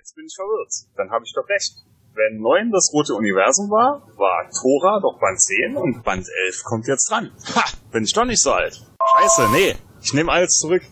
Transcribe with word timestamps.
Jetzt 0.00 0.16
bin 0.16 0.24
ich 0.24 0.34
verwirrt. 0.34 0.72
Dann 0.96 1.10
habe 1.10 1.26
ich 1.26 1.32
doch 1.34 1.46
recht. 1.46 1.74
Wenn 2.14 2.40
9 2.40 2.70
das 2.72 2.90
rote 2.94 3.12
Universum 3.12 3.68
war, 3.68 4.00
war 4.16 4.48
Tora 4.48 4.98
doch 4.98 5.20
Band 5.20 5.38
10 5.38 5.76
und 5.76 6.02
Band 6.02 6.26
11 6.46 6.64
kommt 6.64 6.86
jetzt 6.86 7.10
dran. 7.10 7.30
Ha! 7.54 7.64
Bin 7.92 8.04
ich 8.04 8.14
doch 8.14 8.24
nicht 8.24 8.40
so 8.40 8.50
alt. 8.50 8.80
Scheiße, 9.12 9.50
nee. 9.52 9.76
Ich 10.00 10.14
nehme 10.14 10.32
alles 10.32 10.52
zurück. 10.52 10.82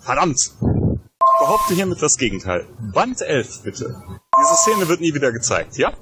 Verdammt. 0.00 0.36
Ich 0.38 1.40
behaupte 1.40 1.72
hiermit 1.72 2.02
das 2.02 2.18
Gegenteil. 2.18 2.66
Band 2.92 3.22
11, 3.22 3.62
bitte. 3.62 3.96
Diese 4.38 4.54
Szene 4.54 4.86
wird 4.86 5.00
nie 5.00 5.14
wieder 5.14 5.32
gezeigt, 5.32 5.78
ja? 5.78 5.94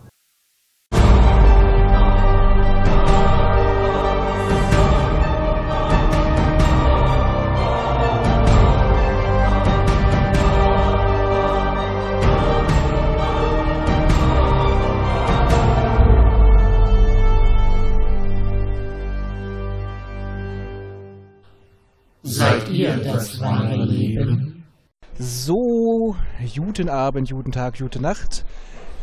Guten 26.59 26.89
Abend, 26.89 27.31
guten 27.31 27.53
Tag, 27.53 27.79
gute 27.79 28.03
Nacht. 28.03 28.45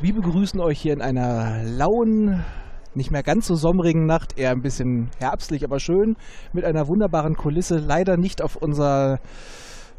Wir 0.01 0.13
begrüßen 0.13 0.59
euch 0.59 0.81
hier 0.81 0.91
in 0.91 1.01
einer 1.01 1.63
lauen, 1.63 2.43
nicht 2.95 3.11
mehr 3.11 3.23
ganz 3.23 3.47
so 3.47 3.55
sommerigen 3.55 4.05
Nacht, 4.05 4.37
eher 4.37 4.51
ein 4.51 4.61
bisschen 4.61 5.09
herbstlich, 5.19 5.63
aber 5.63 5.79
schön, 5.79 6.17
mit 6.51 6.65
einer 6.65 6.89
wunderbaren 6.89 7.35
Kulisse. 7.35 7.77
Leider 7.77 8.17
nicht 8.17 8.41
auf 8.41 8.57
unser 8.57 9.19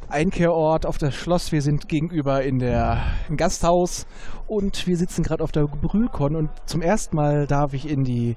Einkehrort, 0.08 0.84
auf 0.84 0.98
das 0.98 1.14
Schloss. 1.14 1.50
Wir 1.50 1.62
sind 1.62 1.88
gegenüber 1.88 2.42
in 2.42 2.58
der 2.58 3.02
im 3.30 3.38
Gasthaus 3.38 4.06
und 4.46 4.86
wir 4.86 4.98
sitzen 4.98 5.22
gerade 5.22 5.42
auf 5.42 5.50
der 5.50 5.64
Brühlkon 5.64 6.36
und 6.36 6.50
zum 6.66 6.82
ersten 6.82 7.16
Mal 7.16 7.46
darf 7.46 7.72
ich 7.72 7.88
in 7.88 8.04
die 8.04 8.36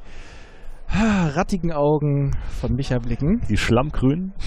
rattigen 0.92 1.72
Augen 1.72 2.32
von 2.60 2.76
Micha 2.76 3.00
blicken. 3.00 3.42
Die 3.50 3.58
Schlammgrünen. 3.58 4.34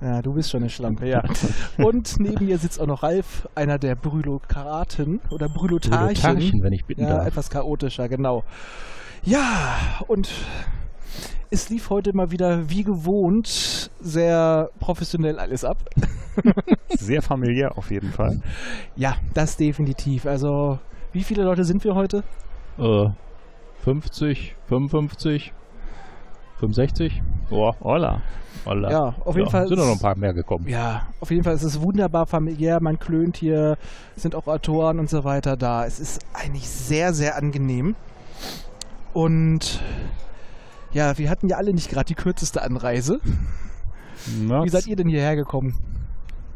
Ja, 0.00 0.22
du 0.22 0.32
bist 0.32 0.50
schon 0.50 0.62
eine 0.62 0.70
Schlampe, 0.70 1.06
ja. 1.06 1.22
Und 1.76 2.18
neben 2.18 2.46
mir 2.46 2.56
sitzt 2.56 2.80
auch 2.80 2.86
noch 2.86 3.02
Ralf, 3.02 3.46
einer 3.54 3.78
der 3.78 3.94
Brülokraten 3.94 5.20
oder 5.30 5.50
Brülotarchen. 5.50 6.14
Brülotarchen, 6.14 6.62
wenn 6.62 6.72
ich 6.72 6.86
bitten 6.86 7.02
ja, 7.02 7.16
darf. 7.16 7.26
etwas 7.26 7.50
chaotischer, 7.50 8.08
genau. 8.08 8.42
Ja, 9.22 9.76
und 10.08 10.30
es 11.50 11.68
lief 11.68 11.90
heute 11.90 12.14
mal 12.14 12.30
wieder 12.30 12.70
wie 12.70 12.84
gewohnt 12.84 13.90
sehr 14.00 14.70
professionell 14.78 15.38
alles 15.38 15.64
ab. 15.64 15.76
Sehr 16.88 17.20
familiär 17.20 17.76
auf 17.76 17.90
jeden 17.90 18.12
Fall. 18.12 18.40
Ja, 18.96 19.16
das 19.34 19.56
definitiv. 19.56 20.26
Also, 20.26 20.78
wie 21.12 21.22
viele 21.22 21.42
Leute 21.42 21.64
sind 21.64 21.84
wir 21.84 21.94
heute? 21.94 22.22
Äh, 22.78 23.10
50, 23.82 24.54
55, 24.68 25.52
65. 26.60 27.22
Boah, 27.48 27.74
Hola. 27.80 28.22
holla. 28.66 28.90
Ja, 28.90 29.14
auf 29.24 29.34
jeden 29.34 29.50
Fall 29.50 29.66
Sind 29.66 29.78
noch 29.78 29.90
ein 29.90 29.98
paar 29.98 30.16
mehr 30.16 30.34
gekommen. 30.34 30.68
Ja, 30.68 31.08
auf 31.18 31.30
jeden 31.30 31.42
Fall 31.42 31.54
ist 31.54 31.62
es 31.62 31.80
wunderbar 31.80 32.26
familiär. 32.26 32.80
Man 32.80 32.98
klönt 32.98 33.38
hier, 33.38 33.76
sind 34.14 34.34
auch 34.34 34.46
Autoren 34.46 34.98
und 34.98 35.08
so 35.08 35.24
weiter 35.24 35.56
da. 35.56 35.86
Es 35.86 35.98
ist 35.98 36.20
eigentlich 36.34 36.68
sehr, 36.68 37.14
sehr 37.14 37.36
angenehm. 37.36 37.96
Und 39.12 39.80
ja, 40.92 41.16
wir 41.18 41.30
hatten 41.30 41.48
ja 41.48 41.56
alle 41.56 41.72
nicht 41.72 41.90
gerade 41.90 42.06
die 42.06 42.14
kürzeste 42.14 42.62
Anreise. 42.62 43.20
Na, 44.40 44.62
Wie 44.62 44.68
seid 44.68 44.86
ihr 44.86 44.96
denn 44.96 45.08
hierher 45.08 45.36
gekommen? 45.36 45.76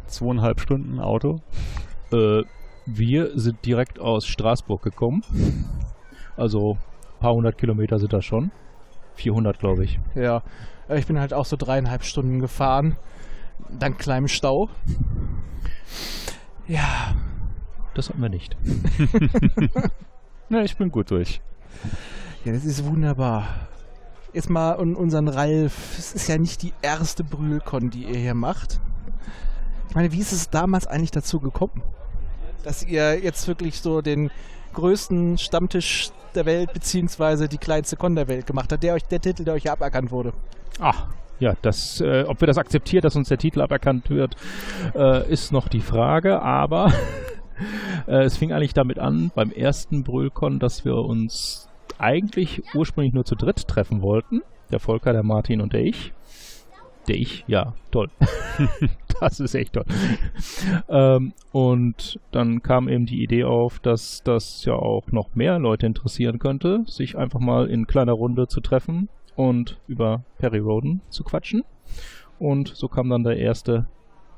Zweieinhalb 0.06 0.61
Stunden 0.61 1.00
Auto. 1.00 1.41
Äh, 2.12 2.42
wir 2.86 3.39
sind 3.39 3.64
direkt 3.64 3.98
aus 3.98 4.27
Straßburg 4.27 4.83
gekommen. 4.83 5.22
Also 6.36 6.72
ein 6.72 7.20
paar 7.20 7.33
hundert 7.33 7.56
Kilometer 7.56 7.98
sind 7.98 8.12
das 8.12 8.24
schon. 8.24 8.50
400, 9.14 9.58
glaube 9.58 9.84
ich. 9.84 9.98
Ja, 10.14 10.42
äh, 10.89 10.98
ich 10.98 11.06
bin 11.06 11.18
halt 11.18 11.33
auch 11.33 11.46
so 11.46 11.56
dreieinhalb 11.56 12.05
Stunden 12.05 12.40
gefahren. 12.40 12.96
Dank 13.70 13.98
kleinem 13.98 14.28
Stau. 14.28 14.68
Ja, 16.66 17.14
Das 17.94 18.08
hatten 18.08 18.22
wir 18.22 18.28
nicht. 18.28 18.56
Na, 20.48 20.62
ich 20.62 20.77
bin 20.77 20.90
gut 20.90 21.11
durch. 21.11 21.40
Ja, 22.44 22.52
das 22.52 22.64
ist 22.64 22.84
wunderbar. 22.84 23.48
Jetzt 24.33 24.50
mal 24.50 24.72
an 24.72 24.96
unseren 24.96 25.28
Ralf. 25.28 25.96
Es 25.96 26.12
ist 26.12 26.28
ja 26.28 26.39
nicht 26.39 26.62
die 26.62 26.72
erste 26.83 27.22
Brühlkon, 27.22 27.90
die 27.90 28.05
ihr 28.05 28.18
hier 28.18 28.34
macht. 28.34 28.80
Ich 29.89 29.94
meine, 29.94 30.10
wie 30.12 30.18
ist 30.18 30.33
es 30.33 30.50
damals 30.50 30.86
eigentlich 30.86 31.12
dazu 31.12 31.39
gekommen? 31.39 31.83
Dass 32.64 32.83
ihr 32.83 33.22
jetzt 33.22 33.46
wirklich 33.46 33.80
so 33.80 34.00
den 34.02 34.30
größten 34.72 35.39
Stammtisch 35.39 36.10
der 36.36 36.46
Welt 36.46 36.72
beziehungsweise 36.72 37.48
die 37.48 37.58
kleinste 37.58 37.96
Con 37.96 38.14
der 38.14 38.28
Welt 38.28 38.46
gemacht 38.46 38.72
habt, 38.72 38.83
der 38.83 38.95
euch 38.95 39.05
der 39.05 39.20
Titel, 39.20 39.45
der 39.45 39.55
euch 39.55 39.70
aberkannt 39.70 40.11
wurde. 40.11 40.33
Ach, 40.80 41.06
ja, 41.40 41.55
das, 41.62 42.00
äh, 42.00 42.24
ob 42.27 42.40
wir 42.40 42.46
das 42.46 42.58
akzeptieren, 42.58 43.02
dass 43.02 43.17
uns 43.17 43.28
der 43.28 43.39
Titel 43.39 43.61
aberkannt 43.61 44.11
wird, 44.11 44.36
äh, 44.95 45.30
ist 45.30 45.52
noch 45.52 45.68
die 45.68 45.80
Frage. 45.80 46.40
Aber 46.40 46.92
äh, 48.06 48.22
es 48.24 48.36
fing 48.36 48.52
eigentlich 48.52 48.74
damit 48.74 48.98
an, 48.98 49.30
beim 49.34 49.50
ersten 49.50 50.05
Brüllcon, 50.05 50.58
dass 50.58 50.84
wir 50.84 50.96
uns 50.96 51.68
eigentlich 51.98 52.62
ursprünglich 52.74 53.14
nur 53.14 53.24
zu 53.24 53.34
dritt 53.34 53.66
treffen 53.68 54.02
wollten. 54.02 54.42
Der 54.70 54.80
Volker, 54.80 55.12
der 55.12 55.22
Martin 55.22 55.61
und 55.61 55.72
der 55.72 55.83
ich. 55.83 56.12
Der 57.08 57.16
ich, 57.16 57.44
ja, 57.46 57.74
toll. 57.90 58.08
das 59.20 59.40
ist 59.40 59.54
echt 59.54 59.74
toll. 59.74 59.84
ähm, 60.88 61.32
und 61.52 62.18
dann 62.32 62.62
kam 62.62 62.88
eben 62.88 63.06
die 63.06 63.22
Idee 63.22 63.44
auf, 63.44 63.78
dass 63.78 64.22
das 64.22 64.64
ja 64.64 64.74
auch 64.74 65.12
noch 65.12 65.34
mehr 65.34 65.58
Leute 65.58 65.86
interessieren 65.86 66.38
könnte, 66.38 66.84
sich 66.86 67.16
einfach 67.16 67.40
mal 67.40 67.66
in 67.66 67.86
kleiner 67.86 68.12
Runde 68.12 68.48
zu 68.48 68.60
treffen 68.60 69.08
und 69.36 69.78
über 69.86 70.24
Perry 70.38 70.58
Roden 70.58 71.00
zu 71.10 71.24
quatschen. 71.24 71.64
Und 72.38 72.68
so 72.68 72.88
kam 72.88 73.10
dann 73.10 73.24
der 73.24 73.36
erste 73.36 73.86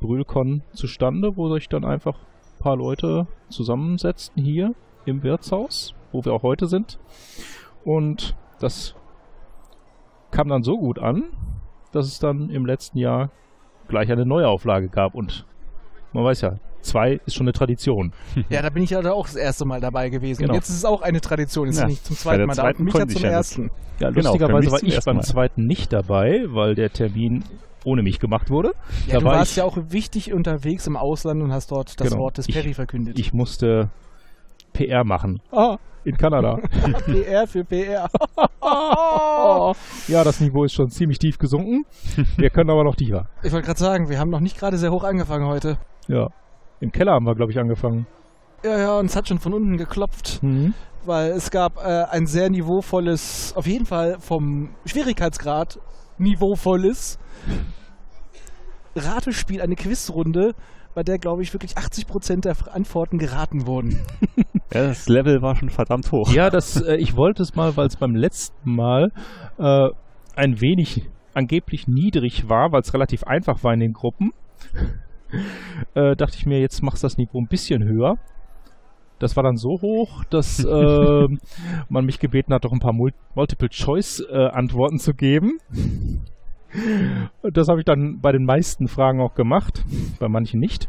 Brühlcon 0.00 0.62
zustande, 0.72 1.36
wo 1.36 1.52
sich 1.54 1.68
dann 1.68 1.84
einfach 1.84 2.16
ein 2.18 2.62
paar 2.62 2.76
Leute 2.76 3.26
zusammensetzten 3.48 4.42
hier 4.42 4.74
im 5.04 5.22
Wirtshaus, 5.22 5.94
wo 6.12 6.24
wir 6.24 6.32
auch 6.32 6.42
heute 6.42 6.66
sind. 6.66 6.98
Und 7.84 8.36
das 8.60 8.94
kam 10.30 10.48
dann 10.48 10.62
so 10.62 10.76
gut 10.76 10.98
an, 10.98 11.24
dass 11.96 12.06
es 12.06 12.18
dann 12.18 12.50
im 12.50 12.64
letzten 12.66 12.98
Jahr 12.98 13.30
gleich 13.88 14.10
eine 14.12 14.24
Neuauflage 14.26 14.88
gab. 14.88 15.14
Und 15.14 15.44
man 16.12 16.24
weiß 16.24 16.40
ja, 16.42 16.56
zwei 16.82 17.20
ist 17.26 17.34
schon 17.34 17.44
eine 17.46 17.52
Tradition. 17.52 18.12
Ja, 18.48 18.62
da 18.62 18.70
bin 18.70 18.82
ich 18.82 18.90
ja 18.90 19.00
auch 19.12 19.26
das 19.26 19.36
erste 19.36 19.64
Mal 19.64 19.80
dabei 19.80 20.08
gewesen. 20.08 20.42
Genau. 20.42 20.52
Und 20.52 20.56
jetzt 20.56 20.68
ist 20.68 20.76
es 20.76 20.84
auch 20.84 21.02
eine 21.02 21.20
Tradition. 21.20 21.66
Jetzt 21.66 21.78
Ja, 21.78 21.84
bin 21.86 21.94
ich 21.94 22.02
zum 22.04 22.16
zweiten 22.16 22.46
Mal 22.46 22.54
da 22.54 22.62
zweiten 22.62 22.78
und 22.82 22.84
mich 22.86 22.94
ja 22.94 23.06
zum 23.08 23.24
ersten. 23.24 23.70
Ja, 23.98 24.10
Genau, 24.10 24.32
für 24.34 24.38
lustigerweise 24.38 24.70
war 24.70 24.82
ich 24.82 25.04
beim 25.04 25.22
zweiten 25.22 25.66
nicht 25.66 25.92
dabei, 25.92 26.44
weil 26.48 26.74
der 26.74 26.92
Termin 26.92 27.42
ohne 27.84 28.02
mich 28.02 28.18
gemacht 28.18 28.50
wurde. 28.50 28.72
Ja, 29.06 29.14
Da 29.14 29.18
du 29.20 29.24
war 29.26 29.34
warst 29.36 29.52
ich- 29.52 29.56
ja 29.58 29.64
auch 29.64 29.78
wichtig 29.90 30.32
unterwegs 30.32 30.86
im 30.86 30.96
Ausland 30.96 31.42
und 31.42 31.52
hast 31.52 31.70
dort 31.70 31.98
das 32.00 32.08
Genau. 32.10 32.22
Wort 32.22 32.38
des 32.38 32.46
Perry 32.48 32.74
verkündet. 32.74 33.18
Ich 33.18 33.32
musste 33.32 33.90
PR 34.76 35.04
machen. 35.04 35.40
Ah, 35.52 35.76
in 36.04 36.16
Kanada. 36.16 36.56
PR 37.06 37.46
für 37.46 37.64
PR. 37.64 38.08
ja, 40.08 40.24
das 40.24 40.40
Niveau 40.40 40.64
ist 40.64 40.74
schon 40.74 40.88
ziemlich 40.88 41.18
tief 41.18 41.38
gesunken. 41.38 41.84
Wir 42.36 42.50
können 42.50 42.70
aber 42.70 42.84
noch 42.84 42.94
tiefer. 42.94 43.28
Ich 43.42 43.52
wollte 43.52 43.66
gerade 43.66 43.78
sagen, 43.80 44.08
wir 44.08 44.18
haben 44.18 44.30
noch 44.30 44.40
nicht 44.40 44.58
gerade 44.58 44.76
sehr 44.78 44.90
hoch 44.92 45.04
angefangen 45.04 45.46
heute. 45.46 45.78
Ja. 46.08 46.28
Im 46.80 46.92
Keller 46.92 47.12
haben 47.12 47.24
wir, 47.24 47.34
glaube 47.34 47.52
ich, 47.52 47.58
angefangen. 47.58 48.06
Ja, 48.64 48.78
ja, 48.78 48.98
und 48.98 49.06
es 49.06 49.16
hat 49.16 49.28
schon 49.28 49.38
von 49.38 49.52
unten 49.54 49.76
geklopft, 49.76 50.42
Mhm. 50.42 50.74
weil 51.04 51.30
es 51.32 51.50
gab 51.50 51.76
äh, 51.78 52.04
ein 52.10 52.26
sehr 52.26 52.50
niveauvolles, 52.50 53.54
auf 53.56 53.66
jeden 53.66 53.86
Fall 53.86 54.16
vom 54.20 54.70
Schwierigkeitsgrad 54.84 55.78
niveauvolles 56.18 57.18
Ratespiel, 58.94 59.60
eine 59.60 59.74
Quizrunde, 59.76 60.54
bei 60.96 61.02
der, 61.02 61.18
glaube 61.18 61.42
ich, 61.42 61.52
wirklich 61.52 61.76
80% 61.76 62.40
der 62.40 62.56
Antworten 62.74 63.18
geraten 63.18 63.66
wurden. 63.66 64.00
Ja, 64.74 64.88
das 64.88 65.08
Level 65.08 65.42
war 65.42 65.54
schon 65.54 65.70
verdammt 65.70 66.10
hoch. 66.10 66.32
Ja, 66.32 66.50
das, 66.50 66.82
äh, 66.82 66.96
ich 66.96 67.16
wollte 67.16 67.40
es 67.44 67.54
mal, 67.54 67.76
weil 67.76 67.86
es 67.86 67.96
beim 67.96 68.16
letzten 68.16 68.74
Mal 68.74 69.12
äh, 69.58 69.90
ein 70.34 70.60
wenig 70.60 71.08
angeblich 71.34 71.86
niedrig 71.86 72.48
war, 72.48 72.72
weil 72.72 72.80
es 72.80 72.92
relativ 72.92 73.22
einfach 73.22 73.62
war 73.62 73.72
in 73.72 73.78
den 73.78 73.92
Gruppen. 73.92 74.32
äh, 75.94 76.16
dachte 76.16 76.36
ich 76.36 76.46
mir, 76.46 76.58
jetzt 76.58 76.82
machst 76.82 77.04
du 77.04 77.06
das 77.06 77.16
Niveau 77.16 77.38
ein 77.38 77.46
bisschen 77.46 77.84
höher. 77.84 78.16
Das 79.20 79.36
war 79.36 79.44
dann 79.44 79.56
so 79.56 79.80
hoch, 79.80 80.24
dass 80.24 80.62
äh, 80.64 81.28
man 81.88 82.04
mich 82.04 82.18
gebeten 82.18 82.52
hat, 82.52 82.64
doch 82.64 82.72
ein 82.72 82.80
paar 82.80 82.92
Mul 82.92 83.12
Multiple-Choice-Antworten 83.36 84.98
zu 84.98 85.14
geben. 85.14 85.58
Das 87.52 87.68
habe 87.68 87.78
ich 87.80 87.84
dann 87.84 88.18
bei 88.20 88.32
den 88.32 88.44
meisten 88.44 88.88
Fragen 88.88 89.20
auch 89.20 89.34
gemacht, 89.34 89.84
bei 90.18 90.28
manchen 90.28 90.58
nicht. 90.60 90.88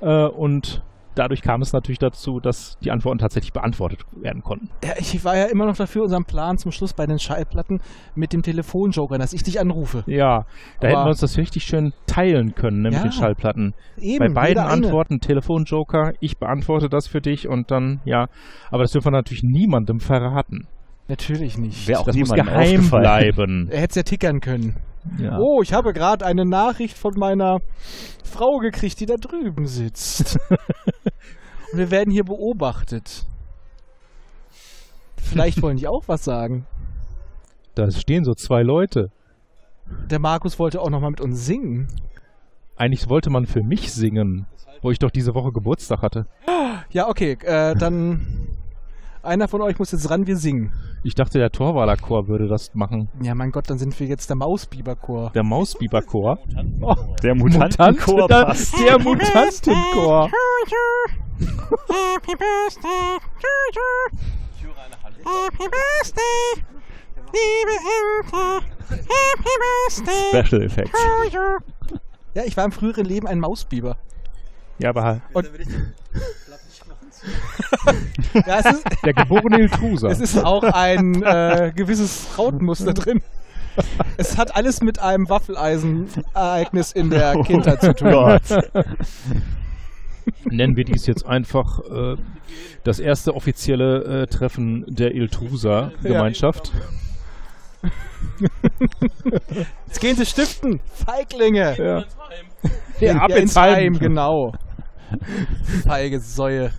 Äh, 0.00 0.26
und 0.26 0.82
dadurch 1.14 1.42
kam 1.42 1.62
es 1.62 1.72
natürlich 1.72 1.98
dazu, 1.98 2.38
dass 2.40 2.78
die 2.84 2.90
Antworten 2.90 3.18
tatsächlich 3.18 3.52
beantwortet 3.52 4.00
werden 4.20 4.42
konnten. 4.42 4.68
Ja, 4.84 4.92
ich 4.98 5.24
war 5.24 5.36
ja 5.36 5.46
immer 5.46 5.66
noch 5.66 5.76
dafür, 5.76 6.02
unseren 6.02 6.24
Plan 6.24 6.58
zum 6.58 6.70
Schluss 6.70 6.92
bei 6.92 7.06
den 7.06 7.18
Schallplatten 7.18 7.80
mit 8.14 8.32
dem 8.32 8.42
Telefonjoker, 8.42 9.18
dass 9.18 9.32
ich 9.32 9.42
dich 9.42 9.58
anrufe. 9.60 10.04
Ja, 10.06 10.44
da 10.80 10.88
Aber- 10.88 10.88
hätten 10.88 11.04
wir 11.06 11.10
uns 11.10 11.20
das 11.20 11.36
richtig 11.38 11.64
schön 11.64 11.92
teilen 12.06 12.54
können 12.54 12.82
ne, 12.82 12.90
mit 12.90 12.98
Ja, 12.98 13.02
den 13.02 13.12
Schallplatten. 13.12 13.74
Eben, 14.00 14.18
Bei 14.18 14.28
beiden. 14.42 14.62
Antworten 14.62 15.18
Telefonjoker, 15.20 16.12
ich 16.20 16.38
beantworte 16.38 16.88
das 16.88 17.08
für 17.08 17.20
dich 17.20 17.48
und 17.48 17.70
dann, 17.70 18.00
ja. 18.04 18.26
Aber 18.70 18.82
das 18.82 18.92
dürfen 18.92 19.06
wir 19.06 19.12
natürlich 19.12 19.42
niemandem 19.42 20.00
verraten. 20.00 20.68
Natürlich 21.08 21.56
nicht. 21.56 21.88
Wäre 21.88 22.00
auch 22.00 22.04
das 22.06 22.16
muss 22.16 22.30
geheim 22.30 22.90
bleiben. 22.90 23.68
Er 23.70 23.80
hätte 23.80 23.90
es 23.92 23.96
ja 23.96 24.02
tickern 24.02 24.40
können. 24.40 24.76
Ja. 25.18 25.38
Oh, 25.38 25.62
ich 25.62 25.72
habe 25.72 25.92
gerade 25.92 26.24
eine 26.24 26.44
Nachricht 26.44 26.96
von 26.96 27.14
meiner 27.16 27.58
Frau 28.24 28.58
gekriegt, 28.58 29.00
die 29.00 29.06
da 29.06 29.16
drüben 29.16 29.66
sitzt. 29.66 30.38
Und 31.72 31.78
wir 31.78 31.90
werden 31.90 32.10
hier 32.10 32.24
beobachtet. 32.24 33.26
Vielleicht 35.16 35.60
wollen 35.62 35.76
die 35.76 35.88
auch 35.88 36.04
was 36.06 36.24
sagen. 36.24 36.66
Da 37.74 37.90
stehen 37.90 38.24
so 38.24 38.34
zwei 38.34 38.62
Leute. 38.62 39.10
Der 40.10 40.18
Markus 40.18 40.58
wollte 40.58 40.80
auch 40.80 40.90
noch 40.90 41.00
mal 41.00 41.10
mit 41.10 41.20
uns 41.20 41.44
singen. 41.44 41.88
Eigentlich 42.76 43.08
wollte 43.08 43.30
man 43.30 43.46
für 43.46 43.62
mich 43.62 43.92
singen, 43.92 44.46
wo 44.82 44.90
ich 44.90 44.98
doch 44.98 45.10
diese 45.10 45.34
Woche 45.34 45.52
Geburtstag 45.52 46.02
hatte. 46.02 46.26
Ja, 46.90 47.08
okay, 47.08 47.36
äh, 47.42 47.74
dann 47.74 48.47
einer 49.28 49.46
von 49.48 49.60
euch 49.62 49.78
muss 49.78 49.92
jetzt 49.92 50.10
ran, 50.10 50.26
wir 50.26 50.36
singen. 50.36 50.72
Ich 51.04 51.14
dachte, 51.14 51.38
der 51.38 51.50
Torwaler-Chor 51.50 52.26
würde 52.28 52.48
das 52.48 52.74
machen. 52.74 53.08
Ja, 53.22 53.34
mein 53.34 53.52
Gott, 53.52 53.70
dann 53.70 53.78
sind 53.78 53.98
wir 54.00 54.06
jetzt 54.06 54.28
der 54.28 54.36
Mausbiberchor. 54.36 55.30
Der 55.34 55.42
Mausbiber-Chor. 55.44 56.38
Oh, 56.80 56.94
Der 57.22 57.34
Mutantenchor 57.34 58.28
der, 58.28 58.44
passt. 58.46 58.74
der 58.78 58.98
Mutantenchor. 58.98 60.30
Happy 61.38 62.34
Birthday 62.36 63.18
you. 63.74 64.18
Happy 65.24 65.66
Birthday, 65.68 66.64
liebe 67.32 67.74
Ente. 67.94 68.66
Happy 68.88 69.54
Birthday 69.60 70.42
Special 70.42 70.62
Effects. 70.62 70.98
you. 71.32 71.40
Ja, 72.34 72.42
ich 72.44 72.56
war 72.56 72.64
im 72.64 72.72
früheren 72.72 73.04
Leben 73.04 73.26
ein 73.26 73.38
Mausbiber. 73.40 73.96
Ja, 74.78 74.90
aber 74.90 75.20
Und 75.32 75.48
ja, 78.46 78.58
es 78.58 78.66
ist, 78.66 78.84
der 79.04 79.14
geborene 79.14 79.60
Iltruser. 79.60 80.08
es 80.08 80.20
ist 80.20 80.44
auch 80.44 80.62
ein 80.62 81.22
äh, 81.22 81.72
gewisses 81.74 82.26
Rautenmuster 82.38 82.94
drin. 82.94 83.20
Es 84.16 84.36
hat 84.36 84.56
alles 84.56 84.80
mit 84.80 84.98
einem 84.98 85.28
Waffeleisen-Ereignis 85.28 86.92
in 86.92 87.10
der 87.10 87.34
Kindheit 87.44 87.80
zu 87.80 87.94
tun. 87.94 88.38
Nennen 90.46 90.76
wir 90.76 90.84
dies 90.84 91.06
jetzt 91.06 91.24
einfach 91.24 91.78
äh, 91.88 92.16
das 92.82 92.98
erste 92.98 93.34
offizielle 93.34 94.22
äh, 94.22 94.26
Treffen 94.26 94.84
der 94.88 95.14
Iltruser-Gemeinschaft. 95.14 96.72
Jetzt 99.86 100.00
gehen 100.00 100.16
sie 100.16 100.26
stiften, 100.26 100.80
Feiglinge. 101.06 101.76
Ja. 101.78 102.04
Ja, 103.00 103.14
ab 103.18 103.30
ja, 103.30 103.36
ins 103.36 103.50
ins 103.50 103.56
Heim, 103.56 103.74
Heim. 103.74 103.98
genau. 103.98 104.52
Feige 105.84 106.20
Säue. 106.20 106.70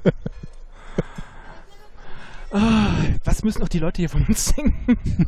Ah, 2.52 2.90
Was 3.24 3.44
müssen 3.44 3.62
auch 3.62 3.70
die 3.70 3.80
Leute 3.80 4.02
hier 4.02 4.10
von 4.10 4.26
uns 4.26 4.48
singen? 4.50 4.74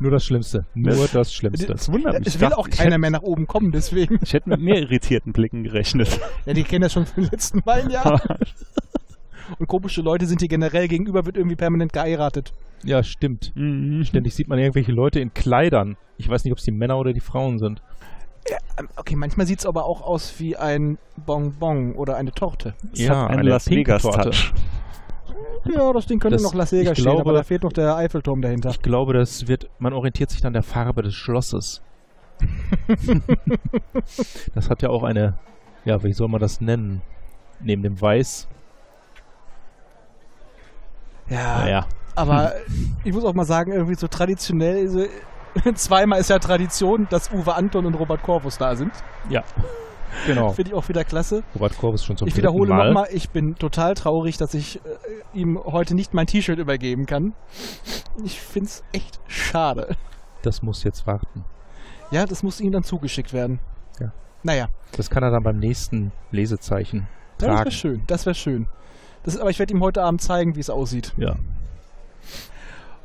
Nur 0.00 0.10
das 0.10 0.24
Schlimmste. 0.24 0.66
Nur 0.74 1.06
das 1.12 1.32
Schlimmste. 1.32 1.66
Das 1.66 1.90
wundert 1.90 2.18
mich. 2.18 2.28
Es 2.28 2.34
Ich 2.34 2.40
will 2.40 2.52
auch 2.52 2.68
keiner 2.68 2.98
mehr 2.98 3.10
nach 3.10 3.22
oben 3.22 3.46
kommen, 3.46 3.70
deswegen. 3.70 4.18
Ich 4.22 4.32
hätte 4.32 4.48
mit 4.48 4.60
mehr 4.60 4.78
irritierten 4.80 5.32
Blicken 5.32 5.62
gerechnet. 5.62 6.18
Ja, 6.44 6.54
die 6.54 6.64
kennen 6.64 6.82
das 6.82 6.92
schon 6.92 7.06
vom 7.06 7.22
letzten 7.22 7.62
Mal, 7.64 7.90
ja. 7.90 8.20
Und 9.58 9.68
komische 9.68 10.02
Leute 10.02 10.26
sind 10.26 10.40
hier 10.40 10.48
generell 10.48 10.88
gegenüber, 10.88 11.24
wird 11.24 11.36
irgendwie 11.36 11.54
permanent 11.54 11.92
geheiratet. 11.92 12.52
Ja, 12.82 13.04
stimmt. 13.04 13.52
Mhm. 13.54 14.04
Ständig 14.04 14.34
sieht 14.34 14.48
man 14.48 14.58
irgendwelche 14.58 14.90
Leute 14.90 15.20
in 15.20 15.32
Kleidern. 15.32 15.96
Ich 16.18 16.28
weiß 16.28 16.42
nicht, 16.44 16.52
ob 16.52 16.58
es 16.58 16.64
die 16.64 16.72
Männer 16.72 16.98
oder 16.98 17.12
die 17.12 17.20
Frauen 17.20 17.60
sind. 17.60 17.80
Ähm, 18.78 18.88
Okay, 18.96 19.14
manchmal 19.16 19.46
sieht 19.46 19.60
es 19.60 19.66
aber 19.66 19.84
auch 19.84 20.02
aus 20.02 20.34
wie 20.38 20.56
ein 20.56 20.98
Bonbon 21.16 21.94
oder 21.94 22.16
eine 22.16 22.32
Torte. 22.32 22.74
Es 22.92 23.08
hat 23.08 23.30
einen 23.30 23.44
Las 23.46 23.64
pinke 23.66 23.80
Vegas 23.92 24.02
Torte. 24.02 24.30
Touch. 24.30 24.52
Ja, 25.72 25.92
das 25.92 26.06
Ding 26.06 26.18
könnte 26.18 26.36
Das- 26.36 26.42
noch 26.42 26.54
Las 26.54 26.72
Vegas 26.72 26.98
stehen, 26.98 27.04
glaube- 27.04 27.20
aber 27.20 27.32
da 27.34 27.42
fehlt 27.44 27.62
noch 27.62 27.72
der 27.72 27.94
Eiffelturm 27.96 28.42
dahinter. 28.42 28.70
Ich 28.70 28.82
glaube, 28.82 29.12
das 29.12 29.46
wird, 29.46 29.68
man 29.78 29.92
orientiert 29.92 30.30
sich 30.30 30.44
an 30.44 30.52
der 30.54 30.62
Farbe 30.64 31.02
des 31.02 31.14
Schlosses. 31.14 31.82
das 34.54 34.68
hat 34.70 34.82
ja 34.82 34.88
auch 34.90 35.04
eine, 35.04 35.34
ja, 35.84 36.02
wie 36.02 36.12
soll 36.12 36.28
man 36.28 36.40
das 36.40 36.60
nennen? 36.60 37.02
Neben 37.60 37.82
dem 37.84 38.00
Weiß. 38.00 38.48
Ja, 41.28 41.58
Naja, 41.58 41.86
aber 42.16 42.54
ich 43.04 43.12
muss 43.12 43.24
auch 43.24 43.34
mal 43.34 43.44
sagen, 43.44 43.72
irgendwie 43.72 43.94
so 43.94 44.08
traditionell, 44.08 44.88
so, 44.88 45.04
zweimal 45.74 46.20
ist 46.20 46.30
ja 46.30 46.38
Tradition, 46.38 47.06
dass 47.10 47.30
Uwe 47.32 47.54
Anton 47.54 47.86
und 47.86 47.94
Robert 47.94 48.22
Corvus 48.22 48.58
da 48.58 48.76
sind. 48.76 48.92
ja. 49.28 49.42
Genau. 50.26 50.50
Finde 50.52 50.72
ich 50.72 50.74
auch 50.76 50.86
wieder 50.90 51.04
klasse. 51.04 51.42
Robert 51.54 51.74
Korbis 51.78 52.04
schon 52.04 52.18
zum 52.18 52.28
Ich 52.28 52.36
wiederhole 52.36 52.68
Mal. 52.74 52.88
nochmal, 52.88 53.08
ich 53.12 53.30
bin 53.30 53.54
total 53.54 53.94
traurig, 53.94 54.36
dass 54.36 54.52
ich 54.52 54.76
äh, 54.76 54.80
ihm 55.32 55.58
heute 55.58 55.94
nicht 55.94 56.12
mein 56.12 56.26
T-Shirt 56.26 56.58
übergeben 56.58 57.06
kann. 57.06 57.32
Ich 58.22 58.38
finde 58.38 58.66
es 58.68 58.84
echt 58.92 59.20
schade. 59.26 59.96
Das 60.42 60.60
muss 60.60 60.84
jetzt 60.84 61.06
warten. 61.06 61.46
Ja, 62.10 62.26
das 62.26 62.42
muss 62.42 62.60
ihm 62.60 62.72
dann 62.72 62.82
zugeschickt 62.84 63.32
werden. 63.32 63.58
Ja. 64.00 64.12
Naja, 64.42 64.68
Das 64.94 65.08
kann 65.08 65.22
er 65.22 65.30
dann 65.30 65.42
beim 65.44 65.58
nächsten 65.58 66.12
Lesezeichen 66.30 66.98
ja, 66.98 67.06
das 67.38 67.46
tragen. 67.46 67.58
wäre 67.60 67.70
schön. 67.70 68.02
Das 68.06 68.26
wäre 68.26 68.34
schön. 68.34 68.66
Das, 69.22 69.38
aber 69.38 69.48
ich 69.48 69.58
werde 69.58 69.72
ihm 69.72 69.80
heute 69.82 70.02
Abend 70.02 70.20
zeigen, 70.20 70.56
wie 70.56 70.60
es 70.60 70.68
aussieht. 70.68 71.14
Ja. 71.16 71.36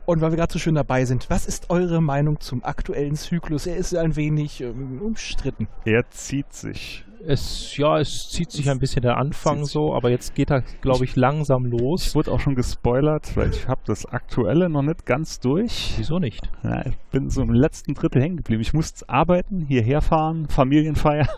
Und 0.08 0.22
weil 0.22 0.32
wir 0.32 0.38
gerade 0.38 0.54
so 0.54 0.58
schön 0.58 0.76
dabei 0.76 1.04
sind, 1.04 1.30
was 1.30 1.46
ist 1.46 1.70
eure 1.70 2.02
Meinung 2.02 2.40
zum 2.40 2.64
aktuellen 2.64 3.18
Zyklus? 3.18 3.68
Er 3.68 3.76
ist 3.76 3.94
ein 3.94 4.16
wenig 4.16 4.62
ähm, 4.62 5.02
umstritten. 5.02 5.68
Er 5.84 6.10
zieht 6.12 6.54
sich. 6.54 7.04
Es, 7.26 7.76
ja, 7.76 8.00
es 8.00 8.30
zieht 8.30 8.50
sich 8.52 8.70
ein 8.70 8.80
bisschen 8.80 9.02
der 9.02 9.18
Anfang 9.18 9.66
so, 9.66 9.94
aber 9.94 10.10
jetzt 10.10 10.34
geht 10.34 10.50
er, 10.50 10.62
glaube 10.80 11.04
ich, 11.04 11.18
langsam 11.18 11.66
Ich 11.66 11.78
los. 11.78 12.16
wurde 12.16 12.32
auch 12.32 12.40
schon 12.40 12.56
gespoilert, 12.56 13.36
weil 13.36 13.50
ich 13.50 13.68
habe 13.68 13.82
das 13.86 14.06
Aktuelle 14.06 14.70
noch 14.70 14.82
nicht 14.82 15.06
ganz 15.06 15.42
durch. 15.42 15.96
Wieso 15.98 16.20
nicht? 16.20 16.50
Ja, 16.64 16.86
ich 16.86 16.96
bin 17.12 17.30
so 17.30 17.42
im 17.42 17.52
letzten 17.54 17.94
Drittel 17.94 18.22
hängen 18.22 18.38
geblieben. 18.38 18.62
Ich 18.62 18.74
musste 18.74 19.10
arbeiten, 19.10 19.66
hierher 19.68 20.02
fahren, 20.02 20.48
Familienfeier. 20.48 21.28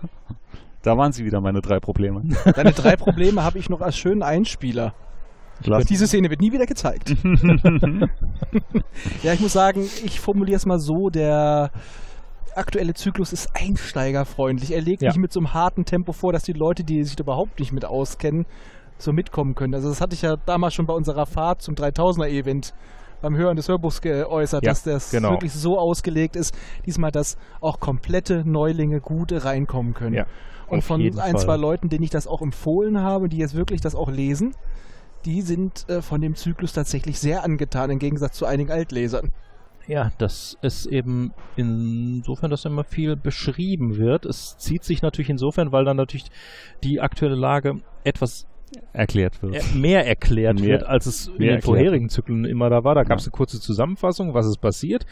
Da 0.82 0.98
waren 0.98 1.12
sie 1.12 1.26
wieder, 1.26 1.42
meine 1.42 1.60
drei 1.60 1.82
Probleme. 1.82 2.24
Deine 2.56 2.72
drei 2.72 2.96
Probleme 2.96 3.44
habe 3.44 3.60
ich 3.60 3.70
noch 3.70 3.82
als 3.82 3.98
schönen 3.98 4.24
Einspieler. 4.24 4.94
Lass- 5.66 5.86
Diese 5.86 6.08
Szene 6.08 6.30
wird 6.30 6.42
nie 6.42 6.52
wieder 6.52 6.66
gezeigt. 6.66 7.16
ja, 9.24 9.34
ich 9.34 9.40
muss 9.40 9.54
sagen, 9.54 9.88
ich 10.04 10.20
formuliere 10.20 10.58
es 10.58 10.66
mal 10.66 10.80
so, 10.80 11.10
der 11.10 11.72
aktuelle 12.56 12.94
Zyklus 12.94 13.32
ist 13.34 13.50
einsteigerfreundlich. 13.54 14.72
Er 14.72 14.82
legt 14.82 15.02
Ja. 15.02 15.10
nicht 15.10 15.18
mit 15.20 15.32
so 15.32 15.40
einem 15.40 15.54
harten 15.54 15.86
Tempo 15.86 16.12
vor, 16.14 16.34
dass 16.34 16.44
die 16.44 16.54
Leute, 16.54 16.84
die 16.84 17.04
sich 17.04 17.20
überhaupt 17.20 17.60
nicht 17.60 17.72
mit 17.72 17.86
auskennen, 17.86 18.46
so 18.98 19.14
mitkommen 19.14 19.56
können. 19.56 19.74
Also 19.76 19.90
das 19.90 20.02
hatte 20.02 20.14
ich 20.14 20.22
ja 20.24 20.36
damals 20.46 20.74
schon 20.74 20.86
bei 20.86 20.94
unserer 20.94 21.26
Fahrt 21.26 21.62
zum 21.62 21.76
3000er-Event 21.76 22.74
beim 23.22 23.36
Hören 23.36 23.56
des 23.58 23.68
Hörbuchs 23.68 24.02
geäußert, 24.02 24.64
Ja, 24.64 24.72
dass 24.72 24.84
das 24.84 25.12
genau. 25.12 25.32
wirklich 25.32 25.54
so 25.54 25.78
ausgelegt 25.78 26.36
ist, 26.36 26.56
diesmal, 26.86 27.12
dass 27.12 27.38
auch 27.60 27.80
komplette 27.80 28.44
Neulinge 28.46 29.02
gut 29.02 29.32
reinkommen 29.34 29.94
können. 29.94 30.16
Ja, 30.16 30.26
Und 30.68 30.84
von 30.84 31.02
ein, 31.02 31.14
Fall. 31.14 31.38
zwei 31.38 31.58
Leuten, 31.58 31.90
denen 31.90 32.04
ich 32.04 32.10
das 32.12 32.28
auch 32.28 32.42
empfohlen 32.42 33.00
habe, 33.02 33.28
die 33.30 33.38
jetzt 33.38 33.56
wirklich 33.56 33.82
das 33.82 33.94
auch 33.96 34.10
lesen, 34.10 34.54
die 35.26 35.42
sind 35.42 35.88
äh, 35.90 36.02
von 36.02 36.22
dem 36.22 36.36
Zyklus 36.36 36.74
tatsächlich 36.74 37.20
sehr 37.20 37.44
angetan, 37.44 37.90
im 37.90 38.00
Gegensatz 38.00 38.38
zu 38.38 38.46
einigen 38.46 38.72
Altlesern. 38.72 39.32
Ja, 39.88 40.12
das 40.20 40.56
ist 40.62 40.86
eben 40.86 41.34
insofern, 41.56 42.52
dass 42.52 42.66
immer 42.66 42.84
viel 42.84 43.16
beschrieben 43.16 43.98
wird. 43.98 44.26
Es 44.26 44.58
zieht 44.60 44.84
sich 44.84 45.02
natürlich 45.02 45.32
insofern, 45.32 45.72
weil 45.72 45.84
dann 45.84 45.98
natürlich 45.98 46.30
die 46.84 47.02
aktuelle 47.02 47.36
Lage 47.36 47.82
etwas 48.04 48.46
erklärt 48.94 49.42
wird. 49.42 49.56
er- 49.56 49.76
mehr 49.76 50.06
erklärt 50.08 50.60
Mehr- 50.60 50.70
wird, 50.80 50.84
als 50.84 51.06
es 51.06 51.28
in 51.28 51.34
den 51.34 51.42
erklärt 51.44 51.64
vorherigen 51.66 52.10
Zyklen 52.10 52.46
immer 52.46 52.70
da 52.70 52.84
war. 52.84 52.96
Da 52.96 53.04
gab 53.04 53.20
es 53.20 53.26
Ja. 53.26 53.32
eine 53.32 53.38
kurze 53.38 53.60
Zusammenfassung, 53.60 54.34
was 54.34 54.46
ist 54.48 54.60
passiert. 54.62 55.06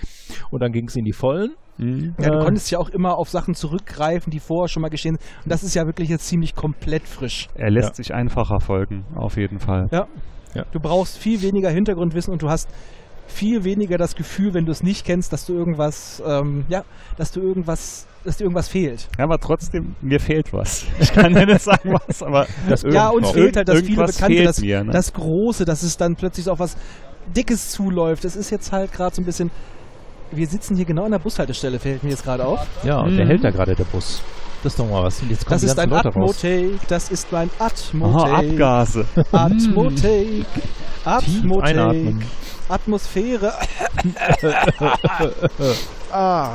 Und 0.52 0.62
dann 0.62 0.72
ging 0.72 0.88
es 0.88 0.96
in 0.96 1.06
die 1.06 1.14
Vollen. 1.14 1.56
Mhm. 1.78 2.16
Ja, 2.20 2.30
du 2.32 2.40
Äh, 2.40 2.44
konntest 2.44 2.72
ja 2.72 2.80
auch 2.80 2.90
immer 2.90 3.18
auf 3.18 3.30
Sachen 3.30 3.54
zurückgreifen, 3.54 4.32
die 4.32 4.40
vorher 4.40 4.68
schon 4.68 4.82
mal 4.82 4.90
geschehen 4.90 5.16
sind. 5.18 5.44
Und 5.46 5.52
das 5.52 5.64
ist 5.64 5.76
ja 5.76 5.86
wirklich 5.86 6.10
jetzt 6.10 6.28
ziemlich 6.28 6.56
komplett 6.56 7.04
frisch. 7.08 7.48
Er 7.56 7.70
lässt 7.70 7.90
Ja. 7.90 7.94
sich 7.96 8.14
einfacher 8.14 8.60
folgen, 8.60 9.06
auf 9.16 9.38
jeden 9.38 9.60
Fall. 9.60 9.88
Ja. 9.92 10.08
Ja. 10.56 10.66
Du 10.72 10.80
brauchst 10.80 11.18
viel 11.18 11.42
weniger 11.44 11.70
Hintergrundwissen 11.70 12.34
und 12.34 12.42
du 12.42 12.50
hast 12.50 12.68
viel 13.28 13.64
weniger 13.64 13.98
das 13.98 14.16
Gefühl, 14.16 14.54
wenn 14.54 14.66
du 14.66 14.72
es 14.72 14.82
nicht 14.84 15.06
kennst, 15.06 15.32
dass 15.34 15.46
du 15.46 15.54
irgendwas, 15.54 16.22
ähm, 16.26 16.66
ja, 16.70 16.84
dass 17.18 17.32
du 17.32 17.42
irgendwas, 17.42 18.08
dass 18.24 18.38
dir 18.38 18.44
irgendwas 18.46 18.68
fehlt. 18.70 19.08
Ja, 19.18 19.26
aber 19.26 19.38
trotzdem, 19.38 19.96
mir 20.02 20.20
fehlt 20.20 20.52
was. 20.54 20.86
Ich 21.00 21.12
kann 21.14 21.34
dir 21.34 21.46
nicht 21.46 21.62
sagen 21.62 21.94
was, 22.08 22.24
aber 22.24 22.48
Das 22.68 22.84
Ja, 22.84 23.10
uns 23.10 23.30
fehlt 23.32 23.56
halt 23.58 23.68
das 23.68 23.82
viele 23.82 24.06
Bekannte, 24.06 24.44
das, 24.44 24.62
mir, 24.62 24.84
ne? 24.84 24.92
das 24.92 25.14
Große, 25.14 25.66
dass 25.66 25.84
es 25.84 25.98
dann 25.98 26.16
plötzlich 26.16 26.50
auf 26.50 26.60
was 26.60 26.76
Dickes 27.36 27.72
zuläuft. 27.72 28.24
Das 28.24 28.36
ist 28.36 28.50
jetzt 28.50 28.72
halt 28.72 28.92
gerade 28.92 29.14
so 29.16 29.22
ein 29.22 29.26
bisschen. 29.26 29.52
Wir 30.32 30.48
sitzen 30.48 30.76
hier 30.76 30.86
genau 30.86 31.06
an 31.06 31.12
der 31.12 31.20
Bushaltestelle, 31.20 31.80
fällt 31.80 32.04
mir 32.04 32.10
jetzt 32.10 32.24
gerade 32.24 32.46
auf. 32.46 32.60
Ja, 32.84 33.00
und 33.02 33.16
der 33.16 33.26
Mhm. 33.26 33.30
hält 33.30 33.44
da 33.44 33.50
gerade 33.50 33.76
der 33.76 33.86
Bus. 33.86 34.22
Das 34.64 34.74
ist 34.74 34.80
doch 34.80 34.90
mal 34.90 35.04
was. 35.04 35.22
Jetzt 35.30 35.50
Das 35.50 35.64
ist 35.64 35.78
ein. 35.80 35.94
Atmotake. 35.94 36.72
Das 36.90 37.10
ist 37.12 37.32
mein 37.32 37.50
Aha, 37.60 37.68
Atmotake. 37.68 38.36
Abgase. 38.50 39.06
Atmotake. 39.32 40.46
Atmotake. 41.06 42.16
Atmosphäre. 42.70 43.54
ah. 46.12 46.52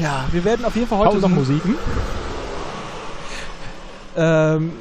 Ja, 0.00 0.26
wir 0.30 0.44
werden 0.44 0.64
auf 0.64 0.74
jeden 0.76 0.86
Fall 0.86 0.98
heute 0.98 1.16
noch 1.18 1.28
Pausenmusik. 1.28 1.62
Ähm, 4.16 4.72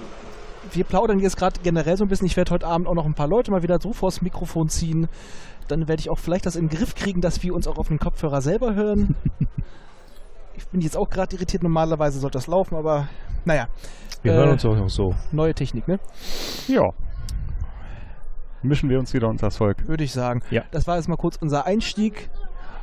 wir 0.71 0.83
plaudern 0.83 1.19
jetzt 1.19 1.37
gerade 1.37 1.59
generell 1.61 1.97
so 1.97 2.03
ein 2.05 2.07
bisschen. 2.07 2.27
Ich 2.27 2.37
werde 2.37 2.51
heute 2.51 2.67
Abend 2.67 2.87
auch 2.87 2.93
noch 2.95 3.05
ein 3.05 3.13
paar 3.13 3.27
Leute 3.27 3.51
mal 3.51 3.63
wieder 3.63 3.79
so 3.81 3.93
vors 3.93 4.21
Mikrofon 4.21 4.69
ziehen. 4.69 5.07
Dann 5.67 5.87
werde 5.87 5.99
ich 5.99 6.09
auch 6.09 6.19
vielleicht 6.19 6.45
das 6.45 6.55
in 6.55 6.67
den 6.69 6.77
Griff 6.77 6.95
kriegen, 6.95 7.21
dass 7.21 7.43
wir 7.43 7.53
uns 7.53 7.67
auch 7.67 7.77
auf 7.77 7.87
den 7.87 7.99
Kopfhörer 7.99 8.41
selber 8.41 8.73
hören. 8.75 9.15
ich 10.55 10.67
bin 10.67 10.81
jetzt 10.81 10.97
auch 10.97 11.09
gerade 11.09 11.35
irritiert. 11.35 11.63
Normalerweise 11.63 12.19
sollte 12.19 12.37
das 12.37 12.47
laufen, 12.47 12.75
aber 12.75 13.07
naja. 13.45 13.67
Wir 14.21 14.33
Äh, 14.33 14.35
hören 14.35 14.49
uns 14.51 14.65
auch 14.65 14.75
noch 14.75 14.89
so. 14.89 15.13
Neue 15.31 15.53
Technik, 15.53 15.87
ne? 15.87 15.99
Ja. 16.67 16.89
Mischen 18.63 18.89
wir 18.89 18.99
uns 18.99 19.13
wieder 19.13 19.27
unter 19.29 19.47
das 19.47 19.57
Volk. 19.57 19.87
Würde 19.87 20.03
ich 20.03 20.11
sagen. 20.11 20.41
Ja. 20.49 20.63
Das 20.71 20.87
war 20.87 20.97
jetzt 20.97 21.07
mal 21.07 21.15
kurz 21.15 21.37
unser 21.37 21.65
Einstieg. 21.65 22.29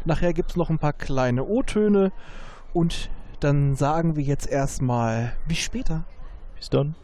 Nachher 0.04 0.32
gibt 0.32 0.50
es 0.50 0.56
noch 0.56 0.70
ein 0.70 0.78
paar 0.78 0.92
kleine 0.92 1.44
O-Töne. 1.44 2.12
Und 2.72 3.10
dann 3.40 3.74
sagen 3.74 4.16
wir 4.16 4.22
jetzt 4.22 4.48
erstmal 4.48 5.32
bis 5.48 5.58
später. 5.58 6.04
Bis 6.56 6.70
dann. 6.70 6.94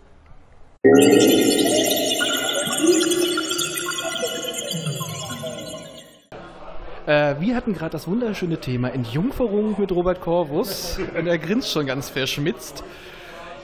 Äh, 7.07 7.41
wir 7.41 7.57
hatten 7.57 7.73
gerade 7.73 7.91
das 7.91 8.07
wunderschöne 8.07 8.59
Thema 8.61 8.89
Entjungferung 8.89 9.75
mit 9.81 9.91
Robert 9.91 10.21
Corvus 10.21 10.99
und 11.19 11.27
er 11.27 11.39
grinst 11.39 11.71
schon 11.71 11.87
ganz 11.87 12.09
verschmitzt. 12.09 12.85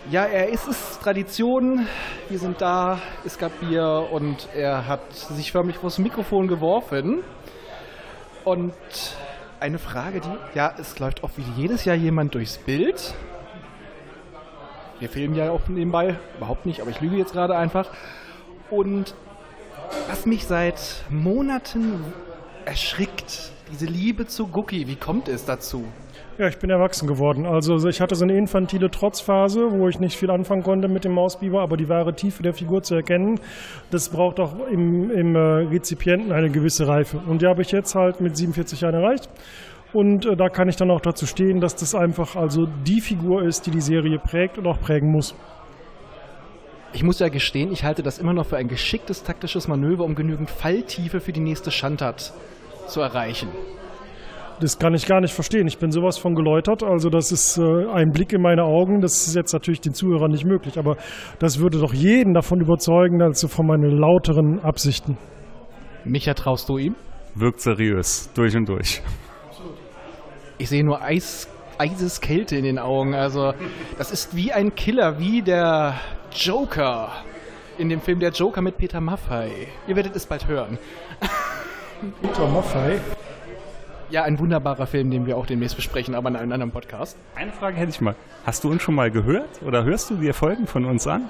Ja, 0.09 0.25
er 0.25 0.51
ist 0.51 0.69
es 0.69 1.01
Tradition. 1.01 1.85
Wir 2.29 2.39
sind 2.39 2.61
da, 2.61 3.01
es 3.25 3.39
gab 3.39 3.59
Bier 3.59 4.07
und 4.13 4.49
er 4.55 4.87
hat 4.87 5.13
sich 5.13 5.51
förmlich 5.51 5.79
vors 5.79 5.99
Mikrofon 5.99 6.47
geworfen. 6.47 7.25
Und 8.45 8.73
eine 9.59 9.81
Frage, 9.81 10.21
die, 10.21 10.57
ja, 10.57 10.73
es 10.79 11.01
läuft 11.01 11.25
auch 11.25 11.31
wie 11.35 11.61
jedes 11.61 11.85
Jahr 11.85 11.97
jemand 11.97 12.37
durchs 12.37 12.57
Bild. 12.57 13.15
Wir 15.01 15.09
filmen 15.09 15.35
ja 15.35 15.51
auch 15.51 15.67
nebenbei, 15.67 16.17
überhaupt 16.37 16.67
nicht, 16.67 16.81
aber 16.81 16.91
ich 16.91 17.01
lüge 17.01 17.17
jetzt 17.17 17.33
gerade 17.33 17.57
einfach. 17.57 17.91
Und 18.71 19.13
was 20.09 20.25
mich 20.25 20.47
seit 20.47 21.03
Monaten 21.11 22.05
erschrickt, 22.65 23.51
diese 23.73 23.87
Liebe 23.87 24.27
zu 24.27 24.47
Gucki, 24.47 24.87
wie 24.87 24.97
kommt 24.97 25.27
es 25.27 25.45
dazu? 25.45 25.85
Ja, 26.39 26.49
ich 26.49 26.59
bin 26.59 26.69
erwachsen 26.69 27.09
geworden. 27.09 27.47
Also 27.47 27.89
ich 27.89 28.03
hatte 28.03 28.15
so 28.15 28.25
eine 28.25 28.37
infantile 28.37 28.91
Trotzphase, 28.91 29.73
wo 29.73 29.89
ich 29.89 30.01
nicht 30.01 30.19
viel 30.19 30.31
anfangen 30.31 30.63
konnte 30.63 30.87
mit 30.87 31.05
dem 31.05 31.13
Mausbiber, 31.13 31.63
aber 31.63 31.79
die 31.79 31.89
wahre 31.89 32.15
Tiefe 32.15 32.43
der 32.43 32.53
Figur 32.53 32.83
zu 32.83 32.95
erkennen, 32.95 33.41
das 33.91 34.11
braucht 34.11 34.39
auch 34.39 34.55
im, 34.71 35.11
im 35.11 35.35
äh, 35.35 35.39
Rezipienten 35.39 36.33
eine 36.33 36.51
gewisse 36.51 36.87
Reife. 36.87 37.23
Und 37.27 37.41
die 37.41 37.47
habe 37.47 37.63
ich 37.63 37.73
jetzt 37.73 37.95
halt 37.95 38.21
mit 38.21 38.37
47 38.37 38.83
Jahren 38.83 38.97
erreicht. 38.97 39.31
Und 39.95 40.27
äh, 40.27 40.37
da 40.37 40.51
kann 40.51 40.69
ich 40.69 40.77
dann 40.77 40.91
auch 40.91 41.01
dazu 41.01 41.25
stehen, 41.25 41.63
dass 41.63 41.75
das 41.75 41.95
einfach 41.95 42.37
also 42.37 42.67
die 42.85 43.01
Figur 43.01 43.43
ist, 43.43 43.65
die 43.65 43.71
die 43.71 43.81
Serie 43.81 44.19
prägt 44.19 44.59
und 44.59 44.67
auch 44.67 44.79
prägen 44.79 45.11
muss. 45.11 45.35
Ich 46.93 47.03
muss 47.03 47.19
ja 47.19 47.31
gestehen, 47.31 47.73
ich 47.73 47.83
halte 47.83 48.03
das 48.03 48.19
immer 48.19 48.35
noch 48.35 48.45
für 48.45 48.59
ein 48.59 48.69
geschicktes 48.69 49.23
taktisches 49.23 49.69
Manöver, 49.69 50.05
um 50.05 50.15
genügend 50.15 50.51
Falltiefe 50.51 51.21
für 51.21 51.33
die 51.33 51.41
nächste 51.41 51.71
Schandtat 51.71 52.35
zu 52.89 53.01
erreichen. 53.01 53.49
Das 54.61 54.79
kann 54.79 54.95
ich 54.95 55.07
gar 55.07 55.21
nicht 55.21 55.35
verstehen. 55.35 55.67
Ich 55.67 55.79
bin 55.79 55.91
sowas 55.91 56.17
von 56.17 56.35
geläutert. 56.35 56.83
Also 56.83 57.11
das 57.11 57.31
ist 57.31 57.59
äh, 57.59 57.63
ein 57.93 58.11
Blick 58.11 58.33
in 58.33 58.41
meine 58.41 58.63
Augen. 58.63 59.01
Das 59.01 59.27
ist 59.27 59.35
jetzt 59.35 59.53
natürlich 59.53 59.81
den 59.81 59.93
Zuhörern 59.93 60.31
nicht 60.31 60.47
möglich. 60.47 60.79
Aber 60.79 60.97
das 61.39 61.61
würde 61.61 61.79
doch 61.79 61.93
jeden 61.93 62.33
davon 62.33 62.61
überzeugen, 62.61 63.21
also 63.21 63.49
von 63.49 63.67
meinen 63.67 63.91
lauteren 63.91 64.61
Absichten. 64.61 65.19
Micha, 66.05 66.33
traust 66.33 66.69
du 66.69 66.79
ihm? 66.79 66.95
Wirkt 67.35 67.61
seriös. 67.61 68.31
Durch 68.35 68.57
und 68.57 68.69
durch. 68.69 69.03
Ich 70.57 70.71
sehe 70.71 70.83
nur 70.83 71.03
Eis, 71.03 71.49
Eiseskälte 71.77 72.57
in 72.57 72.65
den 72.65 72.79
Augen. 72.79 73.15
Also, 73.15 73.53
das 73.99 74.11
ist 74.11 74.35
wie 74.35 74.53
ein 74.53 74.75
Killer, 74.75 75.19
wie 75.19 75.43
der 75.43 76.01
Joker 76.33 77.13
in 77.77 77.91
dem 77.91 78.01
Film 78.01 78.21
Der 78.21 78.31
Joker 78.31 78.63
mit 78.63 78.79
Peter 78.79 79.03
Maffay. 79.03 79.69
Ihr 79.87 79.97
werdet 79.97 80.17
es 80.17 80.25
bald 80.25 80.49
hören. 80.49 80.79
Peter 82.23 82.49
Maffei. 82.49 83.01
Ja, 84.09 84.23
ein 84.23 84.39
wunderbarer 84.39 84.87
Film, 84.87 85.11
den 85.11 85.27
wir 85.27 85.37
auch 85.37 85.47
demnächst 85.47 85.75
besprechen, 85.75 86.15
aber 86.15 86.29
in 86.29 86.37
einem 86.37 86.53
anderen 86.53 86.71
Podcast. 86.71 87.19
Eine 87.35 87.51
Frage 87.51 87.77
hätte 87.77 87.91
ich 87.91 88.01
mal. 88.01 88.15
Hast 88.45 88.63
du 88.63 88.71
uns 88.71 88.83
schon 88.83 88.95
mal 88.95 89.11
gehört 89.11 89.61
oder 89.67 89.85
hörst 89.85 90.11
du 90.11 90.15
dir 90.15 90.33
Folgen 90.33 90.67
von 90.67 90.85
uns 90.85 91.09
an? 91.09 91.29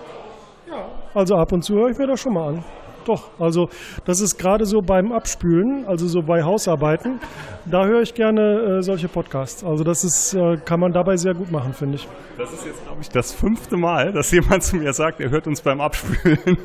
Also 1.14 1.36
ab 1.36 1.52
und 1.52 1.62
zu 1.62 1.74
höre 1.74 1.88
ich 1.88 1.98
mir 1.98 2.06
das 2.06 2.20
schon 2.20 2.34
mal 2.34 2.48
an. 2.48 2.64
Doch, 3.06 3.30
also 3.38 3.68
das 4.04 4.20
ist 4.20 4.36
gerade 4.36 4.66
so 4.66 4.80
beim 4.82 5.12
Abspülen, 5.12 5.86
also 5.86 6.06
so 6.06 6.20
bei 6.20 6.42
Hausarbeiten, 6.42 7.20
da 7.64 7.86
höre 7.86 8.02
ich 8.02 8.12
gerne 8.12 8.78
äh, 8.78 8.82
solche 8.82 9.08
Podcasts. 9.08 9.64
Also 9.64 9.82
das 9.84 10.04
ist, 10.04 10.34
äh, 10.34 10.56
kann 10.56 10.80
man 10.80 10.92
dabei 10.92 11.16
sehr 11.16 11.32
gut 11.32 11.50
machen, 11.50 11.72
finde 11.72 11.94
ich. 11.94 12.08
Das 12.36 12.52
ist 12.52 12.66
jetzt, 12.66 12.84
glaube 12.84 13.00
ich, 13.00 13.08
das 13.08 13.32
fünfte 13.32 13.76
Mal, 13.76 14.12
dass 14.12 14.32
jemand 14.32 14.64
zu 14.64 14.76
mir 14.76 14.92
sagt, 14.92 15.20
er 15.20 15.30
hört 15.30 15.46
uns 15.46 15.62
beim 15.62 15.80
Abspülen. 15.80 16.58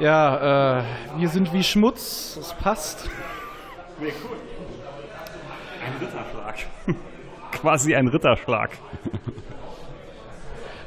Ja, 0.00 0.80
äh, 0.80 0.84
wir 1.16 1.28
sind 1.28 1.52
wie 1.52 1.62
Schmutz, 1.62 2.36
es 2.38 2.52
passt. 2.54 3.08
Nee, 4.00 4.12
cool. 4.24 4.47
Ein 5.88 6.06
Ritterschlag. 6.06 6.56
Quasi 7.52 7.94
ein 7.94 8.08
Ritterschlag. 8.08 8.70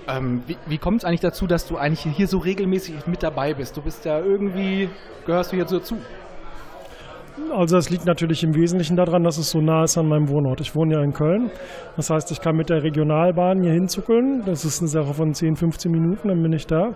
Ähm, 0.08 0.42
wie 0.48 0.58
wie 0.66 0.80
kommt 0.80 1.02
es 1.02 1.06
eigentlich 1.06 1.22
dazu, 1.22 1.46
dass 1.46 1.68
du 1.68 1.78
eigentlich 1.78 2.02
hier 2.16 2.28
so 2.28 2.40
regelmäßig 2.40 3.06
mit 3.06 3.22
dabei 3.22 3.54
bist? 3.54 3.78
Du 3.78 3.84
bist 3.84 4.04
ja 4.04 4.20
irgendwie, 4.20 4.90
gehörst 5.28 5.52
du 5.52 5.58
jetzt 5.58 5.70
so 5.70 5.78
dazu? 5.78 5.98
Also 7.56 7.78
das 7.78 7.90
liegt 7.90 8.06
natürlich 8.06 8.44
im 8.44 8.56
Wesentlichen 8.56 8.96
daran, 8.98 9.24
dass 9.24 9.38
es 9.38 9.52
so 9.52 9.60
nah 9.60 9.84
ist 9.84 9.98
an 9.98 10.08
meinem 10.08 10.30
Wohnort. 10.30 10.60
Ich 10.62 10.76
wohne 10.76 10.96
ja 10.96 11.02
in 11.02 11.14
Köln. 11.14 11.50
Das 11.96 12.10
heißt, 12.10 12.32
ich 12.32 12.42
kann 12.42 12.56
mit 12.56 12.70
der 12.70 12.84
Regionalbahn 12.84 13.62
hier 13.62 13.72
hinzuckeln. 13.72 14.44
Das 14.46 14.66
ist 14.66 14.82
eine 14.82 14.90
Sache 14.90 15.14
von 15.14 15.34
10, 15.34 15.56
15 15.56 15.92
Minuten, 15.92 16.28
dann 16.28 16.42
bin 16.42 16.54
ich 16.54 16.68
da. 16.68 16.92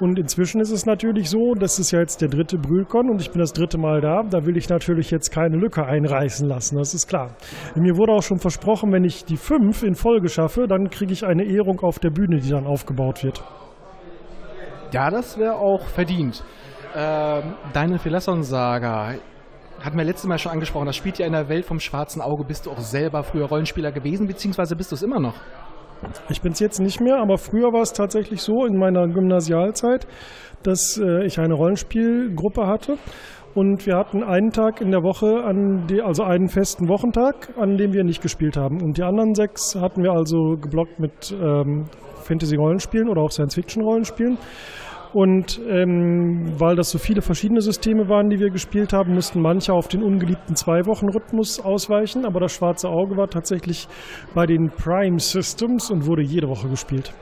Und 0.00 0.18
inzwischen 0.18 0.60
ist 0.60 0.70
es 0.70 0.86
natürlich 0.86 1.30
so, 1.30 1.54
das 1.54 1.78
ist 1.78 1.90
ja 1.90 2.00
jetzt 2.00 2.20
der 2.20 2.28
dritte 2.28 2.58
Brühlkon 2.58 3.10
und 3.10 3.20
ich 3.20 3.30
bin 3.30 3.40
das 3.40 3.52
dritte 3.52 3.78
Mal 3.78 4.00
da. 4.00 4.22
Da 4.22 4.46
will 4.46 4.56
ich 4.56 4.68
natürlich 4.68 5.10
jetzt 5.10 5.30
keine 5.30 5.56
Lücke 5.56 5.84
einreißen 5.84 6.48
lassen, 6.48 6.76
das 6.76 6.94
ist 6.94 7.08
klar. 7.08 7.30
Mir 7.74 7.96
wurde 7.96 8.12
auch 8.12 8.22
schon 8.22 8.38
versprochen, 8.38 8.92
wenn 8.92 9.04
ich 9.04 9.24
die 9.24 9.36
fünf 9.36 9.82
in 9.82 9.94
Folge 9.94 10.28
schaffe, 10.28 10.66
dann 10.68 10.90
kriege 10.90 11.12
ich 11.12 11.24
eine 11.24 11.44
Ehrung 11.44 11.80
auf 11.80 11.98
der 11.98 12.10
Bühne, 12.10 12.38
die 12.38 12.50
dann 12.50 12.66
aufgebaut 12.66 13.24
wird. 13.24 13.42
Ja, 14.92 15.10
das 15.10 15.38
wäre 15.38 15.56
auch 15.56 15.82
verdient. 15.86 16.44
Ähm, 16.96 17.54
deine 17.74 17.98
Philasson-Saga 17.98 19.14
hatten 19.82 19.96
wir 19.96 20.04
letztes 20.04 20.26
Mal 20.26 20.38
schon 20.38 20.52
angesprochen. 20.52 20.86
Das 20.86 20.96
spielt 20.96 21.18
ja 21.18 21.26
in 21.26 21.32
der 21.32 21.48
Welt 21.48 21.64
vom 21.64 21.80
schwarzen 21.80 22.20
Auge. 22.20 22.44
Bist 22.44 22.66
du 22.66 22.70
auch 22.70 22.78
selber 22.78 23.22
früher 23.22 23.46
Rollenspieler 23.46 23.92
gewesen, 23.92 24.26
beziehungsweise 24.26 24.76
bist 24.76 24.90
du 24.90 24.94
es 24.94 25.02
immer 25.02 25.20
noch? 25.20 25.34
Ich 26.28 26.40
bin 26.42 26.52
es 26.52 26.60
jetzt 26.60 26.78
nicht 26.78 27.00
mehr, 27.00 27.16
aber 27.16 27.38
früher 27.38 27.72
war 27.72 27.82
es 27.82 27.92
tatsächlich 27.92 28.42
so 28.42 28.64
in 28.64 28.78
meiner 28.78 29.08
Gymnasialzeit, 29.08 30.06
dass 30.62 30.98
äh, 30.98 31.24
ich 31.24 31.40
eine 31.40 31.54
Rollenspielgruppe 31.54 32.66
hatte. 32.66 32.98
Und 33.54 33.86
wir 33.86 33.96
hatten 33.96 34.22
einen 34.22 34.50
Tag 34.50 34.80
in 34.80 34.92
der 34.92 35.02
Woche, 35.02 35.42
die, 35.90 36.00
also 36.00 36.22
einen 36.22 36.48
festen 36.48 36.86
Wochentag, 36.88 37.48
an 37.58 37.76
dem 37.76 37.92
wir 37.92 38.04
nicht 38.04 38.22
gespielt 38.22 38.56
haben. 38.56 38.80
Und 38.82 38.98
die 38.98 39.02
anderen 39.02 39.34
sechs 39.34 39.74
hatten 39.74 40.04
wir 40.04 40.12
also 40.12 40.56
geblockt 40.60 41.00
mit 41.00 41.32
ähm, 41.32 41.86
Fantasy-Rollenspielen 42.22 43.08
oder 43.08 43.22
auch 43.22 43.30
Science-Fiction-Rollenspielen. 43.30 44.38
Und 45.14 45.60
ähm, 45.66 46.52
weil 46.58 46.76
das 46.76 46.90
so 46.90 46.98
viele 46.98 47.22
verschiedene 47.22 47.60
Systeme 47.60 48.08
waren, 48.08 48.28
die 48.28 48.38
wir 48.38 48.50
gespielt 48.50 48.92
haben, 48.92 49.14
mussten 49.14 49.40
manche 49.40 49.72
auf 49.72 49.88
den 49.88 50.02
ungeliebten 50.02 50.54
Zwei-Wochen-Rhythmus 50.54 51.60
ausweichen. 51.60 52.26
Aber 52.26 52.40
das 52.40 52.52
Schwarze 52.52 52.88
Auge 52.88 53.16
war 53.16 53.28
tatsächlich 53.28 53.88
bei 54.34 54.46
den 54.46 54.70
Prime 54.70 55.18
Systems 55.18 55.90
und 55.90 56.06
wurde 56.06 56.22
jede 56.22 56.48
Woche 56.48 56.68
gespielt. 56.68 57.12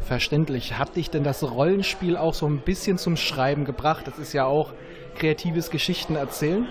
Verständlich. 0.00 0.78
Hat 0.78 0.96
dich 0.96 1.10
denn 1.10 1.24
das 1.24 1.42
Rollenspiel 1.42 2.16
auch 2.16 2.32
so 2.32 2.46
ein 2.46 2.60
bisschen 2.64 2.96
zum 2.96 3.16
Schreiben 3.16 3.64
gebracht? 3.64 4.06
Das 4.06 4.18
ist 4.18 4.32
ja 4.32 4.46
auch 4.46 4.72
kreatives 5.16 5.70
Geschichten 5.70 6.14
erzählen. 6.14 6.66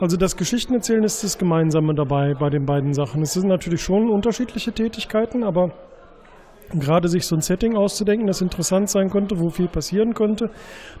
Also 0.00 0.16
das 0.16 0.36
Geschichtenerzählen 0.36 1.04
ist 1.04 1.22
das 1.22 1.38
Gemeinsame 1.38 1.94
dabei 1.94 2.34
bei 2.34 2.50
den 2.50 2.64
beiden 2.64 2.92
Sachen. 2.92 3.22
Es 3.22 3.34
sind 3.34 3.46
natürlich 3.46 3.82
schon 3.82 4.10
unterschiedliche 4.10 4.72
Tätigkeiten, 4.72 5.44
aber 5.44 5.70
gerade 6.80 7.08
sich 7.08 7.26
so 7.26 7.36
ein 7.36 7.40
Setting 7.40 7.76
auszudenken, 7.76 8.26
das 8.26 8.40
interessant 8.40 8.88
sein 8.88 9.08
könnte, 9.10 9.38
wo 9.38 9.48
viel 9.48 9.68
passieren 9.68 10.14
könnte, 10.14 10.50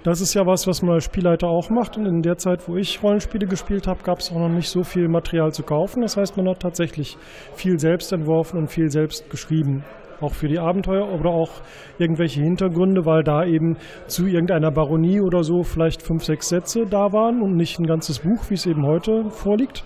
das 0.04 0.20
ist 0.20 0.34
ja 0.34 0.46
was, 0.46 0.66
was 0.66 0.82
man 0.82 0.94
als 0.94 1.04
Spielleiter 1.04 1.48
auch 1.48 1.70
macht. 1.70 1.96
Und 1.96 2.06
in 2.06 2.22
der 2.22 2.36
Zeit, 2.36 2.68
wo 2.68 2.76
ich 2.76 3.02
Rollenspiele 3.02 3.46
gespielt 3.46 3.86
habe, 3.86 4.02
gab 4.02 4.18
es 4.18 4.30
auch 4.30 4.38
noch 4.38 4.48
nicht 4.48 4.68
so 4.68 4.82
viel 4.82 5.08
Material 5.08 5.52
zu 5.52 5.62
kaufen. 5.62 6.02
Das 6.02 6.16
heißt, 6.16 6.36
man 6.36 6.48
hat 6.48 6.60
tatsächlich 6.60 7.16
viel 7.54 7.78
selbst 7.78 8.12
entworfen 8.12 8.58
und 8.58 8.68
viel 8.68 8.90
selbst 8.90 9.30
geschrieben. 9.30 9.84
Auch 10.20 10.34
für 10.34 10.46
die 10.46 10.60
Abenteuer 10.60 11.08
oder 11.12 11.30
auch 11.30 11.50
irgendwelche 11.98 12.42
Hintergründe, 12.42 13.04
weil 13.04 13.24
da 13.24 13.44
eben 13.44 13.76
zu 14.06 14.26
irgendeiner 14.26 14.70
Baronie 14.70 15.20
oder 15.20 15.42
so 15.42 15.64
vielleicht 15.64 16.00
fünf, 16.00 16.22
sechs 16.24 16.48
Sätze 16.48 16.84
da 16.88 17.12
waren 17.12 17.42
und 17.42 17.56
nicht 17.56 17.80
ein 17.80 17.86
ganzes 17.86 18.20
Buch, 18.20 18.48
wie 18.48 18.54
es 18.54 18.66
eben 18.66 18.86
heute 18.86 19.30
vorliegt. 19.30 19.84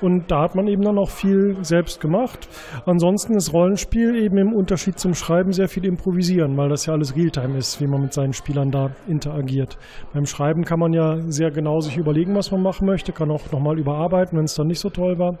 Und 0.00 0.30
da 0.30 0.42
hat 0.42 0.54
man 0.54 0.66
eben 0.66 0.82
dann 0.82 0.98
auch 0.98 1.10
viel 1.10 1.56
selbst 1.62 2.00
gemacht. 2.00 2.48
Ansonsten 2.84 3.34
ist 3.34 3.52
Rollenspiel 3.52 4.16
eben 4.16 4.36
im 4.38 4.52
Unterschied 4.52 4.98
zum 4.98 5.14
Schreiben 5.14 5.52
sehr 5.52 5.68
viel 5.68 5.86
improvisieren, 5.86 6.56
weil 6.56 6.68
das 6.68 6.86
ja 6.86 6.92
alles 6.92 7.16
Realtime 7.16 7.56
ist, 7.56 7.80
wie 7.80 7.86
man 7.86 8.02
mit 8.02 8.12
seinen 8.12 8.32
Spielern 8.32 8.70
da 8.70 8.90
interagiert. 9.06 9.78
Beim 10.12 10.26
Schreiben 10.26 10.64
kann 10.64 10.78
man 10.78 10.92
ja 10.92 11.18
sehr 11.28 11.50
genau 11.50 11.80
sich 11.80 11.96
überlegen, 11.96 12.34
was 12.34 12.50
man 12.50 12.62
machen 12.62 12.86
möchte, 12.86 13.12
kann 13.12 13.30
auch 13.30 13.50
nochmal 13.52 13.78
überarbeiten, 13.78 14.36
wenn 14.36 14.44
es 14.44 14.54
dann 14.54 14.66
nicht 14.66 14.80
so 14.80 14.90
toll 14.90 15.18
war. 15.18 15.38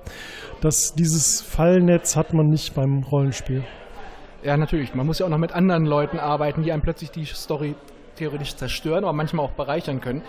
Das, 0.60 0.94
dieses 0.94 1.42
Fallnetz 1.42 2.16
hat 2.16 2.32
man 2.32 2.46
nicht 2.46 2.74
beim 2.74 3.02
Rollenspiel. 3.02 3.62
Ja, 4.42 4.56
natürlich. 4.56 4.94
Man 4.94 5.06
muss 5.06 5.18
ja 5.18 5.26
auch 5.26 5.30
noch 5.30 5.38
mit 5.38 5.52
anderen 5.52 5.84
Leuten 5.84 6.18
arbeiten, 6.18 6.62
die 6.62 6.72
einem 6.72 6.82
plötzlich 6.82 7.10
die 7.10 7.24
Story 7.24 7.74
theoretisch 8.16 8.56
zerstören, 8.56 9.04
aber 9.04 9.12
manchmal 9.12 9.44
auch 9.44 9.52
bereichern 9.52 10.00
können. 10.00 10.22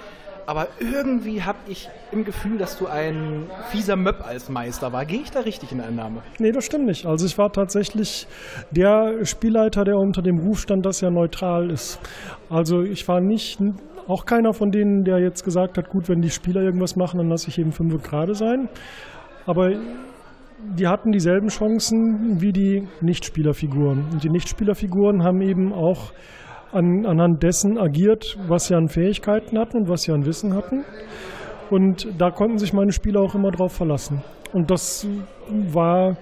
Aber 0.48 0.70
irgendwie 0.80 1.44
habe 1.44 1.58
ich 1.68 1.90
im 2.14 2.24
Gefühl, 2.24 2.58
dass 2.58 2.78
du 2.78 2.88
ein 2.88 3.50
fieser 3.70 3.98
Möb 3.98 4.26
als 4.26 4.48
Meister 4.50 4.94
war. 4.94 5.04
Gehe 5.04 5.20
ich 5.20 5.30
da 5.30 5.42
richtig 5.42 5.74
in 5.74 5.82
Annahme? 5.82 6.22
Nee, 6.40 6.54
das 6.54 6.64
stimmt 6.64 6.86
nicht. 6.86 7.06
Also 7.06 7.26
ich 7.26 7.38
war 7.38 7.52
tatsächlich 7.52 8.28
der 8.72 9.26
Spielleiter, 9.26 9.84
der 9.84 9.98
unter 9.98 10.22
dem 10.22 10.40
Ruf 10.40 10.62
stand, 10.62 10.86
dass 10.86 11.02
er 11.02 11.12
neutral 11.12 11.70
ist. 11.70 12.00
Also 12.50 12.82
ich 12.82 13.06
war 13.10 13.20
nicht, 13.20 13.60
auch 14.08 14.24
keiner 14.24 14.54
von 14.54 14.72
denen, 14.72 15.04
der 15.04 15.20
jetzt 15.20 15.44
gesagt 15.44 15.78
hat, 15.78 15.90
gut, 15.90 16.08
wenn 16.08 16.22
die 16.22 16.30
Spieler 16.30 16.62
irgendwas 16.62 16.96
machen, 16.96 17.18
dann 17.18 17.28
lasse 17.28 17.50
ich 17.50 17.60
eben 17.60 17.74
fünf 17.74 18.02
gerade 18.02 18.34
sein. 18.34 18.70
Aber 19.46 19.72
die 20.78 20.88
hatten 20.88 21.12
dieselben 21.12 21.50
Chancen 21.50 22.40
wie 22.40 22.54
die 22.54 22.88
Nichtspielerfiguren. 23.02 24.06
Und 24.14 24.24
die 24.24 24.30
Nichtspielerfiguren 24.30 25.24
haben 25.24 25.42
eben 25.42 25.74
auch 25.74 26.14
an, 26.72 27.06
anhand 27.06 27.44
dessen 27.44 27.78
agiert, 27.78 28.38
was 28.48 28.68
sie 28.68 28.76
an 28.76 28.88
Fähigkeiten 28.88 29.58
hatten 29.58 29.78
und 29.78 29.90
was 29.90 30.04
sie 30.04 30.12
an 30.12 30.26
Wissen 30.26 30.54
hatten. 30.54 30.84
Und 31.70 32.08
da 32.18 32.32
konnten 32.32 32.58
sich 32.58 32.74
meine 32.74 32.92
Spieler 32.92 33.22
auch 33.22 33.36
immer 33.36 33.52
drauf 33.52 33.74
verlassen. 33.74 34.24
Und 34.54 34.72
das 34.72 35.08
war 35.50 36.18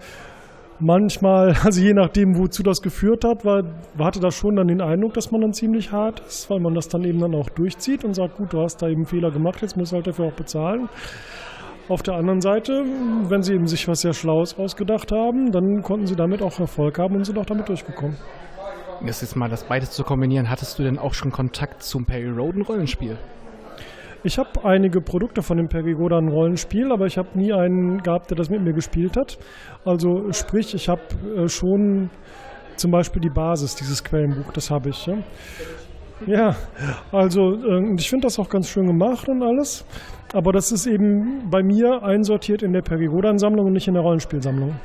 manchmal, 0.79 1.55
also 1.63 1.81
je 1.81 1.93
nachdem, 1.93 2.37
wozu 2.37 2.63
das 2.63 2.81
geführt 2.81 3.23
hat, 3.23 3.45
war, 3.45 3.63
hatte 3.99 4.19
das 4.19 4.35
schon 4.35 4.55
dann 4.55 4.67
den 4.67 4.81
Eindruck, 4.81 5.13
dass 5.13 5.31
man 5.31 5.41
dann 5.41 5.53
ziemlich 5.53 5.91
hart 5.91 6.21
ist, 6.21 6.49
weil 6.49 6.59
man 6.59 6.73
das 6.73 6.87
dann 6.87 7.03
eben 7.03 7.19
dann 7.19 7.35
auch 7.35 7.49
durchzieht 7.49 8.03
und 8.03 8.13
sagt, 8.13 8.37
gut, 8.37 8.53
du 8.53 8.61
hast 8.61 8.81
da 8.81 8.87
eben 8.87 9.05
Fehler 9.05 9.31
gemacht, 9.31 9.61
jetzt 9.61 9.77
musst 9.77 9.91
du 9.91 9.97
halt 9.97 10.07
dafür 10.07 10.25
auch 10.25 10.35
bezahlen. 10.35 10.89
Auf 11.87 12.01
der 12.01 12.15
anderen 12.15 12.41
Seite, 12.41 12.83
wenn 13.29 13.43
sie 13.43 13.53
eben 13.53 13.67
sich 13.67 13.87
was 13.87 14.01
sehr 14.01 14.13
Schlaues 14.13 14.57
ausgedacht 14.57 15.11
haben, 15.11 15.51
dann 15.51 15.83
konnten 15.83 16.07
sie 16.07 16.15
damit 16.15 16.41
auch 16.41 16.59
Erfolg 16.59 16.97
haben 16.97 17.15
und 17.15 17.25
sind 17.25 17.37
auch 17.37 17.45
damit 17.45 17.69
durchgekommen. 17.69 18.17
Das 19.03 19.21
ist 19.21 19.35
mal 19.35 19.49
das 19.49 19.63
beides 19.63 19.91
zu 19.91 20.03
kombinieren. 20.03 20.49
Hattest 20.49 20.79
du 20.79 20.83
denn 20.83 20.97
auch 20.97 21.13
schon 21.13 21.31
Kontakt 21.31 21.83
zum 21.83 22.05
Perry 22.05 22.29
Roden 22.29 22.61
Rollenspiel? 22.61 23.17
Ich 24.23 24.39
habe 24.39 24.49
einige 24.63 25.01
Produkte 25.01 25.43
von 25.43 25.57
dem 25.57 25.67
Perry 25.67 25.93
Roden 25.93 26.29
Rollenspiel, 26.29 26.91
aber 26.91 27.05
ich 27.05 27.17
habe 27.17 27.37
nie 27.37 27.53
einen 27.53 28.01
gehabt, 28.01 28.31
der 28.31 28.37
das 28.37 28.49
mit 28.49 28.61
mir 28.63 28.73
gespielt 28.73 29.17
hat. 29.17 29.37
Also 29.85 30.31
sprich, 30.31 30.73
ich 30.73 30.89
habe 30.89 31.01
äh, 31.37 31.47
schon 31.47 32.09
zum 32.75 32.91
Beispiel 32.91 33.21
die 33.21 33.29
Basis, 33.29 33.75
dieses 33.75 34.03
Quellenbuch, 34.03 34.51
das 34.51 34.71
habe 34.71 34.89
ich. 34.89 35.05
Ja, 35.05 35.17
ja 36.25 36.55
also 37.11 37.53
äh, 37.53 37.93
ich 37.97 38.09
finde 38.09 38.25
das 38.25 38.39
auch 38.39 38.49
ganz 38.49 38.67
schön 38.67 38.87
gemacht 38.87 39.29
und 39.29 39.43
alles. 39.43 39.85
Aber 40.33 40.51
das 40.51 40.71
ist 40.71 40.87
eben 40.87 41.49
bei 41.51 41.61
mir 41.61 42.01
einsortiert 42.01 42.63
in 42.63 42.73
der 42.73 42.81
Perigodan-Sammlung 42.81 43.67
und 43.67 43.73
nicht 43.73 43.87
in 43.87 43.93
der 43.93 44.03
Rollenspielsammlung. 44.03 44.75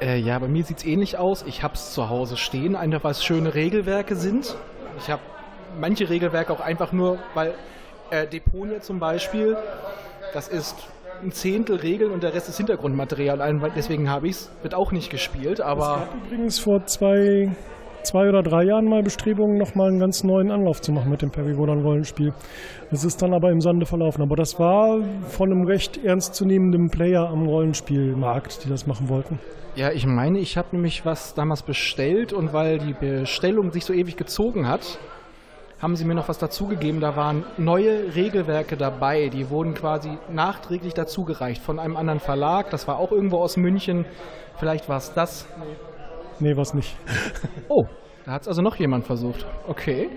Äh, 0.00 0.18
ja, 0.18 0.38
bei 0.38 0.48
mir 0.48 0.62
sieht 0.62 0.78
es 0.78 0.84
ähnlich 0.84 1.16
aus. 1.16 1.44
Ich 1.46 1.62
habe 1.62 1.74
es 1.74 1.92
zu 1.92 2.08
Hause 2.10 2.36
stehen, 2.36 2.76
einfach 2.76 3.04
weil 3.04 3.12
es 3.12 3.24
schöne 3.24 3.54
Regelwerke 3.54 4.14
sind. 4.14 4.56
Ich 4.98 5.10
habe 5.10 5.22
manche 5.78 6.08
Regelwerke 6.08 6.52
auch 6.52 6.60
einfach 6.60 6.92
nur, 6.92 7.18
weil 7.34 7.54
äh, 8.10 8.26
Deponia 8.26 8.80
zum 8.80 8.98
Beispiel, 8.98 9.56
das 10.34 10.48
ist 10.48 10.76
ein 11.22 11.32
Zehntel 11.32 11.76
Regeln 11.76 12.12
und 12.12 12.22
der 12.22 12.34
Rest 12.34 12.48
ist 12.48 12.58
Hintergrundmaterial. 12.58 13.40
Deswegen 13.74 14.10
habe 14.10 14.28
ich 14.28 14.36
es, 14.36 14.50
wird 14.62 14.74
auch 14.74 14.92
nicht 14.92 15.10
gespielt, 15.10 15.60
aber... 15.62 16.02
Es 16.02 16.10
gab 16.10 16.26
übrigens 16.26 16.58
vor 16.58 16.84
zwei, 16.84 17.56
zwei 18.06 18.28
oder 18.28 18.42
drei 18.42 18.64
Jahren 18.64 18.86
mal 18.86 19.02
Bestrebungen, 19.02 19.58
nochmal 19.58 19.88
einen 19.88 19.98
ganz 19.98 20.24
neuen 20.24 20.50
Anlauf 20.50 20.80
zu 20.80 20.92
machen 20.92 21.10
mit 21.10 21.22
dem 21.22 21.30
Perigodan-Rollenspiel. 21.30 22.32
Das 22.90 23.04
ist 23.04 23.20
dann 23.20 23.34
aber 23.34 23.50
im 23.50 23.60
Sande 23.60 23.84
verlaufen. 23.84 24.22
Aber 24.22 24.36
das 24.36 24.58
war 24.58 25.00
von 25.28 25.50
einem 25.50 25.64
recht 25.64 26.02
ernstzunehmenden 26.02 26.90
Player 26.90 27.28
am 27.28 27.46
Rollenspielmarkt, 27.46 28.64
die 28.64 28.68
das 28.68 28.86
machen 28.86 29.08
wollten. 29.08 29.38
Ja, 29.74 29.90
ich 29.90 30.06
meine, 30.06 30.38
ich 30.38 30.56
habe 30.56 30.68
nämlich 30.72 31.04
was 31.04 31.34
damals 31.34 31.62
bestellt 31.62 32.32
und 32.32 32.52
weil 32.52 32.78
die 32.78 32.94
Bestellung 32.94 33.72
sich 33.72 33.84
so 33.84 33.92
ewig 33.92 34.16
gezogen 34.16 34.66
hat, 34.66 34.98
haben 35.82 35.96
sie 35.96 36.06
mir 36.06 36.14
noch 36.14 36.28
was 36.28 36.38
dazugegeben. 36.38 37.00
Da 37.00 37.16
waren 37.16 37.44
neue 37.58 38.14
Regelwerke 38.14 38.76
dabei, 38.76 39.28
die 39.28 39.50
wurden 39.50 39.74
quasi 39.74 40.16
nachträglich 40.32 40.94
dazugereicht 40.94 41.62
von 41.62 41.78
einem 41.78 41.96
anderen 41.96 42.20
Verlag. 42.20 42.70
Das 42.70 42.88
war 42.88 42.98
auch 42.98 43.12
irgendwo 43.12 43.38
aus 43.38 43.58
München. 43.58 44.06
Vielleicht 44.58 44.88
war 44.88 44.96
es 44.96 45.12
das. 45.12 45.46
Nee, 45.58 45.64
was 46.56 46.74
nicht. 46.74 46.96
oh, 47.68 47.84
da 48.24 48.32
hat 48.32 48.42
es 48.42 48.48
also 48.48 48.62
noch 48.62 48.76
jemand 48.76 49.04
versucht. 49.04 49.46
Okay. 49.68 50.08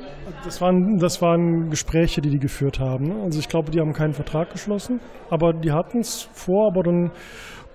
Das 0.43 0.61
waren, 0.61 0.97
das 0.97 1.21
waren 1.21 1.69
Gespräche, 1.69 2.21
die 2.21 2.29
die 2.29 2.39
geführt 2.39 2.79
haben. 2.79 3.21
Also 3.21 3.39
ich 3.39 3.47
glaube, 3.47 3.71
die 3.71 3.79
haben 3.79 3.93
keinen 3.93 4.13
Vertrag 4.13 4.51
geschlossen, 4.51 4.99
aber 5.29 5.53
die 5.53 5.71
hatten 5.71 5.99
es 5.99 6.23
vor, 6.33 6.67
aber 6.67 6.83
dann 6.83 7.11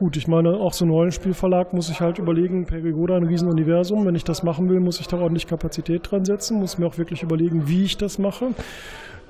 Gut, 0.00 0.16
ich 0.16 0.26
meine, 0.26 0.56
auch 0.56 0.72
so 0.72 0.84
ein 0.84 0.90
Rollenspielverlag 0.90 1.72
muss 1.72 1.86
sich 1.86 2.00
halt 2.00 2.18
überlegen, 2.18 2.64
Perigoda 2.64 3.14
ein 3.14 3.28
Riesenuniversum. 3.28 4.04
Wenn 4.04 4.16
ich 4.16 4.24
das 4.24 4.42
machen 4.42 4.68
will, 4.68 4.80
muss 4.80 4.98
ich 4.98 5.06
da 5.06 5.18
ordentlich 5.18 5.46
Kapazität 5.46 6.10
dran 6.10 6.24
setzen, 6.24 6.58
muss 6.58 6.78
mir 6.78 6.86
auch 6.86 6.98
wirklich 6.98 7.22
überlegen, 7.22 7.68
wie 7.68 7.84
ich 7.84 7.96
das 7.96 8.18
mache. 8.18 8.48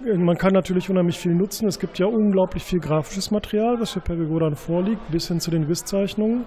Man 0.04 0.36
kann 0.36 0.52
natürlich 0.52 0.90
unheimlich 0.90 1.18
viel 1.18 1.34
nutzen. 1.34 1.66
Es 1.66 1.78
gibt 1.78 1.98
ja 1.98 2.06
unglaublich 2.06 2.62
viel 2.62 2.78
grafisches 2.78 3.30
Material, 3.30 3.80
was 3.80 3.92
für 3.92 4.00
Perigodan 4.00 4.54
vorliegt, 4.54 5.10
bis 5.10 5.28
hin 5.28 5.40
zu 5.40 5.50
den 5.50 5.64
Risszeichnungen. 5.64 6.44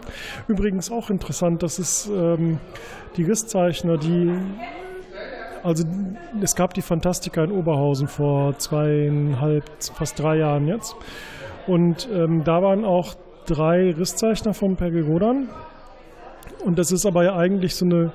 Übrigens 0.47 0.91
auch 0.91 1.09
interessant, 1.09 1.63
dass 1.63 1.79
es 1.79 2.07
ähm, 2.07 2.59
die 3.15 3.23
Risszeichner, 3.23 3.97
die 3.97 4.31
also 5.63 5.83
es 6.39 6.55
gab 6.55 6.75
die 6.75 6.83
Fantastika 6.83 7.43
in 7.43 7.51
Oberhausen 7.51 8.07
vor 8.07 8.57
zweieinhalb, 8.57 9.63
fast 9.95 10.19
drei 10.19 10.37
Jahren 10.37 10.67
jetzt. 10.67 10.95
Und 11.65 12.07
ähm, 12.13 12.43
da 12.45 12.61
waren 12.61 12.85
auch 12.85 13.15
drei 13.47 13.91
Risszeichner 13.91 14.53
vom 14.53 14.75
Pergerodan. 14.75 15.49
Und 16.63 16.77
das 16.77 16.91
ist 16.91 17.05
aber 17.05 17.23
ja 17.23 17.35
eigentlich 17.35 17.75
so 17.75 17.85
eine 17.85 18.13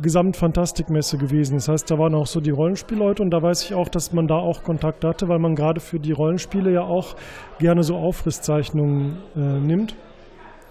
Gesamtfantastikmesse 0.00 1.18
gewesen. 1.18 1.56
Das 1.56 1.68
heißt, 1.68 1.90
da 1.90 1.98
waren 1.98 2.14
auch 2.14 2.26
so 2.26 2.40
die 2.40 2.50
Rollenspielleute 2.50 3.22
und 3.22 3.30
da 3.30 3.42
weiß 3.42 3.64
ich 3.64 3.74
auch, 3.74 3.88
dass 3.88 4.12
man 4.12 4.26
da 4.26 4.36
auch 4.36 4.62
Kontakt 4.62 5.04
hatte, 5.04 5.28
weil 5.28 5.38
man 5.38 5.54
gerade 5.54 5.80
für 5.80 5.98
die 5.98 6.12
Rollenspiele 6.12 6.72
ja 6.72 6.82
auch 6.82 7.14
gerne 7.58 7.82
so 7.82 7.96
Aufrisszeichnungen 7.96 9.18
äh, 9.36 9.40
nimmt. 9.40 9.94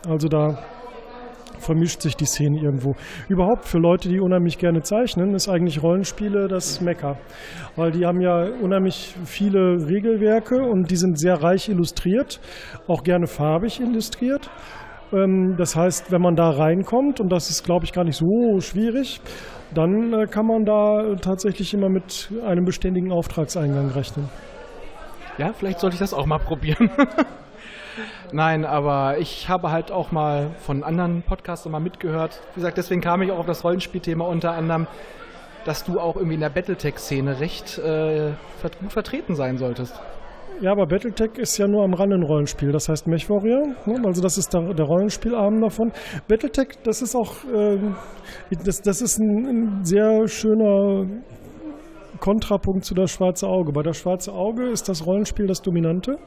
Also 0.07 0.27
da 0.27 0.57
vermischt 1.61 2.01
sich 2.01 2.15
die 2.15 2.25
Szene 2.25 2.59
irgendwo. 2.59 2.95
Überhaupt 3.29 3.65
für 3.65 3.77
Leute, 3.77 4.09
die 4.09 4.19
unheimlich 4.19 4.57
gerne 4.57 4.81
zeichnen, 4.81 5.33
ist 5.33 5.47
eigentlich 5.47 5.81
Rollenspiele 5.81 6.47
das 6.47 6.81
Mecker. 6.81 7.17
Weil 7.75 7.91
die 7.91 8.05
haben 8.05 8.19
ja 8.19 8.47
unheimlich 8.61 9.15
viele 9.25 9.87
Regelwerke 9.87 10.55
und 10.55 10.91
die 10.91 10.95
sind 10.95 11.19
sehr 11.19 11.35
reich 11.41 11.69
illustriert, 11.69 12.39
auch 12.87 13.03
gerne 13.03 13.27
farbig 13.27 13.79
illustriert. 13.79 14.49
Ähm, 15.13 15.55
das 15.57 15.75
heißt, 15.75 16.11
wenn 16.11 16.21
man 16.21 16.35
da 16.35 16.49
reinkommt, 16.49 17.19
und 17.19 17.29
das 17.29 17.49
ist, 17.49 17.63
glaube 17.63 17.85
ich, 17.85 17.93
gar 17.93 18.03
nicht 18.03 18.17
so 18.17 18.59
schwierig, 18.59 19.21
dann 19.73 20.13
äh, 20.13 20.27
kann 20.27 20.45
man 20.45 20.65
da 20.65 21.15
tatsächlich 21.21 21.73
immer 21.73 21.89
mit 21.89 22.31
einem 22.45 22.65
beständigen 22.65 23.11
Auftragseingang 23.11 23.89
rechnen. 23.89 24.29
Ja, 25.37 25.53
vielleicht 25.53 25.79
sollte 25.79 25.95
ich 25.95 25.99
das 25.99 26.13
auch 26.13 26.25
mal 26.25 26.39
probieren. 26.39 26.89
Nein, 28.33 28.63
aber 28.63 29.17
ich 29.17 29.49
habe 29.49 29.71
halt 29.71 29.91
auch 29.91 30.11
mal 30.11 30.51
von 30.59 30.83
anderen 30.83 31.21
Podcastern 31.21 31.73
mal 31.73 31.79
mitgehört. 31.79 32.41
Wie 32.53 32.61
gesagt, 32.61 32.77
deswegen 32.77 33.01
kam 33.01 33.21
ich 33.21 33.31
auch 33.31 33.39
auf 33.39 33.45
das 33.45 33.63
Rollenspielthema 33.63 34.25
unter 34.25 34.51
anderem, 34.51 34.87
dass 35.65 35.83
du 35.83 35.99
auch 35.99 36.15
irgendwie 36.15 36.35
in 36.35 36.41
der 36.41 36.49
Battletech-Szene 36.49 37.39
recht 37.39 37.77
äh, 37.77 38.31
gut 38.79 38.91
vertreten 38.91 39.35
sein 39.35 39.57
solltest. 39.57 39.99
Ja, 40.59 40.73
aber 40.73 40.85
Battletech 40.85 41.37
ist 41.37 41.57
ja 41.57 41.67
nur 41.67 41.83
am 41.83 41.93
Rand 41.93 42.13
ein 42.13 42.23
Rollenspiel. 42.23 42.71
Das 42.71 42.87
heißt 42.89 43.07
MechWarrior, 43.07 43.67
ne? 43.85 44.01
also 44.05 44.21
das 44.21 44.37
ist 44.37 44.53
der, 44.53 44.73
der 44.73 44.85
Rollenspielarm 44.85 45.59
davon. 45.61 45.91
Battletech, 46.27 46.77
das 46.83 47.01
ist 47.01 47.15
auch, 47.15 47.43
äh, 47.45 47.79
das, 48.63 48.81
das 48.81 49.01
ist 49.01 49.19
ein, 49.19 49.47
ein 49.47 49.83
sehr 49.83 50.27
schöner 50.27 51.05
Kontrapunkt 52.21 52.85
zu 52.85 52.93
das 52.93 53.11
Schwarze 53.11 53.47
Auge. 53.47 53.71
Bei 53.73 53.81
das 53.81 53.97
Schwarze 53.97 54.31
Auge 54.31 54.69
ist 54.69 54.87
das 54.87 55.05
Rollenspiel 55.05 55.47
das 55.47 55.61
Dominante. 55.61 56.17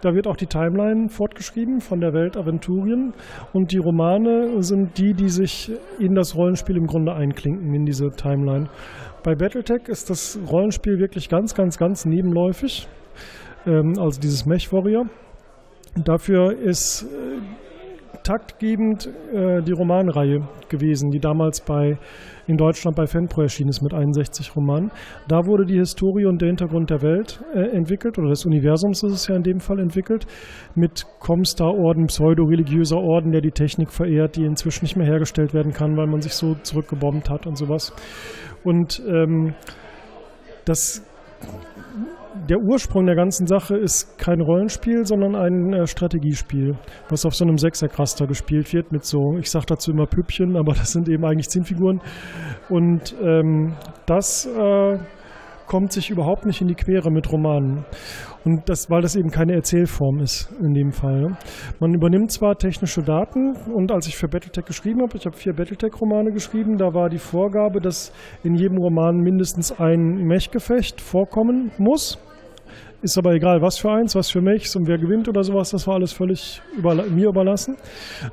Da 0.00 0.14
wird 0.14 0.28
auch 0.28 0.36
die 0.36 0.46
Timeline 0.46 1.08
fortgeschrieben 1.08 1.80
von 1.80 2.00
der 2.00 2.14
Welt 2.14 2.36
Aventurien 2.36 3.12
und 3.52 3.72
die 3.72 3.78
Romane 3.78 4.62
sind 4.62 4.96
die, 4.98 5.12
die 5.12 5.28
sich 5.28 5.72
in 5.98 6.14
das 6.14 6.36
Rollenspiel 6.36 6.76
im 6.76 6.86
Grunde 6.86 7.14
einklinken, 7.14 7.74
in 7.74 7.84
diese 7.84 8.10
Timeline. 8.10 8.68
Bei 9.24 9.34
Battletech 9.34 9.88
ist 9.88 10.08
das 10.10 10.38
Rollenspiel 10.50 10.98
wirklich 10.98 11.28
ganz, 11.28 11.54
ganz, 11.54 11.76
ganz 11.76 12.04
nebenläufig, 12.04 12.88
ähm, 13.66 13.94
also 13.98 14.20
dieses 14.20 14.46
Mech 14.46 14.72
Warrior. 14.72 15.06
Dafür 15.94 16.56
ist 16.58 17.02
äh, 17.02 17.40
taktgebend 18.22 19.08
äh, 19.32 19.62
die 19.62 19.72
Romanreihe 19.72 20.48
gewesen, 20.68 21.10
die 21.10 21.18
damals 21.18 21.60
bei 21.60 21.98
in 22.46 22.56
Deutschland 22.56 22.96
bei 22.96 23.06
Fanpro 23.06 23.42
erschienen 23.42 23.70
ist 23.70 23.82
mit 23.82 23.94
61 23.94 24.56
Romanen. 24.56 24.90
Da 25.28 25.46
wurde 25.46 25.64
die 25.64 25.78
Historie 25.78 26.26
und 26.26 26.40
der 26.40 26.48
Hintergrund 26.48 26.90
der 26.90 27.02
Welt 27.02 27.40
äh, 27.54 27.76
entwickelt, 27.76 28.18
oder 28.18 28.30
des 28.30 28.44
Universums 28.44 29.02
ist 29.02 29.12
es 29.12 29.28
ja 29.28 29.36
in 29.36 29.42
dem 29.42 29.60
Fall 29.60 29.78
entwickelt, 29.78 30.26
mit 30.74 31.04
Comstar-Orden, 31.20 32.06
pseudo-religiöser 32.06 32.98
Orden, 32.98 33.32
der 33.32 33.42
die 33.42 33.52
Technik 33.52 33.92
verehrt, 33.92 34.36
die 34.36 34.44
inzwischen 34.44 34.84
nicht 34.84 34.96
mehr 34.96 35.06
hergestellt 35.06 35.54
werden 35.54 35.72
kann, 35.72 35.96
weil 35.96 36.06
man 36.06 36.20
sich 36.20 36.34
so 36.34 36.54
zurückgebombt 36.54 37.30
hat 37.30 37.46
und 37.46 37.56
sowas. 37.56 37.92
Und 38.64 39.02
ähm, 39.06 39.54
das 40.64 41.04
der 42.48 42.60
Ursprung 42.60 43.06
der 43.06 43.14
ganzen 43.14 43.46
Sache 43.46 43.76
ist 43.76 44.18
kein 44.18 44.40
Rollenspiel, 44.40 45.06
sondern 45.06 45.34
ein 45.34 45.72
äh, 45.72 45.86
Strategiespiel, 45.86 46.76
was 47.08 47.24
auf 47.24 47.34
so 47.34 47.44
einem 47.44 47.58
Sechserkraster 47.58 48.26
gespielt 48.26 48.72
wird 48.72 48.92
mit 48.92 49.04
so, 49.04 49.36
ich 49.38 49.50
sage 49.50 49.66
dazu 49.66 49.90
immer 49.90 50.06
Püppchen, 50.06 50.56
aber 50.56 50.72
das 50.78 50.92
sind 50.92 51.08
eben 51.08 51.24
eigentlich 51.24 51.48
Zinnfiguren. 51.48 52.00
Und 52.68 53.14
ähm, 53.22 53.74
das 54.06 54.46
äh, 54.46 54.98
kommt 55.72 55.90
sich 55.90 56.10
überhaupt 56.10 56.44
nicht 56.44 56.60
in 56.60 56.68
die 56.68 56.74
Quere 56.74 57.10
mit 57.10 57.32
Romanen. 57.32 57.86
Und 58.44 58.68
das, 58.68 58.90
weil 58.90 59.00
das 59.00 59.16
eben 59.16 59.30
keine 59.30 59.54
Erzählform 59.54 60.18
ist 60.18 60.52
in 60.60 60.74
dem 60.74 60.92
Fall. 60.92 61.34
Man 61.80 61.94
übernimmt 61.94 62.30
zwar 62.30 62.56
technische 62.56 63.00
Daten 63.00 63.56
und 63.74 63.90
als 63.90 64.06
ich 64.06 64.14
für 64.14 64.28
Battletech 64.28 64.66
geschrieben 64.66 65.00
habe, 65.00 65.16
ich 65.16 65.24
habe 65.24 65.34
vier 65.34 65.54
Battletech-Romane 65.54 66.30
geschrieben, 66.30 66.76
da 66.76 66.92
war 66.92 67.08
die 67.08 67.16
Vorgabe, 67.16 67.80
dass 67.80 68.12
in 68.44 68.54
jedem 68.54 68.76
Roman 68.76 69.16
mindestens 69.16 69.72
ein 69.80 70.26
Mechgefecht 70.26 71.00
vorkommen 71.00 71.70
muss. 71.78 72.18
Ist 73.00 73.16
aber 73.16 73.32
egal, 73.32 73.62
was 73.62 73.78
für 73.78 73.92
eins, 73.92 74.14
was 74.14 74.30
für 74.30 74.42
Mechs 74.42 74.76
und 74.76 74.86
wer 74.86 74.98
gewinnt 74.98 75.26
oder 75.26 75.42
sowas, 75.42 75.70
das 75.70 75.86
war 75.86 75.94
alles 75.94 76.12
völlig 76.12 76.60
über, 76.76 76.94
mir 76.94 77.30
überlassen. 77.30 77.78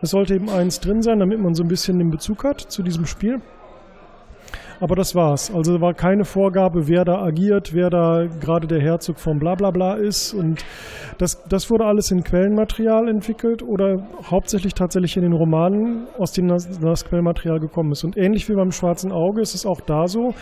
Es 0.01 0.09
sollte 0.09 0.35
eben 0.35 0.49
eins 0.49 0.81
drin 0.81 1.01
sein, 1.01 1.19
damit 1.19 1.39
man 1.39 1.53
so 1.53 1.63
ein 1.63 1.69
bisschen 1.69 1.99
den 1.99 2.09
Bezug 2.09 2.43
hat 2.43 2.59
zu 2.59 2.83
diesem 2.83 3.05
Spiel. 3.05 3.37
Aber 4.81 4.95
das 4.95 5.13
war's. 5.13 5.53
Also 5.53 5.81
war 5.81 5.93
keine 5.93 6.23
Vorgabe, 6.23 6.87
wer 6.87 7.03
da 7.03 7.21
agiert, 7.21 7.73
wer 7.73 7.89
da 7.89 8.25
gerade 8.39 8.65
der 8.65 8.79
Herzog 8.81 9.19
von 9.19 9.37
Blablabla 9.37 9.95
ist. 9.95 10.33
Und 10.33 10.63
das, 11.17 11.43
das 11.49 11.69
wurde 11.69 11.85
alles 11.85 12.11
in 12.11 12.23
Quellenmaterial 12.23 13.09
entwickelt 13.09 13.61
oder 13.61 14.07
hauptsächlich 14.31 14.73
tatsächlich 14.73 15.17
in 15.17 15.23
den 15.23 15.33
Romanen, 15.33 16.07
aus 16.17 16.31
denen 16.31 16.47
das, 16.47 16.79
das 16.79 17.03
Quellenmaterial 17.03 17.59
gekommen 17.59 17.91
ist. 17.91 18.05
Und 18.05 18.15
ähnlich 18.15 18.47
wie 18.47 18.55
beim 18.55 18.71
Schwarzen 18.71 19.11
Auge 19.11 19.41
ist 19.41 19.53
es 19.53 19.65
auch 19.65 19.81
da 19.81 20.07
so, 20.07 20.33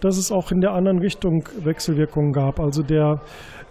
dass 0.00 0.16
es 0.18 0.30
auch 0.30 0.52
in 0.52 0.60
der 0.60 0.72
anderen 0.72 1.00
Richtung 1.00 1.48
Wechselwirkungen 1.64 2.32
gab. 2.32 2.60
Also 2.60 2.82
der 2.82 3.20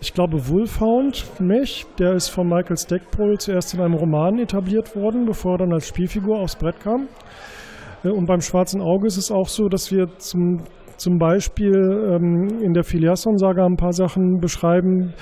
ich 0.02 0.14
glaube, 0.14 0.48
Wolfhound 0.48 1.26
Mech, 1.42 1.86
der 1.98 2.14
ist 2.14 2.30
von 2.30 2.48
Michael 2.48 2.78
Stackpole 2.78 3.38
zuerst 3.38 3.74
in 3.74 3.82
einem 3.82 3.96
Roman 3.96 4.40
etabliert 4.40 4.96
worden, 4.96 5.26
bevor 5.26 5.56
er 5.56 5.58
dann 5.60 5.74
als 5.74 5.90
Spielfigur 5.90 6.40
aufs 6.40 6.56
Brett 6.56 6.80
kam. 6.80 7.10
Äh, 8.04 8.10
und 8.10 8.26
beim 8.26 8.42
Schwarzen 8.42 8.82
Auge 8.82 9.08
ist 9.08 9.18
es 9.18 9.32
auch 9.32 9.48
so, 9.48 9.68
dass 9.68 9.92
wir 9.92 10.08
zum, 10.18 10.64
zum 10.98 11.18
Beispiel 11.18 11.74
ähm, 11.74 12.62
in 12.62 12.74
der 12.74 12.84
Filiasson-Saga 12.84 13.66
ein 13.66 13.78
paar 13.78 13.94
Sachen 13.94 14.40
beschreiben, 14.40 15.14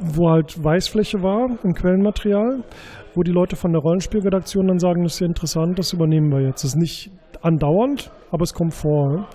wo 0.00 0.30
halt 0.30 0.62
Weißfläche 0.62 1.22
war 1.22 1.48
im 1.62 1.72
Quellenmaterial, 1.72 2.64
wo 3.14 3.22
die 3.22 3.32
Leute 3.32 3.56
von 3.56 3.72
der 3.72 3.80
Rollenspielredaktion 3.80 4.66
dann 4.66 4.78
sagen, 4.78 5.04
das 5.04 5.14
ist 5.14 5.20
ja 5.20 5.26
interessant, 5.26 5.78
das 5.78 5.92
übernehmen 5.92 6.30
wir 6.30 6.40
jetzt. 6.40 6.64
Das 6.64 6.74
ist 6.74 6.80
nicht 6.80 7.10
andauernd, 7.42 8.10
aber 8.30 8.42
es 8.42 8.54
kommt 8.54 8.74
vor. 8.74 9.28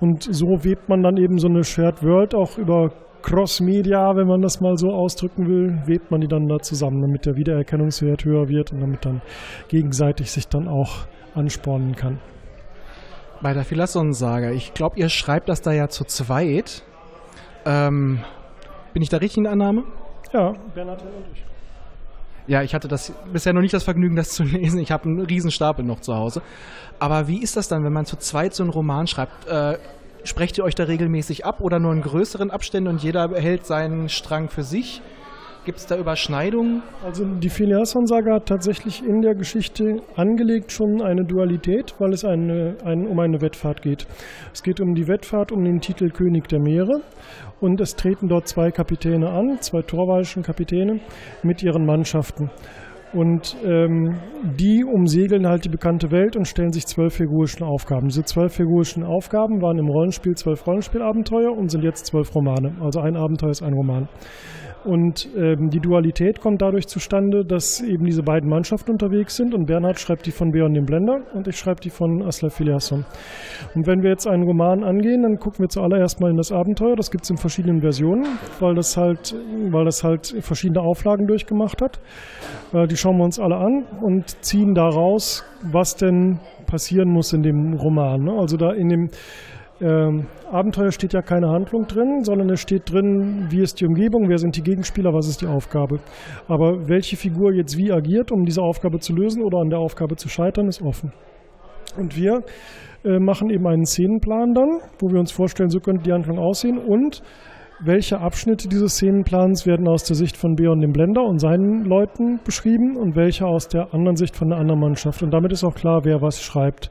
Und 0.00 0.22
so 0.22 0.64
webt 0.64 0.88
man 0.88 1.02
dann 1.02 1.16
eben 1.16 1.38
so 1.38 1.48
eine 1.48 1.62
Shared 1.62 2.02
World 2.02 2.34
auch 2.34 2.58
über 2.58 2.90
Cross-Media, 3.22 4.16
wenn 4.16 4.26
man 4.26 4.42
das 4.42 4.60
mal 4.60 4.76
so 4.76 4.88
ausdrücken 4.88 5.46
will, 5.46 5.82
webt 5.86 6.10
man 6.10 6.20
die 6.20 6.26
dann 6.26 6.48
da 6.48 6.58
zusammen, 6.58 7.00
damit 7.00 7.24
der 7.24 7.36
Wiedererkennungswert 7.36 8.24
höher 8.24 8.48
wird 8.48 8.72
und 8.72 8.80
damit 8.80 9.04
dann 9.04 9.22
gegenseitig 9.68 10.30
sich 10.32 10.48
dann 10.48 10.66
auch 10.66 11.06
anspornen 11.34 11.94
kann. 11.96 12.20
Bei 13.40 13.54
der 13.54 13.64
Philasson-Saga, 13.64 14.50
ich 14.50 14.72
glaube, 14.72 14.98
ihr 14.98 15.08
schreibt 15.08 15.48
das 15.48 15.62
da 15.62 15.72
ja 15.72 15.88
zu 15.88 16.04
zweit. 16.04 16.82
Ähm, 17.64 18.22
bin 18.92 19.02
ich 19.02 19.08
da 19.08 19.16
richtig 19.16 19.38
in 19.38 19.44
der 19.44 19.52
Annahme? 19.52 19.84
Ja, 20.32 20.52
Bernhard 20.74 21.02
und 21.02 21.10
ich. 21.32 21.44
Ja, 22.46 22.62
ich 22.62 22.74
hatte 22.74 22.88
das 22.88 23.12
bisher 23.32 23.52
noch 23.52 23.60
nicht 23.60 23.74
das 23.74 23.84
Vergnügen, 23.84 24.16
das 24.16 24.30
zu 24.30 24.42
lesen. 24.44 24.80
Ich 24.80 24.90
habe 24.90 25.04
einen 25.04 25.20
riesen 25.20 25.50
Stapel 25.50 25.84
noch 25.84 26.00
zu 26.00 26.14
Hause. 26.14 26.42
Aber 26.98 27.28
wie 27.28 27.42
ist 27.42 27.56
das 27.56 27.68
dann, 27.68 27.84
wenn 27.84 27.92
man 27.92 28.04
zu 28.04 28.16
zweit 28.16 28.54
so 28.54 28.62
einen 28.62 28.72
Roman 28.72 29.06
schreibt? 29.06 29.46
Äh, 29.46 29.78
sprecht 30.24 30.58
ihr 30.58 30.64
euch 30.64 30.74
da 30.74 30.84
regelmäßig 30.84 31.44
ab 31.44 31.60
oder 31.60 31.78
nur 31.78 31.92
in 31.92 32.02
größeren 32.02 32.50
Abständen 32.50 32.88
und 32.88 33.02
jeder 33.02 33.28
behält 33.28 33.66
seinen 33.66 34.08
Strang 34.08 34.48
für 34.48 34.62
sich? 34.62 35.02
Gibt 35.64 35.78
es 35.78 35.86
da 35.86 35.96
Überschneidungen? 35.96 36.82
Also 37.04 37.24
die 37.24 37.48
Phileason-Saga 37.48 38.34
hat 38.34 38.46
tatsächlich 38.46 39.00
in 39.00 39.20
der 39.20 39.36
Geschichte 39.36 40.02
angelegt 40.16 40.72
schon 40.72 41.00
eine 41.00 41.24
Dualität, 41.24 41.94
weil 42.00 42.12
es 42.12 42.24
eine, 42.24 42.76
ein, 42.84 43.06
um 43.06 43.20
eine 43.20 43.40
Wettfahrt 43.40 43.80
geht. 43.80 44.08
Es 44.52 44.64
geht 44.64 44.80
um 44.80 44.94
die 44.94 45.06
Wettfahrt 45.06 45.52
um 45.52 45.62
den 45.62 45.78
Titel 45.78 46.10
König 46.10 46.48
der 46.48 46.58
Meere 46.58 47.02
und 47.60 47.80
es 47.80 47.94
treten 47.94 48.26
dort 48.26 48.48
zwei 48.48 48.72
Kapitäne 48.72 49.30
an, 49.30 49.58
zwei 49.60 49.82
torwalschen 49.82 50.42
Kapitäne 50.42 50.98
mit 51.44 51.62
ihren 51.62 51.86
Mannschaften. 51.86 52.50
Und 53.12 53.56
ähm, 53.62 54.18
die 54.58 54.84
umsegeln 54.84 55.46
halt 55.46 55.64
die 55.64 55.68
bekannte 55.68 56.10
Welt 56.10 56.34
und 56.34 56.48
stellen 56.48 56.72
sich 56.72 56.86
zwölf 56.86 57.14
figurischen 57.14 57.64
Aufgaben. 57.64 58.08
Diese 58.08 58.24
zwölf 58.24 58.54
figurischen 58.54 59.04
Aufgaben 59.04 59.60
waren 59.62 59.78
im 59.78 59.86
Rollenspiel 59.86 60.34
zwölf 60.34 60.66
Rollenspielabenteuer 60.66 61.52
und 61.52 61.70
sind 61.70 61.84
jetzt 61.84 62.06
zwölf 62.06 62.34
Romane. 62.34 62.74
Also 62.80 63.00
ein 63.00 63.14
Abenteuer 63.14 63.50
ist 63.50 63.62
ein 63.62 63.74
Roman. 63.74 64.08
Und 64.84 65.28
ähm, 65.36 65.70
die 65.70 65.80
Dualität 65.80 66.40
kommt 66.40 66.60
dadurch 66.62 66.88
zustande, 66.88 67.44
dass 67.44 67.80
eben 67.80 68.04
diese 68.04 68.22
beiden 68.22 68.48
Mannschaften 68.48 68.90
unterwegs 68.90 69.36
sind 69.36 69.54
und 69.54 69.66
Bernhard 69.66 70.00
schreibt 70.00 70.26
die 70.26 70.30
von 70.32 70.50
Beon 70.50 70.74
dem 70.74 70.84
Blender 70.84 71.20
und 71.34 71.46
ich 71.46 71.56
schreibe 71.56 71.80
die 71.80 71.90
von 71.90 72.22
Asla 72.22 72.48
Filiasson. 72.48 73.04
Und 73.74 73.86
wenn 73.86 74.02
wir 74.02 74.10
jetzt 74.10 74.26
einen 74.26 74.42
Roman 74.42 74.82
angehen, 74.82 75.22
dann 75.22 75.38
gucken 75.38 75.60
wir 75.60 75.68
zuallererst 75.68 76.20
mal 76.20 76.30
in 76.30 76.36
das 76.36 76.50
Abenteuer. 76.50 76.96
Das 76.96 77.10
gibt 77.10 77.24
es 77.24 77.30
in 77.30 77.36
verschiedenen 77.36 77.80
Versionen, 77.80 78.26
weil 78.60 78.74
das 78.74 78.96
halt, 78.96 79.34
weil 79.70 79.84
das 79.84 80.02
halt 80.02 80.34
verschiedene 80.40 80.80
Auflagen 80.80 81.26
durchgemacht 81.26 81.80
hat. 81.80 82.00
Äh, 82.72 82.86
die 82.86 82.96
schauen 82.96 83.18
wir 83.18 83.24
uns 83.24 83.38
alle 83.38 83.56
an 83.56 83.84
und 84.00 84.44
ziehen 84.44 84.74
daraus, 84.74 85.44
was 85.62 85.96
denn 85.96 86.40
passieren 86.66 87.08
muss 87.10 87.32
in 87.32 87.42
dem 87.42 87.74
Roman. 87.74 88.24
Ne? 88.24 88.32
Also 88.32 88.56
da 88.56 88.72
in 88.72 88.88
dem 88.88 89.10
ähm, 89.82 90.26
Abenteuer 90.50 90.92
steht 90.92 91.12
ja 91.12 91.22
keine 91.22 91.48
Handlung 91.48 91.86
drin, 91.86 92.22
sondern 92.22 92.48
es 92.50 92.60
steht 92.60 92.92
drin, 92.92 93.48
wie 93.50 93.62
ist 93.62 93.80
die 93.80 93.86
Umgebung, 93.86 94.28
wer 94.28 94.38
sind 94.38 94.56
die 94.56 94.62
Gegenspieler, 94.62 95.12
was 95.12 95.28
ist 95.28 95.42
die 95.42 95.46
Aufgabe. 95.46 95.98
Aber 96.46 96.88
welche 96.88 97.16
Figur 97.16 97.52
jetzt 97.52 97.76
wie 97.76 97.90
agiert, 97.90 98.30
um 98.30 98.44
diese 98.44 98.62
Aufgabe 98.62 99.00
zu 99.00 99.12
lösen 99.12 99.42
oder 99.42 99.58
an 99.58 99.70
der 99.70 99.80
Aufgabe 99.80 100.14
zu 100.16 100.28
scheitern, 100.28 100.68
ist 100.68 100.82
offen. 100.82 101.12
Und 101.98 102.16
wir 102.16 102.42
äh, 103.04 103.18
machen 103.18 103.50
eben 103.50 103.66
einen 103.66 103.84
Szenenplan 103.84 104.54
dann, 104.54 104.80
wo 105.00 105.10
wir 105.10 105.18
uns 105.18 105.32
vorstellen, 105.32 105.68
so 105.68 105.80
könnte 105.80 106.04
die 106.04 106.12
Handlung 106.12 106.38
aussehen 106.38 106.78
und 106.78 107.22
welche 107.84 108.20
Abschnitte 108.20 108.68
dieses 108.68 108.94
Szenenplans 108.94 109.66
werden 109.66 109.88
aus 109.88 110.04
der 110.04 110.14
Sicht 110.14 110.36
von 110.36 110.54
Beon 110.54 110.80
dem 110.80 110.92
Blender 110.92 111.22
und 111.22 111.40
seinen 111.40 111.84
Leuten 111.84 112.38
beschrieben 112.44 112.96
und 112.96 113.16
welche 113.16 113.46
aus 113.46 113.66
der 113.68 113.92
anderen 113.92 114.16
Sicht 114.16 114.36
von 114.36 114.48
der 114.50 114.58
anderen 114.58 114.80
Mannschaft. 114.80 115.22
Und 115.22 115.32
damit 115.32 115.52
ist 115.52 115.64
auch 115.64 115.74
klar, 115.74 116.04
wer 116.04 116.22
was 116.22 116.40
schreibt. 116.40 116.90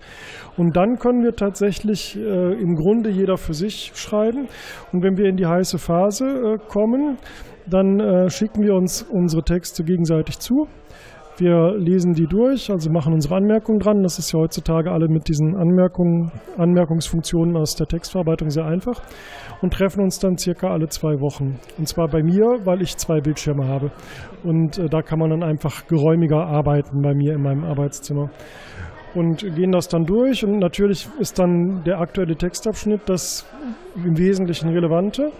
Und 0.57 0.75
dann 0.75 0.97
können 0.99 1.23
wir 1.23 1.33
tatsächlich 1.35 2.17
äh, 2.17 2.53
im 2.53 2.75
Grunde 2.75 3.09
jeder 3.09 3.37
für 3.37 3.53
sich 3.53 3.91
schreiben. 3.95 4.47
Und 4.91 5.01
wenn 5.03 5.17
wir 5.17 5.29
in 5.29 5.37
die 5.37 5.45
heiße 5.45 5.77
Phase 5.77 6.25
äh, 6.25 6.57
kommen, 6.67 7.17
dann 7.69 7.99
äh, 7.99 8.29
schicken 8.29 8.63
wir 8.63 8.75
uns 8.75 9.01
unsere 9.03 9.43
Texte 9.43 9.83
gegenseitig 9.83 10.39
zu. 10.39 10.67
Wir 11.41 11.75
lesen 11.75 12.13
die 12.13 12.27
durch, 12.27 12.69
also 12.69 12.91
machen 12.91 13.13
unsere 13.13 13.33
Anmerkungen 13.33 13.79
dran. 13.79 14.03
Das 14.03 14.19
ist 14.19 14.31
ja 14.31 14.37
heutzutage 14.37 14.91
alle 14.91 15.07
mit 15.07 15.27
diesen 15.27 15.55
Anmerkungen, 15.55 16.31
Anmerkungsfunktionen 16.55 17.57
aus 17.57 17.73
der 17.75 17.87
Textverarbeitung 17.87 18.51
sehr 18.51 18.65
einfach. 18.65 19.01
Und 19.59 19.73
treffen 19.73 20.03
uns 20.03 20.19
dann 20.19 20.37
circa 20.37 20.69
alle 20.69 20.87
zwei 20.89 21.19
Wochen. 21.19 21.59
Und 21.79 21.87
zwar 21.87 22.09
bei 22.09 22.21
mir, 22.21 22.45
weil 22.63 22.83
ich 22.83 22.95
zwei 22.97 23.21
Bildschirme 23.21 23.67
habe. 23.67 23.89
Und 24.43 24.77
äh, 24.77 24.87
da 24.87 25.01
kann 25.01 25.17
man 25.17 25.31
dann 25.31 25.41
einfach 25.41 25.87
geräumiger 25.87 26.45
arbeiten 26.45 27.01
bei 27.01 27.15
mir 27.15 27.33
in 27.33 27.41
meinem 27.41 27.63
Arbeitszimmer 27.63 28.29
und 29.15 29.39
gehen 29.55 29.71
das 29.71 29.87
dann 29.87 30.05
durch. 30.05 30.45
Und 30.45 30.59
natürlich 30.59 31.07
ist 31.19 31.39
dann 31.39 31.83
der 31.85 31.99
aktuelle 31.99 32.35
Textabschnitt 32.35 33.01
das 33.07 33.47
im 33.95 34.17
Wesentlichen 34.17 34.69
relevante. 34.69 35.31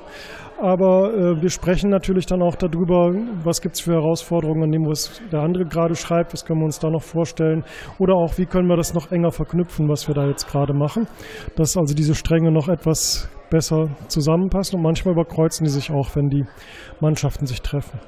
Aber 0.61 1.11
äh, 1.11 1.41
wir 1.41 1.49
sprechen 1.49 1.89
natürlich 1.89 2.27
dann 2.27 2.43
auch 2.43 2.55
darüber, 2.55 3.11
was 3.43 3.61
gibt 3.61 3.75
es 3.75 3.81
für 3.81 3.93
Herausforderungen 3.93 4.65
an 4.65 4.71
dem, 4.71 4.85
was 4.85 5.19
der 5.31 5.39
andere 5.39 5.65
gerade 5.65 5.95
schreibt, 5.95 6.33
was 6.33 6.45
können 6.45 6.59
wir 6.59 6.65
uns 6.65 6.77
da 6.77 6.91
noch 6.91 7.01
vorstellen. 7.01 7.63
Oder 7.97 8.13
auch, 8.13 8.37
wie 8.37 8.45
können 8.45 8.67
wir 8.67 8.77
das 8.77 8.93
noch 8.93 9.11
enger 9.11 9.31
verknüpfen, 9.31 9.89
was 9.89 10.07
wir 10.07 10.13
da 10.13 10.27
jetzt 10.27 10.47
gerade 10.47 10.75
machen. 10.75 11.07
Dass 11.55 11.75
also 11.75 11.95
diese 11.95 12.13
Stränge 12.13 12.51
noch 12.51 12.69
etwas 12.69 13.27
besser 13.49 13.89
zusammenpassen. 14.07 14.77
Und 14.77 14.83
manchmal 14.83 15.15
überkreuzen 15.15 15.63
die 15.63 15.71
sich 15.71 15.89
auch, 15.89 16.15
wenn 16.15 16.29
die 16.29 16.45
Mannschaften 16.99 17.47
sich 17.47 17.63
treffen. 17.63 17.99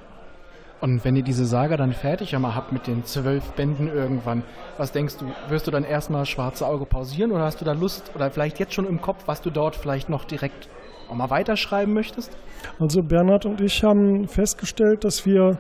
Und 0.80 1.04
wenn 1.06 1.16
ihr 1.16 1.24
diese 1.24 1.46
Saga 1.46 1.76
dann 1.76 1.94
fertig 1.94 2.36
einmal 2.36 2.54
habt 2.56 2.72
mit 2.72 2.86
den 2.86 3.04
zwölf 3.04 3.54
Bänden 3.54 3.88
irgendwann, 3.88 4.44
was 4.78 4.92
denkst 4.92 5.18
du, 5.18 5.26
wirst 5.50 5.66
du 5.66 5.72
dann 5.72 5.86
erstmal 5.86 6.26
Schwarze 6.26 6.68
Auge 6.68 6.86
pausieren 6.86 7.32
oder 7.32 7.46
hast 7.46 7.62
du 7.62 7.66
da 7.66 7.72
Lust 7.72 8.12
oder 8.14 8.30
vielleicht 8.30 8.60
jetzt 8.60 8.74
schon 8.74 8.86
im 8.86 9.02
Kopf, 9.02 9.24
was 9.26 9.42
du 9.42 9.50
dort 9.50 9.76
vielleicht 9.76 10.10
noch 10.10 10.26
direkt 10.26 10.70
auch 11.10 11.16
mal 11.16 11.30
weiterschreiben 11.30 11.94
möchtest? 11.94 12.36
Also 12.80 13.02
Bernhard 13.02 13.46
und 13.46 13.62
ich 13.62 13.84
haben 13.84 14.28
festgestellt, 14.28 15.04
dass 15.04 15.26
wir 15.26 15.58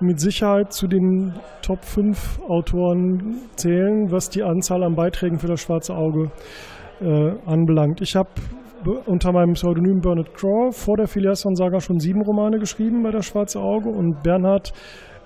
mit 0.00 0.20
Sicherheit 0.20 0.72
zu 0.72 0.86
den 0.86 1.34
Top 1.62 1.84
5 1.84 2.40
Autoren 2.48 3.40
zählen, 3.56 4.10
was 4.10 4.30
die 4.30 4.42
Anzahl 4.42 4.84
an 4.84 4.94
Beiträgen 4.94 5.38
für 5.38 5.48
das 5.48 5.60
Schwarze 5.60 5.94
Auge 5.94 6.30
äh, 7.00 7.32
anbelangt. 7.46 8.00
Ich 8.00 8.14
habe 8.14 8.30
unter 9.06 9.32
meinem 9.32 9.54
Pseudonym 9.54 10.00
Bernard 10.00 10.34
Craw 10.34 10.70
vor 10.70 10.96
der 10.96 11.08
Filiasson-Saga 11.08 11.80
schon 11.80 11.98
sieben 11.98 12.22
Romane 12.22 12.58
geschrieben 12.58 13.02
bei 13.02 13.10
der 13.10 13.22
Schwarze 13.22 13.60
Auge 13.60 13.88
und 13.88 14.22
Bernhard, 14.22 14.72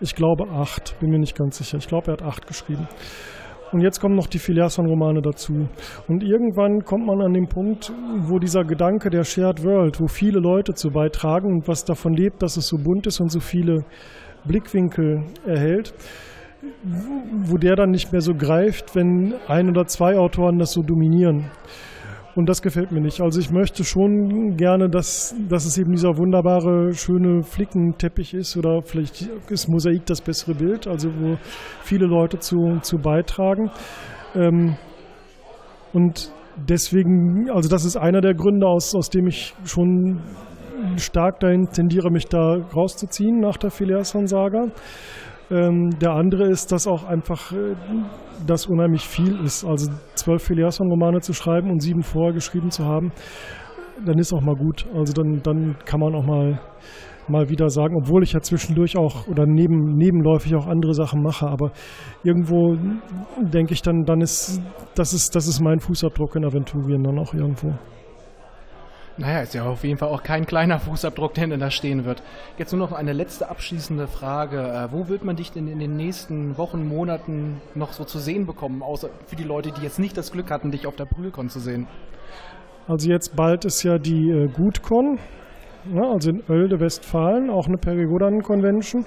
ich 0.00 0.14
glaube 0.14 0.48
acht, 0.50 0.98
bin 1.00 1.10
mir 1.10 1.18
nicht 1.18 1.36
ganz 1.36 1.58
sicher. 1.58 1.78
Ich 1.78 1.86
glaube, 1.86 2.10
er 2.10 2.12
hat 2.14 2.22
acht 2.22 2.46
geschrieben. 2.46 2.88
Und 3.72 3.80
jetzt 3.80 4.00
kommen 4.00 4.16
noch 4.16 4.26
die 4.26 4.38
Filiasson-Romane 4.38 5.22
dazu. 5.22 5.66
Und 6.06 6.22
irgendwann 6.22 6.84
kommt 6.84 7.06
man 7.06 7.22
an 7.22 7.32
den 7.32 7.48
Punkt, 7.48 7.90
wo 8.20 8.38
dieser 8.38 8.64
Gedanke 8.64 9.08
der 9.08 9.24
Shared 9.24 9.64
World, 9.64 9.98
wo 9.98 10.08
viele 10.08 10.40
Leute 10.40 10.74
zu 10.74 10.90
beitragen 10.90 11.50
und 11.50 11.68
was 11.68 11.84
davon 11.84 12.12
lebt, 12.12 12.42
dass 12.42 12.58
es 12.58 12.68
so 12.68 12.76
bunt 12.76 13.06
ist 13.06 13.20
und 13.20 13.30
so 13.30 13.40
viele 13.40 13.84
Blickwinkel 14.44 15.24
erhält, 15.46 15.94
wo 17.44 17.56
der 17.56 17.74
dann 17.76 17.90
nicht 17.90 18.12
mehr 18.12 18.20
so 18.20 18.34
greift, 18.34 18.94
wenn 18.94 19.34
ein 19.48 19.70
oder 19.70 19.86
zwei 19.86 20.18
Autoren 20.18 20.58
das 20.58 20.72
so 20.72 20.82
dominieren. 20.82 21.50
Und 22.34 22.48
das 22.48 22.62
gefällt 22.62 22.92
mir 22.92 23.00
nicht. 23.00 23.20
Also 23.20 23.40
ich 23.40 23.50
möchte 23.50 23.84
schon 23.84 24.56
gerne, 24.56 24.88
dass, 24.88 25.34
dass 25.48 25.66
es 25.66 25.76
eben 25.76 25.92
dieser 25.92 26.16
wunderbare, 26.16 26.94
schöne 26.94 27.42
Flickenteppich 27.42 28.32
ist 28.32 28.56
oder 28.56 28.80
vielleicht 28.82 29.28
ist 29.50 29.68
Mosaik 29.68 30.06
das 30.06 30.22
bessere 30.22 30.54
Bild, 30.54 30.86
also 30.86 31.10
wo 31.10 31.36
viele 31.82 32.06
Leute 32.06 32.38
zu, 32.38 32.78
zu 32.80 32.96
beitragen. 32.98 33.70
Ähm, 34.34 34.76
und 35.92 36.32
deswegen, 36.56 37.50
also 37.50 37.68
das 37.68 37.84
ist 37.84 37.96
einer 37.96 38.22
der 38.22 38.34
Gründe, 38.34 38.66
aus, 38.66 38.94
aus 38.94 39.10
dem 39.10 39.26
ich 39.26 39.54
schon 39.64 40.20
stark 40.96 41.40
dahin 41.40 41.68
tendiere, 41.70 42.10
mich 42.10 42.26
da 42.28 42.56
rauszuziehen 42.74 43.40
nach 43.40 43.58
der 43.58 43.70
Phileason-Saga. 43.70 44.68
Ähm, 45.52 45.90
der 46.00 46.12
andere 46.12 46.48
ist, 46.48 46.72
dass 46.72 46.86
auch 46.86 47.04
einfach 47.04 47.52
äh, 47.52 47.74
das 48.46 48.66
unheimlich 48.66 49.06
viel 49.06 49.38
ist. 49.44 49.64
Also 49.64 49.92
zwölf 50.14 50.42
Phileason-Romane 50.42 51.20
zu 51.20 51.34
schreiben 51.34 51.70
und 51.70 51.80
sieben 51.80 52.02
vorher 52.02 52.32
geschrieben 52.32 52.70
zu 52.70 52.86
haben, 52.86 53.12
dann 54.06 54.18
ist 54.18 54.32
auch 54.32 54.40
mal 54.40 54.54
gut. 54.54 54.86
Also 54.94 55.12
dann, 55.12 55.42
dann 55.42 55.76
kann 55.84 56.00
man 56.00 56.14
auch 56.14 56.24
mal, 56.24 56.58
mal 57.28 57.50
wieder 57.50 57.68
sagen, 57.68 57.96
obwohl 57.96 58.22
ich 58.22 58.32
ja 58.32 58.40
zwischendurch 58.40 58.96
auch 58.96 59.28
oder 59.28 59.44
neben, 59.46 59.96
nebenläufig 59.96 60.54
auch 60.54 60.66
andere 60.66 60.94
Sachen 60.94 61.22
mache, 61.22 61.46
aber 61.46 61.72
irgendwo 62.24 62.74
denke 63.42 63.74
ich 63.74 63.82
dann, 63.82 64.04
dann 64.04 64.22
ist 64.22 64.62
das 64.94 65.12
ist, 65.12 65.36
das 65.36 65.46
ist 65.48 65.60
mein 65.60 65.80
Fußabdruck 65.80 66.34
in 66.36 66.46
Aventurien 66.46 67.02
dann 67.02 67.18
auch 67.18 67.34
irgendwo. 67.34 67.74
Naja, 69.18 69.40
ist 69.40 69.54
ja 69.54 69.64
auf 69.64 69.84
jeden 69.84 69.98
Fall 69.98 70.08
auch 70.08 70.22
kein 70.22 70.46
kleiner 70.46 70.78
Fußabdruck, 70.78 71.34
der 71.34 71.46
da 71.48 71.70
stehen 71.70 72.06
wird. 72.06 72.22
Jetzt 72.56 72.72
nur 72.72 72.80
noch 72.80 72.92
eine 72.92 73.12
letzte 73.12 73.50
abschließende 73.50 74.06
Frage. 74.06 74.58
Äh, 74.58 74.92
wo 74.92 75.08
wird 75.08 75.22
man 75.22 75.36
dich 75.36 75.52
denn 75.52 75.68
in 75.68 75.78
den 75.78 75.96
nächsten 75.96 76.56
Wochen, 76.56 76.86
Monaten 76.88 77.60
noch 77.74 77.92
so 77.92 78.04
zu 78.04 78.18
sehen 78.18 78.46
bekommen, 78.46 78.82
außer 78.82 79.10
für 79.26 79.36
die 79.36 79.44
Leute, 79.44 79.70
die 79.70 79.82
jetzt 79.82 79.98
nicht 79.98 80.16
das 80.16 80.32
Glück 80.32 80.50
hatten, 80.50 80.70
dich 80.70 80.86
auf 80.86 80.96
der 80.96 81.04
Brühlcon 81.04 81.50
zu 81.50 81.60
sehen? 81.60 81.86
Also 82.88 83.10
jetzt 83.10 83.36
bald 83.36 83.64
ist 83.66 83.82
ja 83.82 83.98
die 83.98 84.30
äh, 84.30 84.48
Gutcon, 84.48 85.18
ne, 85.84 86.02
also 86.10 86.30
in 86.30 86.42
Oelde, 86.48 86.80
Westfalen, 86.80 87.50
auch 87.50 87.66
eine 87.66 87.76
Perigodan-Convention. 87.76 89.04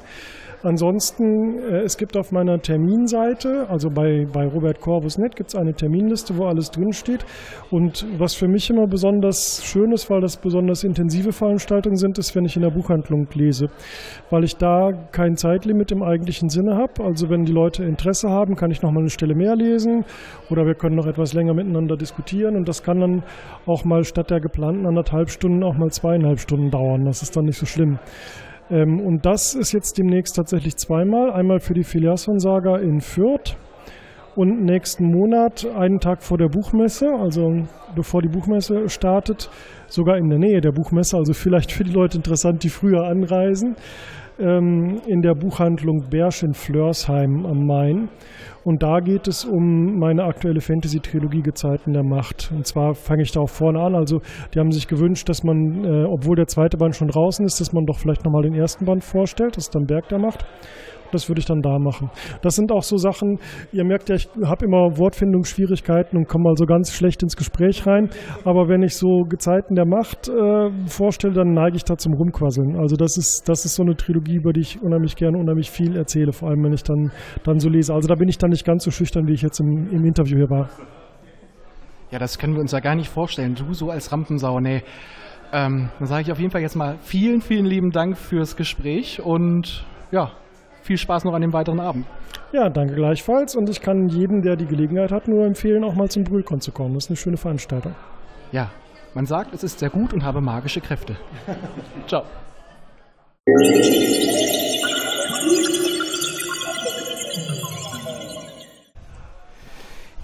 Ansonsten, 0.65 1.59
äh, 1.59 1.81
es 1.81 1.95
gibt 1.95 2.17
auf 2.17 2.31
meiner 2.31 2.59
Terminseite, 2.59 3.67
also 3.69 3.91
bei, 3.91 4.25
bei 4.25 4.47
Robert 4.47 4.81
Corvus.net, 4.81 5.35
gibt 5.35 5.49
es 5.49 5.55
eine 5.55 5.75
Terminliste, 5.75 6.37
wo 6.37 6.45
alles 6.45 6.71
drinsteht. 6.71 7.23
Und 7.69 8.05
was 8.17 8.33
für 8.33 8.47
mich 8.47 8.71
immer 8.71 8.87
besonders 8.87 9.63
schön 9.63 9.91
ist, 9.91 10.09
weil 10.09 10.21
das 10.21 10.37
besonders 10.37 10.83
intensive 10.83 11.33
Veranstaltungen 11.33 11.97
sind, 11.97 12.17
ist, 12.17 12.35
wenn 12.35 12.45
ich 12.45 12.55
in 12.55 12.63
der 12.63 12.71
Buchhandlung 12.71 13.27
lese. 13.35 13.67
Weil 14.31 14.43
ich 14.43 14.55
da 14.57 14.91
kein 15.11 15.35
Zeitlimit 15.35 15.91
im 15.91 16.01
eigentlichen 16.01 16.49
Sinne 16.49 16.75
habe. 16.77 17.03
Also 17.03 17.29
wenn 17.29 17.45
die 17.45 17.53
Leute 17.53 17.83
Interesse 17.83 18.29
haben, 18.29 18.55
kann 18.55 18.71
ich 18.71 18.81
noch 18.81 18.91
mal 18.91 19.01
eine 19.01 19.11
Stelle 19.11 19.35
mehr 19.35 19.55
lesen 19.55 20.03
oder 20.49 20.65
wir 20.65 20.73
können 20.73 20.95
noch 20.95 21.05
etwas 21.05 21.33
länger 21.33 21.53
miteinander 21.53 21.95
diskutieren. 21.95 22.55
Und 22.55 22.67
das 22.67 22.81
kann 22.81 22.99
dann 22.99 23.23
auch 23.67 23.85
mal 23.85 24.03
statt 24.03 24.31
der 24.31 24.39
geplanten 24.39 24.87
anderthalb 24.87 25.29
Stunden 25.29 25.63
auch 25.63 25.77
mal 25.77 25.91
zweieinhalb 25.91 26.39
Stunden 26.39 26.71
dauern. 26.71 27.05
Das 27.05 27.21
ist 27.21 27.37
dann 27.37 27.45
nicht 27.45 27.59
so 27.59 27.67
schlimm. 27.67 27.99
Ähm, 28.69 28.99
und 28.99 29.25
das 29.25 29.53
ist 29.53 29.71
jetzt 29.71 29.97
demnächst 29.97 30.35
tatsächlich 30.35 30.77
zweimal. 30.77 31.31
Einmal 31.31 31.59
für 31.59 31.73
die 31.73 31.83
Filiasson-Saga 31.83 32.77
in 32.77 33.01
Fürth 33.01 33.55
und 34.35 34.63
nächsten 34.63 35.05
Monat, 35.05 35.65
einen 35.77 35.99
Tag 35.99 36.21
vor 36.21 36.37
der 36.37 36.49
Buchmesse, 36.49 37.07
also 37.07 37.63
bevor 37.95 38.21
die 38.21 38.27
Buchmesse 38.27 38.89
startet, 38.89 39.49
sogar 39.87 40.17
in 40.17 40.29
der 40.29 40.39
Nähe 40.39 40.59
der 40.59 40.73
Buchmesse, 40.73 41.17
also 41.17 41.33
vielleicht 41.33 41.71
für 41.71 41.85
die 41.85 41.93
Leute 41.93 42.17
interessant, 42.17 42.63
die 42.63 42.69
früher 42.69 43.05
anreisen, 43.05 43.75
in 44.37 45.21
der 45.21 45.33
Buchhandlung 45.33 46.09
Bersch 46.09 46.43
in 46.43 46.53
Flörsheim 46.53 47.45
am 47.45 47.65
Main. 47.65 48.09
Und 48.65 48.81
da 48.81 48.99
geht 48.99 49.27
es 49.27 49.45
um 49.45 49.99
meine 49.99 50.23
aktuelle 50.23 50.59
Fantasy-Trilogie 50.59 51.41
Gezeiten 51.43 51.93
der 51.93 52.03
Macht. 52.03 52.51
Und 52.51 52.65
zwar 52.65 52.95
fange 52.95 53.21
ich 53.21 53.31
da 53.31 53.41
auch 53.41 53.49
vorne 53.49 53.79
an. 53.79 53.95
Also 53.95 54.21
die 54.53 54.59
haben 54.59 54.71
sich 54.71 54.87
gewünscht, 54.87 55.29
dass 55.29 55.43
man, 55.43 55.83
äh, 55.85 56.05
obwohl 56.05 56.35
der 56.35 56.47
zweite 56.47 56.77
Band 56.77 56.95
schon 56.95 57.07
draußen 57.07 57.45
ist, 57.45 57.61
dass 57.61 57.73
man 57.73 57.85
doch 57.85 57.99
vielleicht 57.99 58.25
nochmal 58.25 58.41
den 58.41 58.55
ersten 58.55 58.85
Band 58.85 59.03
vorstellt. 59.03 59.55
Das 59.55 59.65
ist 59.65 59.75
dann 59.75 59.85
Berg 59.85 60.09
der 60.09 60.17
Macht. 60.17 60.45
Das 61.11 61.29
würde 61.29 61.39
ich 61.39 61.45
dann 61.45 61.61
da 61.61 61.77
machen. 61.77 62.09
Das 62.41 62.55
sind 62.55 62.71
auch 62.71 62.81
so 62.81 62.97
Sachen, 62.97 63.39
ihr 63.71 63.85
merkt 63.85 64.09
ja, 64.09 64.15
ich 64.15 64.27
habe 64.43 64.65
immer 64.65 64.97
Wortfindungsschwierigkeiten 64.97 66.17
und 66.17 66.27
komme 66.27 66.49
also 66.49 66.65
ganz 66.65 66.91
schlecht 66.91 67.21
ins 67.21 67.35
Gespräch 67.35 67.85
rein. 67.85 68.09
Aber 68.43 68.67
wenn 68.67 68.81
ich 68.81 68.95
so 68.95 69.21
Gezeiten 69.29 69.75
der 69.75 69.85
Macht 69.85 70.27
äh, 70.27 70.71
vorstelle, 70.87 71.33
dann 71.35 71.53
neige 71.53 71.77
ich 71.77 71.83
da 71.83 71.95
zum 71.95 72.13
Rumquasseln. 72.13 72.77
Also 72.77 72.95
das 72.95 73.17
ist, 73.17 73.43
das 73.47 73.65
ist 73.65 73.75
so 73.75 73.83
eine 73.83 73.95
Trilogie, 73.95 74.24
über 74.33 74.51
die 74.51 74.61
ich 74.61 74.81
unheimlich 74.81 75.15
gerne, 75.15 75.37
unheimlich 75.37 75.69
viel 75.69 75.95
erzähle, 75.95 76.31
vor 76.33 76.49
allem 76.49 76.63
wenn 76.63 76.73
ich 76.73 76.83
dann, 76.83 77.11
dann 77.43 77.59
so 77.59 77.69
lese. 77.69 77.93
Also 77.93 78.07
da 78.07 78.15
bin 78.15 78.27
ich 78.27 78.37
dann 78.37 78.49
nicht 78.49 78.65
ganz 78.65 78.83
so 78.83 78.91
schüchtern, 78.91 79.27
wie 79.27 79.33
ich 79.33 79.41
jetzt 79.41 79.59
im, 79.59 79.89
im 79.91 80.03
Interview 80.03 80.37
hier 80.37 80.49
war. 80.49 80.69
Ja, 82.11 82.19
das 82.19 82.39
können 82.39 82.53
wir 82.53 82.61
uns 82.61 82.71
ja 82.71 82.79
gar 82.79 82.95
nicht 82.95 83.09
vorstellen. 83.09 83.55
Du 83.55 83.73
so 83.73 83.89
als 83.89 84.11
Rampensau, 84.11 84.59
nee. 84.59 84.83
Ähm, 85.53 85.89
dann 85.99 86.07
sage 86.07 86.23
ich 86.23 86.31
auf 86.31 86.39
jeden 86.39 86.51
Fall 86.51 86.61
jetzt 86.61 86.75
mal 86.75 86.97
vielen, 87.01 87.41
vielen 87.41 87.65
lieben 87.65 87.91
Dank 87.91 88.17
fürs 88.17 88.55
Gespräch 88.55 89.21
und 89.21 89.85
ja, 90.11 90.31
viel 90.81 90.97
Spaß 90.97 91.23
noch 91.23 91.33
an 91.33 91.41
dem 91.41 91.53
weiteren 91.53 91.79
Abend. 91.79 92.05
Ja, 92.51 92.69
danke 92.69 92.95
gleichfalls. 92.95 93.55
Und 93.55 93.69
ich 93.69 93.81
kann 93.81 94.07
jedem, 94.07 94.41
der 94.41 94.55
die 94.55 94.65
Gelegenheit 94.65 95.11
hat, 95.11 95.27
nur 95.27 95.45
empfehlen, 95.45 95.83
auch 95.83 95.95
mal 95.95 96.09
zum 96.09 96.23
Brühlkon 96.23 96.59
zu 96.59 96.71
kommen. 96.71 96.93
Das 96.93 97.05
ist 97.05 97.09
eine 97.09 97.17
schöne 97.17 97.37
Veranstaltung. 97.37 97.95
Ja, 98.51 98.69
man 99.13 99.25
sagt, 99.25 99.53
es 99.53 99.63
ist 99.63 99.79
sehr 99.79 99.89
gut 99.89 100.13
und 100.13 100.23
habe 100.23 100.41
magische 100.41 100.81
Kräfte. 100.81 101.15
Ciao. 102.07 102.23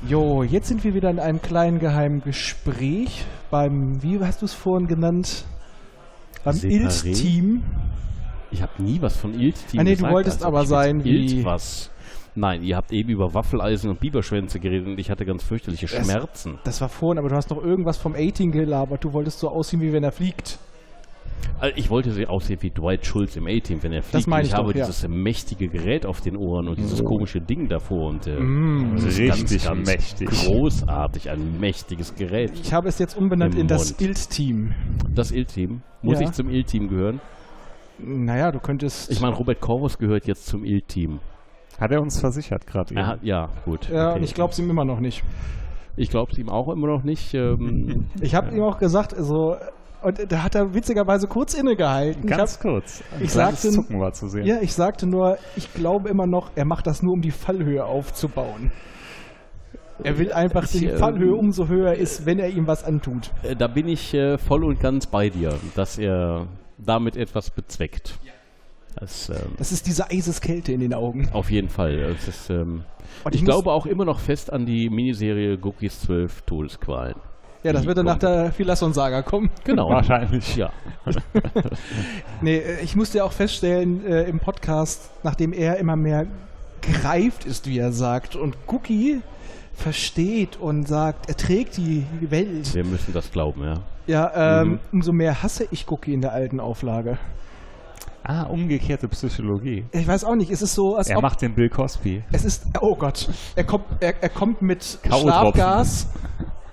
Jo, 0.08 0.44
jetzt 0.44 0.68
sind 0.68 0.84
wir 0.84 0.94
wieder 0.96 1.10
in 1.10 1.20
einem 1.20 1.42
kleinen 1.42 1.80
geheimen 1.80 2.22
Gespräch 2.22 3.24
beim, 3.52 4.02
wie 4.02 4.20
hast 4.20 4.42
du 4.42 4.46
es 4.46 4.54
vorhin 4.54 4.88
genannt? 4.88 5.46
Beim? 6.44 6.58
ILT-Team. 6.58 7.64
Ich 8.50 8.62
habe 8.62 8.82
nie 8.82 9.02
was 9.02 9.16
von 9.16 9.34
Ilt-Team 9.40 9.80
Ah, 9.80 9.84
nee, 9.84 9.92
du 9.92 9.96
gesagt, 9.98 10.14
wolltest 10.14 10.38
als 10.38 10.44
ob 10.46 10.48
aber 10.56 10.66
sein 10.66 11.04
wie- 11.04 11.26
Ilt 11.38 11.46
was. 11.46 11.92
Nein, 12.34 12.64
ihr 12.64 12.78
habt 12.78 12.92
eben 12.92 13.10
über 13.10 13.34
Waffeleisen 13.34 13.90
und 13.90 14.00
Biberschwänze 14.00 14.60
geredet 14.60 14.88
und 14.88 14.98
ich 15.00 15.12
hatte 15.12 15.26
ganz 15.26 15.44
fürchterliche 15.44 15.86
Das- 15.86 16.06
Schmerzen. 16.06 16.58
Das 16.64 16.82
war 16.82 16.90
vorhin, 16.90 17.20
aber 17.20 17.30
du 17.30 17.36
hast 17.36 17.50
noch 17.52 17.62
irgendwas 17.64 17.98
vom 17.98 18.16
18 18.16 18.52
gelabert. 18.52 19.04
Du 19.04 19.14
wolltest 19.14 19.40
so 19.40 19.50
aussehen, 19.50 19.82
wie 19.82 19.94
wenn 19.94 20.04
er 20.04 20.12
fliegt. 20.12 20.58
Also 21.60 21.76
ich 21.78 21.90
wollte 21.90 22.12
sie 22.12 22.26
aussehen 22.28 22.58
wie 22.62 22.70
Dwight 22.72 23.06
Schultz 23.06 23.36
im 23.36 23.46
A-Team, 23.48 23.84
wenn 23.84 23.92
er 23.94 24.02
fliegt. 24.02 24.28
meine 24.28 24.42
Und 24.42 24.46
ich 24.48 24.52
ich 24.52 24.58
habe 24.58 24.70
doch, 24.74 24.80
ja. 24.80 24.86
dieses 24.86 25.08
mächtige 25.08 25.68
Gerät 25.68 26.06
auf 26.06 26.22
den 26.22 26.36
Ohren 26.36 26.68
und 26.68 26.78
dieses 26.80 27.04
komische 27.04 27.40
Ding 27.40 27.68
davor 27.68 28.10
und 28.10 28.26
äh, 28.28 28.40
Mm. 28.40 28.96
das 28.96 29.04
ist 29.06 29.20
Richtig 29.20 29.64
ganz, 29.64 29.66
ganz 29.66 29.88
mächtig. 29.88 30.30
großartig, 30.30 31.30
ein 31.30 31.60
mächtiges 31.60 32.16
Gerät. 32.16 32.52
Ich 32.62 32.74
habe 32.74 32.88
es 32.90 32.98
jetzt 33.00 33.16
umbenannt 33.18 33.56
in 33.56 33.68
das. 33.68 33.92
ILT-Team. 34.00 34.74
Das 35.14 35.32
Il-Team. 35.32 35.82
Muss 36.02 36.20
Ja. 36.20 36.28
ich 36.28 36.32
zum 36.34 36.50
Il-Team 36.50 36.88
gehören? 36.88 37.22
Naja, 38.00 38.52
du 38.52 38.60
könntest. 38.60 39.12
Ich 39.12 39.22
meine, 39.22 39.36
Robert 39.36 39.60
Corvus 39.62 39.98
gehört 39.98 40.26
jetzt 40.26 40.48
zum 40.48 40.64
Il-Team. 40.66 41.20
Hat 41.80 41.92
er 41.92 42.02
uns 42.02 42.20
versichert 42.20 42.66
gerade 42.66 42.96
Er 42.96 43.14
eben. 43.18 43.26
Ja, 43.26 43.50
gut. 43.66 43.90
ja, 43.90 44.10
okay. 44.10 44.18
und 44.20 44.24
ich 44.24 44.34
glaube 44.34 44.52
es 44.54 44.60
ihm 44.60 44.70
immer 44.70 44.86
noch 44.86 45.00
nicht. 45.00 45.24
Ich 45.98 46.10
glaube 46.10 46.32
es 46.32 46.38
ihm 46.40 46.50
auch 46.50 46.70
immer 46.70 46.88
noch 46.88 47.04
nicht. 47.04 47.34
Ähm, 47.34 48.06
Ich 48.22 48.34
habe 48.36 48.56
ihm 48.56 48.64
auch 48.64 48.80
gesagt, 48.80 49.14
also. 49.14 49.56
Und 50.04 50.32
da 50.32 50.44
hat 50.44 50.56
er 50.56 50.74
witzigerweise 50.74 51.28
kurz 51.28 51.54
innegehalten. 51.54 52.24
Ich 52.24 52.30
Ganz 52.30 52.56
hab, 52.56 52.62
kurz. 52.62 53.04
Ein 53.16 53.24
ich 53.24 53.32
sagte- 53.32 53.70
Zucken 53.70 54.00
war 54.00 54.12
zu 54.14 54.28
sehen. 54.28 54.46
ja, 54.46 54.58
ich 54.62 54.74
sagte 54.74 55.06
nur, 55.08 55.38
ich 55.56 55.72
glaube 55.74 56.10
immer 56.10 56.26
noch, 56.26 56.52
er 56.56 56.66
macht 56.66 56.88
das 56.88 57.04
nur, 57.04 57.14
um 57.14 57.22
die 57.22 57.32
Fallhöhe 57.32 57.86
aufzubauen. 57.86 58.72
Er 60.04 60.18
will 60.18 60.34
einfach, 60.34 60.62
dass 60.62 60.72
die 60.72 60.86
Ich, 60.88 60.92
ähm, 60.94 60.98
Fallhöhe 60.98 61.36
umso 61.36 61.68
höher 61.68 61.94
ist, 61.94 62.26
wenn 62.26 62.40
er 62.40 62.50
ihm 62.50 62.66
was 62.66 62.84
antut. 62.84 63.30
Äh, 63.44 63.56
Da 63.56 63.68
bin 63.68 63.88
ich 63.88 64.14
äh, 64.16 64.38
voll 64.40 64.64
und 64.64 64.80
ganz 64.80 65.06
bei 65.06 65.30
dir, 65.30 65.54
dass 65.76 66.00
er 66.00 66.48
damit 66.80 67.16
etwas 67.16 67.52
bezweckt. 67.52 68.18
Das, 68.96 69.30
ähm, 69.30 69.54
Das 69.58 69.72
ist 69.72 69.86
diese 69.86 70.10
Eiseskälte 70.10 70.72
in 70.74 70.80
den 70.80 70.94
Augen. 70.96 71.30
auf 71.32 71.52
jeden 71.52 71.70
Fall. 71.70 71.94
Ist, 72.16 72.50
ähm, 72.50 72.84
Und 73.24 73.36
ich 73.36 73.42
muss- 73.42 73.50
glaube 73.50 73.72
auch 73.72 73.86
immer 73.86 74.04
noch 74.06 74.20
fest 74.20 74.52
an 74.52 74.66
die 74.66 74.90
Miniserie 74.90 75.58
Gookies 75.60 76.02
12 76.02 76.42
Todesqualen. 76.42 77.16
Ja, 77.64 77.74
das 77.74 77.86
wird 77.86 77.98
dann 77.98 78.06
nach 78.08 78.18
der 78.18 78.52
Filasson-Saga 78.52 79.22
kommen. 79.22 79.50
Genau. 79.64 79.90
Wahrscheinlich. 79.90 80.56
Ja. 80.56 80.72
Nee, 82.42 82.58
äh, 82.58 82.82
ich 82.84 82.96
musste 82.96 83.20
ja 83.20 83.24
auch 83.24 83.32
feststellen 83.34 84.06
äh, 84.06 84.24
im 84.24 84.40
Podcast, 84.40 85.12
nachdem 85.24 85.54
er 85.54 85.78
immer 85.78 85.96
mehr 85.96 86.26
greift 86.82 87.46
ist, 87.46 87.68
wie 87.68 87.78
er 87.78 87.92
sagt, 87.92 88.36
und 88.36 88.58
Cookie 88.68 89.22
versteht 89.74 90.58
und 90.58 90.88
sagt, 90.88 91.30
er 91.30 91.38
trägt 91.38 91.78
die 91.78 92.06
Welt. 92.22 92.74
Wir 92.74 92.84
müssen 92.84 93.14
das 93.14 93.32
glauben, 93.32 93.64
ja. 93.64 93.76
Ja, 94.08 94.62
ähm, 94.62 94.70
Mhm. 94.70 94.80
umso 94.92 95.12
mehr 95.12 95.44
hasse 95.44 95.68
ich 95.72 95.90
Cookie 95.92 96.14
in 96.14 96.22
der 96.22 96.32
alten 96.34 96.60
Auflage. 96.60 97.18
Ah, 98.24 98.44
umgekehrte 98.44 99.08
Psychologie. 99.08 99.86
Ich 99.92 100.08
weiß 100.08 100.24
auch 100.26 100.36
nicht, 100.36 100.52
es 100.52 100.62
ist 100.62 100.74
so, 100.76 100.96
als 100.96 101.10
Er 101.10 101.18
ob 101.18 101.24
macht 101.24 101.42
den 101.42 101.54
Bill 101.56 101.70
Cosby. 101.70 102.24
es 102.32 102.46
ist, 102.46 102.66
oh 102.80 102.96
Gott, 102.96 103.30
er 103.56 103.64
kommt, 103.64 103.86
er, 104.00 104.14
er 104.22 104.30
kommt 104.30 104.62
mit. 104.62 105.00
Schlafgas, 105.08 106.08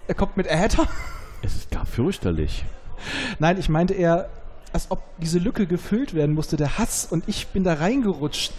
er 0.09 0.15
kommt 0.15 0.37
mit 0.37 0.47
Äther. 0.47 0.89
Es 1.43 1.55
ist 1.55 1.71
gar 1.71 1.87
fürchterlich. 1.87 2.65
Nein, 3.39 3.59
ich 3.59 3.69
meinte 3.69 3.95
eher, 3.95 4.29
als 4.73 4.91
ob 4.91 5.03
diese 5.19 5.39
Lücke 5.39 5.67
gefüllt 5.67 6.15
werden 6.15 6.35
musste, 6.35 6.57
der 6.57 6.79
Hass, 6.79 7.07
und 7.11 7.25
ich 7.29 7.49
bin 7.49 7.63
da 7.63 7.75
reingerutscht. 7.75 8.53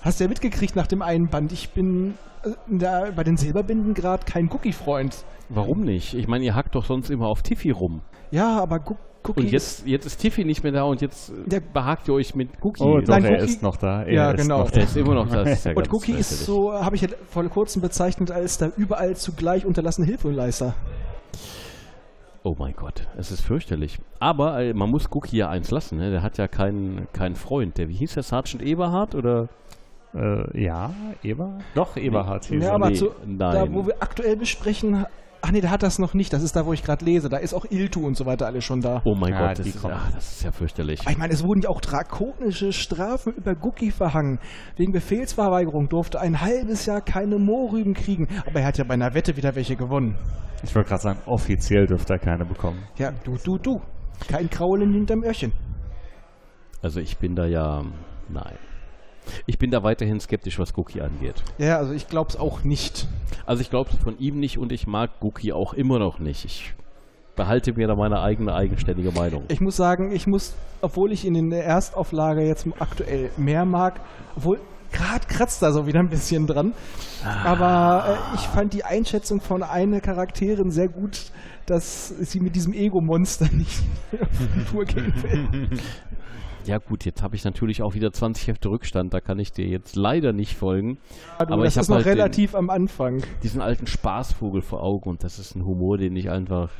Hast 0.00 0.20
du 0.20 0.24
ja 0.24 0.28
mitgekriegt 0.28 0.76
nach 0.76 0.86
dem 0.86 1.02
einen 1.02 1.28
Band, 1.28 1.52
ich 1.52 1.70
bin 1.70 2.14
äh, 2.44 2.50
da 2.68 3.10
bei 3.14 3.24
den 3.24 3.36
Silberbinden 3.36 3.94
gerade 3.94 4.24
kein 4.24 4.50
Cookie-Freund. 4.50 5.24
Warum 5.48 5.80
nicht? 5.80 6.14
Ich 6.14 6.28
meine, 6.28 6.44
ihr 6.44 6.54
hackt 6.54 6.74
doch 6.74 6.86
sonst 6.86 7.10
immer 7.10 7.26
auf 7.26 7.42
Tiffy 7.42 7.70
rum. 7.70 8.02
Ja, 8.30 8.60
aber 8.60 8.78
Gu- 9.22 9.32
Cookie 9.32 9.40
Und 9.40 9.50
jetzt, 9.52 9.86
jetzt 9.86 10.06
ist 10.06 10.18
Tiffy 10.18 10.44
nicht 10.44 10.62
mehr 10.62 10.72
da 10.72 10.84
und 10.84 11.00
jetzt 11.00 11.30
äh, 11.30 11.32
Der- 11.46 11.60
behagt 11.60 12.08
ihr 12.08 12.14
euch 12.14 12.34
mit 12.34 12.50
Cookie. 12.62 12.82
Oh, 12.82 12.98
doch, 13.00 13.08
Nein, 13.08 13.24
er 13.24 13.32
Cookie- 13.32 13.44
ist 13.44 13.62
noch 13.62 13.76
da. 13.76 14.02
Er 14.02 14.12
Ja, 14.12 14.30
ist 14.30 14.42
genau. 14.42 14.60
Noch 14.60 14.72
Er 14.72 14.82
ist 14.84 14.96
immer 14.96 15.14
noch 15.14 15.28
da. 15.28 15.44
ja 15.44 15.72
Und 15.74 15.92
Cookie 15.92 16.12
ist 16.12 16.44
so, 16.46 16.72
habe 16.72 16.96
ich 16.96 17.02
ja 17.02 17.08
vor 17.28 17.44
kurzem 17.48 17.82
bezeichnet 17.82 18.30
als 18.30 18.58
der 18.58 18.72
überall 18.76 19.16
zugleich 19.16 19.66
unterlassene 19.66 20.06
Hilfeleister. 20.06 20.74
Oh 22.44 22.54
mein 22.58 22.72
Gott, 22.74 23.06
es 23.18 23.30
ist 23.32 23.40
fürchterlich. 23.42 23.98
Aber 24.20 24.62
äh, 24.62 24.72
man 24.72 24.88
muss 24.90 25.10
Cookie 25.12 25.36
ja 25.38 25.48
eins 25.50 25.70
lassen, 25.70 25.98
ne? 25.98 26.10
Der 26.10 26.22
hat 26.22 26.38
ja 26.38 26.46
keinen 26.48 27.08
keinen 27.12 27.34
Freund. 27.34 27.76
Der, 27.78 27.88
wie 27.88 27.94
hieß 27.94 28.14
der, 28.14 28.22
Sergeant 28.22 28.62
Eberhard 28.62 29.14
oder? 29.14 29.48
Äh, 30.14 30.62
ja, 30.64 30.90
Eber? 31.22 31.58
Doch, 31.74 31.96
Eberhard 31.96 32.46
hieß 32.46 32.62
Ja, 32.62 32.70
er. 32.70 32.74
aber 32.76 32.88
nee, 32.90 32.94
zu, 32.94 33.10
nein. 33.26 33.36
da, 33.38 33.66
wo 33.74 33.86
wir 33.86 33.96
aktuell 34.00 34.36
besprechen, 34.36 35.04
ach 35.42 35.50
nee, 35.52 35.60
der 35.60 35.70
hat 35.70 35.82
das 35.82 35.98
noch 35.98 36.14
nicht. 36.14 36.32
Das 36.32 36.42
ist 36.42 36.56
da, 36.56 36.66
wo 36.66 36.72
ich 36.72 36.82
gerade 36.82 37.04
lese. 37.04 37.28
Da 37.28 37.36
ist 37.38 37.54
auch 37.54 37.64
Iltu 37.70 38.06
und 38.06 38.16
so 38.16 38.26
weiter 38.26 38.46
alle 38.46 38.60
schon 38.60 38.80
da. 38.80 39.02
Oh 39.04 39.14
mein 39.14 39.32
Ja, 39.32 39.48
Gott, 39.48 39.58
das 39.58 39.64
die 39.64 39.70
ist, 39.70 39.82
kommen. 39.82 39.94
ah, 39.94 40.08
das 40.14 40.32
ist 40.32 40.42
ja 40.44 40.52
fürchterlich. 40.52 41.00
Ich 41.08 41.18
meine, 41.18 41.32
es 41.32 41.42
wurden 41.44 41.62
ja 41.62 41.70
auch 41.70 41.80
drakonische 41.80 42.72
Strafen 42.72 43.34
über 43.34 43.54
Gucki 43.54 43.90
verhangen. 43.90 44.38
Wegen 44.76 44.92
Befehlsverweigerung 44.92 45.88
durfte 45.88 46.20
ein 46.20 46.40
halbes 46.40 46.86
Jahr 46.86 47.00
keine 47.00 47.38
Mohrrüben 47.38 47.94
kriegen. 47.94 48.28
Aber 48.46 48.60
er 48.60 48.66
hat 48.66 48.78
ja 48.78 48.84
bei 48.84 48.94
einer 48.94 49.14
Wette 49.14 49.36
wieder 49.36 49.54
welche 49.54 49.76
gewonnen. 49.76 50.16
Ich 50.62 50.74
wollte 50.74 50.88
gerade 50.88 51.02
sagen, 51.02 51.20
offiziell 51.26 51.86
dürfte 51.86 52.14
er 52.14 52.18
keine 52.18 52.44
bekommen. 52.44 52.82
Ja, 52.96 53.12
du, 53.24 53.36
du, 53.44 53.58
du. 53.58 53.80
Kein 54.28 54.50
Kraulen 54.50 54.92
hinterm 54.92 55.22
Öhrchen. 55.22 55.52
Also 56.82 57.00
ich 57.00 57.18
bin 57.18 57.34
da 57.34 57.46
ja, 57.46 57.82
nein. 58.28 58.56
Ich 59.46 59.58
bin 59.58 59.70
da 59.70 59.82
weiterhin 59.82 60.20
skeptisch, 60.20 60.58
was 60.58 60.76
Cookie 60.76 61.00
angeht. 61.00 61.42
Ja, 61.58 61.78
also 61.78 61.92
ich 61.92 62.08
glaub's 62.08 62.36
auch 62.36 62.64
nicht. 62.64 63.06
Also 63.46 63.62
ich 63.62 63.70
glaube 63.70 63.90
von 64.02 64.18
ihm 64.18 64.38
nicht 64.38 64.58
und 64.58 64.72
ich 64.72 64.86
mag 64.86 65.10
Cookie 65.20 65.52
auch 65.52 65.74
immer 65.74 65.98
noch 65.98 66.18
nicht. 66.18 66.44
Ich 66.44 66.74
behalte 67.36 67.72
mir 67.72 67.86
da 67.86 67.94
meine 67.94 68.20
eigene 68.20 68.52
eigenständige 68.52 69.12
Meinung. 69.12 69.44
Ich 69.48 69.60
muss 69.60 69.76
sagen, 69.76 70.12
ich 70.12 70.26
muss, 70.26 70.54
obwohl 70.82 71.12
ich 71.12 71.24
ihn 71.24 71.36
in 71.36 71.50
der 71.50 71.64
Erstauflage 71.64 72.42
jetzt 72.42 72.66
aktuell 72.78 73.30
mehr 73.36 73.64
mag, 73.64 74.00
obwohl 74.36 74.58
gerade 74.92 75.26
kratzt 75.26 75.62
da 75.62 75.70
so 75.70 75.86
wieder 75.86 76.00
ein 76.00 76.08
bisschen 76.08 76.46
dran. 76.46 76.72
Aber 77.44 78.18
äh, 78.32 78.34
ich 78.34 78.42
fand 78.42 78.72
die 78.72 78.84
Einschätzung 78.84 79.40
von 79.40 79.62
einer 79.62 80.00
Charakterin 80.00 80.70
sehr 80.70 80.88
gut, 80.88 81.30
dass 81.66 82.08
sie 82.08 82.40
mit 82.40 82.56
diesem 82.56 82.72
Ego-Monster 82.72 83.48
nicht 83.52 83.82
auf 84.20 84.28
die 84.56 84.64
Tour 84.64 84.84
gehen 84.84 85.14
will. 85.22 85.78
Ja 86.68 86.76
gut, 86.78 87.06
jetzt 87.06 87.22
habe 87.22 87.34
ich 87.34 87.44
natürlich 87.44 87.80
auch 87.82 87.94
wieder 87.94 88.12
20 88.12 88.46
Hefte 88.48 88.68
Rückstand, 88.68 89.14
da 89.14 89.20
kann 89.20 89.38
ich 89.38 89.52
dir 89.52 89.66
jetzt 89.66 89.96
leider 89.96 90.34
nicht 90.34 90.54
folgen. 90.54 90.98
Du, 91.38 91.54
Aber 91.54 91.64
das 91.64 91.76
ich 91.76 91.80
ist 91.80 91.88
noch 91.88 91.96
halt 91.96 92.06
den- 92.06 92.12
relativ 92.12 92.54
am 92.54 92.68
Anfang. 92.68 93.22
Diesen 93.42 93.62
alten 93.62 93.86
Spaßvogel 93.86 94.60
vor 94.60 94.82
Augen 94.82 95.08
und 95.08 95.24
das 95.24 95.38
ist 95.38 95.54
ein 95.56 95.64
Humor, 95.64 95.96
den 95.96 96.14
ich 96.14 96.28
einfach 96.30 96.70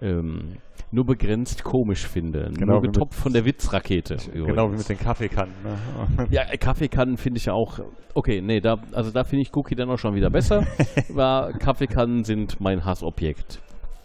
ähm, 0.00 0.56
nur 0.90 1.04
begrenzt 1.04 1.62
komisch 1.62 2.06
finde. 2.06 2.50
Genau 2.54 2.72
nur 2.74 2.82
wie 2.82 2.86
mit- 2.86 2.94
getoppt 2.94 3.14
von 3.14 3.32
der 3.34 3.44
Witzrakete. 3.44 4.16
Genau 4.32 4.72
wie 4.72 4.76
mit 4.76 4.88
den 4.88 4.98
Kaffeekannen. 4.98 5.54
Ne? 5.62 6.26
Ja, 6.30 6.44
Kaffeekannen 6.56 7.18
finde 7.18 7.36
ich 7.38 7.44
ja 7.46 7.52
auch. 7.52 7.80
Okay, 8.14 8.40
nee, 8.40 8.60
da, 8.60 8.78
also 8.92 9.10
da 9.10 9.24
finde 9.24 9.42
ich 9.42 9.54
Cookie 9.54 9.74
dann 9.74 9.90
auch 9.90 9.98
schon 9.98 10.14
wieder 10.14 10.30
besser. 10.30 10.66
weil 11.10 11.52
Kaffeekannen 11.54 12.24
sind 12.24 12.60
mein 12.60 12.84
Hassobjekt. 12.86 13.60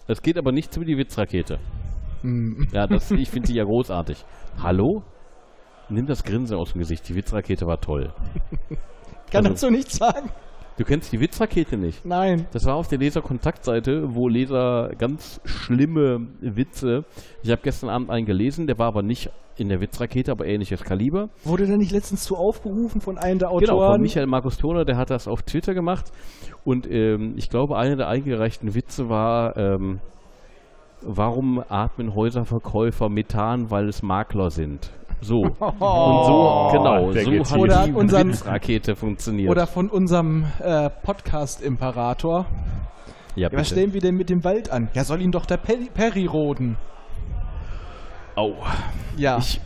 Es 0.08 0.22
geht 0.22 0.38
aber 0.38 0.52
nicht 0.52 0.76
über 0.76 0.84
die 0.84 0.98
Witzrakete. 0.98 1.60
Hm. 2.22 2.68
Ja, 2.72 2.88
das, 2.88 3.12
ich 3.12 3.30
finde 3.30 3.48
die 3.48 3.56
ja 3.56 3.64
großartig. 3.64 4.24
Hallo? 4.62 5.04
Nimm 5.90 6.06
das 6.06 6.24
Grinsen 6.24 6.58
aus 6.58 6.72
dem 6.74 6.80
Gesicht. 6.80 7.08
Die 7.10 7.16
Witzrakete 7.16 7.66
war 7.66 7.80
toll. 7.82 8.14
Kann 9.32 9.46
Also- 9.46 9.50
dazu 9.50 9.70
nichts 9.70 9.98
sagen? 9.98 10.30
Du 10.78 10.86
kennst 10.86 11.12
die 11.12 11.20
Witzrakete 11.20 11.78
nicht? 11.78 12.06
Nein. 12.06 12.48
Das 12.54 12.66
war 12.66 12.76
auf 12.76 12.88
der 12.88 12.98
Leser-Kontaktseite, 12.98 14.16
wo 14.16 14.28
Leser 14.30 14.90
ganz 14.98 15.40
schlimme 15.46 16.28
Witze. 16.40 17.04
Ich 17.44 17.52
habe 17.52 17.62
gestern 17.62 17.90
Abend 17.90 18.10
einen 18.10 18.26
gelesen, 18.26 18.66
der 18.68 18.80
war 18.80 18.88
aber 18.88 19.04
nicht 19.04 19.30
in 19.58 19.68
der 19.70 19.80
Witzrakete, 19.82 20.32
aber 20.32 20.46
ähnliches 20.48 20.84
Kaliber. 20.84 21.28
Wurde 21.44 21.68
da 21.68 21.76
nicht 21.78 21.92
letztens 21.92 22.24
zu 22.24 22.36
aufgerufen 22.36 23.00
von 23.02 23.18
einem 23.20 23.38
der 23.38 23.50
Autoren? 23.50 23.66
Genau, 23.78 23.92
von 23.92 24.02
Michael 24.02 24.26
Markus 24.28 24.58
Toner, 24.58 24.86
der 24.86 24.98
hat 24.98 25.12
das 25.12 25.28
auf 25.28 25.44
Twitter 25.44 25.74
gemacht. 25.76 26.06
Und 26.64 26.90
ähm, 26.90 27.34
ich 27.36 27.50
glaube, 27.50 27.78
einer 27.78 27.98
der 27.98 28.08
eingereichten 28.08 28.74
Witze 28.74 29.08
war, 29.10 29.58
ähm, 29.58 30.00
warum 31.02 31.64
atmen 31.70 32.16
Häuserverkäufer 32.16 33.10
Methan, 33.10 33.70
weil 33.72 33.90
es 33.90 34.02
Makler 34.02 34.52
sind? 34.52 34.90
So. 35.22 35.42
Und 35.60 35.60
so, 35.60 36.70
genau, 36.72 37.12
der 37.12 37.24
so 37.26 37.32
hat 37.52 37.58
Oder 37.60 37.84
die 37.86 37.92
unseren- 37.94 38.30
Witzrakete 38.30 38.96
funktioniert. 38.96 39.50
Oder 39.52 39.68
von 39.68 39.90
unserem 39.90 40.46
äh, 40.60 40.90
Podcast-Imperator. 40.90 42.46
ja, 43.36 43.50
Ja, 43.50 43.58
was 43.58 43.68
stellen 43.70 43.94
wir 43.94 44.02
denn 44.02 44.16
mit 44.16 44.30
dem 44.30 44.44
Wald 44.44 44.72
an? 44.72 44.90
Ja, 44.94 45.04
soll 45.04 45.22
ihn 45.22 45.32
doch 45.32 45.46
der 45.46 45.58
Peri, 45.58 45.90
Peri 45.94 46.26
roden. 46.26 46.78
Au, 48.36 48.54
Ja, 49.18 49.38
ich, 49.38 49.60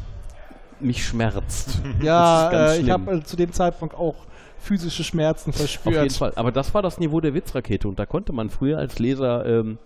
mich 0.79 1.05
schmerzt. 1.05 1.81
ja 2.01 2.49
äh, 2.73 2.79
ich 2.79 2.89
habe 2.89 3.17
äh, 3.17 3.23
zu 3.23 3.35
dem 3.37 3.51
Zeitpunkt 3.53 3.95
auch 3.95 4.15
physische 4.57 5.03
Schmerzen 5.03 5.51
Auf 5.51 5.57
jeden 5.59 5.67
verspürt. 5.69 6.11
Fall. 6.13 6.33
Aber 6.35 6.51
das 6.51 6.73
war 6.73 6.81
das 6.81 6.97
Niveau 6.99 7.21
der 7.21 7.33
Witzrakete 7.35 7.87
und 7.87 7.99
da 7.99 8.05
konnte 8.07 8.33
man 8.33 8.49
früher 8.49 8.79
als 8.79 8.97
Leser 8.99 9.45
ähm, 9.45 9.77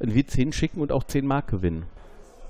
einen 0.00 0.14
Witz 0.14 0.34
hinschicken 0.34 0.80
und 0.80 0.92
auch 0.92 1.04
10 1.04 1.26
Mark 1.26 1.48
gewinnen. 1.48 1.86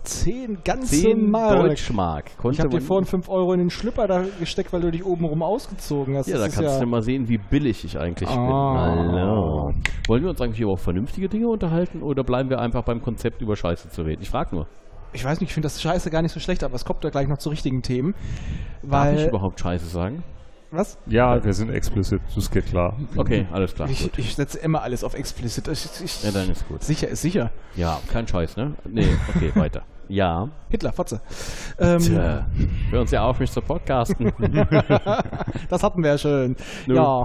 Zehn 0.04 0.58
ganze 0.64 0.96
10 0.96 1.30
Mark. 1.30 1.60
Deutschmark. 1.60 2.36
Konnte 2.36 2.56
Ich 2.56 2.60
habe 2.60 2.70
dir 2.70 2.80
vorhin 2.80 3.04
5 3.04 3.28
Euro 3.28 3.52
in 3.52 3.60
den 3.60 3.70
Schlüpper 3.70 4.08
da 4.08 4.24
gesteckt, 4.40 4.72
weil 4.72 4.80
du 4.80 4.90
dich 4.90 5.04
obenrum 5.06 5.42
ausgezogen 5.44 6.16
hast. 6.16 6.26
Ja, 6.26 6.38
da 6.38 6.46
Das 6.46 6.54
kannst 6.56 6.72
ist 6.72 6.80
du 6.80 6.86
mal 6.86 7.02
sehen, 7.02 7.28
wie 7.28 7.38
billig 7.38 7.84
ich 7.84 7.98
eigentlich 7.98 8.28
bin. 8.28 8.38
Ah. 8.38 8.96
Hallo. 8.96 9.72
Wollen 10.08 10.22
wir 10.24 10.30
uns 10.30 10.40
eigentlich 10.40 10.60
über 10.60 10.76
vernünftige 10.76 11.28
Dinge 11.28 11.46
unterhalten 11.46 12.02
oder 12.02 12.24
bleiben 12.24 12.50
wir 12.50 12.58
einfach 12.58 12.82
beim 12.82 13.00
Konzept 13.00 13.42
über 13.42 13.54
Scheiße 13.54 13.90
zu 13.90 14.02
reden? 14.02 14.22
Ich 14.22 14.30
frage 14.30 14.56
nur. 14.56 14.66
Ich 15.12 15.24
weiß 15.24 15.40
nicht, 15.40 15.50
ich 15.50 15.54
finde 15.54 15.66
das 15.66 15.80
Scheiße 15.80 16.10
gar 16.10 16.22
nicht 16.22 16.32
so 16.32 16.40
schlecht, 16.40 16.64
aber 16.64 16.74
es 16.74 16.84
kommt 16.84 17.04
da 17.04 17.10
gleich 17.10 17.28
noch 17.28 17.38
zu 17.38 17.50
richtigen 17.50 17.82
Themen. 17.82 18.14
Darf 18.82 19.12
ich 19.12 19.20
Weil. 19.20 19.28
überhaupt 19.28 19.60
Scheiße 19.60 19.86
sagen? 19.86 20.24
Was? 20.72 20.96
Ja, 21.06 21.44
wir 21.44 21.52
sind 21.52 21.68
explicit, 21.70 22.22
das 22.34 22.50
geht 22.50 22.64
klar. 22.66 22.98
Okay, 23.14 23.46
alles 23.52 23.74
klar. 23.74 23.90
Ich, 23.90 24.04
gut. 24.04 24.18
ich 24.18 24.34
setze 24.34 24.58
immer 24.58 24.80
alles 24.82 25.04
auf 25.04 25.12
explicit. 25.12 25.68
Ich, 25.68 25.86
ich, 26.02 26.22
Ja, 26.24 26.30
dann 26.30 26.50
ist 26.50 26.66
gut. 26.66 26.82
sicher 26.82 27.08
ist 27.08 27.20
sicher. 27.20 27.50
Ja, 27.76 28.00
kein 28.10 28.26
Scheiß, 28.26 28.56
ne? 28.56 28.72
Nee, 28.88 29.06
okay, 29.34 29.52
weiter. 29.54 29.82
Ja. 30.12 30.50
Hitler, 30.68 30.92
Fotze. 30.92 31.22
Ähm, 31.78 31.98
Tja, 31.98 32.46
hör 32.90 33.00
uns 33.00 33.10
ja 33.12 33.24
auf, 33.24 33.40
mich 33.40 33.50
zu 33.50 33.62
podcasten. 33.62 34.30
Das 35.70 35.82
hatten 35.82 36.02
wir 36.02 36.10
ja 36.10 36.18
schön. 36.18 36.54
Nö. 36.86 36.96
Ja. 36.96 37.24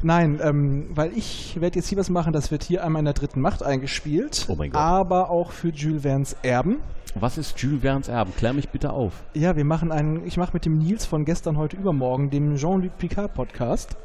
Nein, 0.00 0.38
ähm, 0.40 0.90
weil 0.94 1.10
ich 1.16 1.60
werde 1.60 1.80
jetzt 1.80 1.88
hier 1.88 1.98
was 1.98 2.08
machen, 2.08 2.32
das 2.32 2.52
wird 2.52 2.62
hier 2.62 2.84
einmal 2.84 3.00
in 3.00 3.06
der 3.06 3.14
dritten 3.14 3.40
Macht 3.40 3.64
eingespielt. 3.64 4.46
Oh 4.48 4.54
mein 4.54 4.70
Gott. 4.70 4.80
Aber 4.80 5.30
auch 5.30 5.50
für 5.50 5.70
Jules 5.70 6.02
Verne's 6.02 6.36
Erben. 6.44 6.76
Was 7.16 7.36
ist 7.36 7.60
Jules 7.60 7.80
Verne's 7.80 8.06
Erben? 8.06 8.32
Klär 8.36 8.52
mich 8.52 8.68
bitte 8.68 8.92
auf. 8.92 9.24
Ja, 9.34 9.56
wir 9.56 9.64
machen 9.64 9.90
einen, 9.90 10.24
ich 10.24 10.36
mache 10.36 10.52
mit 10.52 10.64
dem 10.64 10.78
Nils 10.78 11.06
von 11.06 11.24
gestern, 11.24 11.56
heute, 11.56 11.76
übermorgen, 11.76 12.30
dem 12.30 12.54
Jean-Luc 12.54 12.96
Picard 12.96 13.34
Podcast, 13.34 13.96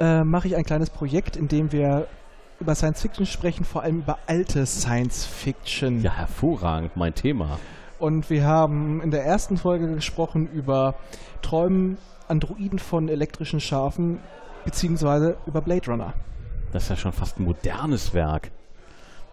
äh, 0.00 0.22
mache 0.22 0.48
ich 0.48 0.56
ein 0.56 0.64
kleines 0.64 0.90
Projekt, 0.90 1.38
in 1.38 1.48
dem 1.48 1.72
wir 1.72 2.08
über 2.62 2.76
Science 2.76 3.02
Fiction 3.02 3.26
sprechen, 3.26 3.64
vor 3.64 3.82
allem 3.82 3.98
über 3.98 4.18
alte 4.28 4.66
Science 4.66 5.24
Fiction. 5.24 6.00
Ja, 6.00 6.12
hervorragend, 6.12 6.96
mein 6.96 7.12
Thema. 7.12 7.58
Und 7.98 8.30
wir 8.30 8.44
haben 8.44 9.00
in 9.02 9.10
der 9.10 9.24
ersten 9.24 9.56
Folge 9.56 9.92
gesprochen 9.92 10.48
über 10.48 10.94
Träumen 11.42 11.98
Androiden 12.28 12.78
von 12.78 13.08
elektrischen 13.08 13.58
Schafen, 13.58 14.20
beziehungsweise 14.64 15.36
über 15.46 15.60
Blade 15.60 15.90
Runner. 15.90 16.14
Das 16.72 16.84
ist 16.84 16.88
ja 16.90 16.96
schon 16.96 17.12
fast 17.12 17.40
ein 17.40 17.44
modernes 17.44 18.14
Werk. 18.14 18.52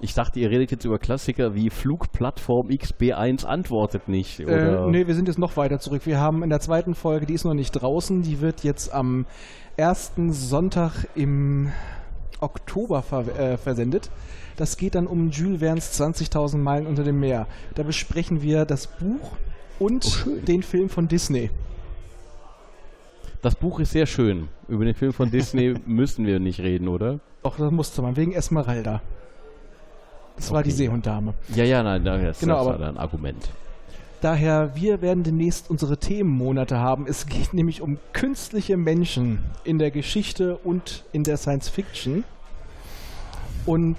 Ich 0.01 0.15
dachte, 0.15 0.39
ihr 0.39 0.49
redet 0.49 0.71
jetzt 0.71 0.85
über 0.85 0.97
Klassiker 0.97 1.53
wie 1.53 1.69
Flugplattform 1.69 2.69
XB1 2.69 3.45
antwortet 3.45 4.07
nicht. 4.07 4.39
Oder? 4.39 4.87
Äh, 4.87 4.89
nee, 4.89 5.07
wir 5.07 5.13
sind 5.13 5.27
jetzt 5.27 5.37
noch 5.37 5.55
weiter 5.55 5.79
zurück. 5.79 6.05
Wir 6.05 6.19
haben 6.19 6.41
in 6.41 6.49
der 6.49 6.61
zweiten 6.61 6.95
Folge, 6.95 7.27
die 7.27 7.33
ist 7.33 7.43
noch 7.43 7.53
nicht 7.53 7.73
draußen, 7.73 8.23
die 8.23 8.41
wird 8.41 8.63
jetzt 8.63 8.91
am 8.91 9.27
ersten 9.77 10.31
Sonntag 10.31 11.07
im 11.15 11.71
Oktober 12.41 13.01
ver 13.01 13.27
äh, 13.39 13.57
versendet. 13.57 14.09
Das 14.57 14.77
geht 14.77 14.95
dann 14.95 15.07
um 15.07 15.29
Jules 15.31 15.59
Verne's 15.59 15.99
20.000 15.99 16.57
Meilen 16.57 16.85
unter 16.87 17.03
dem 17.03 17.19
Meer. 17.19 17.47
Da 17.75 17.83
besprechen 17.83 18.41
wir 18.41 18.65
das 18.65 18.87
Buch 18.87 19.31
und 19.79 20.25
den 20.47 20.63
Film 20.63 20.89
von 20.89 21.07
Disney. 21.07 21.49
Das 23.41 23.55
Buch 23.55 23.79
ist 23.79 23.91
sehr 23.91 24.05
schön. 24.05 24.49
Über 24.67 24.83
den 24.83 24.95
Film 24.95 25.13
von 25.13 25.31
Disney 25.31 25.75
müssen 25.85 26.25
wir 26.25 26.39
nicht 26.39 26.59
reden, 26.59 26.89
oder? 26.89 27.19
Doch, 27.41 27.57
das 27.57 27.71
musste 27.71 28.01
man, 28.01 28.17
wegen 28.17 28.33
Esmeralda. 28.33 29.01
Das 30.35 30.51
war 30.51 30.61
die 30.63 30.69
Okay. 30.69 30.77
Seehunddame. 30.77 31.33
Ja, 31.55 31.63
ja, 31.63 31.83
nein, 31.83 32.03
das, 32.03 32.39
Genau, 32.39 32.69
das 32.69 32.79
war 32.79 32.87
ein 32.89 32.97
Argument. 32.97 33.49
Daher, 34.21 34.75
wir 34.75 35.01
werden 35.01 35.23
demnächst 35.23 35.69
unsere 35.69 35.97
Themenmonate 35.97 36.77
haben. 36.77 37.07
Es 37.07 37.25
geht 37.25 37.53
nämlich 37.53 37.81
um 37.81 37.97
künstliche 38.11 38.75
Menschen 38.75 39.45
in 39.63 39.79
der 39.79 39.91
Geschichte 39.91 40.57
und 40.57 41.05
in 41.13 41.23
der 41.23 41.37
Science 41.37 41.69
Fiction. 41.69 42.25
Und 43.65 43.97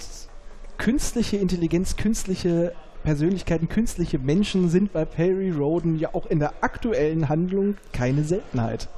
künstliche 0.76 1.38
Intelligenz, 1.38 1.96
künstliche 1.96 2.74
Persönlichkeiten, 3.02 3.70
künstliche 3.70 4.18
Menschen 4.18 4.68
sind 4.68 4.92
bei 4.92 5.06
Perry 5.06 5.50
Roden 5.50 5.98
ja 5.98 6.14
auch 6.14 6.26
in 6.26 6.38
der 6.38 6.52
aktuellen 6.60 7.30
Handlung 7.30 7.76
keine 7.92 8.22
Seltenheit. 8.24 8.88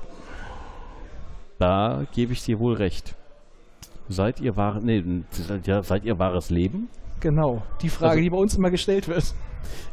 Da 1.61 2.05
gebe 2.13 2.33
ich 2.33 2.43
dir 2.45 2.59
wohl 2.59 2.75
recht. 2.75 3.15
Seid 4.09 4.41
ihr 4.41 4.57
wahre, 4.57 4.81
nee, 4.83 5.05
seid, 5.83 6.05
ihr 6.05 6.19
wahres 6.19 6.51
Leben? 6.51 6.89
Genau, 7.21 7.63
die 7.81 7.89
Frage, 7.89 8.11
Also- 8.11 8.23
die 8.23 8.31
bei 8.31 8.37
uns 8.37 8.57
immer 8.57 8.71
gestellt 8.73 9.07
wird. 9.07 9.33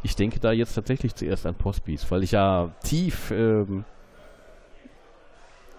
Ich 0.04 0.16
denke 0.16 0.40
da 0.40 0.52
jetzt 0.52 0.74
tatsächlich 0.76 1.16
zuerst 1.16 1.46
an 1.46 1.56
Postbis, 1.56 2.10
weil 2.12 2.24
ich 2.24 2.32
ja 2.32 2.72
tief 2.84 3.32
ähm, 3.32 3.86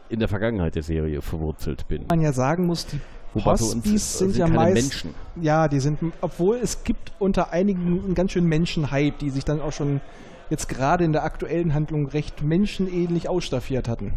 in 0.08 0.18
der 0.18 0.28
Vergangenheit 0.28 0.74
der 0.74 0.82
Serie 0.82 1.22
verwurzelt 1.22 1.86
bin. 1.88 2.06
Man 2.08 2.20
ja 2.20 2.32
sagen 2.32 2.66
muss, 2.66 2.86
die 2.86 3.00
Postbis 3.32 4.14
äh, 4.14 4.18
sind, 4.18 4.36
ja 4.36 4.48
meist 4.48 4.74
Menschen. 4.74 5.14
Ja, 5.40 5.68
die 5.68 5.80
sind, 5.80 5.98
obwohl 6.20 6.56
es 6.56 6.84
gibt 6.84 7.12
unter 7.18 7.52
einigen 7.52 8.04
einen 8.04 8.14
ganz 8.14 8.32
schön 8.32 8.46
Menschenhype, 8.46 9.18
die 9.18 9.30
sich 9.30 9.44
dann 9.44 9.60
auch 9.60 9.72
schon 9.72 10.00
jetzt 10.50 10.68
gerade 10.68 11.04
in 11.04 11.12
der 11.12 11.22
aktuellen 11.22 11.74
Handlung 11.74 12.08
recht 12.08 12.42
menschenähnlich 12.42 13.28
ausstaffiert 13.28 13.88
hatten. 13.88 14.12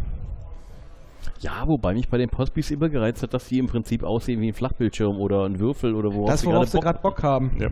Ja, 1.40 1.64
wobei 1.66 1.94
mich 1.94 2.08
bei 2.08 2.18
den 2.18 2.28
Postbis 2.28 2.70
immer 2.70 2.88
gereizt 2.88 3.22
hat, 3.22 3.34
dass 3.34 3.46
sie 3.48 3.58
im 3.58 3.66
Prinzip 3.66 4.02
aussehen 4.02 4.40
wie 4.40 4.48
ein 4.48 4.54
Flachbildschirm 4.54 5.18
oder 5.18 5.44
ein 5.44 5.58
Würfel 5.58 5.94
oder 5.94 6.12
worauf 6.12 6.30
das, 6.30 6.44
worauf 6.44 6.66
sie 6.68 6.78
gerade 6.78 6.98
gerade 6.98 7.02
Bock 7.02 7.22
haben. 7.22 7.52
Ja. 7.58 7.68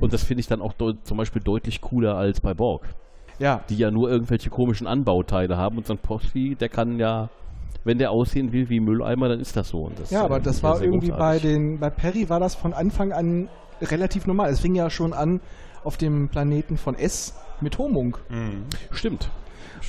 Und 0.00 0.12
das 0.12 0.24
finde 0.24 0.40
ich 0.40 0.46
dann 0.48 0.60
auch 0.60 0.74
zum 0.76 1.16
Beispiel 1.16 1.42
deutlich 1.42 1.80
cooler 1.80 2.16
als 2.16 2.40
bei 2.40 2.54
Borg, 2.54 2.88
Ja, 3.38 3.62
die 3.68 3.76
ja 3.76 3.90
nur 3.90 4.10
irgendwelche 4.10 4.50
komischen 4.50 4.86
Anbauteile 4.86 5.56
haben 5.56 5.76
und 5.76 5.86
so 5.86 5.94
ein 5.94 5.98
Postbi, 5.98 6.56
der 6.56 6.68
kann 6.68 6.98
ja, 6.98 7.28
wenn 7.84 7.98
der 7.98 8.10
aussehen 8.10 8.52
will 8.52 8.68
wie 8.68 8.80
Mülleimer, 8.80 9.28
dann 9.28 9.40
ist 9.40 9.56
das 9.56 9.68
so. 9.68 9.82
Und 9.82 9.98
das, 10.00 10.10
ja, 10.10 10.24
aber 10.24 10.38
äh, 10.38 10.42
das 10.42 10.62
war 10.62 10.82
irgendwie 10.82 11.10
bei 11.10 11.16
großartig. 11.38 11.42
den, 11.42 11.78
bei 11.78 11.90
Perry 11.90 12.28
war 12.28 12.40
das 12.40 12.54
von 12.54 12.72
Anfang 12.72 13.12
an 13.12 13.48
relativ 13.80 14.26
normal. 14.26 14.50
Es 14.50 14.60
fing 14.60 14.74
ja 14.74 14.90
schon 14.90 15.12
an 15.12 15.40
auf 15.84 15.96
dem 15.96 16.28
Planeten 16.28 16.76
von 16.76 16.94
S 16.94 17.36
mit 17.60 17.78
Homung, 17.78 18.16
Stimmt. 18.90 19.30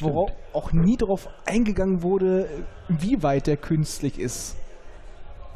Worauf 0.02 0.32
auch 0.54 0.72
nie 0.72 0.98
darauf 0.98 1.30
eingegangen 1.46 2.02
wurde, 2.02 2.48
wie 2.88 3.22
weit 3.22 3.48
der 3.48 3.58
künstlich 3.58 4.20
ist. 4.20 4.56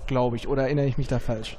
Glaube 0.06 0.36
ich, 0.36 0.48
oder 0.48 0.64
erinnere 0.64 0.86
ich 0.86 0.98
mich 0.98 1.08
da 1.08 1.20
falsch? 1.20 1.58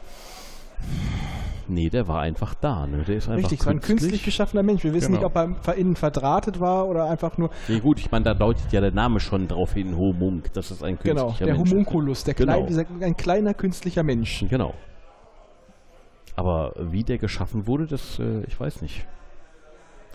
Nee, 1.70 1.90
der 1.90 2.08
war 2.08 2.20
einfach 2.22 2.54
da, 2.54 2.86
ne? 2.86 3.04
Der 3.06 3.16
ist 3.16 3.28
einfach 3.28 3.42
Richtig, 3.42 3.60
es 3.60 3.66
war 3.66 3.74
ein 3.74 3.80
künstlich 3.80 4.24
geschaffener 4.24 4.62
Mensch. 4.62 4.84
Wir 4.84 4.94
wissen 4.94 5.12
Genau. 5.12 5.28
nicht, 5.28 5.58
ob 5.58 5.68
er 5.68 5.74
innen 5.74 5.96
verdrahtet 5.96 6.60
war 6.60 6.88
oder 6.88 7.10
einfach 7.10 7.36
nur. 7.36 7.50
Nee, 7.68 7.80
gut, 7.80 7.98
ich 7.98 8.10
meine, 8.10 8.24
da 8.24 8.32
deutet 8.32 8.72
ja 8.72 8.80
der 8.80 8.92
Name 8.92 9.20
schon 9.20 9.48
drauf 9.48 9.74
hin, 9.74 9.94
Homunk, 9.96 10.50
das 10.54 10.70
ist 10.70 10.82
ein 10.82 10.98
Genau, 11.02 11.26
künstlicher 11.26 11.44
der 11.46 11.56
Mensch. 11.56 11.70
Homunculus, 11.70 12.24
der 12.24 12.34
Genau. 12.34 12.52
klein, 12.54 12.66
dieser, 12.68 12.84
ein 13.02 13.16
kleiner 13.18 13.52
künstlicher 13.52 14.02
Mensch. 14.02 14.44
Genau. 14.48 14.72
Aber 16.36 16.72
wie 16.78 17.04
der 17.04 17.18
geschaffen 17.18 17.66
wurde, 17.66 17.86
das, 17.86 18.18
äh, 18.18 18.44
ich 18.46 18.58
weiß 18.58 18.80
nicht. 18.80 19.04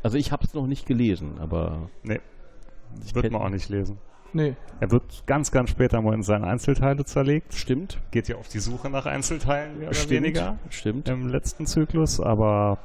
Also 0.02 0.18
ich 0.18 0.32
habe 0.32 0.44
es 0.46 0.54
noch 0.54 0.66
nicht 0.68 0.86
gelesen, 0.86 1.36
aber 1.40 1.90
Nee, 2.02 2.20
ich 3.06 3.16
wird 3.16 3.26
kenn- 3.26 3.34
man 3.34 3.42
auch 3.42 3.50
nicht 3.50 3.70
lesen. 3.70 3.98
Nee, 4.36 4.56
Er 4.80 4.90
wird 4.90 5.04
ganz, 5.28 5.52
ganz 5.52 5.70
später 5.70 6.02
mal 6.02 6.16
in 6.16 6.24
seine 6.24 6.48
Einzelteile 6.48 7.06
zerlegt. 7.06 7.54
Stimmt, 7.54 8.00
Geht 8.10 8.28
ja 8.28 8.36
auf 8.38 8.48
die 8.48 8.58
Suche 8.60 8.90
nach 8.90 9.06
Einzelteilen 9.06 9.78
mehr 9.78 9.90
oder 9.90 9.96
stimmt, 9.96 10.12
weniger 10.24 10.58
stimmt. 10.70 11.08
im 11.08 11.28
letzten 11.30 11.68
Zyklus, 11.68 12.20
aber 12.20 12.80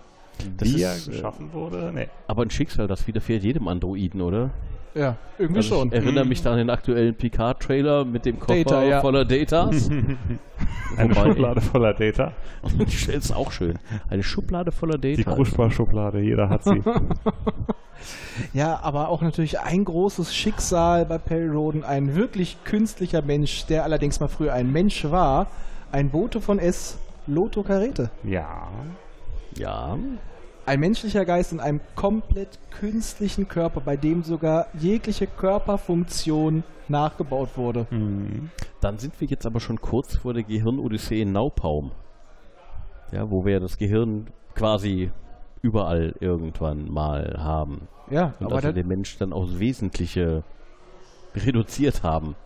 Das 0.59 0.69
wie 0.69 0.83
ist, 0.83 1.09
er 1.09 1.13
äh, 1.15 1.17
geschaffen 1.17 1.53
wurde, 1.55 1.91
nee. 1.95 2.09
Aber 2.27 2.43
ein 2.43 2.51
Schicksal, 2.51 2.87
das 2.87 3.07
widerfährt 3.07 3.43
jedem 3.45 3.67
Androiden, 3.67 4.21
oder? 4.21 4.51
Ja, 4.95 5.17
irgendwie 5.39 5.59
Also 5.59 5.77
schon. 5.77 5.89
Ich 5.89 5.95
erinnere 5.95 6.25
Mhm. 6.25 6.29
mich 6.31 6.43
da 6.43 6.53
an 6.53 6.59
den 6.59 6.71
aktuellen 6.71 7.15
Picard-Trailer 7.15 8.05
mit 8.05 8.25
dem 8.25 8.39
Koffer 8.41 8.65
Data, 8.65 8.83
ja. 8.85 9.01
voller 9.01 9.25
Datas. 9.25 9.89
Eine 10.97 11.15
Wobei- 11.15 11.27
Schublade 11.29 11.61
voller 11.61 11.95
Data. 11.95 12.33
das 12.63 13.07
ist 13.09 13.33
auch 13.35 13.53
schön. 13.53 13.79
Eine 14.11 14.23
Schublade 14.23 14.73
voller 14.73 14.99
Die 14.99 15.17
Datas. 15.17 15.35
Kruschbar-Schublade, 15.35 16.21
jeder 16.21 16.49
hat 16.49 16.65
sie. 16.65 16.83
Ja, 18.53 18.79
aber 18.83 19.09
auch 19.09 19.23
natürlich 19.23 19.59
ein 19.61 19.85
großes 19.85 20.35
Schicksal 20.35 21.05
bei 21.05 21.19
Perry 21.19 21.49
Roden, 21.49 21.85
ein 21.85 22.15
wirklich 22.15 22.57
künstlicher 22.65 23.23
Mensch, 23.23 23.67
der 23.67 23.83
allerdings 23.85 24.21
mal 24.21 24.29
früher 24.29 24.53
ein 24.55 24.71
Mensch 24.73 25.05
war, 25.11 25.49
ein 25.91 26.11
Bote 26.11 26.41
von 26.41 26.59
S, 26.59 26.99
Loto 27.27 27.63
Carete. 27.63 28.11
ja. 28.25 28.69
Ja, 29.57 29.99
Ein 30.69 30.81
menschlicher 30.81 31.25
Geist 31.25 31.53
in 31.53 31.61
einem 31.61 31.81
komplett 31.95 32.59
künstlichen 32.71 33.49
Körper, 33.49 33.81
bei 33.81 33.97
dem 33.97 34.23
sogar 34.23 34.67
jegliche 34.75 35.27
Körperfunktion 35.27 36.63
nachgebaut 36.89 37.57
wurde. 37.57 37.87
Mhm. 37.91 38.51
dann 38.83 38.99
sind 38.99 39.19
wir 39.19 39.29
jetzt 39.29 39.47
aber 39.47 39.61
schon 39.61 39.81
kurz 39.81 40.17
vor 40.17 40.35
der 40.35 40.43
Gehirnodyssee 40.43 41.23
in 41.23 41.33
Naupaum. 41.33 41.93
Ja, 43.13 43.31
wo 43.31 43.47
wir 43.47 43.61
das 43.61 43.79
Gehirn 43.79 44.27
quasi 44.55 45.11
überall 45.63 46.15
irgendwann 46.21 46.91
mal 46.91 47.37
haben. 47.39 47.89
Ja, 48.11 48.35
Und 48.39 48.47
aber 48.47 48.57
dass 48.57 48.65
wir 48.65 48.73
da, 48.73 48.81
den 48.83 48.89
Menschen 48.89 49.19
dann 49.21 49.33
aufs 49.33 49.59
Wesentliche 49.59 50.45
reduziert 51.35 52.03
haben. 52.03 52.37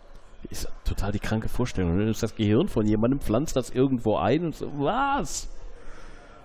Ist 0.48 0.68
total 0.84 1.10
die 1.10 1.18
kranke 1.18 1.48
Vorstellung. 1.48 1.98
Dann 1.98 2.06
ist 2.06 2.22
das 2.22 2.36
Gehirn 2.36 2.68
von 2.68 2.86
jemandem, 2.86 3.18
pflanzt 3.18 3.56
das 3.56 3.70
irgendwo 3.70 4.16
ein 4.16 4.44
und 4.44 4.54
so, 4.54 4.70
was? 4.78 5.48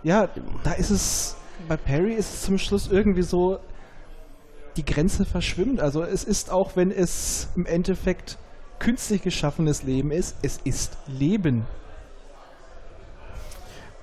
ja, 0.03 0.29
da 0.63 0.71
ist 0.73 0.89
es, 0.89 1.35
bei 1.67 1.77
Perry 1.77 2.13
ist 2.13 2.33
es 2.33 2.41
zum 2.43 2.57
Schluss 2.57 2.87
irgendwie 2.91 3.23
so, 3.23 3.59
die 4.75 4.85
Grenze 4.85 5.25
verschwimmt. 5.25 5.79
Also 5.79 6.03
es 6.03 6.23
ist 6.23 6.51
auch, 6.51 6.75
wenn 6.75 6.91
es 6.91 7.49
im 7.55 7.65
Endeffekt 7.65 8.37
künstlich 8.79 9.21
geschaffenes 9.23 9.83
Leben 9.83 10.11
ist, 10.11 10.37
es 10.43 10.59
ist 10.63 10.97
Leben. 11.07 11.65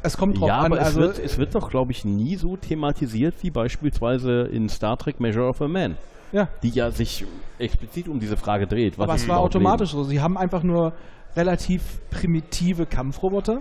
Es 0.03 0.17
kommt 0.19 0.39
drauf 0.39 0.49
Ja, 0.49 0.59
an, 0.61 0.67
aber 0.67 0.81
es, 0.81 0.87
also 0.89 1.01
wird, 1.01 1.19
es 1.19 1.39
wird 1.39 1.55
doch, 1.55 1.71
glaube 1.71 1.93
ich, 1.93 2.05
nie 2.05 2.37
so 2.37 2.57
thematisiert 2.57 3.37
wie 3.41 3.51
beispielsweise 3.51 4.43
in 4.43 4.69
Star 4.69 4.99
Trek 4.99 5.19
Measure 5.19 5.49
of 5.49 5.63
a 5.63 5.69
Man, 5.69 5.97
ja, 6.33 6.49
die 6.63 6.69
ja 6.71 6.91
sich 6.91 7.25
explizit 7.59 8.09
um 8.09 8.21
diese 8.21 8.37
Frage 8.37 8.67
dreht. 8.67 8.99
Was 8.99 9.05
aber 9.05 9.15
es 9.15 9.29
war 9.29 9.39
automatisch 9.41 9.93
so. 9.93 10.05
Sie 10.05 10.21
haben 10.21 10.37
einfach 10.37 10.63
nur 10.63 10.93
relativ 11.37 12.01
primitive 12.11 12.85
Kampfroboter, 12.85 13.61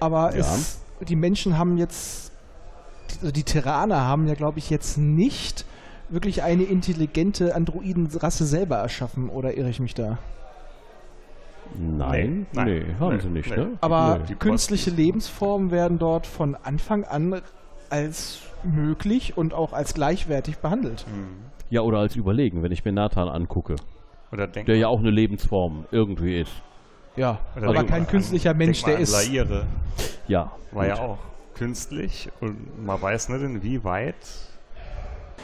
aber 0.00 0.32
Ja. 0.34 0.40
es, 0.40 0.80
die 1.00 1.16
Menschen 1.16 1.58
haben 1.58 1.78
jetzt, 1.78 2.23
also 3.20 3.30
die 3.32 3.42
Terraner 3.44 4.02
haben 4.02 4.26
ja, 4.28 4.34
glaube 4.34 4.58
ich, 4.58 4.70
jetzt 4.70 4.98
nicht 4.98 5.64
wirklich 6.08 6.42
eine 6.42 6.64
intelligente 6.64 7.54
Androidenrasse 7.54 8.44
selber 8.44 8.76
erschaffen, 8.76 9.28
oder 9.28 9.56
irre 9.56 9.70
ich 9.70 9.80
mich 9.80 9.94
da? 9.94 10.18
Leben? 11.76 11.96
Nein, 11.96 12.46
Nee, 12.52 12.64
nee, 12.64 12.80
nein, 12.80 13.00
haben 13.00 13.16
nee, 13.16 13.22
sie 13.22 13.28
nicht, 13.28 13.50
nee. 13.50 13.56
ne? 13.56 13.70
Aber 13.80 14.20
die 14.28 14.34
künstliche. 14.34 14.90
Lebensformen 14.90 15.70
werden 15.70 15.98
dort 15.98 16.26
von 16.26 16.56
Anfang 16.62 17.04
an 17.04 17.40
als 17.90 18.40
möglich 18.62 19.36
und 19.36 19.54
auch 19.54 19.72
als 19.72 19.94
gleichwertig 19.94 20.58
behandelt. 20.58 21.04
Ja, 21.70 21.80
oder 21.80 21.98
als 21.98 22.16
Überlegen, 22.16 22.62
wenn 22.62 22.72
ich 22.72 22.84
mir 22.84 22.92
Nathan 22.92 23.28
angucke, 23.28 23.76
Oder 24.32 24.46
denk 24.46 24.66
der 24.66 24.76
ja 24.76 24.88
auch 24.88 25.00
eine 25.00 25.10
Lebensform 25.10 25.84
irgendwie 25.90 26.40
ist. 26.40 26.52
Ja, 27.16 27.38
oder 27.56 27.68
aber 27.68 27.84
kein 27.84 28.06
künstlicher 28.06 28.50
an, 28.50 28.58
Mensch, 28.58 28.82
denk 28.82 28.86
mal 28.86 28.90
der 28.90 28.96
an 28.96 29.02
ist. 29.02 29.32
Laire. 29.32 29.66
Ja, 30.28 30.52
War 30.72 30.86
ja 30.86 30.94
gut. 30.94 31.02
auch 31.04 31.18
künstlich 31.54 32.30
und 32.40 32.84
man 32.84 33.00
weiß 33.00 33.28
nicht, 33.30 33.42
inwieweit. 33.42 34.14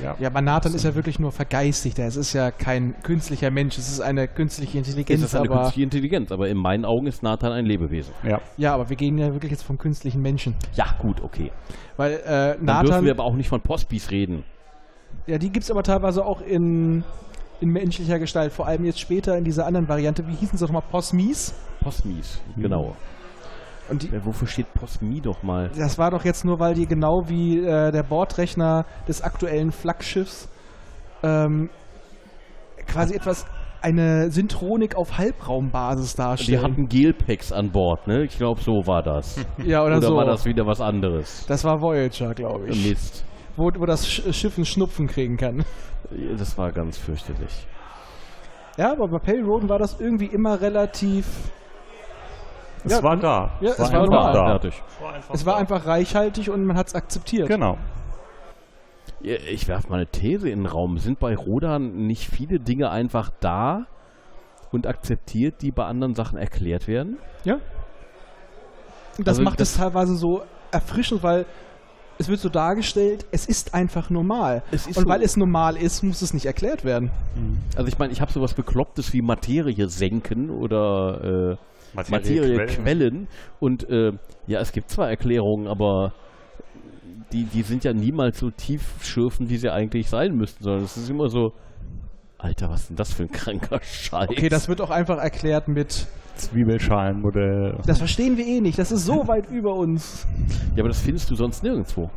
Ja, 0.03 0.17
Ja, 0.19 0.29
aber 0.29 0.41
Nathan 0.41 0.73
ist 0.75 0.85
ja 0.85 0.95
wirklich 0.95 1.19
nur 1.19 1.31
vergeistigt. 1.31 1.99
Es 1.99 2.17
ist 2.17 2.33
ja 2.33 2.51
kein 2.51 2.95
künstlicher 3.03 3.51
Mensch, 3.51 3.77
es 3.77 3.89
ist 3.91 4.01
eine 4.01 4.29
künstliche 4.29 4.79
Es 4.79 4.89
Intelligenz. 4.89 5.23
ist 5.23 5.35
eine 5.35 5.49
aber, 5.49 5.61
künstliche 5.63 5.83
Intelligenz, 5.85 6.33
aber 6.33 6.49
in 6.49 6.57
meinen 6.57 6.85
Augen 6.85 7.07
ist 7.07 7.23
Nathan 7.23 7.53
ein 7.53 7.67
Lebewesen. 7.67 8.15
ja. 8.23 8.41
ja, 8.57 8.73
aber 8.75 8.89
wir 8.89 8.97
gehen 8.97 9.19
ja 9.19 9.33
wirklich 9.35 9.51
jetzt 9.51 9.63
vom 9.63 9.77
künstlichen 9.79 10.23
Menschen. 10.23 10.55
Ja, 10.75 10.87
gut, 11.01 11.21
okay. 11.23 11.51
Weil 11.97 12.13
äh, 12.15 12.19
Dann 12.27 12.57
dürfen 12.57 12.65
Nathan, 12.67 13.05
wir 13.05 13.11
aber 13.13 13.25
auch 13.25 13.35
nicht 13.35 13.49
von 13.49 13.61
Postbis 13.61 14.11
reden. 14.11 14.45
ja, 15.27 15.37
die 15.39 15.51
gibt 15.51 15.65
es 15.65 15.71
aber 15.71 15.83
teilweise 15.83 16.25
auch 16.25 16.41
in, 16.41 17.05
in 17.61 17.69
menschlicher 17.69 18.19
Gestalt. 18.19 18.53
Vor 18.53 18.67
allem 18.67 18.85
jetzt 18.87 19.01
später 19.01 19.37
in 19.37 19.45
dieser 19.45 19.67
anderen 19.67 19.87
Variante. 19.89 20.27
Wie 20.27 20.35
hießen 20.35 20.57
sie 20.57 20.65
doch 20.65 20.73
mal? 20.73 20.81
Posmis? 20.81 21.53
Postmis, 21.83 22.41
genau. 22.57 22.97
Und 23.91 24.03
die, 24.03 24.09
Ja, 24.09 24.25
wofür 24.25 24.47
steht 24.49 24.73
Postmi 24.75 25.21
doch 25.21 25.43
mal? 25.43 25.71
Das 25.77 25.99
war 25.99 26.11
doch 26.11 26.25
jetzt 26.25 26.45
nur, 26.45 26.61
weil 26.61 26.75
die 26.75 26.87
genau 26.87 27.23
wie 27.27 27.59
äh, 27.59 27.91
der 27.91 28.03
Bordrechner 28.03 28.85
des 29.09 29.23
aktuellen 29.23 29.73
Flaggschiffs 29.73 30.49
ähm, 31.23 31.69
quasi 32.87 33.15
etwas 33.15 33.47
eine 33.83 34.31
Syntronik 34.31 34.95
auf 34.97 35.17
Halbraumbasis 35.17 36.13
Die 36.13 36.17
darstellen. 36.19 36.63
hatten 36.63 36.87
Gelpacks 36.89 37.51
an 37.51 37.71
Bord, 37.71 38.07
ne? 38.07 38.25
Ich 38.25 38.37
glaube, 38.37 38.61
so 38.61 38.73
war 38.87 39.03
das. 39.03 39.45
ja, 39.65 39.83
oder, 39.83 39.97
Oder 39.97 40.07
so. 40.09 40.17
war 40.17 40.27
das 40.27 40.45
wieder 40.45 40.67
was 40.67 40.81
anderes? 40.81 41.47
das 41.47 41.65
war 41.65 41.81
Voyager, 41.81 42.35
glaube 42.35 42.69
ich. 42.69 42.87
Mist. 42.89 43.25
Wo, 43.57 43.71
wo 43.79 43.87
das 43.87 44.07
Sch 44.07 44.23
Schiff 44.35 44.57
einen 44.57 44.67
Schnupfen 44.67 45.07
kriegen 45.07 45.37
kann. 45.37 45.65
Das 46.39 46.57
war 46.59 46.73
ganz 46.73 46.99
fürchterlich. 46.99 47.67
Ja, 48.77 48.93
aber 48.93 49.09
bei 49.09 49.19
Perry 49.19 49.43
Roden 49.43 49.69
war 49.69 49.79
das 49.79 49.99
irgendwie 50.01 50.27
immer 50.27 50.61
relativ. 50.61 51.27
Es 52.85 52.93
Ja, 52.93 53.03
war 53.03 53.17
da. 53.17 53.51
ja, 53.61 53.71
es 53.71 53.79
war 53.79 53.87
einfach 53.87 54.05
normal. 54.07 54.33
da. 54.33 54.47
Fertig. 54.47 54.83
Es 55.33 55.45
war 55.47 55.57
einfach 55.57 55.87
reichhaltig 55.87 56.51
und 56.51 56.65
man 56.65 56.77
hat 56.77 56.89
es 56.89 56.95
akzeptiert. 56.95 57.49
Genau. 57.49 57.77
Ja, 59.23 59.37
Ich 59.53 59.69
werfe 59.69 59.89
mal 59.89 59.97
eine 59.97 60.07
These 60.07 60.49
in 60.49 60.61
den 60.61 60.67
Raum. 60.67 60.99
Sind 60.99 61.19
bei 61.19 61.35
Rodan 61.37 62.07
nicht 62.07 62.29
viele 62.31 62.59
Dinge 62.59 62.91
einfach 62.91 63.31
da 63.41 63.87
und 64.73 64.87
akzeptiert, 64.87 65.57
die 65.63 65.71
bei 65.73 65.85
anderen 65.85 66.15
Sachen 66.15 66.39
erklärt 66.39 66.89
werden? 66.89 67.19
Ja. 67.45 67.55
Und 69.19 69.27
das 69.27 69.37
Also 69.39 69.43
macht 69.43 69.61
das- 69.61 69.73
es 69.73 69.77
teilweise 69.77 70.15
so 70.15 70.43
erfrischend, 70.71 71.23
weil 71.23 71.45
es 72.19 72.29
wird 72.29 72.41
so 72.41 72.49
dargestellt, 72.49 73.27
es 73.31 73.47
ist 73.47 73.75
einfach 73.75 74.09
normal. 74.11 74.63
Es 74.71 74.87
ist 74.87 74.97
und 74.97 75.05
so- 75.05 75.09
weil 75.09 75.23
es 75.23 75.37
normal 75.37 75.77
ist, 75.77 76.03
muss 76.03 76.23
es 76.23 76.33
nicht 76.33 76.47
erklärt 76.47 76.85
werden. 76.85 77.11
Also 77.77 77.89
ich 77.89 77.99
meine, 77.99 78.13
ich 78.13 78.21
habe 78.21 78.33
sowas 78.33 78.55
Beklopptes 78.55 79.13
wie 79.13 79.21
Materie 79.23 79.89
senken 79.89 80.49
oder 80.51 81.53
äh, 81.53 81.57
Materie 81.95 82.67
quellen. 82.67 83.29
Und 83.59 83.89
äh, 83.89 84.13
ja, 84.47 84.61
es 84.61 84.73
gibt 84.73 84.91
zwar 84.91 85.09
Erklärungen, 85.09 85.67
aber 85.67 86.13
die, 87.33 87.45
die 87.45 87.63
sind 87.63 87.85
ja 87.85 87.93
niemals 87.93 88.39
so 88.39 88.51
tiefschürfend, 88.51 89.51
wie 89.51 89.57
sie 89.57 89.73
eigentlich 89.73 90.09
sein 90.09 90.35
müssten, 90.35 90.65
sondern 90.65 90.85
es 90.85 90.97
ist 90.97 91.11
immer 91.11 91.29
so, 91.29 91.53
Alter, 92.39 92.71
was 92.71 92.83
ist 92.83 92.91
denn 92.91 92.97
das 92.97 93.13
für 93.13 93.25
ein 93.25 93.31
kranker 93.31 93.81
Scheiß? 93.83 94.29
Okay, 94.31 94.49
das 94.49 94.69
wird 94.69 94.81
auch 94.81 94.91
einfach 94.91 95.19
erklärt 95.19 95.69
mit, 95.69 96.07
Zwiebelschalenmodell. 96.41 97.79
das 97.87 97.99
verstehen 97.99 98.37
wir 98.37 98.47
eh 98.47 98.61
nicht, 98.61 98.79
das 98.79 98.91
ist 98.93 99.05
so 99.05 99.29
weit 99.29 99.51
über 99.51 99.75
uns. 99.75 100.27
ja, 100.75 100.83
aber 100.83 100.89
das 100.89 101.01
findest 101.01 101.31
du 101.31 101.35
sonst 101.35 101.63
nirgendwo. 101.63 102.11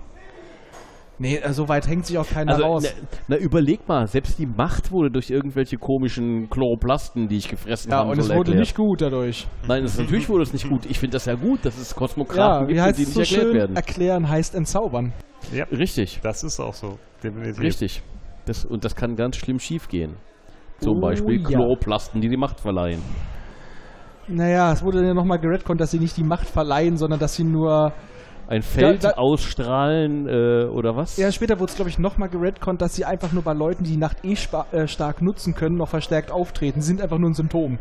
Nee, 1.20 1.38
äh, 1.38 1.54
so 1.54 1.70
weit 1.70 1.88
hängt 1.88 2.06
sich 2.08 2.18
auch 2.18 2.28
keiner 2.28 2.54
Also, 2.54 2.64
raus. 2.66 2.84
na, 3.28 3.36
na, 3.36 3.38
überleg 3.38 3.88
mal, 3.88 4.08
selbst 4.08 4.40
die 4.40 4.48
Macht 4.48 4.92
wurde 4.92 5.12
durch 5.12 5.30
irgendwelche 5.30 5.78
komischen 5.78 6.50
Chloroplasten, 6.50 7.28
die 7.28 7.38
ich 7.38 7.48
gefressen 7.50 7.92
ja, 7.92 7.98
habe, 8.00 8.12
und 8.12 8.20
es 8.20 8.30
wohl 8.30 8.38
wurde 8.38 8.52
erklärt. 8.52 8.60
nicht 8.60 8.76
gut 8.76 9.02
dadurch. 9.02 9.48
Nein, 9.68 9.84
es, 9.84 9.98
natürlich 9.98 10.28
wurde 10.28 10.44
es 10.44 10.54
nicht 10.54 10.68
gut. 10.68 10.86
Ich 10.88 10.98
finde 11.00 11.14
das 11.14 11.26
ja 11.26 11.36
gut, 11.36 11.64
dass 11.64 11.78
es 11.78 11.92
Ja, 11.92 11.98
Kosmokraten 11.98 12.68
wie 12.68 12.74
gibt, 12.74 12.84
heißt 12.84 12.98
die 12.98 13.04
nicht 13.04 13.14
so 13.14 13.20
erklärt 13.22 13.42
schön? 13.44 13.54
werden. 13.54 13.76
Erklären 13.76 14.28
heißt 14.30 14.56
entzaubern. 14.56 15.14
Ja, 15.54 15.66
Richtig, 15.66 16.20
das 16.24 16.44
ist 16.44 16.60
auch 16.60 16.74
so. 16.74 16.98
Definitiv. 17.24 17.60
richtig. 17.62 18.02
Das, 18.46 18.66
und 18.66 18.84
das 18.84 18.96
kann 18.96 19.16
ganz 19.16 19.38
schlimm 19.38 19.60
schief 19.60 19.88
gehen. 19.88 20.16
Zum 20.80 20.98
Oh, 20.98 21.02
Beispiel 21.02 21.40
ja. 21.42 21.48
Chloroplasten, 21.48 22.20
die 22.22 22.28
die 22.30 22.38
Macht 22.38 22.60
verleihen. 22.60 23.02
Naja, 24.28 24.72
es 24.72 24.82
wurde 24.84 25.06
ja 25.06 25.14
nochmal 25.14 25.40
geredconnt, 25.40 25.80
dass 25.82 25.92
sie 25.92 26.00
nicht 26.00 26.16
die 26.18 26.24
Macht 26.24 26.48
verleihen, 26.48 26.98
sondern 26.98 27.20
dass 27.20 27.36
sie 27.36 27.44
nur. 27.44 27.94
Ein 28.48 28.62
Feld 28.62 29.04
da- 29.04 29.12
ausstrahlen 29.12 30.28
äh, 30.28 30.66
oder 30.66 30.96
was? 30.96 31.18
Ja, 31.18 31.32
später 31.32 31.60
wurde 31.60 31.70
es, 31.72 31.76
glaube 31.76 31.90
ich, 31.90 31.98
nochmal 32.00 32.30
geredconnt, 32.30 32.82
dass 32.82 32.96
sie 32.96 33.06
einfach 33.06 33.32
nur 33.32 33.44
bei 33.44 33.54
Leuten, 33.54 33.84
die 33.84 33.92
die 33.92 33.98
Nacht 33.98 34.18
eh 34.24 34.36
äh, 34.72 34.88
stark 34.88 35.22
nutzen 35.22 35.56
können, 35.56 35.78
noch 35.78 35.90
verstärkt 35.90 36.32
auftreten. 36.32 36.82
Sie 36.82 36.88
sind 36.88 37.02
einfach 37.02 37.18
nur 37.18 37.30
ein 37.30 37.36
Symptom. 37.36 37.80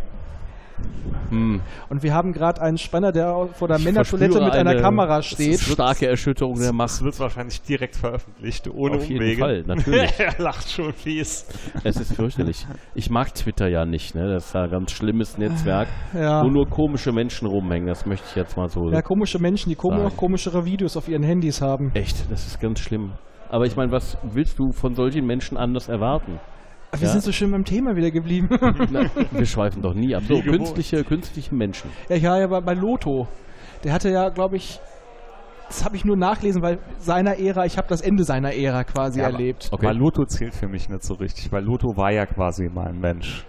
Hm. 1.31 1.61
Und 1.89 2.03
wir 2.03 2.13
haben 2.13 2.33
gerade 2.33 2.61
einen 2.61 2.77
Spanner, 2.77 3.11
der 3.13 3.49
vor 3.55 3.69
der 3.69 3.79
Ich 3.79 3.85
Männertoilette 3.85 4.41
mit 4.41 4.53
einer 4.53 4.71
eine- 4.71 4.81
Kamera 4.83 5.23
steht. 5.23 5.55
ist 5.55 5.63
starke 5.73 6.07
Erschütterung 6.07 6.59
der 6.59 6.73
Macht. 6.73 6.91
Das 6.91 7.03
wird 7.03 7.19
wahrscheinlich 7.21 7.63
direkt 7.63 7.97
veröffentlicht, 7.97 8.69
ohne 8.69 8.97
Auf 8.97 9.05
jeden 9.09 9.23
Umwege. 9.23 9.41
Fall, 9.41 9.63
natürlich. 9.67 10.13
er 10.19 10.35
lacht 10.39 10.71
schon 10.71 10.93
fies. 10.93 11.47
Es 11.85 11.97
ist 11.97 12.15
fürchterlich. 12.15 12.67
Ich 12.95 13.09
mag 13.11 13.35
Twitter 13.35 13.69
ja 13.69 13.85
nicht, 13.87 14.15
ne? 14.15 14.29
Das 14.33 14.47
ist 14.47 14.55
ja 14.55 14.65
ein 14.65 14.71
ganz 14.71 14.93
schlimmes 14.93 15.39
Netzwerk, 15.39 15.89
Ja. 16.15 16.43
wo 16.45 16.49
nur 16.49 16.67
komische 16.69 17.13
Menschen 17.13 17.47
rumhängen. 17.49 17.87
Das 17.89 18.05
möchte 18.05 18.27
ich 18.29 18.37
jetzt 18.37 18.57
mal 18.57 18.69
so. 18.69 18.91
ja, 18.91 19.01
komische 19.03 19.39
Menschen, 19.39 19.71
die 19.71 19.77
kom 19.77 19.93
Sagen. 19.93 20.03
noch 20.05 20.17
komischere 20.17 20.65
Videos 20.67 20.97
auf 20.97 21.09
ihren 21.09 21.23
Handys 21.23 21.63
haben. 21.63 21.91
Echt, 21.95 22.31
das 22.31 22.47
ist 22.47 22.61
ganz 22.61 22.81
schlimm. 22.81 23.13
Aber 23.49 23.65
ich 23.67 23.77
meine, 23.77 23.93
was 23.93 24.17
willst 24.23 24.59
du 24.59 24.73
von 24.73 24.95
solchen 24.95 25.27
Menschen 25.27 25.57
anders 25.57 25.89
erwarten? 25.89 26.41
Wir 26.95 27.07
Ja. 27.07 27.13
sind 27.13 27.23
so 27.25 27.33
schön 27.33 27.51
beim 27.51 27.65
Thema 27.65 27.97
wieder 27.97 28.11
geblieben. 28.11 28.49
Na, 28.91 29.11
wir 29.31 29.47
schweifen 29.47 29.81
doch 29.83 29.95
nie 29.95 30.15
ab. 30.15 30.25
So, 30.29 30.41
künstliche, 30.43 31.03
künstliche 31.05 31.55
Menschen. 31.55 31.91
ja, 32.09 32.17
ja, 32.17 32.39
ja, 32.41 32.47
bei, 32.47 32.61
bei 32.61 32.75
Lotto. 32.75 33.27
Der 33.83 33.93
hatte 33.95 34.11
ja, 34.11 34.29
glaube 34.29 34.57
ich, 34.57 34.79
das 35.69 35.85
habe 35.87 35.97
ich 35.97 36.05
nur 36.05 36.17
nachlesen, 36.17 36.61
weil 36.63 36.79
seiner 36.99 37.39
Ära, 37.39 37.65
ich 37.65 37.79
habe 37.79 37.89
das 37.89 38.03
Ende 38.03 38.25
seiner 38.25 38.55
Ära 38.55 38.85
quasi 38.85 39.21
Ja, 39.21 39.27
aber- 39.29 39.35
erlebt. 39.39 39.69
Okay. 39.73 39.87
Weil 39.87 39.97
Lotto 39.97 40.27
zählt 40.27 40.55
für 40.55 40.69
mich 40.69 40.89
nicht 40.91 41.03
so 41.03 41.15
richtig, 41.15 41.51
weil 41.51 41.65
Lotto 41.65 41.97
war 41.97 42.13
ja 42.13 42.27
quasi 42.27 42.69
mal 42.69 42.89
ein 42.89 43.01
Mensch. 43.01 43.45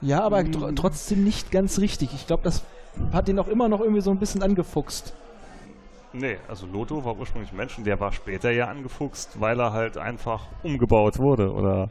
Ja, 0.00 0.22
aber 0.22 0.44
tr 0.48 0.72
trotzdem 0.76 1.24
nicht 1.24 1.50
ganz 1.50 1.78
richtig. 1.80 2.14
Ich 2.14 2.26
glaube, 2.28 2.44
das 2.44 2.64
hat 3.12 3.28
ihn 3.28 3.38
auch 3.40 3.48
immer 3.48 3.68
noch 3.68 3.80
irgendwie 3.80 4.00
so 4.00 4.10
ein 4.12 4.18
bisschen 4.18 4.42
angefuchst. 4.42 5.12
Nee, 6.12 6.38
also 6.48 6.66
Lotto 6.66 7.04
war 7.04 7.16
ursprünglich 7.18 7.52
ein 7.52 7.56
Mensch 7.56 7.76
und 7.78 7.86
der 7.86 7.98
war 8.00 8.12
später 8.12 8.50
ja 8.50 8.66
angefuchst, 8.66 9.40
weil 9.40 9.60
er 9.60 9.72
halt 9.72 9.98
einfach 9.98 10.46
umgebaut 10.62 11.18
wurde 11.18 11.52
oder 11.52 11.90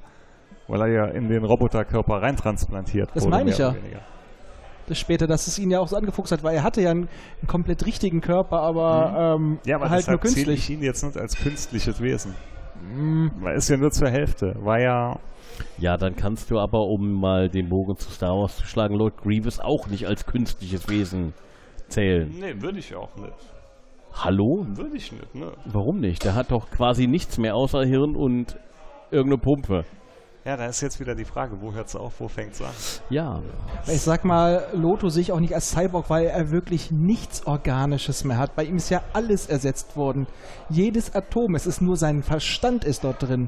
weil 0.69 0.81
er 0.81 0.87
ja 0.87 1.05
in 1.07 1.27
den 1.27 1.43
Roboterkörper 1.43 2.21
reintransplantiert 2.21 3.09
Das 3.13 3.23
wurde. 3.25 3.35
meine 3.35 3.49
ich 3.49 3.57
ja. 3.57 3.73
Das 4.87 4.97
später, 4.97 5.27
dass 5.27 5.45
es 5.47 5.59
ihn 5.59 5.69
ja 5.69 5.79
auch 5.79 5.87
so 5.87 5.95
angefuchst 5.97 6.31
hat, 6.31 6.43
weil 6.43 6.55
er 6.55 6.63
hatte 6.63 6.81
ja 6.81 6.89
einen, 6.91 7.01
einen 7.39 7.47
komplett 7.47 7.85
richtigen 7.85 8.21
Körper, 8.21 8.61
aber 8.61 9.35
ähm, 9.37 9.59
Ja, 9.65 9.75
aber 9.75 9.89
halt 9.89 10.07
nur 10.07 10.17
deshalb 10.17 10.21
zähle 10.23 10.45
künstlich. 10.45 10.59
ich 10.69 10.69
ihn 10.77 10.83
jetzt 10.83 11.03
nicht 11.03 11.17
als 11.17 11.35
künstliches 11.37 12.01
Wesen. 12.01 12.33
Weil 13.41 13.55
ist 13.57 13.69
ja 13.69 13.77
nur 13.77 13.91
zur 13.91 14.09
Hälfte. 14.09 14.53
War 14.61 14.79
ja. 14.79 15.19
Ja, 15.77 15.97
dann 15.97 16.15
kannst 16.15 16.49
du 16.49 16.57
aber, 16.57 16.79
um 16.87 17.19
mal 17.19 17.49
den 17.49 17.67
Bogen 17.67 17.97
zu 17.97 18.09
Star 18.09 18.29
Wars 18.29 18.55
zu 18.55 18.65
schlagen, 18.65 18.95
Lord 18.95 19.17
Grievous 19.17 19.59
auch 19.59 19.87
nicht 19.87 20.07
als 20.07 20.25
künstliches 20.25 20.87
Wesen 20.89 21.33
zählen. 21.89 22.29
Nee, 22.39 22.61
würde 22.61 22.79
ich 22.79 22.95
auch 22.95 23.13
nicht. 23.17 23.33
Hallo? 24.13 24.65
Würde 24.69 24.95
ich 24.95 25.11
nicht, 25.11 25.35
ne? 25.35 25.51
Warum 25.65 25.99
nicht? 25.99 26.23
Der 26.23 26.33
hat 26.35 26.51
doch 26.51 26.71
quasi 26.71 27.05
nichts 27.07 27.37
mehr 27.37 27.55
außer 27.55 27.83
Hirn 27.83 28.15
und 28.15 28.57
irgendeine 29.11 29.41
Pumpe. 29.41 29.83
Ja, 30.49 30.57
da 30.57 30.65
ist 30.65 30.81
jetzt 30.81 30.99
wieder 30.99 31.13
die 31.13 31.25
Frage, 31.25 31.61
wo 31.61 31.73
hört's 31.73 31.95
auf, 31.95 32.19
wo 32.19 32.27
fängt's 32.27 32.59
an? 32.59 32.71
Ja. 33.11 33.39
Ich 33.85 34.01
sag 34.01 34.25
mal, 34.25 34.65
Loto 34.73 35.07
sehe 35.09 35.21
ich 35.21 35.31
auch 35.31 35.39
nicht 35.39 35.53
als 35.53 35.69
Cyborg, 35.69 36.09
weil 36.09 36.25
er 36.25 36.49
wirklich 36.49 36.89
nichts 36.89 37.45
Organisches 37.45 38.23
mehr 38.23 38.39
hat. 38.39 38.55
Bei 38.55 38.63
ihm 38.63 38.77
ist 38.77 38.89
ja 38.89 39.03
alles 39.13 39.45
ersetzt 39.45 39.95
worden. 39.95 40.25
Jedes 40.67 41.13
Atom, 41.13 41.53
es 41.53 41.67
ist 41.67 41.83
nur 41.83 41.97
sein 41.97 42.23
Verstand 42.23 42.83
ist 42.83 43.03
dort 43.03 43.21
drin. 43.21 43.47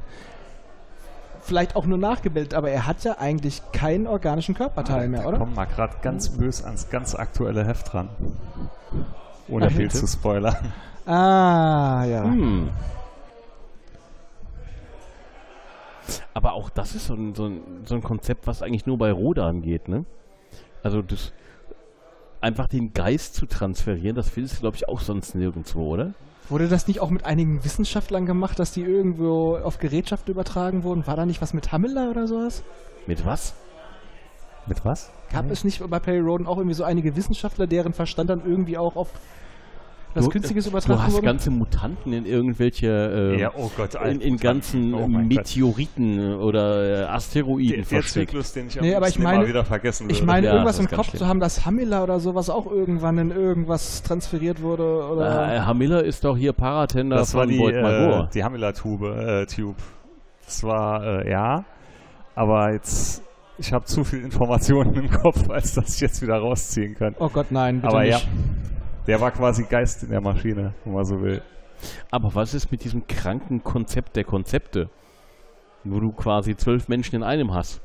Vielleicht 1.40 1.74
auch 1.74 1.86
nur 1.86 1.98
nachgebildet, 1.98 2.54
aber 2.54 2.70
er 2.70 2.86
hat 2.86 3.02
ja 3.02 3.18
eigentlich 3.18 3.62
keinen 3.72 4.06
organischen 4.06 4.54
Körperteil 4.54 5.08
mehr, 5.08 5.26
oder? 5.26 5.38
Komm 5.38 5.54
mal 5.54 5.66
gerade 5.66 5.96
ganz 6.02 6.28
bös 6.28 6.62
ans 6.62 6.88
ganz 6.88 7.16
aktuelle 7.16 7.66
Heft 7.66 7.92
ran. 7.94 8.10
Ohne 9.48 9.66
Ach, 9.66 9.72
viel 9.72 9.90
zu 9.90 10.06
spoilern. 10.06 10.72
Ah, 11.04 12.04
ja. 12.04 12.22
Hm. 12.22 12.70
Aber 16.34 16.54
auch 16.54 16.70
das 16.70 16.94
ist 16.94 17.06
so 17.06 17.14
ein, 17.14 17.34
so, 17.34 17.46
ein, 17.46 17.60
so 17.84 17.94
ein 17.94 18.02
Konzept, 18.02 18.46
was 18.46 18.62
eigentlich 18.62 18.86
nur 18.86 18.98
bei 18.98 19.12
Rodan 19.12 19.62
geht, 19.62 19.88
ne? 19.88 20.04
Also 20.82 21.02
das 21.02 21.32
einfach 22.40 22.66
den 22.66 22.92
Geist 22.92 23.34
zu 23.34 23.46
transferieren, 23.46 24.16
das 24.16 24.28
findest 24.28 24.56
du, 24.56 24.60
glaube 24.60 24.76
ich, 24.76 24.88
auch 24.88 25.00
sonst 25.00 25.34
nirgendwo, 25.34 25.92
oder? 25.92 26.12
Wurde 26.48 26.68
das 26.68 26.88
nicht 26.88 27.00
auch 27.00 27.10
mit 27.10 27.24
einigen 27.24 27.64
Wissenschaftlern 27.64 28.26
gemacht, 28.26 28.58
dass 28.58 28.72
die 28.72 28.82
irgendwo 28.82 29.56
auf 29.56 29.78
Gerätschaft 29.78 30.28
übertragen 30.28 30.82
wurden? 30.82 31.06
War 31.06 31.16
da 31.16 31.24
nicht 31.24 31.40
was 31.40 31.54
mit 31.54 31.70
Hamiller 31.70 32.10
oder 32.10 32.26
sowas? 32.26 32.64
Mit 33.06 33.24
was? 33.24 33.54
Mit 34.66 34.84
was? 34.84 35.10
Gab 35.30 35.50
es 35.50 35.64
nicht 35.64 35.88
bei 35.88 35.98
Perry 35.98 36.20
Roden 36.20 36.46
auch 36.46 36.58
irgendwie 36.58 36.74
so 36.74 36.84
einige 36.84 37.16
Wissenschaftler, 37.16 37.66
deren 37.66 37.92
Verstand 37.92 38.28
dann 38.28 38.44
irgendwie 38.44 38.76
auch 38.76 38.96
auf 38.96 39.08
was 40.14 40.24
Du- 40.24 40.30
Künstliches 40.30 40.64
Du 40.64 40.70
übertragen 40.70 41.02
hast 41.02 41.12
wurde? 41.14 41.24
ganze 41.26 41.50
Mutanten 41.50 42.12
in 42.12 42.26
irgendwelche 42.26 42.86
äh, 43.36 43.40
Ja, 43.40 43.52
oh 43.56 43.70
Gott, 43.76 43.94
in, 43.94 44.20
in 44.20 44.36
ganzen 44.36 44.94
Oh 44.94 45.06
mein 45.08 45.28
Gott. 45.28 45.38
Meteoriten 45.38 46.34
oder 46.36 47.02
äh, 47.02 47.04
Asteroiden 47.04 47.68
Der, 47.68 47.76
der 47.76 47.84
versteckt. 47.86 48.30
Zyklus, 48.30 48.52
den 48.52 48.66
ich 48.68 48.78
am 48.78 48.84
Nee, 48.86 48.94
aber 48.94 49.08
ich 49.08 49.18
meine- 49.18 49.46
wieder 49.46 49.64
vergessen 49.64 50.04
würde. 50.04 50.14
Ich 50.14 50.22
meine, 50.24 50.46
Ja, 50.46 50.52
irgendwas 50.54 50.78
im 50.78 50.88
Kopf 50.88 51.08
schlimm. 51.08 51.18
zu 51.20 51.26
haben, 51.26 51.40
dass 51.40 51.64
Hamiller 51.66 52.02
oder 52.02 52.20
sowas 52.20 52.50
auch 52.50 52.66
irgendwann 52.70 53.18
in 53.18 53.30
irgendwas 53.30 54.02
transferiert 54.02 54.60
wurde. 54.62 55.06
Oder 55.08 55.54
Äh, 55.56 55.60
Hamilla 55.60 56.00
ist 56.00 56.24
doch 56.24 56.36
hier 56.36 56.52
Paratender 56.52 57.16
das 57.16 57.34
war 57.34 57.42
von 57.44 57.50
die, 57.50 57.58
Boyd 57.58 57.74
äh, 57.74 57.82
Magor. 57.82 58.28
die 58.34 58.44
Hamila-Tube. 58.44 59.02
Äh, 59.02 59.46
Tube. 59.46 59.76
Das 60.44 60.62
war, 60.64 61.04
äh, 61.24 61.30
ja. 61.30 61.64
Aber 62.34 62.72
jetzt, 62.72 63.22
ich 63.58 63.72
habe 63.72 63.84
zu 63.84 64.04
viel 64.04 64.20
Informationen 64.22 64.94
im 65.04 65.10
Kopf, 65.10 65.48
als 65.50 65.74
dass 65.74 65.94
ich 65.96 66.00
jetzt 66.00 66.20
wieder 66.22 66.36
rausziehen 66.38 66.94
kann. 66.94 67.14
oh 67.18 67.28
Gott, 67.28 67.46
nein, 67.50 67.76
bitte 67.80 67.88
Aber 67.88 68.04
ja, 68.04 68.16
nicht. 68.16 68.28
Der 69.06 69.20
war 69.20 69.30
quasi 69.30 69.64
Geist 69.64 70.02
in 70.02 70.10
der 70.10 70.20
Maschine, 70.20 70.74
wenn 70.84 70.94
man 70.94 71.04
so 71.04 71.20
will. 71.20 71.42
Aber 72.10 72.34
was 72.34 72.54
ist 72.54 72.70
mit 72.70 72.84
diesem 72.84 73.06
kranken 73.06 73.62
Konzept 73.64 74.16
der 74.16 74.24
Konzepte? 74.24 74.88
Wo 75.84 75.98
du 75.98 76.12
quasi 76.12 76.56
zwölf 76.56 76.88
Menschen 76.88 77.16
in 77.16 77.22
einem 77.24 77.52
hast. 77.52 77.80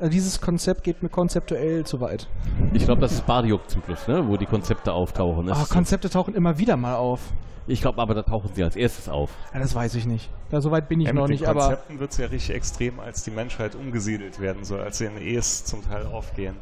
Also 0.00 0.10
dieses 0.10 0.40
Konzept 0.40 0.82
geht 0.82 1.02
mir 1.02 1.08
konzeptuell 1.10 1.84
zu 1.84 2.00
weit. 2.00 2.26
Ich 2.72 2.84
glaube, 2.84 3.00
das 3.02 3.12
ist 3.12 3.26
Bardiok-Zyklus, 3.26 4.08
ne? 4.08 4.26
wo 4.26 4.36
die 4.36 4.46
Konzepte 4.46 4.92
auftauchen. 4.92 5.46
Das 5.46 5.58
Ah, 5.58 5.62
ist- 5.62 5.70
Konzepte 5.70 6.08
tauchen 6.10 6.34
immer 6.34 6.58
wieder 6.58 6.76
mal 6.76 6.96
auf. 6.96 7.20
ich 7.66 7.80
glaube 7.80 8.00
aber, 8.02 8.14
da 8.14 8.22
tauchen 8.22 8.50
sie 8.54 8.64
als 8.64 8.76
erstes 8.76 9.08
auf. 9.08 9.30
Ja, 9.52 9.60
das 9.60 9.74
weiß 9.74 9.94
ich 9.94 10.06
nicht. 10.06 10.30
Da 10.50 10.60
so 10.60 10.70
weit 10.70 10.88
bin 10.88 11.00
ich 11.00 11.06
Ja, 11.06 11.12
noch 11.12 11.22
mit 11.22 11.30
nicht, 11.32 11.42
den 11.42 11.48
aber 11.50 11.60
Konzepten 11.60 12.00
wird 12.00 12.10
es 12.10 12.16
ja 12.18 12.26
richtig 12.26 12.56
extrem, 12.56 12.98
als 12.98 13.22
die 13.24 13.30
Menschheit 13.30 13.74
umgesiedelt 13.74 14.40
werden 14.40 14.64
soll, 14.64 14.80
als 14.80 14.98
sie 14.98 15.04
in 15.04 15.16
E's 15.18 15.64
zum 15.64 15.82
Teil 15.84 16.06
aufgehen. 16.06 16.56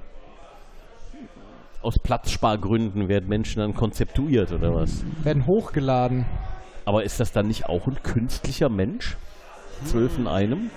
Aus 1.82 1.98
Platzspargründen 1.98 3.08
werden 3.08 3.28
Menschen 3.28 3.60
dann 3.60 3.74
konzeptuiert 3.74 4.52
oder 4.52 4.72
was? 4.72 5.04
werden 5.24 5.46
hochgeladen. 5.46 6.24
Aber 6.84 7.04
ist 7.04 7.20
das 7.20 7.32
dann 7.32 7.46
nicht 7.46 7.66
auch 7.66 7.86
ein 7.86 8.02
künstlicher 8.02 8.68
Mensch? 8.68 9.16
Zwölf 9.84 10.16
in 10.16 10.28
einem? 10.28 10.70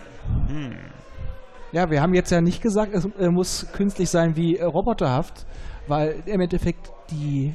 Ja, 1.71 1.89
wir 1.89 2.01
haben 2.01 2.13
jetzt 2.13 2.31
ja 2.31 2.41
nicht 2.41 2.61
gesagt, 2.61 2.93
es 2.93 3.07
muss 3.31 3.67
künstlich 3.73 4.09
sein 4.09 4.35
wie 4.35 4.57
äh, 4.57 4.63
roboterhaft, 4.63 5.45
weil 5.87 6.23
im 6.25 6.41
Endeffekt 6.41 6.91
die 7.11 7.53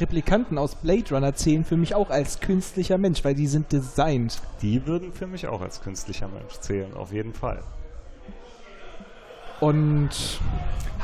Replikanten 0.00 0.58
aus 0.58 0.74
Blade 0.76 1.14
Runner 1.14 1.34
zählen 1.34 1.64
für 1.64 1.76
mich 1.76 1.94
auch 1.94 2.10
als 2.10 2.40
künstlicher 2.40 2.98
Mensch, 2.98 3.24
weil 3.24 3.34
die 3.34 3.46
sind 3.46 3.72
designt. 3.72 4.40
Die 4.62 4.86
würden 4.86 5.12
für 5.12 5.26
mich 5.26 5.46
auch 5.46 5.60
als 5.60 5.80
künstlicher 5.80 6.28
Mensch 6.28 6.54
zählen, 6.60 6.94
auf 6.94 7.12
jeden 7.12 7.32
Fall. 7.32 7.60
Und 9.60 10.40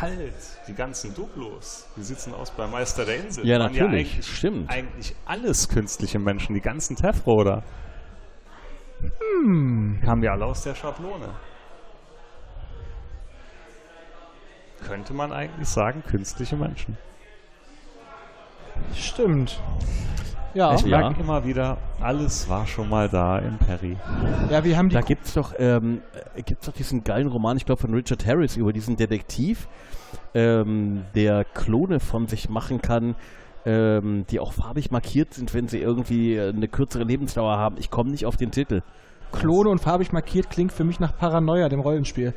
Halt, 0.00 0.34
die 0.66 0.74
ganzen 0.74 1.14
Duplos. 1.14 1.86
Wie 1.94 2.02
sieht's 2.02 2.24
denn 2.24 2.34
aus 2.34 2.50
bei 2.50 2.66
Meister 2.66 3.04
der 3.04 3.16
Insel? 3.16 3.46
Ja, 3.46 3.58
natürlich, 3.58 4.12
eigentlich, 4.12 4.26
stimmt. 4.26 4.68
Eigentlich 4.70 5.14
alles 5.24 5.68
künstliche 5.68 6.18
Menschen, 6.18 6.54
die 6.54 6.60
ganzen 6.60 6.96
Tefroder. 6.96 7.62
Hm. 9.00 10.00
Kamen 10.04 10.22
ja 10.22 10.32
alle 10.32 10.46
aus 10.46 10.62
der 10.62 10.74
Schablone. 10.74 11.28
Könnte 14.84 15.14
man 15.14 15.32
eigentlich 15.32 15.68
sagen, 15.68 16.02
künstliche 16.02 16.56
Menschen. 16.56 16.98
stimmt. 18.94 19.60
Ja, 20.54 20.74
Ich 20.74 20.82
Ja. 20.82 21.00
merke 21.00 21.20
immer 21.20 21.44
wieder, 21.44 21.76
alles 22.00 22.48
war 22.48 22.66
schon 22.66 22.88
mal 22.88 23.08
da 23.08 23.38
im 23.38 23.58
Perry. 23.58 23.96
ja, 24.50 24.64
wir 24.64 24.76
haben 24.76 24.88
die 24.88 24.94
Da 24.94 25.00
gibt 25.00 25.26
es 25.26 25.34
doch, 25.34 25.52
ähm, 25.58 26.00
äh, 26.36 26.42
gibt's 26.42 26.66
doch 26.66 26.72
diesen 26.72 27.02
geilen 27.04 27.26
Roman, 27.26 27.56
ich 27.56 27.66
glaube 27.66 27.80
von 27.80 27.92
Richard 27.92 28.24
Harris, 28.26 28.56
über 28.56 28.72
diesen 28.72 28.96
Detektiv, 28.96 29.68
ähm, 30.32 31.04
der 31.14 31.44
Klone 31.44 31.98
von 32.00 32.26
sich 32.28 32.48
machen 32.48 32.80
kann, 32.80 33.16
ähm, 33.66 34.26
die 34.30 34.38
auch 34.40 34.52
farbig 34.52 34.90
markiert 34.90 35.34
sind, 35.34 35.54
wenn 35.54 35.68
sie 35.68 35.78
irgendwie 35.80 36.36
äh, 36.36 36.50
eine 36.50 36.68
kürzere 36.68 37.04
Lebensdauer 37.04 37.56
haben. 37.56 37.76
Ich 37.78 37.90
komme 37.90 38.10
nicht 38.10 38.26
auf 38.26 38.36
den 38.36 38.50
Titel. 38.50 38.82
Klone 39.32 39.70
und 39.70 39.80
farbig 39.80 40.12
markiert 40.12 40.50
klingt 40.50 40.70
für 40.72 40.84
mich 40.84 41.00
nach 41.00 41.16
Paranoia, 41.16 41.68
dem 41.68 41.80
Rollenspiel. 41.80 42.34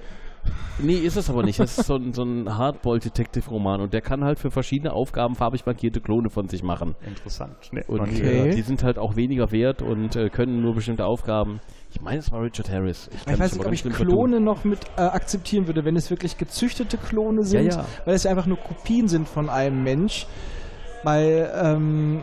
Nee, 0.80 0.94
ist 0.94 1.18
es 1.18 1.30
aber 1.30 1.44
nicht. 1.44 1.60
Das 1.60 1.78
ist 1.78 1.88
so 1.88 1.96
ein, 1.96 2.14
so 2.14 2.24
ein 2.24 2.56
Hardball-Detective-Roman 2.56 3.82
und 3.82 3.94
der 3.94 4.02
kann 4.02 4.24
halt 4.24 4.40
für 4.40 4.52
verschiedene 4.52 4.94
Aufgaben 4.94 5.36
farbig 5.36 5.66
markierte 5.66 6.02
Klone 6.02 6.30
von 6.30 6.48
sich 6.48 6.64
machen. 6.64 6.96
Interessant. 7.06 7.56
Nee, 7.72 7.84
Und 7.88 8.02
Okay. 8.02 8.50
äh, 8.50 8.56
die 8.56 8.62
sind 8.62 8.84
halt 8.84 9.00
auch 9.00 9.16
weniger 9.16 9.52
wert 9.52 9.82
und 9.82 10.16
äh, 10.16 10.30
können 10.30 10.62
nur 10.62 10.76
bestimmte 10.76 11.06
Aufgaben. 11.06 11.60
Ich 11.92 12.02
meine, 12.02 12.20
es 12.20 12.32
war 12.32 12.42
Richard 12.44 12.70
Harris. 12.70 13.10
Ich 13.14 13.26
kann 13.26 13.40
weiß 13.40 13.56
nicht, 13.56 13.66
ob 13.66 13.72
ich 13.72 13.84
Klone 13.84 14.40
noch 14.40 14.64
mit 14.66 14.80
äh, 14.98 15.02
akzeptieren 15.02 15.68
würde, 15.68 15.84
wenn 15.84 15.96
es 15.96 16.10
wirklich 16.12 16.38
gezüchtete 16.38 16.98
Klone 16.98 17.44
sind, 17.44 17.74
ja. 17.74 17.86
weil 18.06 18.14
es 18.14 18.24
ja 18.24 18.32
einfach 18.32 18.46
nur 18.46 18.58
Kopien 18.58 19.08
sind 19.08 19.28
von 19.28 19.50
einem 19.50 19.84
Mensch. 19.84 20.28
Weil, 21.04 21.52
ähm, 21.56 22.22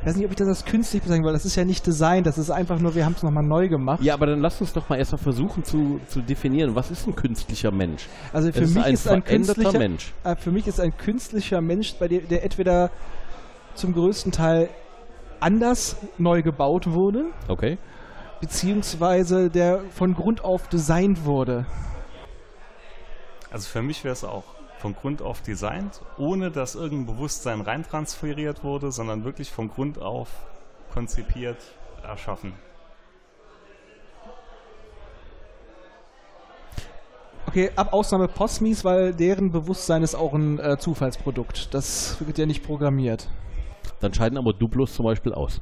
ich 0.00 0.06
weiß 0.06 0.16
nicht, 0.16 0.24
ob 0.24 0.30
ich 0.30 0.36
das 0.36 0.48
als 0.48 0.64
künstlich 0.64 1.02
bezeichnen 1.02 1.24
will, 1.26 1.32
das 1.32 1.44
ist 1.44 1.56
ja 1.56 1.64
nicht 1.64 1.86
Design, 1.86 2.22
das 2.24 2.38
ist 2.38 2.50
einfach 2.50 2.78
nur, 2.80 2.94
wir 2.94 3.04
haben 3.04 3.12
es 3.14 3.22
nochmal 3.22 3.44
neu 3.44 3.68
gemacht. 3.68 4.02
Ja, 4.02 4.14
aber 4.14 4.26
dann 4.26 4.40
lass 4.40 4.60
uns 4.60 4.72
doch 4.72 4.88
mal 4.88 4.96
erstmal 4.96 5.20
versuchen 5.22 5.62
zu, 5.62 6.00
zu 6.08 6.22
definieren, 6.22 6.74
was 6.74 6.90
ist 6.90 7.06
ein 7.06 7.14
künstlicher 7.14 7.70
Mensch? 7.70 8.06
also 8.32 8.50
für 8.50 8.60
Es 8.62 8.70
ist 8.70 8.74
mich 8.76 8.84
ein 8.84 8.94
ist 8.94 9.08
ein 9.08 9.22
künstlicher 9.24 9.78
Mensch. 9.78 10.12
Äh, 10.24 10.36
für 10.36 10.50
mich 10.52 10.66
ist 10.66 10.80
ein 10.80 10.96
künstlicher 10.96 11.60
Mensch, 11.60 11.94
bei 11.98 12.08
dem, 12.08 12.26
der 12.28 12.42
entweder 12.44 12.90
zum 13.74 13.92
größten 13.92 14.32
Teil 14.32 14.68
anders 15.38 15.96
neu 16.18 16.42
gebaut 16.42 16.86
wurde, 16.90 17.26
Okay. 17.48 17.78
beziehungsweise 18.40 19.50
der 19.50 19.80
von 19.90 20.14
Grund 20.14 20.42
auf 20.44 20.68
designt 20.68 21.24
wurde. 21.26 21.66
Also 23.50 23.68
für 23.68 23.82
mich 23.82 24.02
wäre 24.04 24.12
es 24.12 24.24
auch 24.24 24.44
von 24.80 24.94
Grund 24.94 25.22
auf 25.22 25.42
designt, 25.42 26.00
ohne 26.18 26.50
dass 26.50 26.74
irgendein 26.74 27.14
Bewusstsein 27.14 27.60
reintransferiert 27.60 28.64
wurde, 28.64 28.90
sondern 28.90 29.24
wirklich 29.24 29.50
von 29.50 29.68
Grund 29.68 30.00
auf 30.00 30.28
konzipiert, 30.92 31.58
erschaffen. 32.02 32.54
Okay, 37.46 37.70
ab 37.74 37.92
Ausnahme 37.92 38.28
Posmis, 38.28 38.84
weil 38.84 39.12
deren 39.12 39.50
Bewusstsein 39.50 40.02
ist 40.02 40.14
auch 40.14 40.34
ein 40.34 40.58
äh, 40.60 40.78
Zufallsprodukt. 40.78 41.74
Das 41.74 42.24
wird 42.24 42.38
ja 42.38 42.46
nicht 42.46 42.64
programmiert. 42.64 43.28
Dann 44.00 44.14
scheiden 44.14 44.38
aber 44.38 44.52
Duplos 44.52 44.94
zum 44.94 45.04
Beispiel 45.04 45.32
aus, 45.34 45.60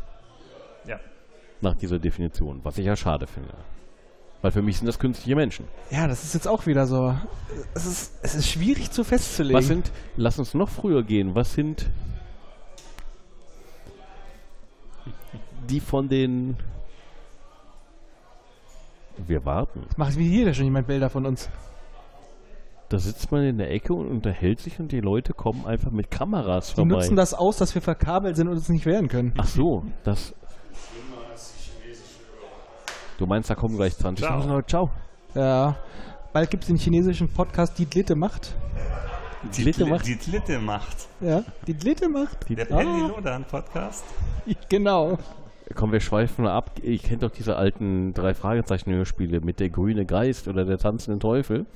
Ja. 0.87 1.01
nach 1.61 1.75
dieser 1.75 1.99
Definition, 1.99 2.61
was 2.62 2.79
ich 2.79 2.87
ja 2.87 2.95
schade 2.95 3.27
finde. 3.27 3.55
Weil 4.41 4.53
für 4.53 4.62
mich 4.62 4.78
sind 4.78 4.86
das 4.86 4.99
künstliche 4.99 5.34
Menschen. 5.34 5.66
Ja, 5.91 6.07
das 6.07 6.22
ist 6.22 6.34
jetzt 6.34 6.47
auch 6.47 6.66
wieder 6.66 6.86
so. 6.86 7.14
Es 7.74 7.86
ist, 7.86 8.12
es 8.22 8.36
ist 8.36 8.49
schwierig 8.49 8.91
zu 8.93 9.03
festzulegen. 9.03 9.59
Was 9.59 9.66
sind, 9.66 9.91
lass 10.16 10.39
uns 10.39 10.55
noch 10.55 10.68
früher 10.68 11.03
gehen, 11.03 11.34
was 11.34 11.55
sind 11.55 11.91
die 15.68 15.80
von 15.80 16.09
den... 16.09 16.57
Wir 19.26 19.45
warten. 19.45 19.82
Macht 19.97 20.16
wie 20.16 20.28
jeder 20.28 20.55
schon 20.55 20.66
jemand 20.66 20.86
Bilder 20.86 21.11
von 21.11 21.26
uns. 21.26 21.51
Da 22.89 22.99
sitzt 22.99 23.32
man 23.32 23.43
in 23.43 23.59
der 23.59 23.70
Ecke 23.72 23.93
und 23.93 24.07
unterhält 24.07 24.61
sich 24.61 24.78
und 24.78 24.93
die 24.93 25.01
Leute 25.01 25.34
kommen 25.34 25.66
einfach 25.66 25.91
mit 25.91 26.11
Kameras 26.11 26.68
Die 26.68 26.74
vorbei. 26.76 26.91
nutzen 26.91 27.16
das 27.16 27.34
aus, 27.34 27.57
dass 27.57 27.74
wir 27.74 27.82
verkabelt 27.82 28.36
sind 28.36 28.47
und 28.47 28.55
uns 28.55 28.68
nicht 28.68 28.86
wehren 28.86 29.09
können. 29.09 29.34
Ach 29.36 29.49
so, 29.49 29.82
das... 30.05 30.34
Du 33.19 33.27
meinst, 33.27 33.51
da 33.51 33.55
kommen 33.55 33.77
gleich 33.77 33.97
20. 33.97 34.25
Ciao. 34.25 34.62
Ciao. 34.62 34.91
Ja. 35.35 35.77
Bald 36.33 36.51
gibt 36.51 36.62
es 36.64 36.69
den 36.69 36.77
chinesischen 36.77 37.29
Podcast 37.29 37.79
Die 37.79 37.89
Dritte 37.89 38.14
Macht. 38.14 38.55
Die 39.57 39.62
Litte 39.62 39.85
Tli- 39.85 39.89
macht... 39.91 40.07
Die 40.07 40.16
Tlitte 40.16 40.59
macht. 40.59 41.09
Ja, 41.21 41.43
die 41.66 41.77
Dritte 41.77 42.09
Macht. 42.09 42.49
Die, 42.49 42.57
Der 42.57 42.64
Penny 42.64 43.09
Lodan 43.09 43.45
Podcast. 43.45 44.05
Genau. 44.69 45.19
Komm, 45.75 45.93
wir 45.93 46.01
schweifen 46.01 46.45
mal 46.45 46.53
ab. 46.53 46.71
Ihr 46.83 46.99
kennt 46.99 47.23
doch 47.23 47.31
diese 47.31 47.57
alten 47.57 48.14
drei 48.14 48.33
Fragezeichen-Hörspiele 48.35 49.41
mit 49.43 49.61
der 49.61 49.69
grüne 49.69 50.07
Geist 50.07 50.49
oder 50.49 50.64
der 50.64 50.79
tanzende 50.79 51.19
Teufel. 51.19 51.66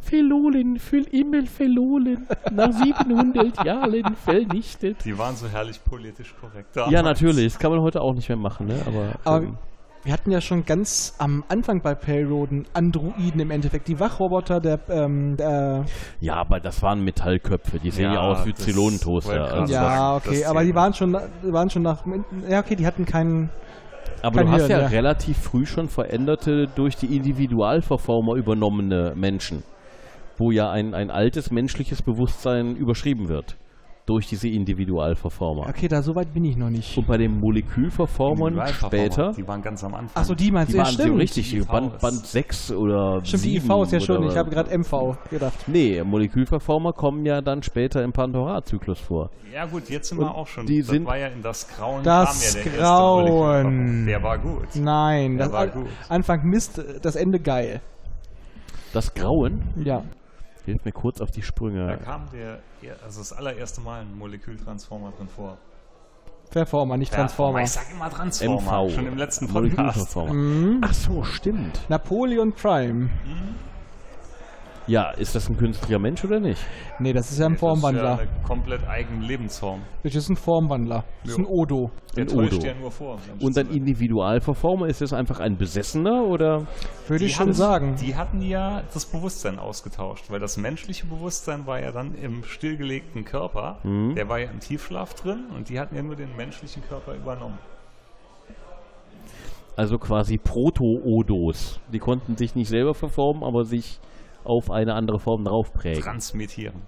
Felolen, 0.00 0.78
für 0.78 0.98
immer 1.10 1.46
Felolen, 1.46 2.26
nach 2.52 2.72
700 2.72 3.64
Jahren 3.64 4.14
vernichtet. 4.16 5.02
Die 5.04 5.16
waren 5.16 5.34
so 5.34 5.48
herrlich 5.48 5.82
politisch 5.82 6.34
korrekt. 6.40 6.76
Ja, 6.76 6.84
damals. 6.90 7.04
natürlich. 7.20 7.54
Das 7.54 7.58
kann 7.58 7.70
man 7.70 7.80
heute 7.80 8.02
auch 8.02 8.14
nicht 8.14 8.28
mehr 8.28 8.36
machen, 8.38 8.66
ne? 8.66 8.82
Aber, 8.86 9.12
Aber 9.24 9.44
ähm, 9.46 9.58
wir 10.04 10.12
hatten 10.12 10.30
ja 10.30 10.40
schon 10.40 10.64
ganz 10.64 11.14
am 11.18 11.44
Anfang 11.48 11.82
bei 11.82 11.94
Payroad 11.94 12.50
Androiden 12.72 13.40
im 13.40 13.50
Endeffekt. 13.50 13.88
Die 13.88 13.98
Wachroboter 13.98 14.60
der, 14.60 14.78
ähm, 14.88 15.36
der 15.36 15.84
ja, 16.20 16.34
aber 16.34 16.60
das 16.60 16.82
waren 16.82 17.02
Metallköpfe. 17.02 17.78
Die 17.78 17.90
sehen 17.90 18.12
ja, 18.12 18.14
Ja, 18.14 18.20
aus 18.20 18.46
wie 18.46 18.54
Zylonentoaster. 18.54 19.52
Also. 19.52 19.72
Ja, 19.72 20.16
okay, 20.16 20.44
aber 20.44 20.64
die 20.64 20.74
waren 20.74 20.94
schon, 20.94 21.12
waren 21.14 21.70
schon 21.70 21.82
nach. 21.82 22.04
Ja, 22.48 22.60
okay, 22.60 22.76
die 22.76 22.86
hatten 22.86 23.04
keinen. 23.04 23.50
Aber 24.22 24.36
Kein 24.36 24.46
du 24.46 24.52
hast 24.52 24.66
Hirn, 24.66 24.70
ja, 24.70 24.80
ja. 24.80 24.86
relativ 24.86 25.38
früh 25.38 25.64
schon 25.64 25.88
veränderte, 25.88 26.66
durch 26.74 26.96
die 26.96 27.14
Individualverformer 27.16 28.34
übernommene 28.34 29.12
Menschen, 29.14 29.62
wo 30.38 30.50
ja 30.50 30.70
ein, 30.70 30.94
ein 30.94 31.10
altes 31.10 31.50
menschliches 31.50 32.02
Bewusstsein 32.02 32.74
überschrieben 32.74 33.28
wird. 33.28 33.56
Durch 34.08 34.26
diese 34.26 34.48
Individualverformer. 34.48 35.66
Okay, 35.68 35.86
da 35.86 36.00
so 36.00 36.14
weit 36.14 36.32
bin 36.32 36.42
ich 36.46 36.56
noch 36.56 36.70
nicht. 36.70 36.96
Und 36.96 37.06
bei 37.06 37.18
den 37.18 37.38
Molekülverformern 37.40 38.58
später, 38.68 39.32
Die 39.36 39.46
waren 39.46 39.60
ganz 39.60 39.84
am 39.84 39.94
Anfang. 39.94 40.22
Achso, 40.22 40.34
die 40.34 40.50
meinst 40.50 40.70
die 40.70 40.72
du, 40.72 40.78
ja, 40.78 40.84
waren 40.84 40.94
so 40.96 41.02
stimmt. 41.02 41.18
richtig, 41.20 41.54
IVs. 41.54 41.66
Band, 41.66 41.98
Band 41.98 42.26
6 42.26 42.72
oder 42.72 43.20
Stimmt, 43.22 43.44
die 43.44 43.48
7 43.60 43.70
IV 43.70 43.82
ist 43.82 43.92
ja 43.92 44.00
schon, 44.00 44.26
ich 44.26 44.36
habe 44.36 44.48
gerade 44.48 44.70
MV 44.78 45.18
gedacht. 45.28 45.52
Nee, 45.66 46.02
Molekülverformer 46.02 46.94
kommen 46.94 47.26
ja 47.26 47.42
dann 47.42 47.62
später 47.62 48.02
im 48.02 48.12
Pandora-Zyklus 48.12 48.98
vor. 48.98 49.28
Ja 49.52 49.66
gut, 49.66 49.90
jetzt 49.90 50.08
sind 50.08 50.18
wir 50.18 50.28
Und 50.28 50.32
auch 50.32 50.46
schon. 50.46 50.64
die 50.64 50.78
das 50.78 50.88
sind- 50.88 51.06
war 51.06 51.18
ja 51.18 51.26
in 51.26 51.42
das 51.42 51.68
Grauen. 51.68 52.02
Das 52.02 52.54
kam 52.54 52.62
ja 52.64 52.70
der 52.70 52.78
Grauen. 52.80 54.06
Der 54.06 54.22
war 54.22 54.38
gut. 54.38 54.68
Nein, 54.74 55.36
Der 55.36 55.46
das 55.48 55.52
war 55.52 55.66
gut. 55.66 55.86
Anfang 56.08 56.44
Mist, 56.48 56.82
das 57.02 57.14
Ende 57.14 57.40
geil. 57.40 57.82
Das 58.94 59.12
Grauen, 59.12 59.64
Ja. 59.84 60.02
Hilft 60.70 60.84
mir 60.84 60.92
kurz 60.92 61.20
auf 61.20 61.30
die 61.30 61.40
Da 61.40 61.46
Sprünge. 61.46 61.98
kam 62.04 62.28
der, 62.32 62.60
also 63.04 63.20
das 63.20 63.32
allererste 63.32 63.80
Mal 63.80 64.02
ein 64.02 64.16
Molekültransformer 64.16 65.12
drin 65.16 65.28
vor. 65.28 65.58
Performer, 66.50 66.96
nicht 66.96 67.12
Transformer. 67.12 67.60
Ich 67.62 67.70
sag 67.70 67.90
immer 67.92 68.08
Transformer. 68.10 68.84
MV. 68.84 68.94
Schon 68.94 69.06
im 69.06 69.18
letzten 69.18 69.48
Podcast. 69.48 69.76
Molekülverformer. 69.76 70.78
Ach 70.82 70.94
so, 70.94 71.22
stimmt. 71.24 71.80
Napoleon 71.90 72.52
Prime. 72.52 73.10
Ja, 74.88 75.10
ist 75.10 75.34
das 75.34 75.50
ein 75.50 75.56
künstlicher 75.58 75.98
Mensch 75.98 76.24
oder 76.24 76.40
nicht? 76.40 76.64
Nee, 76.98 77.12
das 77.12 77.30
ist 77.30 77.38
ja 77.38 77.46
ein 77.46 77.58
Formwandler. 77.58 78.02
Das 78.02 78.20
ist 78.20 78.26
ja 78.26 78.32
eine 78.32 78.42
komplett 78.42 78.88
eigene 78.88 79.26
Lebensform. 79.26 79.82
Das 80.02 80.14
ist 80.14 80.30
ein 80.30 80.36
Formwandler. 80.36 81.04
Das 81.22 81.32
ist 81.32 81.38
ein 81.38 81.44
Odo. 81.44 81.90
Der 82.16 82.24
Ein 82.24 82.28
täuscht 82.28 82.54
Odo. 82.54 82.66
ja 82.66 82.74
nur 82.74 82.90
vor. 82.90 83.18
Und 83.40 83.58
ein. 83.58 83.68
Individualverformer, 83.68 84.86
ist 84.86 85.02
das 85.02 85.12
einfach 85.12 85.40
ein 85.40 85.58
Besessener 85.58 86.24
oder? 86.24 86.66
Würde 87.06 87.26
ich 87.26 87.34
schon 87.34 87.52
sagen. 87.52 87.96
Die 88.00 88.16
hatten 88.16 88.40
ja 88.40 88.82
das 88.94 89.04
Bewusstsein 89.04 89.58
ausgetauscht, 89.58 90.30
weil 90.30 90.40
das 90.40 90.56
menschliche 90.56 91.06
Bewusstsein 91.06 91.66
war 91.66 91.80
ja 91.80 91.92
dann 91.92 92.14
im 92.14 92.42
stillgelegten 92.44 93.26
Körper. 93.26 93.80
Mhm. 93.84 94.14
Der 94.14 94.30
war 94.30 94.38
ja 94.38 94.50
im 94.50 94.60
Tiefschlaf 94.60 95.12
drin 95.14 95.44
und 95.54 95.68
die 95.68 95.78
hatten 95.78 95.96
ja 95.96 96.02
nur 96.02 96.16
den 96.16 96.34
menschlichen 96.34 96.82
Körper 96.82 97.14
übernommen. 97.14 97.58
Also 99.76 99.98
quasi 99.98 100.38
Proto-Odos. 100.38 101.78
Die 101.92 101.98
konnten 101.98 102.36
sich 102.36 102.54
nicht 102.54 102.68
selber 102.68 102.94
verformen, 102.94 103.44
aber 103.44 103.64
sich 103.64 104.00
auf 104.44 104.70
eine 104.70 104.94
andere 104.94 105.18
Form 105.18 105.44
draufprägen. 105.44 106.02
Transmitieren. 106.02 106.82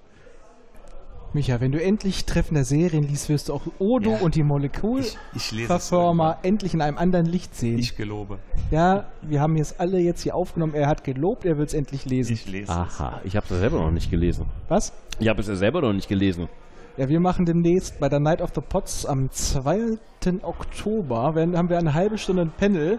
Micha, 1.32 1.60
wenn 1.60 1.70
du 1.70 1.80
endlich 1.80 2.24
Treffen 2.24 2.54
der 2.54 2.64
Serien 2.64 3.04
liest, 3.04 3.28
wirst 3.28 3.48
du 3.50 3.54
auch 3.54 3.62
Odo 3.78 4.10
Ja. 4.10 4.18
und 4.18 4.34
die 4.34 4.42
Molekülverformer 4.42 6.38
endlich 6.42 6.74
in 6.74 6.80
einem 6.82 6.98
anderen 6.98 7.26
Licht 7.26 7.54
sehen. 7.54 7.78
Ich 7.78 7.96
gelobe. 7.96 8.38
ja, 8.72 9.04
wir 9.22 9.40
haben 9.40 9.56
jetzt 9.56 9.78
alle 9.78 9.98
jetzt 10.00 10.22
hier 10.22 10.34
aufgenommen. 10.34 10.74
Er 10.74 10.88
hat 10.88 11.04
gelobt, 11.04 11.44
er 11.44 11.56
wird 11.56 11.68
es 11.68 11.74
endlich 11.74 12.04
lesen. 12.04 12.32
Ich 12.32 12.46
lese 12.46 12.64
es. 12.72 12.76
Aha, 12.76 13.20
ich 13.22 13.36
habe 13.36 13.44
es 13.44 13.50
ja 13.50 13.58
selber 13.58 13.78
noch 13.80 13.92
nicht 13.92 14.10
gelesen. 14.10 14.46
Was? 14.68 14.92
Ich 15.20 15.28
habe 15.28 15.40
es 15.40 15.46
ja 15.46 15.54
selber 15.54 15.80
noch 15.82 15.92
nicht 15.92 16.08
gelesen. 16.08 16.48
Ja, 16.96 17.08
wir 17.08 17.20
machen 17.20 17.46
demnächst 17.46 18.00
bei 18.00 18.08
der 18.08 18.18
Night 18.18 18.42
of 18.42 18.50
the 18.54 18.60
Pots 18.60 19.06
am 19.06 19.30
2. 19.30 19.98
Oktober, 20.42 21.36
werden, 21.36 21.56
haben 21.56 21.68
wir 21.68 21.78
eine 21.78 21.94
halbe 21.94 22.18
Stunde 22.18 22.42
ein 22.42 22.50
Panel. 22.50 22.98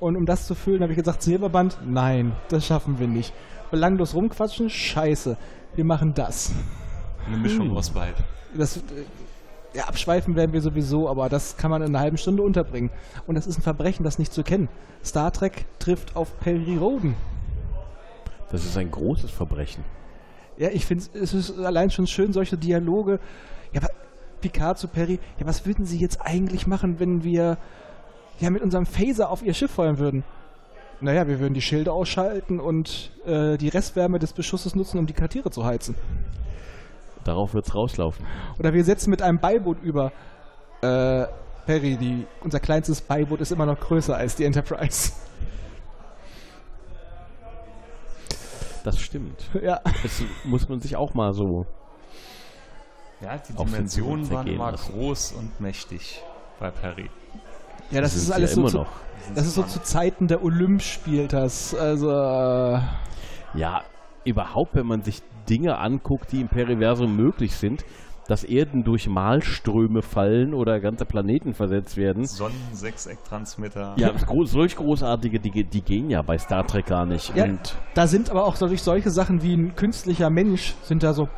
Und 0.00 0.16
um 0.16 0.26
das 0.26 0.46
zu 0.46 0.54
füllen, 0.54 0.82
habe 0.82 0.92
ich 0.92 0.98
gesagt, 0.98 1.22
Silberband, 1.22 1.78
nein, 1.86 2.32
das 2.48 2.66
schaffen 2.66 2.98
wir 3.00 3.08
nicht. 3.08 3.32
Belanglos 3.74 4.14
rumquatschen, 4.14 4.70
scheiße. 4.70 5.36
Wir 5.74 5.84
machen 5.84 6.14
das. 6.14 6.52
Eine 7.26 7.38
Mischung 7.38 7.76
aus 7.76 7.90
beiden. 7.90 8.22
das 8.56 8.76
äh, 8.76 8.80
ja, 9.74 9.86
abschweifen 9.86 10.36
werden 10.36 10.52
wir 10.52 10.60
sowieso, 10.60 11.08
aber 11.08 11.28
das 11.28 11.56
kann 11.56 11.72
man 11.72 11.82
in 11.82 11.88
einer 11.88 11.98
halben 11.98 12.16
Stunde 12.16 12.44
unterbringen. 12.44 12.90
Und 13.26 13.34
das 13.34 13.48
ist 13.48 13.58
ein 13.58 13.62
Verbrechen, 13.62 14.04
das 14.04 14.20
nicht 14.20 14.32
zu 14.32 14.44
kennen. 14.44 14.68
Star 15.04 15.32
Trek 15.32 15.66
trifft 15.80 16.14
auf 16.14 16.38
Perry 16.38 16.76
Roden. 16.76 17.16
Das 18.52 18.64
ist 18.64 18.76
ein 18.76 18.92
großes 18.92 19.32
Verbrechen. 19.32 19.82
Ja, 20.56 20.68
ich 20.70 20.86
finde 20.86 21.04
es 21.14 21.34
ist 21.34 21.58
allein 21.58 21.90
schon 21.90 22.06
schön, 22.06 22.32
solche 22.32 22.56
Dialoge. 22.56 23.18
Ja, 23.72 23.80
Picard 24.40 24.78
zu 24.78 24.86
Perry, 24.86 25.18
ja, 25.40 25.46
was 25.46 25.66
würden 25.66 25.84
Sie 25.84 25.98
jetzt 25.98 26.20
eigentlich 26.20 26.68
machen, 26.68 27.00
wenn 27.00 27.24
wir 27.24 27.58
ja 28.38 28.50
mit 28.50 28.62
unserem 28.62 28.86
Phaser 28.86 29.30
auf 29.30 29.42
Ihr 29.42 29.54
Schiff 29.54 29.72
feuern 29.72 29.98
würden? 29.98 30.22
Naja, 31.00 31.26
wir 31.28 31.40
würden 31.40 31.54
die 31.54 31.62
Schilde 31.62 31.92
ausschalten 31.92 32.60
und 32.60 33.10
äh, 33.26 33.56
die 33.56 33.68
Restwärme 33.68 34.18
des 34.18 34.32
Beschusses 34.32 34.74
nutzen, 34.74 34.98
um 34.98 35.06
die 35.06 35.12
Quartiere 35.12 35.50
zu 35.50 35.64
heizen. 35.64 35.94
Darauf 37.24 37.54
wird's 37.54 37.74
rauslaufen. 37.74 38.24
Oder 38.58 38.72
wir 38.74 38.84
setzen 38.84 39.10
mit 39.10 39.22
einem 39.22 39.38
Beiboot 39.38 39.82
über. 39.82 40.12
Äh, 40.82 41.26
Perry, 41.66 41.96
die, 41.96 42.26
unser 42.42 42.60
kleinstes 42.60 43.00
Beiboot 43.00 43.40
ist 43.40 43.50
immer 43.50 43.64
noch 43.64 43.80
größer 43.80 44.14
als 44.14 44.36
die 44.36 44.44
Enterprise. 44.44 45.12
Das 48.84 49.00
stimmt. 49.00 49.48
ja. 49.62 49.80
Das 50.02 50.22
muss 50.44 50.68
man 50.68 50.80
sich 50.80 50.94
auch 50.96 51.14
mal 51.14 51.32
so. 51.32 51.66
Ja, 53.22 53.38
die 53.38 53.54
Dimensionen 53.54 54.30
waren 54.30 54.46
immer 54.46 54.72
lassen. 54.72 54.92
groß 54.92 55.32
und 55.32 55.58
mächtig 55.58 56.22
bei 56.60 56.70
Perry. 56.70 57.08
Ja, 57.90 58.02
das 58.02 58.12
sind 58.12 58.24
ist 58.24 58.30
alles 58.30 58.50
ja 58.50 58.54
so 58.54 58.60
immer 58.60 58.70
zu, 58.70 58.76
noch. 58.78 58.92
Das 59.34 59.46
ist 59.46 59.54
so 59.54 59.62
zu 59.62 59.80
Zeiten 59.82 60.26
der 60.26 60.42
Olymp 60.44 60.82
spielt 60.82 61.32
das. 61.32 61.74
Also 61.74 62.10
äh, 62.10 62.80
Ja, 63.54 63.82
überhaupt, 64.24 64.74
wenn 64.74 64.86
man 64.86 65.02
sich 65.02 65.22
Dinge 65.48 65.78
anguckt, 65.78 66.32
die 66.32 66.40
im 66.40 66.48
Periversum 66.48 67.14
möglich 67.16 67.54
sind, 67.54 67.84
dass 68.26 68.42
Erden 68.42 68.84
durch 68.84 69.06
Malströme 69.06 70.00
fallen 70.00 70.54
oder 70.54 70.80
ganze 70.80 71.04
Planeten 71.04 71.52
versetzt 71.52 71.98
werden. 71.98 72.24
Sonnensechsecktransmitter. 72.24 73.94
Ja, 73.98 74.12
gro 74.12 74.44
solch 74.44 74.76
großartige, 74.76 75.40
die, 75.40 75.64
die 75.64 75.82
gehen 75.82 76.08
ja 76.08 76.22
bei 76.22 76.38
Star 76.38 76.66
Trek 76.66 76.86
gar 76.86 77.04
nicht. 77.04 77.36
Ja, 77.36 77.44
Und 77.44 77.76
da 77.92 78.06
sind 78.06 78.30
aber 78.30 78.46
auch 78.46 78.56
durch 78.56 78.82
solche 78.82 79.10
Sachen 79.10 79.42
wie 79.42 79.54
ein 79.54 79.74
künstlicher 79.76 80.30
Mensch 80.30 80.74
sind 80.84 81.02
da 81.02 81.12
so 81.12 81.28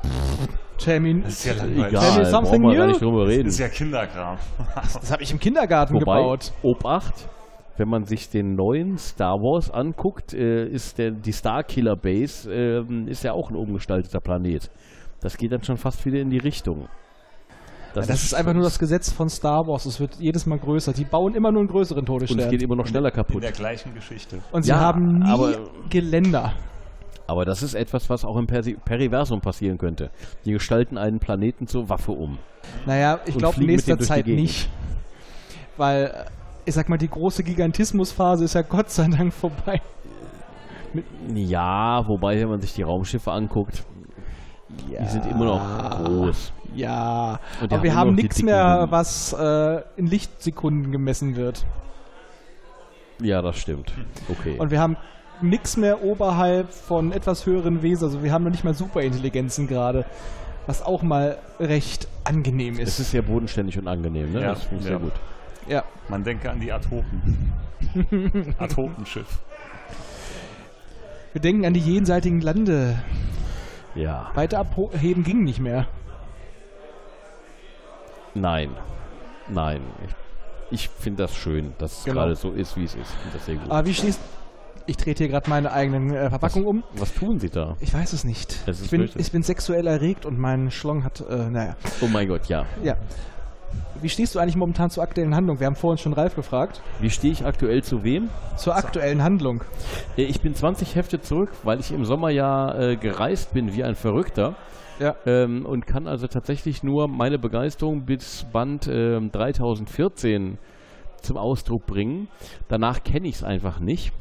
Termin. 0.79 1.23
Das 1.25 1.33
ist 1.33 1.45
ja 1.47 1.55
Das, 1.55 1.63
langweilig. 1.63 1.89
egal, 1.89 2.25
something 2.27 2.63
brauchen 2.63 2.71
wir 2.73 2.77
gar 2.77 2.87
new? 2.87 2.93
nicht 2.93 3.03
drüber 3.03 3.27
reden. 3.27 3.49
ist 3.49 3.59
ja 3.59 3.69
Kinderkram. 3.69 4.37
habe 5.11 5.23
ich 5.23 5.33
im 5.33 5.41
Kindergarten 5.41 5.95
Wobei, 5.95 6.19
gebaut. 6.19 6.53
Obacht, 6.63 7.29
wenn 7.79 7.89
man 7.89 8.05
sich 8.05 8.29
den 8.31 8.55
neuen 8.55 8.99
Star 8.99 9.35
Wars 9.37 9.71
anguckt, 9.71 10.33
äh, 10.35 10.67
ist 10.67 10.99
der, 10.99 11.11
die 11.11 11.33
Starkiller 11.33 11.97
Base 11.97 12.53
ähm, 12.53 13.09
ist 13.09 13.25
ja 13.25 13.33
auch 13.33 13.51
ein 13.51 13.57
umgestalteter 13.57 14.21
Planet. 14.21 14.71
Das 15.21 15.37
geht 15.37 15.53
dann 15.53 15.63
schon 15.63 15.77
fast 15.77 16.05
wieder 16.07 16.19
in 16.21 16.31
die 16.31 16.39
Richtung. 16.39 16.89
Das, 17.95 18.11
ist, 18.11 18.35
einfach 18.35 18.53
nur 18.53 18.63
das 18.63 18.79
Gesetz 18.79 19.11
von 19.11 19.31
Star 19.31 19.67
Wars. 19.67 19.87
Es 19.87 19.99
wird 20.01 20.17
jedes 20.19 20.45
Mal 20.45 20.59
größer. 20.59 20.93
Die 20.93 21.05
bauen 21.05 21.35
immer 21.35 21.51
nur 21.51 21.61
einen 21.63 21.69
größeren 21.71 22.01
Und 22.07 22.23
es 22.23 22.29
Todesstern. 22.29 22.51
geht 22.51 22.63
immer 22.63 22.77
noch 22.77 22.87
schneller 22.87 23.09
In 23.09 23.15
kaputt. 23.15 23.43
der 23.43 23.53
gleichen 23.53 23.95
Geschichte. 23.95 24.41
Und 24.53 24.65
sie 24.65 24.71
Ja, 24.71 24.81
haben 24.81 25.21
nie 25.21 25.31
aber- 25.31 25.71
Geländer. 25.89 26.53
Aber 27.27 27.47
das 27.47 27.63
ist 27.63 27.75
etwas, 27.75 28.11
was 28.11 28.25
auch 28.25 28.37
im 28.37 28.47
Persi 28.47 28.77
Periversum 28.85 29.41
passieren 29.41 29.79
könnte. 29.79 30.11
Die 30.45 30.53
gestalten 30.53 30.99
einen 30.99 31.19
Planeten 31.21 31.67
zur 31.67 31.89
Waffe 31.89 32.13
um. 32.13 32.39
Naja, 32.85 33.19
ich 33.25 33.37
glaube 33.37 33.61
in 33.61 33.67
nächster 33.67 33.99
Zeit 33.99 34.27
nicht. 34.27 34.69
Weil, 35.79 36.05
äh, 36.05 36.25
ich 36.67 36.75
sag 36.75 36.89
mal, 36.89 36.99
die 36.99 37.09
große 37.09 37.43
Gigantismusphase 37.45 38.45
ist 38.45 38.55
ja 38.55 38.63
Gott 38.63 38.91
sei 38.91 39.09
Dank 39.09 39.33
vorbei. 39.33 39.81
Ja, 41.35 42.07
wobei, 42.07 42.41
wenn 42.41 42.49
man 42.49 42.61
sich 42.61 42.75
die 42.75 42.83
Raumschiffe 42.83 43.31
anguckt, 43.31 43.85
Ja. 44.91 45.03
die 45.03 45.09
sind 45.09 45.27
immer 45.27 45.45
noch 45.45 46.05
groß. 46.05 46.53
Ja, 46.75 47.39
aber 47.63 47.83
wir 47.83 47.95
haben 47.95 48.15
nichts 48.15 48.43
mehr, 48.43 48.87
was 48.91 49.33
äh, 49.33 49.81
in 49.97 50.07
Lichtsekunden 50.07 50.93
gemessen 50.93 51.37
wird. 51.37 51.65
Ja, 53.21 53.41
das 53.41 53.57
stimmt. 53.57 53.93
Okay. 54.29 54.57
Und 54.59 54.71
wir 54.71 54.81
haben 54.81 54.97
nichts 55.41 55.77
mehr 55.77 56.03
oberhalb 56.05 56.71
von 56.73 57.13
etwas 57.13 57.47
höheren 57.47 57.83
Wesen. 57.83 58.05
Also 58.05 58.23
wir 58.23 58.33
haben 58.33 58.45
noch 58.45 58.51
nicht 58.51 58.65
mal 58.65 58.75
Superintelligenzen 58.75 59.69
gerade. 59.69 60.05
Was 60.67 60.83
auch 60.83 61.03
mal 61.03 61.39
recht 61.61 62.09
angenehm 62.25 62.75
es 62.75 62.89
ist. 62.89 62.99
ist 62.99 63.11
sehr 63.13 63.23
bodenständig 63.23 63.79
und 63.79 63.87
angenehm, 63.87 64.33
ne? 64.33 64.41
Ja, 64.43 64.49
das 64.49 64.65
finde 64.65 64.85
ich 64.85 64.91
ja. 64.91 64.99
sehr 64.99 64.99
gut. 64.99 65.13
Ja. 65.69 65.85
Man 66.09 66.25
denke 66.25 66.51
an 66.51 66.61
die 66.61 66.73
Atopen. 66.73 67.53
Atopenschiff. 68.59 69.27
Wir 71.33 71.41
denken 71.43 71.65
an 71.67 71.75
die 71.75 71.81
jenseitigen 71.81 72.41
Lande. 72.41 72.99
Ja. 73.95 74.31
Weiter 74.35 74.59
abheben 74.59 75.23
ging 75.25 75.45
nicht 75.45 75.61
mehr. 75.61 75.87
Nein. 78.35 78.71
Nein. 79.49 79.81
Ich, 80.71 80.83
ich 80.83 80.89
finde 80.89 81.25
das 81.25 81.35
schön, 81.37 81.73
dass 81.79 81.99
es 81.99 82.05
Genau. 82.05 82.21
gerade 82.21 82.37
so 82.37 82.53
ist, 82.53 82.77
wie 82.77 82.85
es 82.85 82.95
ist. 82.95 83.13
Das 83.33 83.47
sehr 83.47 83.57
gut. 83.57 83.71
Aber 83.71 83.87
wie 83.87 83.95
stehst 83.95 84.21
Ich 84.87 84.97
trete 84.97 85.25
hier 85.25 85.29
gerade 85.33 85.49
meine 85.51 85.73
eigenen 85.73 86.11
äh, 86.15 86.29
Verpackung 86.31 86.65
um. 86.67 86.85
Was 86.95 87.13
tun 87.15 87.41
sie 87.41 87.51
da? 87.51 87.77
Ich 87.81 87.93
weiß 87.93 88.13
es 88.13 88.25
nicht. 88.25 88.57
Ich, 88.67 88.91
bin, 88.91 89.09
ich 89.15 89.33
bin 89.33 89.43
sexuell 89.43 89.87
erregt 89.87 90.27
und 90.27 90.39
mein 90.39 90.71
Schlong 90.71 91.05
hat, 91.05 91.25
äh, 91.29 91.51
naja. 91.51 91.77
Oh 92.01 92.07
mein 92.07 92.29
Gott, 92.29 92.47
ja. 92.47 92.67
Ja. 92.83 92.97
Wie 94.01 94.09
stehst 94.09 94.35
du 94.35 94.39
eigentlich 94.39 94.57
momentan 94.57 94.91
zur 94.91 95.03
aktuellen 95.03 95.35
Handlung? 95.35 95.59
Wir 95.59 95.67
haben 95.67 95.75
vorhin 95.75 95.99
schon 95.99 96.13
Ralf 96.13 96.35
gefragt. 96.35 96.83
Wie 97.01 97.11
stehe 97.11 97.33
ich 97.33 97.45
aktuell 97.45 97.83
zu 97.83 98.05
wem? 98.05 98.29
Zur 98.57 98.77
aktuellen 98.77 99.23
Handlung. 99.23 99.63
Äh, 100.17 100.25
Ich 100.25 100.41
bin 100.41 100.55
20 100.55 100.95
Hefte 100.97 101.21
zurück, 101.21 101.51
weil 101.63 101.81
ich 101.81 101.93
im 101.93 102.05
Sommer 102.05 102.31
ja 102.31 102.75
äh, 102.79 102.97
gereist 102.97 103.53
bin 103.55 103.75
wie 103.75 103.85
ein 103.85 103.95
Verrückter. 103.95 104.55
Ja. 104.99 105.15
Ähm, 105.27 105.67
und 105.67 105.87
kann 105.87 106.07
also 106.07 106.27
tatsächlich 106.27 106.83
nur 106.83 107.09
meine 107.09 107.39
Begeisterung 107.39 108.05
bis 108.05 108.45
Band 108.53 108.89
ähm, 108.91 109.31
3014 109.31 110.59
zum 111.21 111.37
Ausdruck 111.37 111.87
bringen. 111.87 112.29
Danach 112.69 113.03
kenne 113.03 113.29
ich 113.29 113.37
es 113.37 113.45
einfach 113.45 113.81
nicht. 113.81 114.13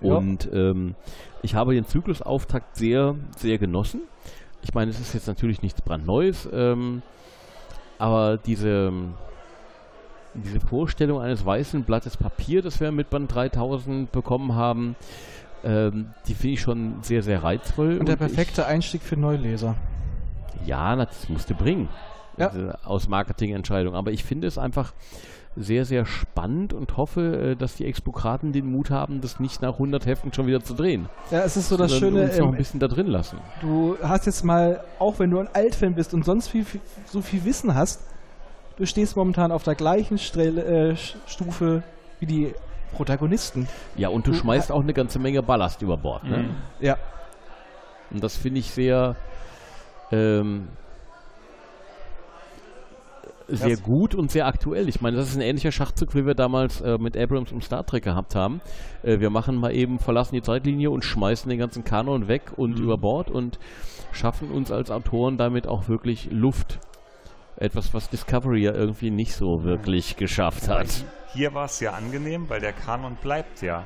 Ja. 0.00 0.16
Und 0.16 0.50
ähm, 0.52 0.94
ich 1.42 1.54
habe 1.54 1.74
den 1.74 1.84
Zyklusauftakt 1.84 2.76
sehr, 2.76 3.14
sehr 3.36 3.58
genossen. 3.58 4.02
Ich 4.62 4.74
meine, 4.74 4.90
es 4.90 5.00
ist 5.00 5.14
jetzt 5.14 5.28
natürlich 5.28 5.62
nichts 5.62 5.82
brandneues, 5.82 6.48
ähm, 6.52 7.02
aber 7.98 8.36
diese, 8.38 8.92
diese 10.34 10.60
Vorstellung 10.60 11.20
eines 11.20 11.44
weißen 11.44 11.84
Blattes 11.84 12.16
Papier, 12.16 12.62
das 12.62 12.80
wir 12.80 12.90
mit 12.92 13.10
Band 13.10 13.32
3000 13.34 14.10
bekommen 14.12 14.54
haben, 14.54 14.96
ähm, 15.64 16.10
die 16.26 16.34
finde 16.34 16.54
ich 16.54 16.60
schon 16.60 16.96
sehr, 17.02 17.22
sehr 17.22 17.42
reizvoll. 17.42 17.98
Und 17.98 18.06
der 18.06 18.14
ich- 18.14 18.20
perfekte 18.20 18.66
Einstieg 18.66 19.02
für 19.02 19.16
Neuleser. 19.16 19.76
ja, 20.66 20.96
das 20.96 21.28
musste 21.28 21.54
bringen. 21.54 21.88
Ja. 22.36 22.48
Diese 22.48 22.78
Aus 22.84 23.08
Marketingentscheidung. 23.08 23.94
Aber 23.94 24.10
ich 24.10 24.24
finde 24.24 24.48
es 24.48 24.58
einfach 24.58 24.92
sehr, 25.56 25.84
sehr 25.84 26.04
spannend 26.04 26.72
und 26.72 26.96
hoffe, 26.96 27.52
äh, 27.52 27.56
dass 27.56 27.76
die 27.76 27.84
Explokraten 27.86 28.52
den 28.52 28.66
Mut 28.66 28.90
haben, 28.90 29.20
das 29.20 29.38
nicht 29.38 29.62
nach 29.62 29.74
100 29.74 30.04
Heften 30.06 30.32
schon 30.32 30.46
wieder 30.46 30.62
zu 30.64 30.74
drehen. 30.74 31.08
Ja, 31.30 31.40
es 31.42 31.56
ist 31.56 31.68
so 31.68 31.76
das 31.76 31.94
Schöne, 31.96 32.24
uns 32.24 32.38
noch 32.38 32.48
ein 32.48 32.56
bisschen 32.56 32.80
da 32.80 32.88
drin 32.88 33.06
lassen. 33.06 33.38
du 33.60 33.96
hast 34.02 34.26
jetzt 34.26 34.44
mal, 34.44 34.82
auch 34.98 35.18
wenn 35.18 35.30
du 35.30 35.38
ein 35.38 35.48
Altfan 35.52 35.94
bist 35.94 36.12
und 36.14 36.24
sonst 36.24 36.48
viel, 36.48 36.64
viel, 36.64 36.80
so 37.06 37.20
viel 37.22 37.44
Wissen 37.44 37.74
hast, 37.74 38.00
du 38.76 38.86
stehst 38.86 39.16
momentan 39.16 39.52
auf 39.52 39.62
der 39.62 39.76
gleichen 39.76 40.18
Strelle, 40.18 40.90
äh, 40.92 40.96
Stufe 41.26 41.82
wie 42.18 42.26
die 42.26 42.54
Protagonisten. 42.96 43.68
Ja, 43.96 44.08
und 44.08 44.26
du 44.26 44.32
du- 44.32 44.36
schmeißt 44.36 44.72
auch 44.72 44.82
eine 44.82 44.92
ganze 44.94 45.18
Menge 45.20 45.42
Ballast 45.42 45.82
über 45.82 45.96
Bord. 45.96 46.24
Ne? 46.24 46.46
Ja. 46.80 46.96
Und 48.10 48.22
das 48.22 48.36
finde 48.36 48.60
ich 48.60 48.70
sehr, 48.70 49.14
ähm, 50.10 50.68
sehr 53.48 53.70
Das- 53.70 53.82
gut 53.82 54.14
und 54.14 54.30
sehr 54.30 54.46
aktuell. 54.46 54.88
Ich 54.88 55.00
meine, 55.00 55.16
das 55.16 55.28
ist 55.28 55.36
ein 55.36 55.40
ähnlicher 55.42 55.72
Schachzug, 55.72 56.14
wie 56.14 56.24
wir 56.26 56.34
damals 56.34 56.80
äh, 56.80 56.96
mit 56.98 57.16
Abrams 57.16 57.52
und 57.52 57.62
Star 57.62 57.84
Trek 57.84 58.04
gehabt 58.04 58.34
haben. 58.34 58.60
Äh, 59.02 59.20
wir 59.20 59.30
machen 59.30 59.56
mal 59.56 59.74
eben, 59.74 59.98
verlassen 59.98 60.34
die 60.34 60.42
Zeitlinie 60.42 60.90
und 60.90 61.04
schmeißen 61.04 61.48
den 61.48 61.58
ganzen 61.58 61.84
Kanon 61.84 62.28
weg 62.28 62.52
und 62.56 62.78
über 62.78 62.96
Bord 62.96 63.30
und 63.30 63.58
schaffen 64.12 64.50
uns 64.50 64.70
als 64.70 64.90
Autoren 64.90 65.36
damit 65.36 65.66
auch 65.66 65.88
wirklich 65.88 66.28
Luft. 66.30 66.78
Etwas, 67.56 67.94
was 67.94 68.08
Discovery 68.10 68.62
ja 68.64 68.72
irgendwie 68.72 69.10
nicht 69.10 69.34
so 69.34 69.62
wirklich 69.62 70.16
geschafft 70.16 70.68
hat. 70.68 71.04
Hier 71.32 71.54
war 71.54 71.66
es 71.66 71.78
ja 71.80 71.92
angenehm, 71.92 72.48
weil 72.48 72.60
der 72.60 72.72
Kanon 72.72 73.16
bleibt 73.22 73.62
ja. 73.62 73.84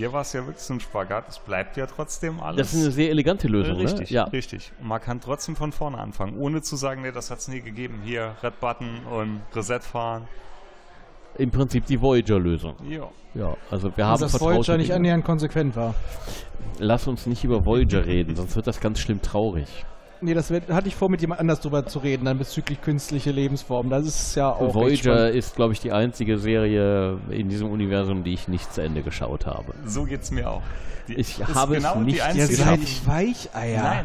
Hier 0.00 0.14
war 0.14 0.22
es 0.22 0.32
ja 0.32 0.46
wirklich 0.46 0.64
so 0.64 0.72
ein 0.72 0.80
Spagat, 0.80 1.28
es 1.28 1.38
bleibt 1.38 1.76
ja 1.76 1.84
trotzdem 1.84 2.40
alles. 2.40 2.56
Das 2.56 2.72
ist 2.72 2.84
eine 2.84 2.90
sehr 2.90 3.10
elegante 3.10 3.48
Lösung, 3.48 3.76
richtig, 3.76 4.10
ne? 4.10 4.16
Ja. 4.16 4.24
richtig. 4.24 4.72
Und 4.80 4.88
man 4.88 4.98
kann 4.98 5.20
trotzdem 5.20 5.56
von 5.56 5.72
vorne 5.72 5.98
anfangen, 5.98 6.38
ohne 6.38 6.62
zu 6.62 6.76
sagen, 6.76 7.02
nee, 7.02 7.12
das 7.12 7.30
hat 7.30 7.40
es 7.40 7.48
nie 7.48 7.60
gegeben. 7.60 8.00
Hier, 8.02 8.34
Red 8.42 8.58
Button 8.60 9.04
und 9.04 9.42
Reset 9.54 9.80
fahren. 9.80 10.26
Im 11.36 11.50
Prinzip 11.50 11.84
die 11.84 12.00
Voyager-Lösung. 12.00 12.76
Ja. 12.88 13.10
Ja, 13.34 13.58
also 13.70 13.94
wir 13.94 14.06
haben 14.06 14.18
dass 14.18 14.40
Voyager 14.40 14.78
nicht 14.78 14.90
annähernd 14.90 15.22
konsequent 15.22 15.76
war. 15.76 15.94
Lass 16.78 17.06
uns 17.06 17.26
nicht 17.26 17.44
über 17.44 17.66
Voyager 17.66 18.06
reden, 18.06 18.36
sonst 18.36 18.56
wird 18.56 18.68
das 18.68 18.80
ganz 18.80 19.00
schlimm 19.00 19.20
traurig. 19.20 19.84
Nee, 20.22 20.34
das 20.34 20.50
hatte 20.50 20.88
ich 20.88 20.94
vor, 20.94 21.08
mit 21.08 21.20
jemand 21.20 21.40
anders 21.40 21.60
drüber 21.60 21.86
zu 21.86 21.98
reden, 22.00 22.26
dann 22.26 22.38
bezüglich 22.38 22.80
künstliche 22.82 23.30
Lebensformen. 23.30 23.90
Das 23.90 24.04
ist 24.06 24.34
ja 24.36 24.50
auch. 24.52 24.74
Voyager 24.74 25.30
ist, 25.30 25.56
glaube 25.56 25.72
ich, 25.72 25.80
die 25.80 25.92
einzige 25.92 26.38
Serie 26.38 27.18
in 27.30 27.48
diesem 27.48 27.70
Universum, 27.70 28.22
die 28.24 28.34
ich 28.34 28.46
nicht 28.48 28.72
zu 28.72 28.82
Ende 28.82 29.02
geschaut 29.02 29.46
habe. 29.46 29.72
So 29.86 30.04
geht's 30.04 30.30
mir 30.30 30.50
auch. 30.50 30.62
Die, 31.08 31.14
Ich 31.14 31.38
habe 31.54 31.76
es 31.76 31.82
genau 31.82 31.94
die 31.96 32.04
nicht 32.04 32.22
einzige, 32.22 32.48
geschafft. 32.48 32.78
die 32.78 32.82
ich- 32.84 33.06
Weicheier. 33.06 33.82
Nein, 33.82 34.04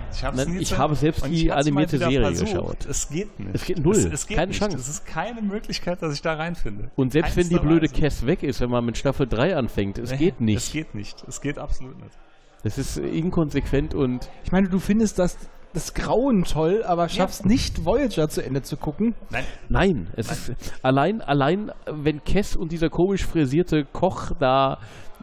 ich, 0.59 0.78
habe 0.78 0.95
selbst 0.95 1.26
die 1.28 1.51
animierte 1.51 1.97
Serie 1.97 2.22
versucht. 2.22 2.45
geschaut. 2.51 2.86
Es 2.89 3.09
geht 3.09 3.38
nicht. 3.39 3.49
Es 3.53 3.66
geht 3.66 3.80
null. 3.84 3.95
Es, 3.95 4.05
es 4.05 4.26
geht 4.28 4.38
Keine 4.38 4.47
nicht. 4.49 4.59
Chance. 4.59 4.78
Es 4.78 4.88
ist 4.88 5.05
keine 5.05 5.41
Möglichkeit, 5.41 6.01
dass 6.01 6.13
ich 6.13 6.22
da 6.22 6.34
reinfinde. 6.36 6.89
Und 6.95 7.11
selbst 7.11 7.36
Keines 7.36 7.51
wenn 7.51 7.57
die 7.57 7.63
blöde. 7.63 7.89
Cass 7.89 8.26
weg 8.26 8.41
ist, 8.41 8.61
wenn 8.61 8.70
man 8.72 8.86
mit 8.86 8.97
Staffel 8.97 9.28
3 9.28 9.55
anfängt, 9.55 9.97
es 9.97 10.11
Nee, 10.11 10.18
geht 10.18 10.34
Es 10.36 10.39
nicht. 10.39 10.72
geht 10.74 10.95
nicht. 10.95 11.24
Es 11.28 11.41
geht 11.41 11.59
absolut 11.59 11.97
nicht. 12.01 12.18
Es 12.63 12.80
ist 12.80 12.97
inkonsequent 12.97 13.93
und 13.93 14.28
Ich 14.43 14.51
meine, 14.51 14.68
du 14.70 14.80
findest 14.80 15.20
das, 15.20 15.38
das 15.76 15.93
Grauen 15.93 16.45
toll, 16.45 16.84
aber 16.84 17.09
schaffst 17.09 17.45
nicht, 17.45 17.84
Voyager 17.84 18.30
zu 18.30 18.43
Ende 18.43 18.61
zu 18.61 18.78
gucken. 18.78 19.13
Nein, 19.30 19.43
nein, 19.67 20.07
es 20.15 20.32
ist 20.32 20.53
allein, 20.82 21.21
allein, 21.21 21.69
wenn 21.86 22.23
Cass 22.23 22.55
und 22.55 22.71
dieser 22.71 22.89
komisch 22.89 23.26
frisierte 23.26 23.84
Koch 23.84 24.32
da, 24.39 24.80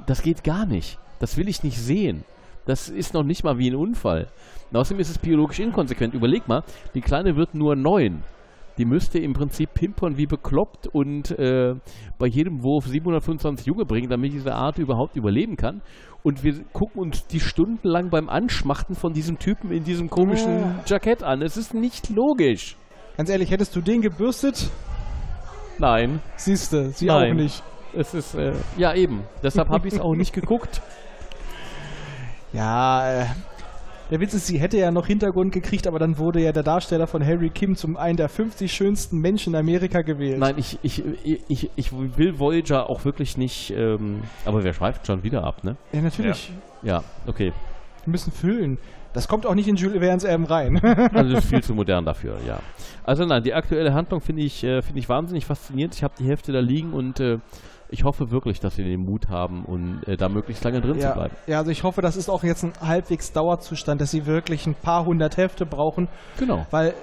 das 0.07 0.23
geht 0.23 0.45
gar 0.45 0.67
nicht. 0.67 0.99
Das 1.21 1.39
will 1.39 1.49
ich 1.49 1.63
nicht 1.63 1.79
sehen. 1.79 2.25
Das 2.67 2.91
ist 2.91 3.15
noch 3.15 3.25
nicht 3.25 3.45
mal 3.45 3.57
wie 3.57 3.71
ein 3.71 3.77
Unfall. 3.77 4.29
Und 4.71 4.77
außerdem 4.77 5.01
ist 5.01 5.09
es 5.09 5.19
biologisch 5.19 5.59
inkonsequent. 5.59 6.13
Überleg 6.13 6.47
mal, 6.47 6.63
die 6.95 7.01
Kleine 7.01 7.35
wird 7.35 7.55
nur 7.55 7.75
neun. 7.75 8.23
Die 8.79 8.85
müsste 8.85 9.19
im 9.19 9.33
Prinzip 9.33 9.73
pimpern 9.75 10.17
wie 10.19 10.27
bekloppt 10.27 10.87
und 10.87 11.31
äh, 11.39 11.75
bei 12.19 12.27
jedem 12.27 12.63
Wurf 12.63 12.87
725 12.87 13.67
Junge 13.67 13.85
bringen, 13.85 14.09
damit 14.09 14.33
diese 14.33 14.55
Art 14.55 14.79
überhaupt 14.79 15.17
überleben 15.17 15.57
kann. 15.57 15.83
Und 16.23 16.45
wir 16.45 16.63
gucken 16.73 17.01
uns 17.01 17.27
die 17.27 17.41
stundenlang 17.41 18.11
beim 18.11 18.29
Anschmachten 18.29 18.95
von 18.95 19.13
diesem 19.13 19.39
Typen 19.39 19.73
in 19.73 19.83
diesem 19.83 20.09
komischen 20.09 20.81
Jackett 20.87 21.23
an. 21.25 21.43
Es 21.43 21.57
ist 21.57 21.75
nicht 21.75 22.11
logisch. 22.11 22.77
Ganz 23.17 23.29
ehrlich, 23.29 23.51
hättest 23.51 23.75
du 23.75 23.81
den 23.81 24.01
gebürstet? 24.01 24.71
Nein, 25.79 26.21
Siehste, 26.37 26.91
sie 26.91 27.07
Nein. 27.07 27.33
auch 27.33 27.35
nicht. 27.35 27.63
es 27.95 28.15
ist 28.15 28.35
äh, 28.35 28.53
ja 28.77 28.95
eben. 28.95 29.25
Deshalb 29.43 29.69
habe 29.69 29.89
ich 29.89 29.95
es 29.95 30.01
auch 30.01 30.15
nicht 30.15 30.33
geguckt. 30.33 30.81
Ja, 32.53 33.23
äh, 33.23 33.27
der 34.13 34.21
Witz 34.21 34.35
ist, 34.35 34.47
sie 34.47 34.59
hätte 34.59 34.77
ja 34.77 34.91
noch 34.91 35.07
Hintergrund 35.07 35.53
gekriegt, 35.53 35.87
aber 35.87 35.99
dann 35.99 36.19
wurde 36.19 36.39
ja 36.39 36.53
der 36.53 36.63
Darsteller 36.63 37.07
von 37.07 37.25
Harry 37.25 37.49
Kim 37.49 37.77
zum 37.77 37.97
einen 37.97 38.19
der 38.19 38.29
50 38.29 38.71
schönsten 38.71 39.19
Menschen 39.19 39.55
in 39.55 39.59
Amerika 39.59 40.03
gewählt. 40.03 40.39
Nein, 40.39 40.57
ich, 40.59 40.79
ich, 40.83 41.03
ich, 41.49 41.71
ich 41.75 41.93
will 41.93 42.39
Voyager 42.39 42.91
auch 42.91 43.07
wirklich 43.07 43.39
nicht. 43.39 43.71
Ähm, 43.71 44.23
aber 44.45 44.65
wir 44.65 44.75
schweifen 44.75 45.01
schon 45.07 45.23
wieder 45.23 45.45
ab, 45.45 45.65
ne? 45.65 45.77
Ja, 45.95 46.03
natürlich. 46.03 46.53
Ja, 46.83 47.03
okay. 47.27 47.55
Wir 48.05 48.11
müssen 48.11 48.33
füllen. 48.33 48.77
Das 49.15 49.29
kommt 49.29 49.47
auch 49.47 49.55
nicht 49.55 49.69
in 49.69 49.77
Jules 49.77 49.99
Verne's 49.99 50.25
Erben 50.25 50.45
rein. 50.45 50.79
Also 51.15 51.33
das 51.33 51.45
ist 51.45 51.49
viel 51.49 51.63
zu 51.63 51.75
modern 51.75 52.05
dafür, 52.05 52.37
ja. 52.47 52.59
Also 53.05 53.25
nein, 53.25 53.43
die 53.43 53.55
aktuelle 53.55 53.95
Handlung 53.95 54.21
finde 54.21 54.43
ich, 54.43 54.63
äh, 54.63 54.83
finde 54.83 54.99
ich 54.99 55.09
wahnsinnig 55.09 55.47
faszinierend. 55.47 55.95
Ich 55.95 56.05
habe 56.05 56.13
die 56.19 56.27
Hälfte 56.27 56.53
da 56.53 56.61
liegen 56.61 56.93
und 56.93 57.19
äh, 57.19 57.39
ich 57.93 58.05
hoffe 58.05 58.31
wirklich, 58.31 58.59
dass 58.59 58.75
sie 58.77 58.83
den 58.85 59.05
Mut 59.05 59.29
haben 59.29 59.65
und 59.65 60.03
äh, 60.09 60.17
da 60.17 60.29
möglichst 60.29 60.65
lange 60.65 60.81
drin 60.81 60.95
zu 60.99 61.07
ja, 61.07 61.13
bleiben. 61.13 61.35
ja, 61.47 61.59
also 61.59 61.71
ich 61.71 61.83
hoffe, 61.85 62.03
das 62.03 62.17
ist 62.17 62.29
auch 62.29 62.43
jetzt 62.43 62.65
ein 62.65 62.73
halbwegs 62.81 63.33
Dauerzustand, 63.33 64.01
dass 64.01 64.11
sie 64.11 64.27
wirklich 64.27 64.67
ein 64.67 64.75
paar 64.75 65.05
hundert 65.05 65.37
Hefte 65.37 65.67
brauchen, 65.67 66.09
Genau. 66.39 66.67
weil 66.71 66.95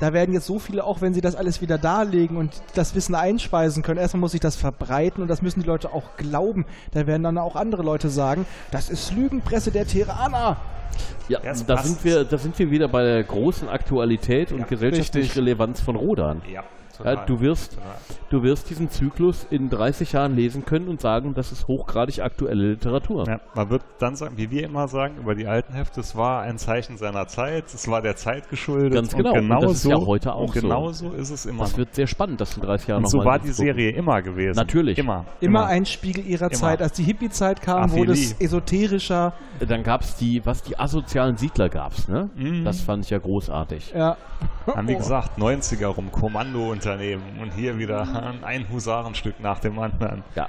da 0.00 0.12
werden 0.12 0.34
jetzt 0.34 0.46
so 0.46 0.58
viele, 0.58 0.82
auch 0.82 1.00
wenn 1.00 1.14
sie 1.14 1.20
das 1.20 1.36
alles 1.36 1.60
wieder 1.60 1.78
darlegen 1.78 2.36
und 2.36 2.60
das 2.74 2.96
Wissen 2.96 3.14
einspeisen 3.14 3.84
können, 3.84 4.00
erstmal 4.00 4.20
muss 4.22 4.32
sich 4.32 4.40
das 4.40 4.56
verbreiten 4.56 5.22
und 5.22 5.28
das 5.28 5.42
müssen 5.42 5.60
die 5.60 5.66
Leute 5.66 5.92
auch 5.92 6.16
glauben. 6.16 6.66
Da 6.90 7.06
werden 7.06 7.22
dann 7.22 7.38
auch 7.38 7.54
andere 7.54 7.82
Leute 7.84 8.08
sagen, 8.08 8.44
das 8.72 8.90
ist 8.90 9.14
Lügenpresse 9.14 9.70
der 9.70 9.86
Terraner. 9.86 10.56
Ja, 11.28 11.38
da 11.40 11.74
passt. 11.76 11.86
sind 11.86 12.04
wir, 12.04 12.24
da 12.24 12.36
sind 12.36 12.58
wir 12.58 12.70
wieder 12.70 12.88
bei 12.88 13.04
der 13.04 13.22
großen 13.22 13.68
Aktualität 13.68 14.50
und 14.50 14.60
Ja, 14.60 14.66
gesellschaftlichen. 14.66 15.38
Relevanz 15.38 15.80
von 15.80 15.94
Rodan. 15.94 16.42
ja, 16.52 16.64
Ja, 17.04 17.24
du 17.24 17.40
wirst, 17.40 17.78
du 18.30 18.42
wirst 18.42 18.70
diesen 18.70 18.90
Zyklus 18.90 19.46
in 19.50 19.70
30 19.70 20.12
Jahren 20.12 20.34
lesen 20.36 20.64
können 20.64 20.88
und 20.88 21.00
sagen, 21.00 21.34
das 21.34 21.52
ist 21.52 21.68
hochgradig 21.68 22.20
aktuelle 22.20 22.70
Literatur. 22.70 23.24
Ja, 23.26 23.40
man 23.54 23.70
wird 23.70 23.82
dann 23.98 24.16
sagen, 24.16 24.36
wie 24.36 24.50
wir 24.50 24.64
immer 24.64 24.88
sagen, 24.88 25.16
über 25.18 25.34
die 25.34 25.46
alten 25.46 25.72
Hefte, 25.72 26.00
es 26.00 26.16
war 26.16 26.42
ein 26.42 26.58
Zeichen 26.58 26.96
seiner 26.98 27.26
Zeit, 27.26 27.64
es 27.72 27.88
war 27.88 28.02
der 28.02 28.16
Zeit 28.16 28.50
geschuldet. 28.50 28.92
Ganz 28.94 29.14
genau, 29.14 29.30
Und 29.32 29.38
und 29.38 29.48
genau 29.48 29.60
das 29.60 29.72
ist 29.72 29.82
so, 29.82 29.90
ja 29.90 29.96
heute 30.06 30.34
auch 30.34 30.48
und 30.48 30.54
so. 30.54 30.60
genau 30.60 30.90
so 30.92 31.10
ist 31.12 31.30
es 31.30 31.46
immer. 31.46 31.60
Das 31.62 31.72
noch. 31.72 31.78
wird 31.78 31.94
sehr 31.94 32.06
spannend, 32.06 32.40
das 32.40 32.56
in 32.56 32.62
30 32.62 32.88
Jahren 32.88 33.04
und 33.04 33.10
so 33.10 33.18
nochmal 33.18 33.34
war 33.34 33.38
die. 33.38 33.52
Serie 33.52 33.90
immer 33.90 34.22
gewesen. 34.22 34.56
Natürlich. 34.56 34.98
Immer. 34.98 35.24
Immer 35.40 35.66
ein 35.66 35.84
Spiegel 35.86 36.26
ihrer 36.26 36.46
Immer. 36.46 36.54
Zeit. 36.54 36.82
Als 36.82 36.92
die 36.92 37.04
Hippie-Zeit 37.04 37.60
kam, 37.62 37.92
wurde 37.92 38.12
es 38.12 38.32
esoterischer. 38.40 39.34
Dann 39.66 39.82
gab 39.82 40.00
es 40.02 40.16
die, 40.16 40.44
was 40.44 40.62
die 40.62 40.78
asozialen 40.78 41.36
Siedler 41.36 41.68
gab's, 41.68 42.08
ne? 42.08 42.30
Mhm. 42.34 42.64
Das 42.64 42.80
fand 42.80 43.04
ich 43.04 43.10
ja 43.10 43.18
großartig. 43.18 43.92
Ja. 43.94 44.16
Haben 44.66 44.88
wie 44.88 44.96
gesagt, 44.96 45.38
90er 45.38 45.86
rum, 45.86 46.10
Kommandounternehmen 46.10 46.70
und 46.72 46.81
hier 46.84 47.78
wieder 47.78 48.34
ein 48.42 48.68
Husarenstück 48.70 49.40
nach 49.40 49.58
dem 49.60 49.78
anderen. 49.78 50.22
Ja. 50.34 50.48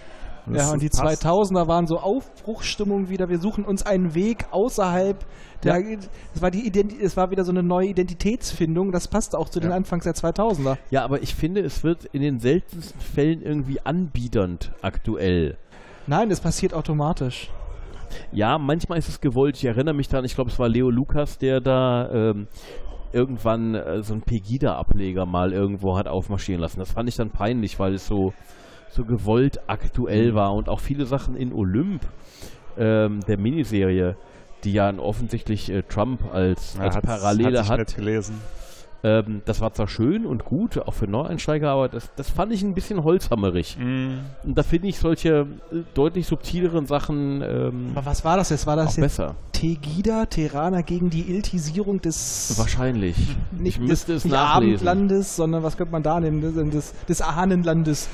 Ja, 0.51 0.71
und 0.71 0.81
die 0.81 0.89
passt. 0.89 1.25
2000er 1.25 1.67
waren 1.67 1.87
so 1.87 1.97
Aufbruchsstimmung 1.97 3.09
wieder. 3.09 3.29
Wir 3.29 3.39
suchen 3.39 3.63
uns 3.63 3.85
einen 3.85 4.13
Weg 4.13 4.45
außerhalb 4.51 5.25
der. 5.63 5.81
Es 6.35 6.41
war, 6.41 6.51
die 6.51 6.67
Ident 6.67 6.93
es 7.01 7.15
war 7.15 7.31
wieder 7.31 7.45
so 7.45 7.51
eine 7.51 7.63
neue 7.63 7.87
Identitätsfindung. 7.87 8.91
Das 8.91 9.07
passte 9.07 9.37
auch 9.37 9.49
zu 9.49 9.59
den 9.59 9.69
Ja. 9.69 9.77
Anfangs 9.77 10.03
der 10.03 10.13
2000er. 10.13 10.77
Ja, 10.91 11.05
aber 11.05 11.23
ich 11.23 11.33
finde, 11.33 11.61
es 11.61 11.83
wird 11.83 12.05
in 12.05 12.21
den 12.21 12.39
seltensten 12.39 12.99
Fällen 12.99 13.41
irgendwie 13.41 13.79
anbiedernd 13.85 14.73
aktuell. 14.81 15.57
Nein, 16.07 16.29
das 16.29 16.41
passiert 16.41 16.73
automatisch. 16.73 17.49
Ja, 18.31 18.57
manchmal 18.57 18.99
ist 18.99 19.09
es 19.09 19.21
gewollt. 19.21 19.57
Ich 19.57 19.65
erinnere 19.65 19.95
mich 19.95 20.07
daran, 20.07 20.25
ich 20.25 20.35
glaube, 20.35 20.51
es 20.51 20.59
war 20.59 20.69
Leo 20.69 20.89
Lukas, 20.89 21.37
der 21.37 21.61
da 21.61 22.09
ähm, 22.11 22.47
irgendwann 23.13 23.75
äh, 23.75 24.01
so 24.03 24.13
einen 24.13 24.23
Pegida-Ableger 24.23 25.25
mal 25.25 25.53
irgendwo 25.53 25.97
hat 25.97 26.07
aufmarschieren 26.07 26.61
lassen. 26.61 26.79
Das 26.79 26.91
fand 26.91 27.07
ich 27.09 27.15
dann 27.15 27.29
peinlich, 27.31 27.79
weil 27.79 27.93
es 27.93 28.07
so, 28.07 28.33
so 28.89 29.03
gewollt 29.05 29.59
aktuell 29.67 30.33
war 30.35 30.53
und 30.53 30.69
auch 30.69 30.79
viele 30.79 31.05
Sachen 31.05 31.35
in 31.35 31.53
Olymp, 31.53 32.01
ähm, 32.77 33.19
der 33.27 33.39
Miniserie, 33.39 34.15
die 34.63 34.73
ja 34.73 34.91
offensichtlich 34.97 35.71
äh, 35.71 35.83
Trump 35.83 36.21
als, 36.33 36.75
Ja, 36.75 36.83
als 36.85 36.97
Parallele 37.01 37.67
hat. 37.67 37.79
mitgelesen. 37.79 38.35
Ähm, 39.05 39.41
das 39.43 39.59
war 39.59 39.73
zwar 39.73 39.89
schön 39.89 40.25
und 40.25 40.45
gut, 40.45 40.77
auch 40.77 40.93
für 40.93 41.07
Neueinsteiger, 41.07 41.71
aber 41.71 41.89
das, 41.89 42.09
das 42.15 42.29
fand 42.29 42.53
ich 42.53 42.63
ein 42.63 42.73
bisschen 42.73 43.03
holzhammerig. 43.03 43.77
Mhm. 43.77 44.19
Und 44.43 44.57
da 44.57 44.63
finde 44.63 44.87
ich 44.87 44.97
solche 44.97 45.45
äh, 45.71 45.83
deutlich 45.93 46.25
subtileren 46.25 46.85
Sachen 46.85 47.41
ähm, 47.41 47.91
Aber 47.95 48.05
was 48.05 48.23
war 48.23 48.37
das 48.37 48.49
jetzt? 48.49 48.65
War 48.65 48.77
das 48.77 48.95
jetzt 48.95 49.03
besser. 49.03 49.35
Tegida, 49.51 50.25
Terraner 50.25 50.83
gegen 50.83 51.09
die 51.09 51.29
Iltisierung 51.29 51.99
des. 51.99 52.57
Wahrscheinlich. 52.57 53.17
Nicht 53.51 53.77
ich 53.77 53.79
müsste 53.79 54.13
des, 54.13 54.21
es 54.21 54.25
nicht 54.25 54.33
nachlesen. 54.33 54.87
Abendlandes, 54.87 55.35
sondern 55.35 55.63
was 55.63 55.75
könnte 55.75 55.91
man 55.91 56.03
da 56.03 56.21
nehmen? 56.21 56.39
Des, 56.39 56.53
des, 56.53 57.05
des 57.05 57.21
Ahnenlandes. 57.21 58.07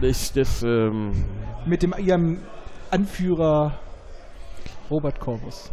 Ich, 0.00 0.32
das, 0.32 0.62
ähm, 0.62 1.12
Mit 1.66 1.82
dem 1.82 1.94
ihrem 1.98 2.38
Anführer 2.90 3.72
Robert 4.90 5.20
Corvus. 5.20 5.70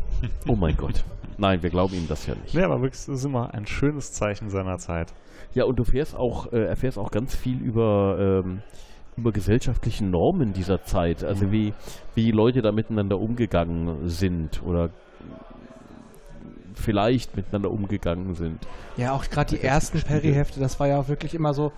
oh 0.47 0.55
mein 0.55 0.75
Gott. 0.75 1.03
Nein, 1.37 1.63
wir 1.63 1.69
glauben 1.69 1.93
ihm 1.95 2.07
das 2.07 2.27
ja 2.27 2.35
nicht. 2.35 2.53
Ja, 2.53 2.65
aber 2.65 2.81
wirklich, 2.81 3.05
das 3.05 3.19
ist 3.19 3.25
immer 3.25 3.53
ein 3.53 3.65
schönes 3.65 4.13
Zeichen 4.13 4.49
seiner 4.49 4.77
Zeit. 4.77 5.13
Ja, 5.53 5.65
und 5.65 5.77
du 5.77 5.83
fährst 5.83 6.15
auch, 6.15 6.51
äh, 6.53 6.65
erfährst 6.65 6.97
auch 6.97 7.11
ganz 7.11 7.35
viel 7.35 7.59
über, 7.59 8.43
ähm, 8.43 8.61
über 9.17 9.31
gesellschaftliche 9.31 10.05
Normen 10.05 10.53
dieser 10.53 10.83
Zeit. 10.83 11.23
Also 11.23 11.51
wie, 11.51 11.73
wie 12.15 12.23
die 12.23 12.31
Leute 12.31 12.61
da 12.61 12.71
miteinander 12.71 13.19
umgegangen 13.19 14.07
sind 14.07 14.63
oder 14.63 14.89
vielleicht 16.73 17.35
miteinander 17.35 17.69
umgegangen 17.69 18.33
sind. 18.35 18.59
Ja, 18.97 19.11
auch 19.11 19.25
gerade 19.25 19.55
die 19.55 19.61
ersten 19.61 20.01
Perry-Hefte, 20.01 20.59
das 20.59 20.79
war 20.79 20.87
ja 20.87 21.07
wirklich 21.07 21.35
immer 21.35 21.53
so 21.53 21.71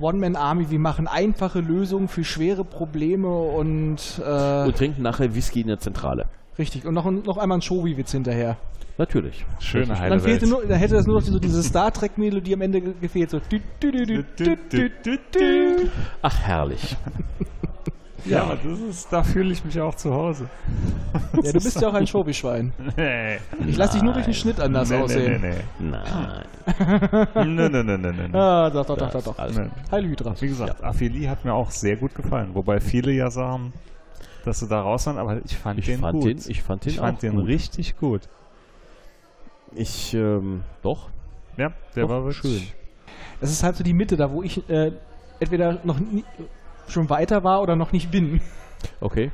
One-Man-Army, 0.00 0.70
wir 0.70 0.78
machen 0.78 1.06
einfache 1.06 1.60
Lösungen 1.60 2.08
für 2.08 2.24
schwere 2.24 2.64
Probleme 2.64 3.28
und, 3.28 4.20
äh, 4.24 4.64
Und 4.64 4.76
trinken 4.76 5.02
nachher 5.02 5.34
Whisky 5.34 5.60
in 5.60 5.66
der 5.66 5.78
Zentrale. 5.78 6.26
Richtig. 6.58 6.84
Und 6.86 6.94
noch, 6.94 7.10
noch 7.10 7.38
einmal 7.38 7.58
ein 7.58 7.62
Shobi-Witz 7.62 8.12
hinterher. 8.12 8.56
Natürlich. 8.98 9.46
Schöne 9.58 9.86
Dann 9.86 9.98
heile 9.98 10.20
fehlte 10.20 10.46
nur, 10.46 10.64
dann 10.66 10.78
hätte 10.78 10.94
das 10.94 11.06
nur 11.06 11.16
noch 11.16 11.22
so 11.22 11.38
diese 11.38 11.62
Star 11.62 11.90
Trek-Melodie 11.92 12.54
am 12.54 12.60
Ende 12.60 12.80
ge- 12.80 12.94
gefehlt. 13.00 13.30
So. 13.30 13.40
Ach, 16.22 16.38
herrlich. 16.40 16.96
Ja, 18.24 18.54
das 18.62 18.78
ist, 18.78 19.12
da 19.12 19.24
fühle 19.24 19.50
ich 19.52 19.64
mich 19.64 19.80
auch 19.80 19.96
zu 19.96 20.12
Hause. 20.14 20.48
Ja, 21.42 21.50
du 21.52 21.58
bist 21.60 21.80
ja 21.80 21.88
auch 21.88 21.94
ein 21.94 22.06
Shobi-Schwein. 22.06 22.72
Nee. 22.96 23.38
Ich 23.66 23.76
lasse 23.76 23.94
dich 23.94 24.02
nur 24.02 24.12
durch 24.12 24.26
den 24.26 24.34
Schnitt 24.34 24.60
anders 24.60 24.90
nee, 24.90 24.96
aussehen. 24.96 25.40
Nee, 25.42 25.54
Nein. 25.80 26.44
nee, 27.34 27.44
nee. 27.44 27.44
nee, 27.44 27.68
nee, 27.68 27.82
nee, 27.82 27.96
nee, 28.12 28.28
nee. 28.28 28.38
Ah, 28.38 28.70
doch, 28.70 28.86
doch, 28.86 28.96
doch, 28.96 29.10
doch. 29.10 29.24
doch. 29.24 29.38
Also, 29.40 29.62
Nee. 29.62 29.70
Heil 29.90 30.04
Hydra. 30.04 30.34
Wie 30.40 30.46
gesagt, 30.46 30.84
Aphelie 30.84 31.28
hat 31.28 31.44
mir 31.44 31.52
auch 31.52 31.72
sehr 31.72 31.96
gut 31.96 32.14
gefallen. 32.14 32.50
Wobei 32.54 32.78
viele 32.78 33.10
ja 33.10 33.28
sagen, 33.28 33.72
dass 34.44 34.60
sie 34.60 34.68
da 34.68 34.80
raus 34.80 35.06
waren, 35.06 35.18
aber 35.18 35.40
ich 35.44 35.56
fand 35.56 35.78
ich, 35.78 35.86
den 35.86 36.00
fand 36.00 36.20
gut. 36.20 36.28
den, 36.28 36.50
ich 36.50 36.62
fand 36.62 36.84
den 36.84 36.90
Ich 36.90 36.98
fand 36.98 37.16
auch 37.16 37.20
den 37.20 37.36
gut. 37.36 37.46
richtig 37.46 37.96
gut. 37.98 38.28
Ich, 39.74 40.14
ähm, 40.14 40.62
doch. 40.82 41.10
Ja, 41.56 41.72
der 41.94 42.04
Doch, 42.04 42.10
war 42.10 42.24
wirklich 42.24 42.52
schön. 42.52 42.62
Das 43.40 43.50
ist 43.50 43.62
halt 43.62 43.76
so 43.76 43.84
die 43.84 43.92
Mitte, 43.92 44.16
da 44.16 44.30
wo 44.30 44.42
ich 44.42 44.68
äh, 44.68 44.92
entweder 45.40 45.80
noch 45.84 45.98
nie, 45.98 46.24
schon 46.88 47.10
weiter 47.10 47.44
war 47.44 47.62
oder 47.62 47.76
noch 47.76 47.92
nicht 47.92 48.10
bin. 48.10 48.40
Okay. 49.00 49.30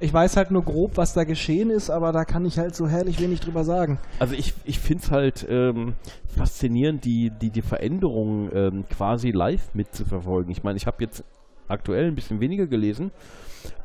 Ich 0.00 0.12
weiß 0.12 0.36
halt 0.36 0.50
nur 0.50 0.64
grob, 0.64 0.96
was 0.96 1.12
da 1.14 1.22
geschehen 1.22 1.70
ist, 1.70 1.88
aber 1.88 2.10
da 2.10 2.24
kann 2.24 2.44
ich 2.44 2.58
halt 2.58 2.74
so 2.74 2.88
herrlich 2.88 3.20
wenig 3.20 3.40
drüber 3.40 3.62
sagen. 3.62 3.98
Also 4.18 4.34
ich, 4.34 4.52
ich 4.64 4.80
finde 4.80 5.04
es 5.04 5.10
halt 5.12 5.46
ähm, 5.48 5.94
faszinierend, 6.36 7.04
die, 7.04 7.30
die, 7.30 7.50
die 7.50 7.62
Veränderungen 7.62 8.50
ähm, 8.52 8.84
quasi 8.88 9.30
live 9.30 9.74
mitzuverfolgen. 9.74 10.50
Ich 10.50 10.64
meine, 10.64 10.76
ich 10.76 10.88
habe 10.88 11.02
jetzt 11.04 11.22
aktuell 11.68 12.08
ein 12.08 12.16
bisschen 12.16 12.40
weniger 12.40 12.66
gelesen, 12.66 13.12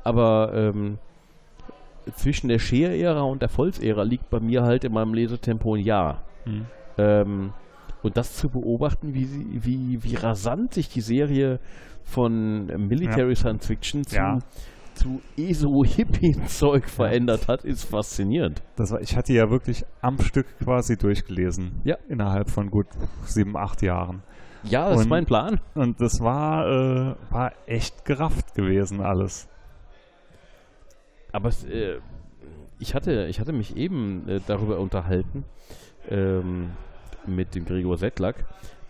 aber 0.04 0.54
ähm, 0.54 0.98
zwischen 2.16 2.48
der 2.48 2.60
Scheer-Ära 2.60 3.22
und 3.22 3.42
der 3.42 3.50
Volks-Ära 3.50 4.04
liegt 4.04 4.30
bei 4.30 4.40
mir 4.40 4.64
halt 4.64 4.84
in 4.84 4.94
meinem 4.94 5.14
Lesetempo 5.14 5.76
ein 5.76 5.84
Jahr. 5.84 6.24
Hm. 6.46 6.66
Ähm, 6.98 7.54
und 8.04 8.16
das 8.16 8.36
zu 8.36 8.48
beobachten, 8.50 9.14
wie, 9.14 9.26
sie, 9.26 9.46
wie, 9.52 10.04
wie 10.04 10.16
rasant 10.16 10.74
sich 10.74 10.88
die 10.90 11.02
Serie 11.02 11.60
von 12.04 12.68
Military 12.88 13.36
Science 13.36 13.66
Fiction 13.68 14.04
zu, 14.06 14.16
Ja. 14.16 14.38
zu 14.94 15.22
ESO-Hippie-Zeug 15.38 16.88
verändert 16.90 17.48
hat, 17.48 17.66
ist 17.66 17.84
faszinierend. 17.84 18.62
Das 18.78 18.92
war, 18.92 19.02
ich 19.02 19.16
hatte 19.18 19.34
ja 19.34 19.50
wirklich 19.50 19.84
am 20.02 20.20
Stück 20.20 20.46
quasi 20.64 20.96
durchgelesen. 20.98 21.82
Ja. 21.84 21.98
Innerhalb 22.08 22.50
von 22.50 22.70
gut 22.70 22.88
sieben, 23.26 23.58
acht 23.58 23.82
Jahren. 23.82 24.24
Ja, 24.64 24.90
das 24.90 25.00
ist 25.00 25.04
Und- 25.06 25.10
mein 25.10 25.26
Plan. 25.26 25.60
Und 25.76 26.00
das 26.02 26.20
war, 26.22 26.66
äh, 26.68 27.16
war 27.30 27.52
echt 27.66 28.06
gerafft 28.06 28.54
gewesen 28.56 29.02
alles. 29.02 29.50
Aber 31.38 31.50
es, 31.50 31.64
äh, 31.66 32.00
ich, 32.80 32.96
hatte, 32.96 33.28
ich 33.30 33.40
hatte 33.40 33.54
mich 33.54 33.78
eben 33.78 34.28
äh, 34.28 34.40
darüber 34.48 34.80
unterhalten 34.80 35.46
ähm, 36.10 36.72
mit 37.28 37.54
dem 37.54 37.64
Gregor 37.66 37.96
Settlack, 37.98 38.46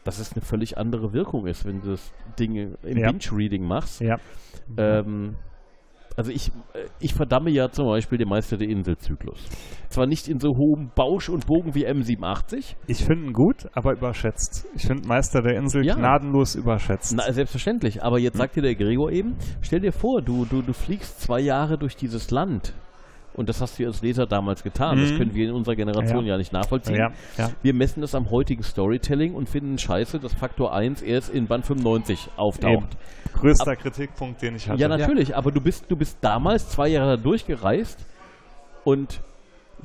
dass 0.05 0.17
es 0.19 0.31
eine 0.31 0.41
völlig 0.41 0.77
andere 0.77 1.11
Wirkung 1.11 1.45
ist, 1.45 1.65
wenn 1.65 1.81
du 1.81 1.91
das 1.91 2.13
Ding 2.39 2.77
im 2.83 2.97
Ja. 2.97 3.11
Binge-Reading 3.11 3.63
machst. 3.65 3.99
Ja. 3.99 4.17
Ähm, 4.77 5.35
also 6.17 6.31
ich, 6.31 6.49
äh, 6.73 6.85
ich 6.99 7.13
verdamme 7.13 7.49
ja 7.51 7.69
zum 7.69 7.85
Beispiel 7.87 8.17
den 8.17 8.27
Meister 8.27 8.57
der 8.57 8.67
Insel-Zyklus. 8.67 9.39
Zwar 9.89 10.05
nicht 10.07 10.27
in 10.27 10.39
so 10.39 10.49
hohem 10.49 10.91
Bausch 10.93 11.29
und 11.29 11.47
Bogen 11.47 11.73
wie 11.75 11.87
M87, 11.87 12.75
Ich 12.87 13.05
finde 13.05 13.27
ihn 13.27 13.33
gut, 13.33 13.67
aber 13.73 13.93
überschätzt. 13.93 14.65
Ich 14.75 14.85
finde 14.87 15.07
Meister 15.07 15.41
der 15.41 15.55
Insel 15.57 15.85
Ja. 15.85 15.95
gnadenlos 15.95 16.55
überschätzt. 16.55 17.13
na, 17.15 17.31
selbstverständlich, 17.31 18.03
aber 18.03 18.19
jetzt 18.19 18.37
sagt 18.37 18.55
dir 18.57 18.61
der 18.63 18.75
Gregor 18.75 19.11
eben, 19.11 19.35
stell 19.61 19.79
dir 19.79 19.93
vor, 19.93 20.21
du, 20.21 20.43
du, 20.45 20.61
du 20.61 20.73
fliegst 20.73 21.21
zwei 21.21 21.39
Jahre 21.39 21.77
durch 21.77 21.95
dieses 21.95 22.31
Land 22.31 22.73
und 23.33 23.47
das 23.49 23.61
hast 23.61 23.77
du 23.79 23.85
als 23.85 24.01
Leser 24.01 24.25
damals 24.25 24.63
getan. 24.63 24.97
Das 24.99 25.11
Mhm. 25.11 25.17
können 25.17 25.33
wir 25.35 25.47
in 25.49 25.53
unserer 25.53 25.75
Generation 25.75 26.25
ja, 26.25 26.31
Ja. 26.33 26.37
nicht 26.39 26.51
nachvollziehen. 26.53 26.95
ja, 26.95 27.09
ja. 27.37 27.51
Wir 27.61 27.73
messen 27.75 28.01
das 28.01 28.15
am 28.15 28.31
heutigen 28.31 28.63
Storytelling 28.63 29.35
und 29.35 29.47
finden 29.47 29.77
scheiße, 29.77 30.17
dass 30.19 30.33
Faktor 30.33 30.73
1 30.73 31.03
erst 31.03 31.29
in 31.29 31.45
Band 31.45 31.65
95 31.67 32.29
auftaucht. 32.35 32.97
Größter 33.39 33.75
Kritikpunkt, 33.75 34.41
den 34.41 34.55
ich 34.55 34.69
hatte. 34.69 34.79
Ja, 34.81 34.87
natürlich, 34.87 35.35
aber 35.35 35.51
du 35.51 35.61
bist, 35.61 35.85
du 35.89 35.95
bist 35.95 36.17
damals 36.21 36.69
zwei 36.69 36.87
Jahre 36.89 37.17
da 37.17 37.23
durchgereist 37.23 38.05
und 38.83 39.21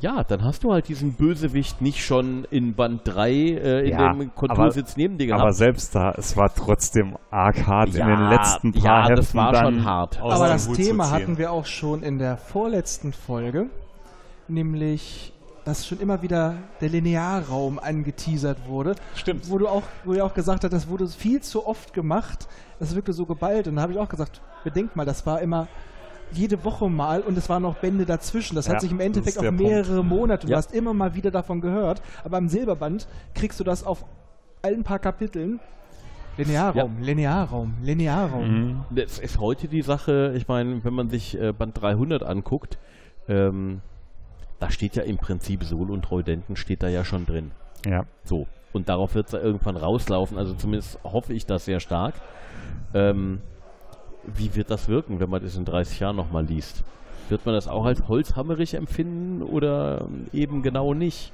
ja, 0.00 0.24
dann 0.24 0.42
hast 0.42 0.64
du 0.64 0.72
halt 0.72 0.88
diesen 0.88 1.12
Bösewicht 1.12 1.80
nicht 1.82 2.04
schon 2.04 2.44
in 2.50 2.74
Band 2.74 3.02
3 3.04 3.30
äh, 3.30 3.80
in 3.82 3.88
Ja, 3.90 4.12
dem 4.12 4.34
Kontursitz 4.34 4.96
neben 4.96 5.18
dir 5.18 5.32
Aber 5.34 5.42
gehabt. 5.44 5.56
selbst 5.56 5.94
da, 5.94 6.12
es 6.16 6.36
war 6.36 6.52
trotzdem 6.52 7.16
arg 7.30 7.66
hart 7.66 7.90
in 7.90 7.96
Ja, 7.96 8.06
den 8.06 8.28
letzten 8.30 8.72
paar 8.72 8.82
ja, 8.84 9.00
Heften 9.02 9.16
das 9.16 9.34
war 9.34 9.52
dann 9.52 9.74
schon 9.74 9.84
hart. 9.84 10.20
Aber 10.20 10.48
das 10.48 10.66
Hut 10.68 10.76
Thema 10.76 11.10
hatten 11.10 11.38
wir 11.38 11.52
auch 11.52 11.66
schon 11.66 12.02
in 12.02 12.18
der 12.18 12.36
vorletzten 12.36 13.12
Folge, 13.12 13.66
nämlich 14.48 15.32
dass 15.64 15.86
schon 15.86 16.00
immer 16.00 16.22
wieder 16.22 16.56
der 16.80 16.88
Linearraum 16.88 17.78
angeteasert 17.78 18.66
wurde. 18.66 18.96
Stimmt. 19.14 19.48
Wo 19.48 19.58
du 19.58 19.68
auch, 19.68 19.84
wo 20.04 20.12
ihr 20.12 20.24
auch 20.24 20.34
gesagt 20.34 20.64
habt, 20.64 20.72
das 20.72 20.88
wurde 20.88 21.06
viel 21.06 21.40
zu 21.40 21.66
oft 21.66 21.94
gemacht, 21.94 22.48
das 22.82 22.94
wirkte 22.94 23.12
so 23.12 23.24
geballt. 23.24 23.68
Und 23.68 23.76
da 23.76 23.82
habe 23.82 23.92
ich 23.92 23.98
auch 23.98 24.08
gesagt, 24.08 24.42
bedenkt 24.64 24.96
mal, 24.96 25.04
das 25.04 25.24
war 25.26 25.40
immer 25.40 25.68
jede 26.32 26.64
Woche 26.64 26.88
mal 26.88 27.20
und 27.20 27.36
es 27.36 27.48
waren 27.48 27.62
noch 27.62 27.76
Bände 27.76 28.04
dazwischen. 28.06 28.56
Das 28.56 28.66
Ja, 28.66 28.74
hat 28.74 28.80
sich 28.80 28.90
im 28.90 29.00
Endeffekt 29.00 29.36
auf 29.38 29.42
der 29.42 29.52
mehrere 29.52 30.02
Monate. 30.04 30.46
Du 30.46 30.52
Ja. 30.52 30.58
hast 30.58 30.74
immer 30.74 30.94
mal 30.94 31.14
wieder 31.14 31.30
davon 31.30 31.60
gehört, 31.60 32.02
aber 32.24 32.38
im 32.38 32.48
Silberband 32.48 33.06
kriegst 33.34 33.60
du 33.60 33.64
das 33.64 33.84
auf 33.84 34.04
allen 34.62 34.82
paar 34.82 34.98
Kapiteln. 34.98 35.60
Linearraum, 36.38 36.98
Linearraum, 37.00 37.74
Linearraum. 37.82 38.48
Mhm. 38.48 38.84
Das 38.90 39.18
ist 39.18 39.38
heute 39.38 39.68
die 39.68 39.82
Sache, 39.82 40.32
ich 40.34 40.48
meine, 40.48 40.82
wenn 40.82 40.94
man 40.94 41.10
sich 41.10 41.38
äh, 41.38 41.52
Band 41.52 41.80
300 41.80 42.22
anguckt, 42.22 42.78
ähm, 43.28 43.82
da 44.58 44.70
steht 44.70 44.96
ja 44.96 45.02
im 45.02 45.18
Prinzip 45.18 45.62
Sol 45.64 45.90
und 45.90 46.02
Treudenten 46.06 46.56
steht 46.56 46.82
da 46.82 46.88
ja 46.88 47.04
schon 47.04 47.26
drin. 47.26 47.50
Ja. 47.86 48.04
So. 48.24 48.46
Und 48.72 48.88
darauf 48.88 49.14
wird 49.14 49.26
es 49.26 49.32
da 49.32 49.40
irgendwann 49.40 49.76
rauslaufen. 49.76 50.38
Also 50.38 50.54
zumindest 50.54 50.98
hoffe 51.04 51.34
ich 51.34 51.44
das 51.44 51.66
sehr 51.66 51.80
stark. 51.80 52.14
Ähm, 52.94 53.40
wie 54.24 54.54
wird 54.54 54.70
das 54.70 54.88
wirken, 54.88 55.20
wenn 55.20 55.30
man 55.30 55.42
das 55.42 55.56
in 55.56 55.64
30 55.64 56.00
Jahren 56.00 56.16
nochmal 56.16 56.44
liest? 56.44 56.84
Wird 57.28 57.46
man 57.46 57.54
das 57.54 57.68
auch 57.68 57.84
als 57.84 58.08
holzhammerig 58.08 58.74
empfinden 58.74 59.42
oder 59.42 60.08
eben 60.32 60.62
genau 60.62 60.94
nicht? 60.94 61.32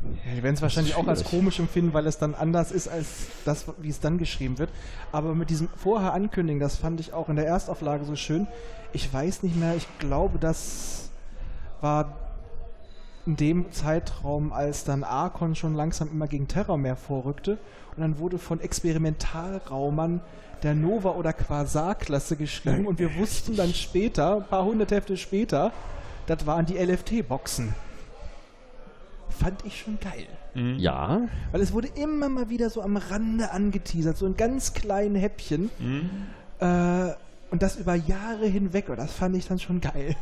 Ja, 0.00 0.34
die 0.36 0.42
werden 0.42 0.54
es 0.54 0.62
wahrscheinlich 0.62 0.94
auch 0.94 1.08
als 1.08 1.24
komisch 1.24 1.58
empfinden, 1.58 1.92
weil 1.92 2.06
es 2.06 2.18
dann 2.18 2.34
anders 2.34 2.70
ist 2.70 2.86
als 2.86 3.26
das, 3.44 3.66
wie 3.78 3.88
es 3.88 3.98
dann 3.98 4.18
geschrieben 4.18 4.58
wird. 4.58 4.70
Aber 5.10 5.34
mit 5.34 5.50
diesem 5.50 5.68
vorher 5.76 6.12
ankündigen, 6.12 6.60
das 6.60 6.76
fand 6.76 7.00
ich 7.00 7.12
auch 7.12 7.28
in 7.28 7.36
der 7.36 7.46
Erstauflage 7.46 8.04
so 8.04 8.14
schön. 8.14 8.46
Ich 8.92 9.12
weiß 9.12 9.42
nicht 9.42 9.56
mehr, 9.56 9.74
ich 9.74 9.86
glaube, 9.98 10.38
das 10.38 11.10
war 11.80 12.16
in 13.26 13.36
dem 13.36 13.72
Zeitraum, 13.72 14.52
als 14.52 14.84
dann 14.84 15.04
Archon 15.04 15.54
schon 15.54 15.74
langsam 15.74 16.10
immer 16.10 16.28
gegen 16.28 16.48
Terrormeer 16.48 16.96
vorrückte. 16.96 17.58
Und 17.98 18.02
dann 18.02 18.18
wurde 18.20 18.38
von 18.38 18.60
Experimentalraumern 18.60 20.20
der 20.62 20.76
Nova- 20.76 21.16
oder 21.16 21.32
Quasar-Klasse 21.32 22.36
geschrieben. 22.36 22.86
Und 22.86 23.00
wir 23.00 23.16
wussten 23.16 23.56
dann 23.56 23.74
später, 23.74 24.36
ein 24.36 24.44
paar 24.44 24.64
hundert 24.64 24.92
Hefte 24.92 25.16
später, 25.16 25.72
das 26.28 26.46
waren 26.46 26.64
die 26.64 26.76
LFT-Boxen. 26.78 27.74
Fand 29.30 29.64
ich 29.64 29.80
schon 29.80 29.98
geil. 29.98 30.28
Mhm. 30.54 30.78
Ja, 30.78 31.22
Weil 31.50 31.60
es 31.60 31.72
wurde 31.72 31.88
immer 31.96 32.28
mal 32.28 32.48
wieder 32.50 32.70
so 32.70 32.82
am 32.82 32.96
Rande 32.96 33.50
angeteasert, 33.50 34.16
so 34.16 34.26
in 34.26 34.36
ganz 34.36 34.74
kleinen 34.74 35.16
Häppchen. 35.16 35.68
Mhm. 35.80 36.10
Äh, 36.60 37.14
und 37.50 37.62
das 37.62 37.74
über 37.78 37.96
Jahre 37.96 38.46
hinweg. 38.46 38.90
Und 38.90 38.98
das 38.98 39.12
fand 39.12 39.34
ich 39.34 39.48
dann 39.48 39.58
schon 39.58 39.80
geil. 39.80 40.14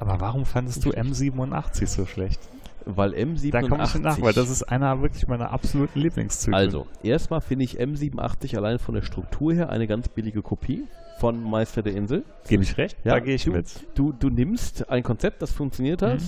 Aber 0.00 0.20
warum 0.20 0.44
fandest 0.44 0.84
du 0.84 0.90
M87 0.90 1.86
so 1.86 2.04
schlecht? 2.04 2.40
Weil 2.86 3.12
M87. 3.14 3.50
Da 3.52 3.62
komme 3.62 3.84
ich 3.84 3.94
nach, 3.96 4.20
weil 4.20 4.32
das 4.32 4.50
ist 4.50 4.62
einer 4.64 5.00
wirklich 5.02 5.26
meiner 5.28 5.50
absoluten 5.52 5.98
Lieblingszüge. 6.00 6.56
Also, 6.56 6.86
erstmal 7.02 7.40
finde 7.40 7.64
ich 7.64 7.80
M87 7.80 8.56
allein 8.56 8.78
von 8.78 8.94
der 8.94 9.02
Struktur 9.02 9.52
her 9.54 9.70
eine 9.70 9.86
ganz 9.86 10.08
billige 10.08 10.42
Kopie 10.42 10.84
von 11.18 11.42
Meister 11.42 11.82
der 11.82 11.94
Insel. 11.94 12.24
Gebe 12.48 12.62
ich 12.62 12.78
recht? 12.78 12.96
Ja, 13.04 13.12
da 13.12 13.20
gehe 13.20 13.34
ich 13.34 13.44
du, 13.44 13.52
mit. 13.52 13.66
Du, 13.94 14.12
du 14.12 14.30
nimmst 14.30 14.88
ein 14.88 15.02
Konzept, 15.02 15.42
das 15.42 15.52
funktioniert 15.52 16.00
hat, 16.00 16.20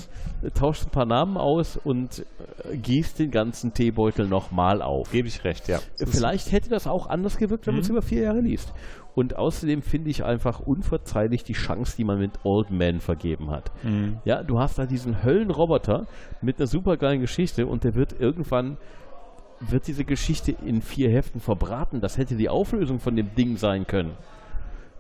Mhm. 0.42 0.52
tauschst 0.54 0.86
ein 0.86 0.90
paar 0.90 1.06
Namen 1.06 1.38
aus 1.38 1.78
und 1.82 2.26
äh, 2.70 2.76
gießt 2.76 3.18
den 3.18 3.30
ganzen 3.30 3.72
Teebeutel 3.72 4.28
nochmal 4.28 4.82
auf. 4.82 5.10
Gebe 5.10 5.28
ich 5.28 5.44
recht, 5.44 5.66
ja. 5.68 5.78
Vielleicht 5.96 6.52
hätte 6.52 6.68
das 6.68 6.86
auch 6.86 7.06
anders 7.08 7.38
gewirkt, 7.38 7.66
wenn 7.66 7.74
man 7.74 7.82
es 7.82 7.88
Mhm. 7.88 7.96
über 7.96 8.02
vier 8.02 8.22
Jahre 8.22 8.40
liest. 8.40 8.74
Und 9.14 9.36
außerdem 9.36 9.82
finde 9.82 10.08
ich 10.10 10.24
einfach 10.24 10.60
unverzeihlich 10.60 11.44
die 11.44 11.52
Chance, 11.52 11.96
die 11.98 12.04
man 12.04 12.18
mit 12.18 12.30
Old 12.44 12.70
Man 12.70 13.00
vergeben 13.00 13.50
hat. 13.50 13.70
Mhm. 13.84 14.18
Ja, 14.24 14.42
du 14.42 14.58
hast 14.58 14.78
da 14.78 14.86
diesen 14.86 15.22
Höllenroboter 15.22 16.06
mit 16.40 16.58
einer 16.58 16.66
supergeilen 16.66 17.20
Geschichte 17.20 17.66
und 17.66 17.84
der 17.84 17.94
wird 17.94 18.18
irgendwann 18.18 18.78
wird 19.60 19.86
diese 19.86 20.04
Geschichte 20.04 20.56
in 20.64 20.82
vier 20.82 21.10
Heften 21.10 21.40
verbraten. 21.40 22.00
Das 22.00 22.18
hätte 22.18 22.34
die 22.36 22.48
Auflösung 22.48 22.98
von 22.98 23.14
dem 23.14 23.34
Ding 23.36 23.56
sein 23.58 23.86
können. 23.86 24.12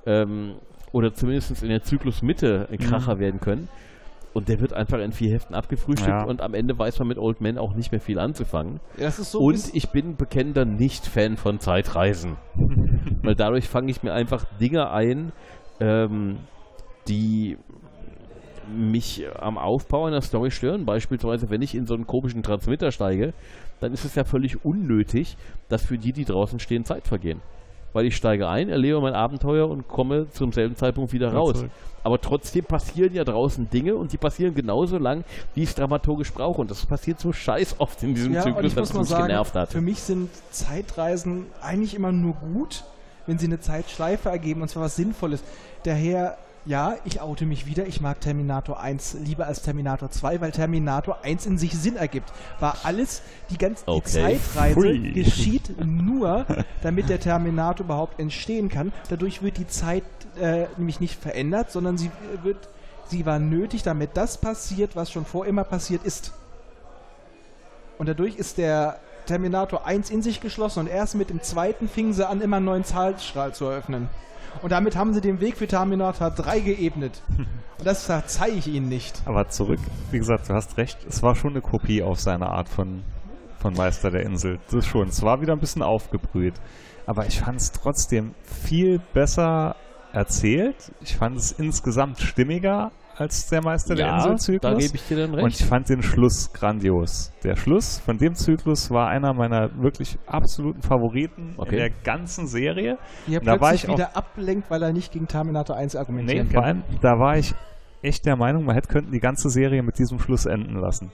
Ähm, 0.06 0.56
oder 0.92 1.14
zumindest 1.14 1.62
in 1.62 1.68
der 1.70 1.82
Zyklusmitte 1.82 2.68
ein 2.70 2.78
Kracher 2.78 3.18
werden 3.18 3.40
können. 3.40 3.68
Und 4.34 4.48
der 4.48 4.60
wird 4.60 4.72
einfach 4.72 4.98
in 4.98 5.12
vier 5.12 5.32
Heften 5.32 5.54
abgefrühstückt 5.54 6.08
Ja. 6.10 6.24
und 6.24 6.40
am 6.40 6.54
Ende 6.54 6.78
weiß 6.78 6.98
man 7.00 7.08
mit 7.08 7.18
Old 7.18 7.40
Man 7.40 7.58
auch 7.58 7.74
nicht 7.74 7.92
mehr 7.92 8.00
viel 8.00 8.18
anzufangen. 8.18 8.80
Ja, 8.96 9.04
das 9.04 9.18
ist 9.18 9.32
so 9.32 9.40
Und 9.40 9.74
ich 9.74 9.90
bin 9.90 10.16
bekennender 10.16 10.64
Nicht-Fan 10.64 11.36
von 11.36 11.58
Zeitreisen. 11.58 12.36
Weil 13.22 13.34
dadurch 13.34 13.68
fange 13.68 13.90
ich 13.90 14.02
mir 14.02 14.12
einfach 14.12 14.44
Dinge 14.60 14.90
ein, 14.90 15.32
ähm, 15.80 16.38
die 17.08 17.56
mich 18.72 19.24
am 19.38 19.58
Aufbau 19.58 20.06
einer 20.06 20.22
Story 20.22 20.50
stören. 20.50 20.84
Beispielsweise, 20.84 21.50
wenn 21.50 21.62
ich 21.62 21.74
in 21.74 21.86
so 21.86 21.94
einen 21.94 22.06
komischen 22.06 22.42
Transmitter 22.42 22.92
steige, 22.92 23.34
dann 23.80 23.92
ist 23.92 24.04
es 24.04 24.14
ja 24.14 24.24
völlig 24.24 24.64
unnötig, 24.64 25.36
dass 25.68 25.84
für 25.84 25.98
die, 25.98 26.12
die 26.12 26.24
draußen 26.24 26.60
stehen, 26.60 26.84
Zeit 26.84 27.06
vergehen. 27.06 27.40
Weil 27.92 28.06
ich 28.06 28.16
steige 28.16 28.48
ein, 28.48 28.68
erlebe 28.68 29.00
mein 29.00 29.14
Abenteuer 29.14 29.68
und 29.68 29.88
komme 29.88 30.28
zum 30.30 30.52
selben 30.52 30.76
Zeitpunkt 30.76 31.12
wieder 31.12 31.32
raus. 31.32 31.56
zurück. 31.58 31.70
Aber 32.04 32.20
trotzdem 32.20 32.64
passieren 32.64 33.14
ja 33.14 33.22
draußen 33.22 33.70
Dinge 33.70 33.94
und 33.94 34.12
die 34.12 34.16
passieren 34.16 34.54
genauso 34.54 34.98
lang, 34.98 35.22
wie 35.54 35.62
ich 35.62 35.68
es 35.68 35.74
dramaturgisch 35.76 36.32
brauche. 36.32 36.60
Und 36.60 36.70
das 36.70 36.84
passiert 36.84 37.20
so 37.20 37.32
scheiß 37.32 37.76
oft 37.78 38.02
in 38.02 38.14
diesem 38.14 38.32
Ja, 38.32 38.42
Zyklus, 38.42 38.74
dass 38.74 38.90
es 38.90 38.96
mich 38.96 39.08
sagen, 39.08 39.28
genervt 39.28 39.54
hat. 39.54 39.70
für 39.70 39.80
mich 39.80 40.00
sind 40.00 40.30
Zeitreisen 40.50 41.46
eigentlich 41.60 41.94
immer 41.94 42.10
nur 42.10 42.34
gut, 42.34 42.84
wenn 43.26 43.38
sie 43.38 43.46
eine 43.46 43.60
Zeitschleife 43.60 44.30
ergeben 44.30 44.62
und 44.62 44.68
zwar 44.68 44.84
was 44.84 44.96
Sinnvolles. 44.96 45.44
Daher, 45.84 46.38
ja, 46.64 46.96
ich 47.04 47.20
oute 47.20 47.44
mich 47.44 47.66
wieder, 47.66 47.86
ich 47.86 48.00
mag 48.00 48.20
Terminator 48.20 48.80
1 48.80 49.14
lieber 49.14 49.46
als 49.46 49.62
Terminator 49.62 50.10
2, 50.10 50.40
weil 50.40 50.52
Terminator 50.52 51.18
1 51.22 51.46
in 51.46 51.58
sich 51.58 51.76
Sinn 51.76 51.96
ergibt. 51.96 52.32
War 52.60 52.76
alles, 52.84 53.22
die 53.50 53.58
ganze 53.58 53.82
Okay. 53.86 54.40
Zeitreise 54.44 54.76
Hui. 54.76 55.12
geschieht 55.12 55.84
nur, 55.84 56.46
damit 56.82 57.08
der 57.08 57.18
Terminator 57.18 57.84
überhaupt 57.84 58.20
entstehen 58.20 58.68
kann. 58.68 58.92
Dadurch 59.08 59.42
wird 59.42 59.58
die 59.58 59.66
Zeit 59.66 60.04
äh, 60.40 60.66
nämlich 60.76 61.00
nicht 61.00 61.20
verändert, 61.20 61.72
sondern 61.72 61.98
sie 61.98 62.10
wird, 62.42 62.68
sie 63.06 63.26
war 63.26 63.38
nötig, 63.38 63.82
damit 63.82 64.10
das 64.14 64.38
passiert, 64.38 64.94
was 64.94 65.10
schon 65.10 65.24
vor 65.24 65.46
immer 65.46 65.64
passiert 65.64 66.04
ist. 66.04 66.32
Und 67.98 68.08
dadurch 68.08 68.36
ist 68.36 68.58
der 68.58 69.00
Terminator 69.26 69.84
1 69.86 70.10
in 70.10 70.22
sich 70.22 70.40
geschlossen 70.40 70.80
und 70.80 70.86
erst 70.86 71.14
mit 71.14 71.30
dem 71.30 71.42
zweiten 71.42 71.88
fingen 71.88 72.12
sie 72.12 72.26
an, 72.26 72.40
immer 72.40 72.56
einen 72.56 72.66
neuen 72.66 72.84
Zahlstrahl 72.84 73.54
zu 73.54 73.66
eröffnen. 73.66 74.08
Und 74.60 74.70
damit 74.70 74.96
haben 74.96 75.14
sie 75.14 75.20
den 75.20 75.40
Weg 75.40 75.56
für 75.56 75.66
Terminator 75.66 76.30
3 76.30 76.60
geebnet. 76.60 77.22
Und 77.78 77.86
das 77.86 78.04
verzeihe 78.04 78.52
ich 78.52 78.68
ihnen 78.68 78.88
nicht. 78.88 79.22
Aber 79.24 79.48
zurück, 79.48 79.80
wie 80.10 80.18
gesagt, 80.18 80.48
du 80.48 80.54
hast 80.54 80.76
recht, 80.76 80.98
es 81.08 81.22
war 81.22 81.34
schon 81.34 81.50
eine 81.50 81.62
Kopie 81.62 82.02
auf 82.02 82.20
seine 82.20 82.48
Art 82.48 82.68
von, 82.68 83.02
von 83.58 83.74
Meister 83.74 84.10
der 84.10 84.22
Insel. 84.22 84.60
Das 84.70 84.86
schon. 84.86 85.08
Es 85.08 85.22
war 85.22 85.40
wieder 85.40 85.52
ein 85.52 85.58
bisschen 85.58 85.82
aufgebrüht. 85.82 86.54
Aber 87.06 87.26
ich 87.26 87.40
fand 87.40 87.60
es 87.60 87.72
trotzdem 87.72 88.34
viel 88.44 89.00
besser 89.12 89.74
erzählt. 90.12 90.92
Ich 91.00 91.16
fand 91.16 91.36
es 91.36 91.52
insgesamt 91.52 92.20
stimmiger 92.20 92.92
als 93.16 93.48
der 93.48 93.62
Meister 93.62 93.94
der 93.94 94.06
ja, 94.06 94.16
Insel-Zyklus. 94.16 94.60
da 94.72 94.78
gebe 94.78 94.96
ich 94.96 95.02
dir 95.08 95.16
dann 95.18 95.34
Und 95.34 95.40
recht. 95.44 95.60
ich 95.60 95.66
fand 95.66 95.88
den 95.88 96.02
Schluss 96.02 96.52
grandios. 96.52 97.32
Der 97.44 97.56
Schluss 97.56 97.98
von 97.98 98.18
dem 98.18 98.34
Zyklus 98.34 98.90
war 98.90 99.08
einer 99.08 99.32
meiner 99.34 99.70
wirklich 99.80 100.18
absoluten 100.26 100.82
Favoriten 100.82 101.54
Okay. 101.56 101.70
in 101.70 101.76
der 101.78 101.90
ganzen 101.90 102.46
Serie. 102.46 102.98
Hier 103.26 103.40
Da 103.40 103.60
war 103.60 103.74
ich 103.74 103.88
auch- 103.88 103.94
wieder 103.94 104.16
ablenkt, 104.16 104.70
weil 104.70 104.82
er 104.82 104.92
nicht 104.92 105.12
gegen 105.12 105.28
Terminator 105.28 105.76
1 105.76 105.94
Nee, 105.94 105.98
argumentieren 106.00 106.46
vor 106.50 106.62
kann. 106.62 106.64
allem, 106.64 106.82
da 107.00 107.18
war 107.18 107.36
ich 107.36 107.54
echt 108.02 108.26
der 108.26 108.36
Meinung, 108.36 108.64
man 108.64 108.74
hätte 108.74 108.88
könnten 108.88 109.12
die 109.12 109.20
ganze 109.20 109.48
Serie 109.50 109.82
mit 109.82 109.98
diesem 109.98 110.18
Schluss 110.18 110.46
enden 110.46 110.74
lassen. 110.76 111.10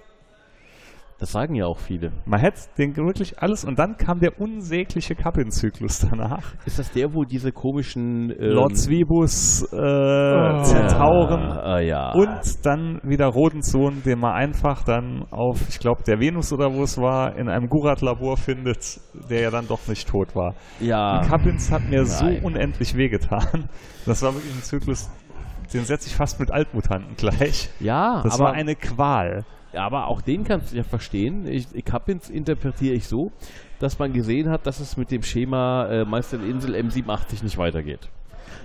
Das 1.21 1.33
sagen 1.33 1.57
ja 1.57 1.67
auch 1.67 1.79
viele. 1.81 2.13
Man 2.27 2.39
hätte 2.39 2.61
den 2.79 2.95
wirklich 2.97 3.41
alles 3.43 3.65
und 3.65 3.77
dann 3.77 3.97
kam 3.97 4.21
der 4.21 4.41
unsägliche 4.41 5.17
Kappin-Zyklus 5.17 6.07
danach. 6.09 6.55
Ist 6.65 6.79
das 6.79 6.93
der, 6.93 7.13
wo 7.13 7.25
diese 7.25 7.51
komischen 7.51 8.31
ähm, 8.31 8.37
Lord 8.53 8.77
Zwibus, 8.77 9.65
äh, 9.73 9.77
Oh. 9.77 10.63
Zentauren 10.63 11.51
Ah, 11.59 11.81
ja. 11.81 12.13
und 12.13 12.65
dann 12.65 13.01
wieder 13.03 13.27
Rodensohn, 13.27 14.03
den 14.05 14.21
man 14.21 14.33
einfach 14.35 14.85
dann 14.85 15.25
auf, 15.33 15.61
ich 15.69 15.81
glaube, 15.81 16.03
der 16.07 16.21
Venus 16.21 16.53
oder 16.53 16.73
wo 16.73 16.83
es 16.85 16.97
war, 16.99 17.37
in 17.37 17.49
einem 17.49 17.69
Gurat-Labor 17.69 18.37
findet, 18.37 19.01
der 19.29 19.41
ja 19.41 19.51
dann 19.51 19.67
doch 19.67 19.87
nicht 19.89 20.09
tot 20.09 20.37
war. 20.37 20.55
ja. 20.79 21.21
Die 21.23 21.29
Kappins 21.29 21.73
hat 21.73 21.83
mir 21.89 22.05
so 22.05 22.25
Nein. 22.27 22.45
unendlich 22.45 22.95
wehgetan. 22.97 23.69
Das 24.07 24.23
war 24.23 24.35
wirklich 24.35 24.55
ein 24.55 24.63
Zyklus, 24.63 25.11
den 25.75 25.85
setze 25.85 26.07
ich 26.09 26.15
fast 26.15 26.39
mit 26.39 26.51
Altmutanten 26.53 27.17
gleich. 27.17 27.71
ja, 27.81 28.21
Das 28.23 28.35
aber, 28.37 28.45
war 28.51 28.53
eine 28.53 28.75
Qual. 28.77 29.45
Aber 29.75 30.07
auch 30.07 30.21
den 30.23 30.45
kannst 30.45 30.73
du 30.73 30.77
ja 30.77 30.83
verstehen. 30.83 31.47
Ich, 31.47 31.67
ich 31.75 31.85
Kappins 31.85 32.31
interpretiere 32.31 32.95
ich 32.95 33.07
so, 33.07 33.33
dass 33.79 33.99
man 33.99 34.13
gesehen 34.13 34.49
hat, 34.49 34.67
dass 34.67 34.81
es 34.81 34.97
mit 34.97 35.11
dem 35.11 35.23
Schema 35.23 35.87
äh, 35.87 36.05
Meister 36.05 36.39
der 36.39 36.49
Insel 36.49 36.75
M87 36.75 37.43
nicht 37.43 37.59
weitergeht. 37.59 38.09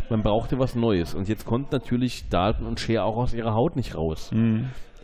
Man 0.10 0.22
brauchte 0.22 0.60
was 0.60 0.76
Neues. 0.76 1.14
Und 1.14 1.28
jetzt 1.28 1.46
konnten 1.46 1.70
natürlich 1.72 2.30
Dalton 2.30 2.68
und 2.68 2.80
Cher 2.80 3.06
auch 3.06 3.18
aus 3.18 3.34
ihrer 3.34 3.54
Haut 3.54 3.76
nicht 3.76 3.96
raus. 3.96 4.32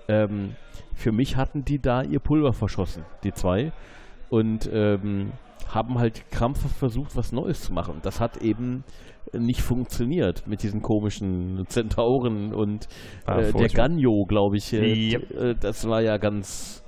Ähm, 0.08 0.56
für 0.96 1.12
mich 1.12 1.36
hatten 1.36 1.64
die 1.64 1.80
da 1.80 2.02
ihr 2.02 2.20
Pulver 2.20 2.54
verschossen, 2.54 3.04
die 3.24 3.34
zwei. 3.34 3.72
Und 4.30 4.70
ähm, 4.72 5.32
haben 5.74 6.00
halt 6.00 6.30
krampfhaft 6.32 6.76
versucht, 6.76 7.16
was 7.16 7.32
Neues 7.32 7.62
zu 7.62 7.74
machen. 7.74 8.00
Das 8.02 8.20
hat 8.20 8.38
eben 8.38 8.84
nicht 9.38 9.62
funktioniert 9.62 10.48
mit 10.48 10.64
diesen 10.64 10.82
komischen 10.82 11.66
Zentauren 11.68 12.54
und 12.54 12.88
Ah, 13.26 13.40
äh, 13.40 13.54
der. 13.54 13.68
Ganyo, 13.70 14.26
glaube 14.26 14.58
ich. 14.58 14.74
Äh, 14.74 15.14
Yep. 15.14 15.32
äh, 15.40 15.56
das 15.60 15.88
war 15.88 16.02
ja 16.02 16.18
ganz, 16.18 16.84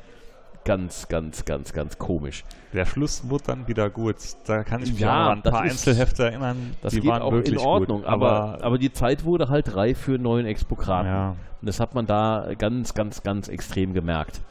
ganz, 0.66 1.08
ganz, 1.08 1.46
ganz, 1.46 1.74
ganz 1.74 1.98
komisch. 1.98 2.44
Der 2.74 2.86
Schluss 2.86 3.30
wurde 3.30 3.44
dann 3.48 3.68
wieder 3.68 3.89
gut. 3.89 4.16
Da 4.46 4.64
kann 4.64 4.82
ich 4.84 4.92
mich 4.92 5.02
Ja, 5.02 5.32
an 5.32 5.39
ein 5.39 5.42
paar 5.44 5.66
ist- 5.66 5.88
Einzelhefte 5.88 6.24
erinnern. 6.26 6.76
Das 6.82 6.94
die 6.94 7.04
waren 7.06 7.22
auch 7.22 7.32
wirklich 7.32 7.60
in 7.60 7.66
Ordnung, 7.66 8.00
gut. 8.00 8.08
aber, 8.08 8.32
aber, 8.32 8.64
aber 8.64 8.78
die 8.78 8.92
Zeit 8.92 9.26
wurde 9.26 9.50
halt 9.50 9.76
reif 9.76 9.98
für 10.00 10.14
einen 10.16 10.24
neuen 10.24 10.46
Expokraten. 10.46 11.08
ja, 11.12 11.30
Und 11.32 11.68
das 11.68 11.80
hat 11.80 11.94
man 11.96 12.06
da 12.06 12.54
ganz, 12.58 12.94
ganz, 12.94 13.24
ganz 13.24 13.48
extrem 13.50 13.94
gemerkt. 13.94 14.42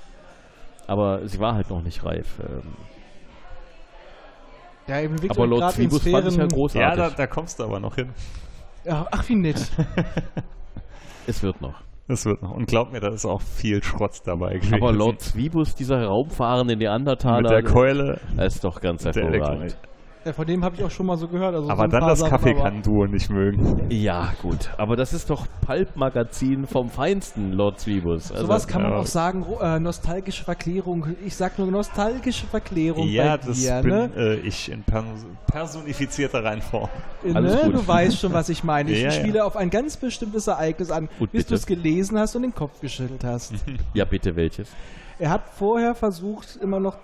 Aber 0.87 1.27
sie 1.29 1.39
war 1.39 1.55
halt 1.55 1.71
noch 1.71 1.83
nicht 1.83 2.05
reif. 2.05 2.41
Ähm, 2.41 2.63
Ja, 4.87 4.97
er 4.97 5.09
bewegt 5.09 5.31
aber 5.31 5.47
Lord 5.47 5.79
in 5.79 5.91
Zwibus 5.91 6.03
fand 6.03 6.07
ich 6.07 6.15
ja 6.15 6.31
Sphären. 6.31 6.51
ja 6.51 6.57
großartig. 6.57 6.99
da, 6.99 7.11
da 7.11 7.27
kommst 7.27 7.59
du 7.59 7.65
aber 7.65 7.81
noch 7.81 7.95
hin. 7.95 8.11
Ja, 8.85 9.07
ach, 9.11 9.29
wie 9.29 9.35
nett. 9.37 9.71
es 11.27 11.43
wird 11.43 11.61
noch. 11.61 11.75
Das 12.09 12.25
wird 12.25 12.43
noch. 12.43 12.51
Und 12.51 12.67
glaub 12.67 12.91
mir, 12.91 12.99
da 13.01 13.09
ist 13.09 13.25
auch 13.25 13.41
viel 13.41 13.83
Schrott 13.85 14.23
dabei 14.25 14.55
gewesen. 14.55 14.75
Aber 14.75 14.93
Lord 14.93 15.21
Zwibus, 15.21 15.77
dieser 15.77 16.05
raumfahrende 16.05 16.77
Neandertaler, 16.77 17.43
mit 17.43 17.51
der 17.51 17.63
Keule, 17.63 18.21
das 18.37 18.57
ist 18.57 18.65
doch 18.65 18.81
ganz 18.81 19.05
der 19.05 19.13
hervorragend. 19.13 19.77
Ja, 20.23 20.35
von 20.35 20.47
dem 20.47 20.63
habe 20.63 20.77
ich 20.77 20.85
auch 20.85 20.91
schon 20.91 21.07
mal 21.07 21.17
so 21.17 21.29
gehört. 21.29 21.55
Also 21.55 21.67
so 21.67 21.73
Aber 21.73 21.85
ein 21.85 21.91
dann 21.91 22.03
das 22.07 22.19
Sachen, 22.19 22.31
Kaffee 22.31 22.51
aber- 22.51 22.65
kann 22.65 22.83
Duo 22.83 23.07
nicht 23.07 23.31
mögen. 23.31 23.87
Ja, 23.89 24.35
gut. 24.43 24.69
Aber 24.77 24.95
das 24.95 25.15
ist 25.15 25.31
doch 25.31 25.47
Pulp-Magazin 25.65 26.67
vom 26.67 26.91
Feinsten, 26.91 27.53
Lord 27.53 27.81
Zwibus. 27.81 28.31
Also, 28.31 28.45
Sowas 28.45 28.69
kann 28.69 28.83
man 28.83 28.91
ja. 28.93 28.99
auch 28.99 29.07
sagen, 29.07 29.43
ro- 29.43 29.61
äh, 29.61 29.81
nostalgische 29.81 30.45
Verklärung. 30.45 31.17
Ich 31.25 31.37
sag 31.37 31.59
nur 31.59 31.69
nostalgische 31.71 32.47
Verklärung 32.47 33.09
Ja, 33.09 33.39
bei 33.39 33.47
das 33.47 33.59
dir, 33.61 33.81
bin 33.81 33.91
ne? 33.91 34.11
äh, 34.15 34.35
ich 34.41 34.71
in 34.71 34.83
pers 34.83 35.05
personifizierter 35.47 36.45
Reinform. 36.45 36.91
alles 37.35 37.55
ne? 37.55 37.61
gut. 37.71 37.75
Du 37.77 37.89
weißt 37.89 38.19
schon, 38.21 38.33
was 38.35 38.51
ich 38.51 38.63
meine. 38.63 38.91
Ich 38.91 38.99
Ja, 38.99 39.05
ja. 39.05 39.11
spiele 39.13 39.45
auf 39.45 39.57
ein 39.57 39.71
ganz 39.71 39.97
bestimmtes 39.97 40.47
Ereignis 40.47 40.91
an, 40.91 41.09
Gut, 41.19 41.33
bis 41.33 41.47
du 41.47 41.55
es 41.55 41.65
gelesen 41.67 42.19
hast 42.19 42.37
und 42.37 42.43
den 42.43 42.55
Kopf 42.55 42.79
geschüttelt 42.81 43.25
hast. 43.25 43.55
Ja, 43.95 44.05
bitte, 44.05 44.37
welches? 44.37 44.69
er 45.19 45.31
hat 45.31 45.43
vorher 45.59 45.95
versucht, 45.95 46.57
immer 46.63 46.79
noch. 46.81 46.97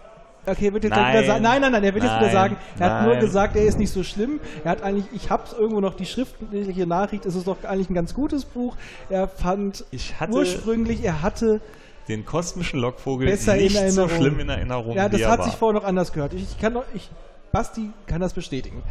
Okay, 0.47 0.69
er 0.69 0.73
wird 0.73 0.85
jetzt 0.85 0.93
Nein. 0.95 1.13
wieder 1.13 1.27
sagen. 1.27 1.43
Nein, 1.43 1.61
nein, 1.61 1.73
nein, 1.73 1.85
er 1.85 1.95
wird 1.95 2.05
jetzt 2.05 2.15
wieder 2.15 2.27
Nein. 2.27 2.33
sagen, 2.33 2.57
er 2.79 2.91
hat 2.91 3.03
nur 3.03 3.13
Nein. 3.15 3.21
gesagt, 3.21 3.57
er 3.57 3.65
ist 3.65 3.79
nicht 3.79 3.93
so 3.93 4.03
schlimm. 4.03 4.41
Er 4.65 4.71
hat 4.71 4.83
eigentlich, 4.83 5.07
ich 5.13 5.31
hab's 5.31 5.53
irgendwo 5.53 5.81
noch 5.81 5.95
die 5.95 6.07
schriftliche 6.07 6.87
Nachricht, 6.87 7.27
es 7.27 7.35
ist 7.35 7.47
doch 7.47 7.57
eigentlich 7.65 7.91
ein 7.91 7.95
ganz 7.95 8.15
gutes 8.15 8.45
Buch. 8.45 8.77
Er 9.11 9.29
fand 9.29 9.85
Ich 9.91 10.21
hatte 10.21 10.33
ursprünglich, 10.33 11.03
er 11.05 11.23
hatte 11.23 11.61
den 12.09 12.25
kosmischen 12.25 12.79
Lockvogel 12.81 13.27
Besser 13.27 13.57
nicht 13.57 13.77
so 13.91 14.09
schlimm 14.09 14.39
in 14.39 14.49
Erinnerung, 14.49 14.95
Ja, 14.95 15.09
das 15.09 15.27
hat 15.27 15.45
sich 15.45 15.55
vorher 15.55 15.81
noch 15.81 15.87
anders 15.87 16.13
gehört. 16.13 16.35
Ich, 16.35 16.43
ich 16.43 16.59
kann 16.59 16.75
doch, 16.75 16.85
ich, 16.95 17.11
Basti 17.51 17.91
kann 18.07 18.21
das 18.21 18.33
bestätigen. 18.33 18.83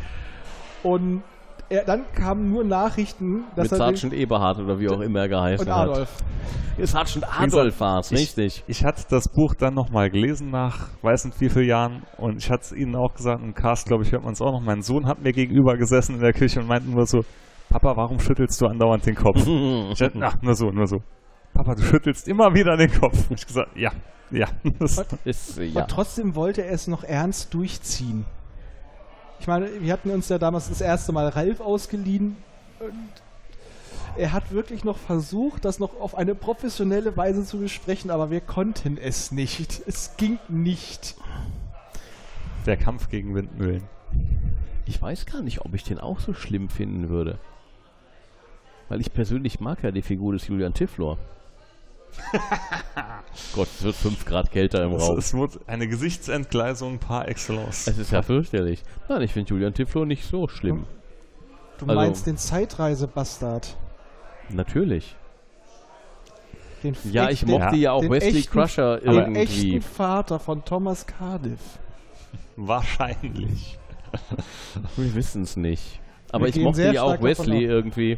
Und 0.84 1.24
er, 1.70 1.84
dann 1.86 2.04
kamen 2.14 2.50
nur 2.50 2.64
Nachrichten, 2.64 3.44
dass 3.56 3.72
Mit 3.72 3.72
er 3.74 3.78
Sergeant 3.78 4.14
Eberhard 4.14 4.60
oder 4.60 4.80
wie 4.80 4.90
auch 4.90 5.00
immer 5.02 5.22
er 5.22 5.30
geheißen 5.30 5.68
und 5.68 5.74
hat. 5.74 5.90
Adolf. 5.90 6.10
Sergeant 6.78 7.26
Adolf 7.40 7.80
war 7.80 8.00
es, 8.00 8.12
ich- 8.12 8.20
richtig. 8.20 8.64
Ich 8.68 8.84
hatte 8.84 9.04
das 9.10 9.30
Buch 9.30 9.56
dann 9.56 9.74
nochmal 9.74 10.10
gelesen 10.10 10.52
nach 10.52 10.90
weiß 11.02 11.26
nicht 11.26 11.40
wie 11.40 11.50
vielen 11.50 11.68
Jahren 11.70 12.04
und 12.18 12.38
ich 12.38 12.50
hatte 12.50 12.64
es 12.64 12.72
ihnen 12.74 12.96
auch 12.96 13.14
gesagt, 13.14 13.42
im 13.42 13.54
Cast, 13.54 13.88
glaube 13.88 14.04
ich, 14.04 14.12
hört 14.12 14.24
man 14.24 14.34
es 14.34 14.42
auch 14.42 14.52
noch. 14.52 14.62
Mein 14.62 14.82
Sohn 14.82 15.08
hat 15.08 15.22
mir 15.22 15.32
gegenüber 15.32 15.78
gesessen 15.78 16.16
in 16.16 16.22
der 16.22 16.34
Küche 16.34 16.60
und 16.60 16.68
meinte 16.68 16.90
nur 16.90 17.06
so, 17.06 17.22
Papa, 17.70 17.96
warum 17.96 18.20
schüttelst 18.20 18.60
du 18.62 18.68
andauernd 18.68 19.06
den 19.06 19.16
Kopf? 19.16 19.38
ich 19.92 20.02
hatte, 20.02 20.20
ach, 20.22 20.42
nur 20.42 20.56
so, 20.56 20.70
nur 20.70 20.88
so. 20.88 20.98
Papa, 21.54 21.76
du 21.76 21.82
schüttelst 21.84 22.28
immer 22.28 22.54
wieder 22.54 22.76
den 22.76 22.92
Kopf. 22.92 23.30
Und 23.30 23.40
ich 23.40 23.48
gesagt, 23.48 23.72
ja, 23.78 23.92
ja. 24.30 24.48
Das, 24.80 24.98
Ist, 25.26 25.58
ja. 25.58 25.82
Und 25.82 25.90
trotzdem 25.90 26.36
wollte 26.36 26.64
er 26.64 26.74
es 26.74 26.88
noch 26.88 27.04
ernst 27.04 27.54
durchziehen. 27.54 28.26
Ich 29.40 29.48
meine, 29.48 29.82
wir 29.82 29.94
hatten 29.94 30.10
uns 30.10 30.30
ja 30.30 30.38
damals 30.38 30.70
das 30.70 30.82
erste 30.82 31.12
Mal 31.12 31.28
Ralf 31.30 31.60
ausgeliehen 31.60 32.36
und 32.80 33.10
er 34.18 34.32
hat 34.32 34.52
wirklich 34.52 34.84
noch 34.84 34.98
versucht, 34.98 35.66
das 35.66 35.80
noch 35.80 36.00
auf 36.00 36.16
eine 36.16 36.36
professionelle 36.36 37.18
Weise 37.18 37.46
zu 37.46 37.60
besprechen, 37.60 38.12
aber 38.12 38.32
wir 38.32 38.40
konnten 38.40 38.98
es 38.98 39.32
nicht. 39.32 39.82
Es 39.86 40.16
ging 40.18 40.40
nicht. 40.48 41.16
der 42.66 42.78
Kampf 42.78 43.10
gegen 43.10 43.36
Windmühlen. 43.36 43.84
Ich 44.86 45.02
weiß 45.02 45.26
gar 45.26 45.42
nicht, 45.42 45.62
ob 45.62 45.74
ich 45.74 45.84
den 45.84 46.00
auch 46.00 46.20
so 46.20 46.34
schlimm 46.34 46.70
finden 46.70 47.10
würde. 47.10 47.40
Weil 48.88 49.02
ich 49.02 49.14
persönlich 49.14 49.60
mag 49.60 49.84
ja 49.84 49.92
die 49.92 50.02
Figur 50.02 50.34
des 50.34 50.48
Julian 50.48 50.74
Tiflor. 50.74 51.18
Gott, 53.54 53.68
es 53.78 53.84
wird 53.84 53.96
5 53.96 54.26
Grad 54.26 54.52
kälter 54.52 54.84
im 54.84 54.94
Es, 54.94 55.02
Raum. 55.04 55.18
es 55.18 55.34
wurde 55.34 55.60
eine 55.68 55.88
Gesichtsentgleisung 55.88 57.00
par 57.00 57.28
excellence. 57.28 57.88
Es 57.88 57.98
ist 57.98 58.12
ja 58.12 58.22
fürchterlich. 58.22 58.84
Nein, 59.10 59.22
ich 59.22 59.34
finde 59.34 59.50
Julian 59.52 59.74
Tiflor 59.74 60.06
nicht 60.06 60.26
so 60.26 60.48
schlimm. 60.48 60.86
Du 61.78 61.86
Also- 61.86 61.96
meinst 61.96 62.28
den 62.28 62.38
Zeitreisebastard. 62.38 63.76
Natürlich. 64.50 65.16
Den 66.84 66.96
Ja, 67.12 67.30
ich 67.30 67.42
den- 67.42 67.50
mochte 67.50 67.76
ja 67.78 67.92
auch 67.94 68.02
den 68.02 68.12
Wesley 68.12 68.40
echten- 68.40 68.52
Crusher 68.52 68.98
Den 69.00 69.12
irgendwie. 69.14 69.40
echten 69.76 69.82
Vater 69.82 70.40
von 70.40 70.64
Thomas 70.64 71.06
Cardiff. 71.08 71.60
Wahrscheinlich. 72.56 73.78
Wir 74.96 75.14
wissen 75.16 75.42
es 75.44 75.58
nicht. 75.58 76.00
Aber 76.32 76.46
Wir 76.46 76.50
ich 76.56 76.62
mochte 76.62 76.92
ja 76.94 77.04
auch 77.04 77.22
Wesley 77.22 77.64
irgendwie. 77.66 78.18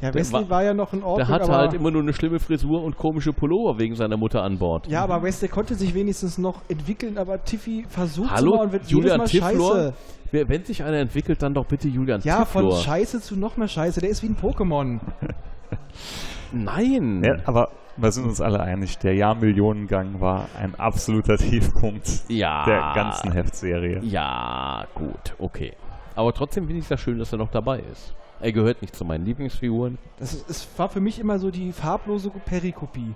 Ja, 0.00 0.10
Der 0.10 0.20
Wesley 0.20 0.42
war- 0.42 0.50
war, 0.50 0.64
ja 0.64 0.74
noch 0.74 0.92
in 0.92 1.02
Ordnung, 1.02 1.16
Der 1.18 1.28
hatte 1.28 1.44
aber, 1.44 1.56
halt 1.56 1.74
immer 1.74 1.90
nur 1.90 2.02
eine 2.02 2.12
schlimme 2.12 2.38
Frisur 2.40 2.82
und 2.82 2.96
komische 2.96 3.32
Pullover 3.32 3.78
wegen 3.78 3.94
seiner 3.94 4.16
Mutter 4.16 4.42
an 4.42 4.58
Bord. 4.58 4.86
ja, 4.88 5.02
aber 5.02 5.22
Wesley 5.22 5.48
konnte 5.48 5.74
sich 5.74 5.94
wenigstens 5.94 6.38
noch 6.38 6.62
entwickeln, 6.68 7.16
aber 7.18 7.42
Tiffy 7.44 7.84
versucht 7.88 8.30
Hallo, 8.30 8.60
und 8.62 8.72
wird 8.72 8.86
Julian 8.88 9.20
jedes 9.26 9.40
Mal 9.40 9.48
Tifflor? 9.50 9.72
scheiße. 9.74 9.92
Wer- 10.32 10.48
Wenn 10.48 10.64
sich 10.64 10.82
einer 10.82 10.98
entwickelt, 10.98 11.42
dann 11.42 11.54
doch 11.54 11.66
bitte 11.66 11.88
Julian 11.88 12.20
Ja, 12.24 12.44
von 12.44 12.62
Tifflor. 12.62 12.80
scheiße 12.82 13.20
zu 13.20 13.36
noch 13.36 13.56
mehr 13.56 13.68
scheiße. 13.68 14.00
Der 14.00 14.10
ist 14.10 14.22
wie 14.22 14.26
ein 14.28 14.36
Pokémon. 14.36 14.98
Nein. 16.52 17.22
Ja, 17.24 17.36
aber 17.46 17.68
wir 17.96 18.10
sind 18.12 18.24
uns 18.24 18.40
alle 18.40 18.60
einig, 18.60 18.98
der 18.98 19.14
Jahrmillionengang 19.14 20.20
war 20.20 20.46
ein 20.60 20.74
absoluter 20.74 21.36
Tiefpunkt 21.38 22.22
Ja. 22.28 22.64
der 22.64 22.92
ganzen 22.94 23.32
Heftserie. 23.32 24.00
Ja, 24.02 24.86
gut, 24.94 25.34
okay. 25.38 25.72
Aber 26.16 26.32
trotzdem 26.32 26.64
finde 26.66 26.78
ich 26.78 26.84
es 26.84 26.90
ja 26.90 26.96
schön, 26.96 27.18
dass 27.18 27.32
er 27.32 27.38
noch 27.38 27.50
dabei 27.50 27.80
ist. 27.90 28.14
Er 28.40 28.52
gehört 28.52 28.82
nicht 28.82 28.94
zu 28.94 29.04
meinen 29.04 29.24
Lieblingsfiguren. 29.24 29.98
Das 30.18 30.34
ist, 30.34 30.50
es 30.50 30.68
war 30.76 30.88
für 30.88 31.00
mich 31.00 31.18
immer 31.18 31.38
so 31.38 31.50
die 31.50 31.72
farblose 31.72 32.30
Perikopie. 32.30 33.14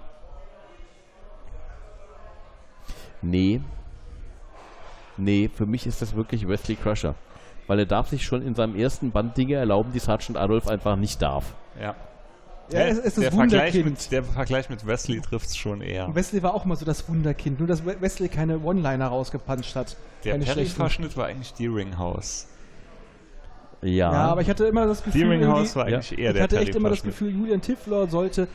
Nee. 3.22 3.60
Nee, 5.16 5.50
für 5.52 5.66
mich 5.66 5.86
ist 5.86 6.00
das 6.00 6.14
wirklich 6.14 6.46
Wesley 6.46 6.76
Crusher. 6.76 7.14
Weil 7.66 7.80
er 7.80 7.86
darf 7.86 8.08
sich 8.08 8.24
schon 8.24 8.42
in 8.42 8.54
seinem 8.54 8.76
ersten 8.76 9.10
Band 9.10 9.36
Dinge 9.36 9.56
erlauben, 9.56 9.90
die 9.92 9.98
Sergeant 9.98 10.38
Adolf 10.38 10.68
einfach 10.68 10.96
nicht 10.96 11.20
darf. 11.20 11.54
Ja. 11.78 11.94
Ja, 12.70 12.80
es, 12.80 12.98
es 12.98 13.04
ist 13.16 13.22
der, 13.22 13.32
Vergleich 13.32 13.74
mit, 13.82 14.12
der 14.12 14.22
Vergleich 14.22 14.68
mit 14.68 14.86
Wesley 14.86 15.20
trifft 15.22 15.46
es 15.46 15.56
schon 15.56 15.80
eher. 15.80 16.06
Und 16.06 16.14
Wesley 16.14 16.42
war 16.42 16.52
auch 16.54 16.66
mal 16.66 16.76
so 16.76 16.84
das 16.84 17.08
Wunderkind. 17.08 17.58
Nur, 17.58 17.66
dass 17.66 17.84
We- 17.84 17.98
Wesley 18.00 18.28
keine 18.28 18.58
One-Liner 18.60 19.06
rausgepanscht 19.08 19.74
hat. 19.74 19.96
Der. 20.24 20.36
Perry-Verschnitt 20.38 21.16
war 21.16 21.26
eigentlich 21.26 21.54
Deeringhouse. 21.54 22.46
Ja. 23.82 24.12
Ja, 24.12 24.24
aber 24.26 24.40
ich 24.40 24.50
hatte 24.50 24.66
immer 24.66 24.86
das 24.86 25.04
Gefühl, 25.04 25.40
war 25.40 25.86
eigentlich 25.86 26.18
eher 26.18 26.30
ich 26.30 26.34
der 26.34 26.42
hatte 26.42 26.58
echt 26.58 26.74
immer 26.74 26.90
das. 26.90 27.02
Gefühl, 27.02 27.30
Julian 27.30 27.60
Tiffler 27.60 28.08
sollte 28.08 28.48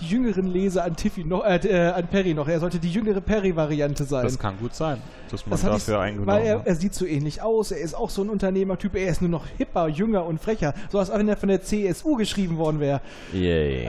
die 0.00 0.06
jüngeren 0.06 0.46
Leser 0.46 0.84
an 0.84 0.96
Tiffy 0.96 1.24
noch, 1.24 1.44
äh, 1.44 1.56
äh, 1.56 1.92
an 1.92 2.06
Perry 2.08 2.34
noch. 2.34 2.48
Er 2.48 2.58
sollte 2.60 2.78
die 2.78 2.90
jüngere 2.90 3.20
Perry-Variante 3.20 4.04
sein. 4.04 4.24
Das 4.24 4.38
kann 4.38 4.58
gut 4.58 4.74
sein, 4.74 5.00
dass 5.30 5.46
man 5.46 5.52
Das 5.52 5.64
hatte 5.64 5.76
ich, 5.76 5.84
dafür 5.84 6.00
eingenommen 6.00 6.26
weil 6.26 6.44
er, 6.44 6.58
hat. 6.58 6.66
er 6.66 6.74
sieht 6.74 6.94
so 6.94 7.06
ähnlich 7.06 7.42
aus, 7.42 7.70
er 7.70 7.78
ist 7.78 7.94
auch 7.94 8.10
so 8.10 8.22
ein 8.22 8.30
Unternehmertyp, 8.30 8.96
er 8.96 9.08
ist 9.08 9.20
nur 9.20 9.30
noch 9.30 9.46
hipper, 9.56 9.88
jünger 9.88 10.24
und 10.24 10.40
frecher, 10.40 10.74
so 10.90 10.98
als 10.98 11.12
wenn 11.12 11.28
er 11.28 11.36
von 11.36 11.48
der 11.48 11.62
CSU 11.62 12.16
geschrieben 12.16 12.56
worden 12.56 12.80
wäre. 12.80 13.00
Yay. 13.32 13.88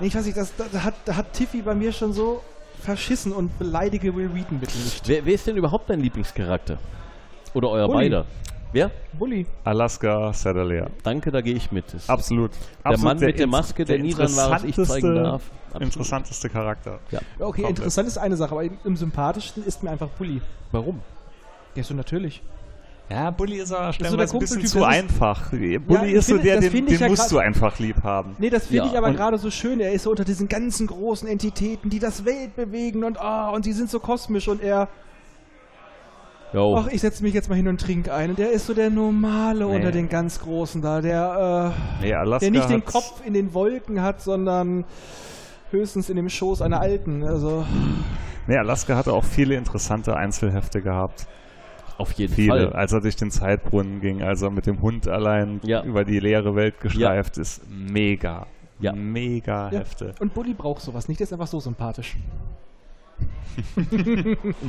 Nee, 0.00 0.06
Ich 0.08 0.14
weiß 0.14 0.26
nicht, 0.26 0.36
das, 0.36 0.54
da, 0.56 0.64
da, 0.70 0.84
hat, 0.84 0.94
da 1.04 1.16
hat 1.16 1.32
Tiffy 1.32 1.62
bei 1.62 1.74
mir 1.74 1.92
schon 1.92 2.12
so 2.12 2.42
verschissen 2.82 3.32
und 3.32 3.58
beleidige 3.58 4.14
Will 4.14 4.34
Wheaton 4.34 4.58
bitte 4.58 4.76
nicht. 4.78 5.08
Wer, 5.08 5.24
wer 5.24 5.34
ist 5.34 5.46
denn 5.46 5.56
überhaupt 5.56 5.88
dein 5.88 6.00
Lieblingscharakter? 6.00 6.78
Oder 7.54 7.70
euer 7.70 7.86
Bully. 7.86 8.10
beider? 8.10 8.26
Wer? 8.76 8.90
Bully. 9.18 9.46
Alaska 9.64 10.34
Sadalea. 10.34 10.88
Danke, 11.02 11.30
da 11.30 11.40
gehe 11.40 11.54
ich 11.54 11.72
mit. 11.72 11.94
Das 11.94 12.10
Absolut. 12.10 12.50
der 12.52 12.90
Absolut 12.92 13.04
Mann 13.04 13.26
mit 13.26 13.38
der 13.38 13.46
Maske, 13.46 13.86
der, 13.86 13.98
nie 13.98 14.12
dran 14.12 14.36
war, 14.36 14.50
was 14.50 14.64
ich 14.64 14.74
zeigen 14.76 14.90
interessanteste- 14.90 15.22
darf. 15.22 15.42
Absolut. 15.68 15.82
Interessanteste 15.82 16.48
Charakter. 16.50 16.98
Ja. 17.10 17.20
Ja, 17.38 17.46
Okay, 17.46 17.62
Komplett. 17.62 17.78
interessant 17.78 18.08
ist 18.08 18.18
eine 18.18 18.36
Sache, 18.36 18.52
aber 18.52 18.64
im 18.84 18.96
sympathischsten 18.96 19.64
ist 19.64 19.82
mir 19.82 19.88
einfach 19.90 20.08
Bully. 20.10 20.42
Warum? 20.72 21.00
Der 21.74 21.80
ist 21.80 21.86
so 21.88 21.94
natürlich. 21.94 22.42
Ja, 23.08 23.30
Bully 23.30 23.56
ist 23.60 23.72
aber 23.72 23.86
der 23.86 23.92
stellenweise 23.94 24.34
ein 24.34 24.40
bisschen 24.40 24.66
zu 24.66 24.78
das 24.80 24.88
ist- 24.88 25.00
einfach. 25.00 25.50
Bully 25.50 25.76
ich 26.08 26.12
ist 26.12 26.26
so 26.26 26.36
der, 26.36 26.60
den, 26.60 26.86
den 26.86 26.98
ja 26.98 27.08
musst 27.08 27.32
du 27.32 27.38
einfach 27.38 27.78
lieb 27.78 28.02
haben. 28.02 28.36
Nee, 28.38 28.50
das 28.50 28.66
finde 28.66 28.84
Ja, 28.84 28.90
ich 28.92 28.98
aber 28.98 29.12
gerade 29.12 29.38
so 29.38 29.50
schön. 29.50 29.80
Er 29.80 29.92
ist 29.92 30.02
so 30.02 30.10
unter 30.10 30.24
diesen 30.26 30.48
ganzen 30.48 30.86
großen 30.86 31.26
Entitäten, 31.26 31.88
die 31.88 31.98
das 31.98 32.26
Welt 32.26 32.56
bewegen 32.56 33.04
und 33.04 33.18
ah, 33.18 33.48
und 33.50 33.64
die 33.64 33.72
sind 33.72 33.88
so 33.88 34.00
kosmisch 34.00 34.48
und 34.48 34.60
er, 34.62 34.88
Jo. 36.52 36.76
ach, 36.78 36.86
ich 36.88 37.00
setze 37.00 37.22
mich 37.22 37.34
jetzt 37.34 37.48
mal 37.48 37.56
hin 37.56 37.68
und 37.68 37.80
trinke 37.80 38.14
ein. 38.14 38.30
Und 38.30 38.38
der 38.38 38.52
ist 38.52 38.66
so 38.66 38.74
der 38.74 38.88
Normale 38.90 39.66
Nee. 39.66 39.74
unter 39.76 39.90
den 39.92 40.08
ganz 40.08 40.40
Großen 40.40 40.80
da, 40.80 41.00
der, 41.00 41.74
Nee, 42.00 42.10
äh, 42.10 42.14
Alaska 42.14 42.48
der 42.48 42.50
nicht 42.52 42.70
den 42.70 42.84
Kopf 42.84 43.20
in 43.26 43.34
den 43.34 43.52
Wolken 43.52 44.00
hat, 44.00 44.20
sondern 44.22 44.84
höchstens 45.70 46.08
in 46.08 46.16
dem 46.16 46.28
Schoß 46.28 46.62
einer 46.62 46.80
Alten. 46.80 47.24
Also, 47.24 47.64
Nee, 48.46 48.56
Alaska 48.56 48.94
hatte 48.96 49.12
auch 49.12 49.24
viele 49.24 49.56
interessante 49.56 50.14
Einzelhefte 50.16 50.80
gehabt. 50.80 51.26
Auf 51.98 52.12
jeden 52.12 52.32
Viele. 52.34 52.48
Fall. 52.70 52.72
Als 52.74 52.92
er 52.92 53.00
durch 53.00 53.16
den 53.16 53.30
Zeitbrunnen 53.30 54.00
ging, 54.00 54.22
als 54.22 54.42
er 54.42 54.50
mit 54.50 54.66
dem 54.66 54.82
Hund 54.82 55.08
allein 55.08 55.60
Ja. 55.64 55.82
über 55.82 56.04
die 56.04 56.20
leere 56.20 56.54
Welt 56.54 56.78
gestreift 56.80 57.38
ist. 57.38 57.62
Mega. 57.70 58.46
Ja. 58.78 58.92
Mega 58.92 59.70
ja. 59.72 59.78
Hefte. 59.80 60.14
Und 60.20 60.34
Bully 60.34 60.52
braucht 60.54 60.82
sowas 60.82 61.08
nicht, 61.08 61.18
der 61.20 61.24
ist 61.24 61.32
einfach 61.32 61.46
so 61.46 61.58
sympathisch. 61.58 62.16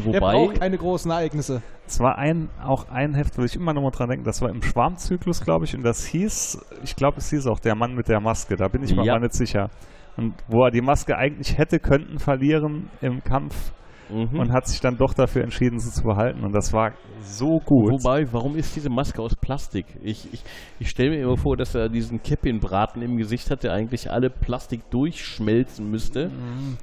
Wobei, 0.06 0.20
braucht 0.20 0.60
keine 0.60 0.78
großen 0.78 1.12
Ereignisse. 1.12 1.62
Es 1.86 2.00
war 2.00 2.18
ein, 2.18 2.50
auch 2.64 2.90
ein 2.90 3.14
Heft, 3.14 3.38
wo 3.38 3.44
ich 3.44 3.56
immer 3.56 3.74
noch 3.74 3.82
mal 3.82 3.92
dran 3.92 4.10
denke, 4.10 4.26
das 4.26 4.42
war 4.42 4.50
im 4.50 4.62
Schwarmzyklus, 4.62 5.42
glaube 5.42 5.66
ich, 5.66 5.76
und 5.76 5.84
das 5.84 6.06
hieß, 6.06 6.60
ich 6.84 6.96
glaube, 6.96 7.18
es 7.18 7.30
hieß 7.30 7.48
auch 7.48 7.60
der 7.60 7.76
Mann 7.76 7.96
mit 7.96 8.08
der 8.08 8.20
Maske, 8.20 8.56
da 8.56 8.68
bin 8.68 8.84
ich 8.84 8.96
mir 8.96 9.04
Ja. 9.04 9.14
mal 9.14 9.20
nicht 9.22 9.34
sicher. 9.34 9.70
Und 10.16 10.34
wo 10.48 10.64
er 10.64 10.72
die 10.72 10.82
Maske 10.82 11.18
eigentlich 11.18 11.58
hätte, 11.58 11.80
könnten 11.80 12.20
verlieren 12.20 12.90
im 13.02 13.24
Kampf 13.24 13.72
mhm. 14.10 14.40
und 14.40 14.52
hat 14.52 14.68
sich 14.68 14.80
dann 14.80 14.98
doch 14.98 15.14
dafür 15.14 15.44
entschieden, 15.44 15.80
sie 15.80 15.92
zu 15.92 16.04
behalten. 16.04 16.44
Und 16.44 16.54
das 16.54 16.74
war 16.74 16.94
so 17.22 17.60
gut. 17.60 17.92
Wobei, 17.92 18.26
warum 18.32 18.56
ist 18.56 18.76
diese 18.76 18.90
Maske 18.90 19.22
aus 19.22 19.36
Plastik? 19.36 19.86
Ich, 20.02 20.32
ich, 20.34 20.44
ich 20.80 20.90
stelle 20.90 21.12
mir 21.12 21.24
immer 21.24 21.38
vor, 21.38 21.58
dass 21.58 21.76
er 21.76 21.90
diesen 21.90 22.22
Käppchenbraten 22.22 23.02
im 23.02 23.18
Gesicht 23.18 23.50
hat, 23.52 23.64
der 23.64 23.74
eigentlich 23.74 24.12
alle 24.12 24.30
Plastik 24.30 24.90
durchschmelzen 24.90 25.90
müsste. 25.90 26.32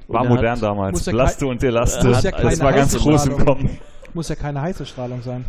war 0.07 0.21
Und 0.21 0.27
er 0.27 0.35
modern 0.35 0.55
hat- 0.55 0.63
damals. 0.63 1.05
Blaste 1.05 1.47
und 1.47 1.63
Elaste. 1.63 2.09
ja 2.09 2.31
das 2.31 2.59
war 2.59 2.73
ganz 2.73 2.97
groß 2.97 3.27
im. 3.27 3.37
Kommen. 3.45 3.77
Muss 4.13 4.29
ja 4.29 4.35
keine 4.35 4.61
heiße 4.61 4.85
Strahlung 4.85 5.21
sein. 5.21 5.45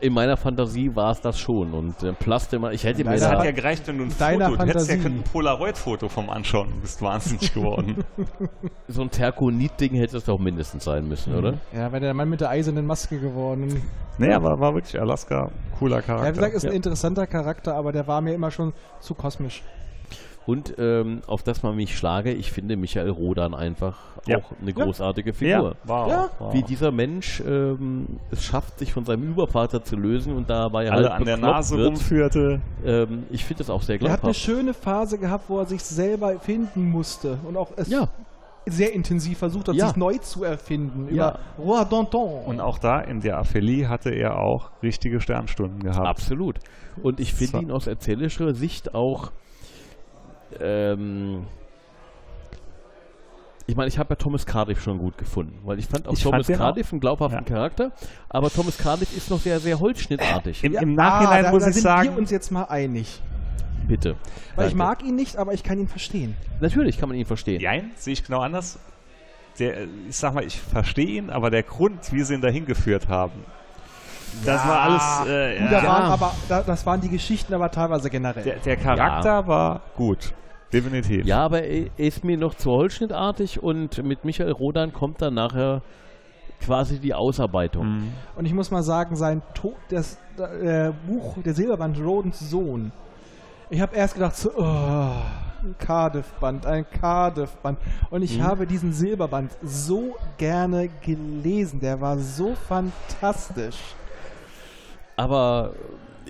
In 0.00 0.14
meiner 0.14 0.36
Fantasie 0.38 0.94
war 0.96 1.10
es 1.12 1.20
das 1.20 1.38
schon. 1.38 1.74
Und 1.74 2.02
äh, 2.02 2.12
Plastik, 2.14 2.60
ich 2.72 2.84
hätte 2.84 3.04
mir 3.04 3.18
da, 3.18 3.30
hat 3.38 3.44
ja 3.44 3.50
gereicht, 3.50 3.86
wenn 3.86 3.98
du 3.98 4.04
ein 4.04 4.12
Deiner 4.18 4.46
Foto, 4.46 4.56
du 4.56 4.66
hättest 4.66 4.88
ja 4.88 4.94
Fantasie. 4.94 5.02
können 5.02 5.18
ein 5.20 5.30
Polaroid-Foto 5.32 6.08
vom 6.08 6.30
anschauen 6.30 6.68
und 6.72 6.80
bist 6.80 7.02
wahnsinnig 7.02 7.52
geworden. 7.52 8.02
so 8.88 9.02
ein 9.02 9.10
Terkonit-Ding 9.10 9.94
hätte 9.94 10.16
es 10.16 10.24
doch 10.24 10.38
mindestens 10.38 10.84
sein 10.84 11.06
müssen, 11.06 11.34
oder? 11.34 11.54
Ja, 11.74 11.92
wäre 11.92 12.00
der 12.00 12.14
Mann 12.14 12.30
mit 12.30 12.40
der 12.40 12.48
eisernen 12.48 12.86
Maske 12.86 13.18
geworden. 13.18 13.82
nee, 14.16 14.32
aber 14.32 14.58
war 14.58 14.74
wirklich 14.74 14.98
Alaska 14.98 15.50
cooler 15.78 16.00
Charakter. 16.00 16.26
Ja, 16.28 16.32
wie 16.32 16.36
gesagt, 16.36 16.54
ist 16.54 16.62
Ja. 16.64 16.70
ein 16.70 16.76
interessanter 16.76 17.26
Charakter, 17.26 17.74
aber 17.74 17.92
der 17.92 18.06
war 18.06 18.22
mir 18.22 18.32
immer 18.34 18.50
schon 18.50 18.72
zu 19.00 19.14
kosmisch. 19.14 19.62
Und 20.46 20.74
ähm, 20.78 21.20
auf 21.26 21.42
das 21.42 21.62
man 21.62 21.76
mich 21.76 21.96
schlage, 21.96 22.32
ich 22.32 22.50
finde 22.50 22.76
Michael 22.76 23.10
Rodan 23.10 23.54
einfach 23.54 23.96
Ja. 24.26 24.38
auch 24.38 24.52
eine 24.60 24.70
Ja. 24.70 24.84
großartige 24.84 25.30
ja, 25.30 25.34
Figur. 25.34 25.76
wow. 25.84 26.08
Ja. 26.10 26.30
wow. 26.38 26.52
Wie 26.54 26.62
dieser 26.62 26.90
Mensch 26.90 27.40
ähm, 27.46 28.06
es 28.30 28.42
schafft, 28.44 28.78
sich 28.78 28.92
von 28.92 29.04
seinem 29.04 29.22
Übervater 29.24 29.84
zu 29.84 29.96
lösen 29.96 30.34
und 30.34 30.48
dabei 30.50 30.90
alle 30.90 31.08
halt 31.10 31.20
an 31.20 31.24
der 31.26 31.36
Nase 31.36 31.76
wird. 31.76 31.88
rumführte. 31.90 32.60
Ähm, 32.84 33.24
ich 33.30 33.44
finde 33.44 33.58
das 33.62 33.70
auch 33.70 33.82
sehr 33.82 33.96
Er 33.96 34.04
hat 34.04 34.10
eine 34.10 34.32
glaubhaft. 34.32 34.40
schöne 34.40 34.74
Phase 34.74 35.18
gehabt, 35.18 35.44
wo 35.48 35.58
er 35.58 35.66
sich 35.66 35.82
selber 35.82 36.38
finden 36.40 36.90
musste 36.90 37.38
und 37.46 37.56
auch 37.56 37.70
es 37.76 37.88
Ja, 37.88 38.08
sehr 38.66 38.92
intensiv 38.94 39.38
versucht 39.38 39.68
hat, 39.68 39.74
Ja. 39.74 39.88
sich 39.88 39.96
neu 39.96 40.18
zu 40.18 40.42
erfinden. 40.44 41.14
Ja. 41.14 41.38
Über 41.58 41.64
Roi 41.78 41.84
Danton. 41.88 42.44
Und 42.46 42.60
auch 42.60 42.78
da 42.78 43.00
in 43.00 43.20
der 43.20 43.38
Aphelie 43.38 43.88
hatte 43.88 44.10
er 44.10 44.38
auch 44.38 44.70
richtige 44.82 45.20
Sternstunden 45.20 45.82
gehabt. 45.82 46.06
absolut. 46.06 46.56
Und 47.02 47.20
ich 47.20 47.34
finde 47.34 47.58
ihn 47.58 47.70
aus 47.70 47.86
erzählerischer 47.86 48.54
Sicht 48.54 48.94
auch. 48.94 49.30
Ähm, 50.58 51.46
ich 53.66 53.76
meine, 53.76 53.88
ich 53.88 53.98
habe 53.98 54.10
ja 54.10 54.16
Thomas 54.16 54.46
Cardiff 54.46 54.82
schon 54.82 54.98
gut 54.98 55.16
gefunden, 55.16 55.58
weil 55.64 55.78
ich 55.78 55.86
fand 55.86 56.08
auch 56.08 56.12
Ich 56.12 56.22
fand 56.22 56.32
Thomas 56.32 56.46
den 56.48 56.56
Cardiff 56.56 56.92
einen 56.92 57.00
glaubhaften 57.00 57.38
Ja. 57.38 57.44
Charakter, 57.44 57.92
aber 58.28 58.50
Thomas 58.50 58.76
Cardiff 58.76 59.16
ist 59.16 59.30
noch 59.30 59.38
sehr, 59.38 59.60
sehr 59.60 59.78
holzschnittartig. 59.78 60.64
Im, 60.64 60.72
Ja, 60.72 60.80
Im 60.80 60.94
Nachhinein 60.94 61.46
ah, 61.46 61.50
muss 61.52 61.62
da 61.62 61.68
ich 61.68 61.74
sind 61.76 61.82
sagen, 61.84 62.10
wir 62.10 62.18
uns 62.18 62.30
jetzt 62.30 62.50
mal 62.50 62.64
einig. 62.64 63.22
Bitte. 63.86 64.16
Weil 64.56 64.66
ich 64.68 64.72
Danke. 64.72 64.76
mag 64.76 65.02
ihn 65.04 65.14
nicht, 65.16 65.36
aber 65.36 65.52
ich 65.52 65.62
kann 65.62 65.78
ihn 65.78 65.88
verstehen. 65.88 66.36
Natürlich 66.60 66.98
kann 66.98 67.08
man 67.08 67.18
ihn 67.18 67.26
verstehen. 67.26 67.60
Jein, 67.60 67.92
sehe 67.96 68.12
ich 68.12 68.24
genau 68.24 68.40
anders. 68.40 68.78
Der, 69.58 69.84
ich 70.08 70.16
sag 70.16 70.34
mal, 70.34 70.44
ich 70.44 70.60
verstehe 70.60 71.06
ihn, 71.06 71.30
aber 71.30 71.50
der 71.50 71.62
Grund, 71.62 72.12
wie 72.12 72.22
sie 72.22 72.34
ihn 72.34 72.40
dahin 72.40 72.66
geführt 72.66 73.08
haben, 73.08 73.32
das 74.44 74.64
war 74.66 74.80
alles. 74.80 75.28
Äh, 75.28 75.58
Gut, 75.58 75.72
da 75.72 75.82
ja, 75.82 75.88
waren 75.88 76.02
aber, 76.12 76.34
da, 76.48 76.62
das 76.62 76.86
waren 76.86 77.00
die 77.00 77.08
Geschichten 77.08 77.52
aber 77.52 77.70
teilweise 77.70 78.10
generell. 78.10 78.42
der, 78.44 78.56
der 78.56 78.76
Charakter 78.76 79.46
war 79.46 79.80
gut. 79.96 80.32
Definitiv. 80.72 81.26
Ja, 81.26 81.44
aber 81.44 81.62
er 81.62 81.88
ist 81.96 82.24
mir 82.24 82.36
noch 82.38 82.54
zu 82.54 82.70
holzschnittartig 82.70 83.62
und 83.62 84.02
mit 84.04 84.24
Michael 84.24 84.52
Rodan 84.52 84.92
kommt 84.92 85.20
dann 85.20 85.34
nachher 85.34 85.82
quasi 86.60 86.98
die 86.98 87.14
Ausarbeitung. 87.14 87.86
Mhm. 87.86 88.12
Und 88.36 88.44
ich 88.46 88.52
muss 88.54 88.70
mal 88.70 88.82
sagen, 88.82 89.16
sein 89.16 89.42
Tod, 89.54 89.74
das 89.88 90.18
äh, 90.38 90.92
Buch, 91.06 91.36
der 91.44 91.54
Silberband 91.54 91.98
Rodens 91.98 92.38
Sohn. 92.38 92.92
Ich 93.70 93.80
habe 93.80 93.96
erst 93.96 94.14
gedacht, 94.14 94.36
so, 94.36 94.50
oh, 94.56 94.62
ein 95.62 95.74
Cardiff-Band, 95.78 96.66
ein 96.66 96.86
Cardiff-Band. 96.90 97.78
Und 98.10 98.22
ich 98.22 98.38
Mhm. 98.38 98.42
habe 98.44 98.66
diesen 98.66 98.92
Silberband 98.92 99.52
so 99.62 100.16
gerne 100.38 100.88
gelesen. 101.02 101.80
Der 101.80 102.00
war 102.00 102.18
so 102.18 102.54
fantastisch. 102.68 103.78
Aber 105.16 105.72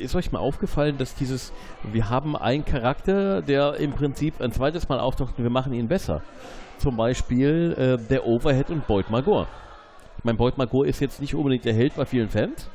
ist 0.01 0.15
euch 0.15 0.33
mal 0.33 0.39
aufgefallen, 0.39 0.97
dass 0.99 1.15
dieses, 1.15 1.53
wir 1.93 2.11
haben 2.11 2.37
einen 2.37 2.65
Charakter, 2.65 3.43
der 3.43 3.75
im 3.75 3.93
Prinzip 3.93 4.41
ein 4.41 4.53
zweites 4.53 4.89
Mal 4.89 5.01
auftaucht 5.01 5.39
und 5.39 5.45
wir 5.45 5.51
machen 5.51 5.73
ihn 5.73 5.89
besser. 5.89 6.23
Zum 6.79 6.97
Beispiel 6.97 7.75
äh, 7.77 8.09
der 8.09 8.27
Overhead 8.27 8.71
und 8.71 8.87
Boyd 8.87 9.11
Magor. 9.11 9.47
Ich 10.19 10.25
meine, 10.25 10.39
Boyd 10.39 10.59
Magor 10.59 10.87
ist 10.87 11.01
jetzt 11.01 11.21
nicht 11.21 11.35
unbedingt 11.35 11.65
der 11.65 11.75
Held 11.75 11.95
bei 11.97 12.05
vielen 12.05 12.29
Fans, 12.29 12.71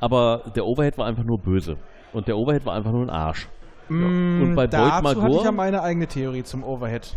aber 0.00 0.42
der 0.54 0.64
Overhead 0.64 0.98
war 0.98 1.06
einfach 1.06 1.24
nur 1.24 1.38
böse. 1.38 1.76
Und 2.12 2.28
der 2.28 2.36
Overhead 2.36 2.64
war 2.64 2.74
einfach 2.74 2.92
nur 2.92 3.02
ein 3.02 3.10
Arsch. 3.10 3.48
Und 3.88 4.54
bei 4.54 4.66
Boyd 4.66 4.72
Dazu 4.72 4.92
hatte 4.92 5.18
ich 5.18 5.22
Magor, 5.24 5.44
ja 5.44 5.52
meine 5.52 5.82
eigene 5.82 6.06
Theorie 6.06 6.42
zum 6.42 6.64
Overhead. 6.64 7.16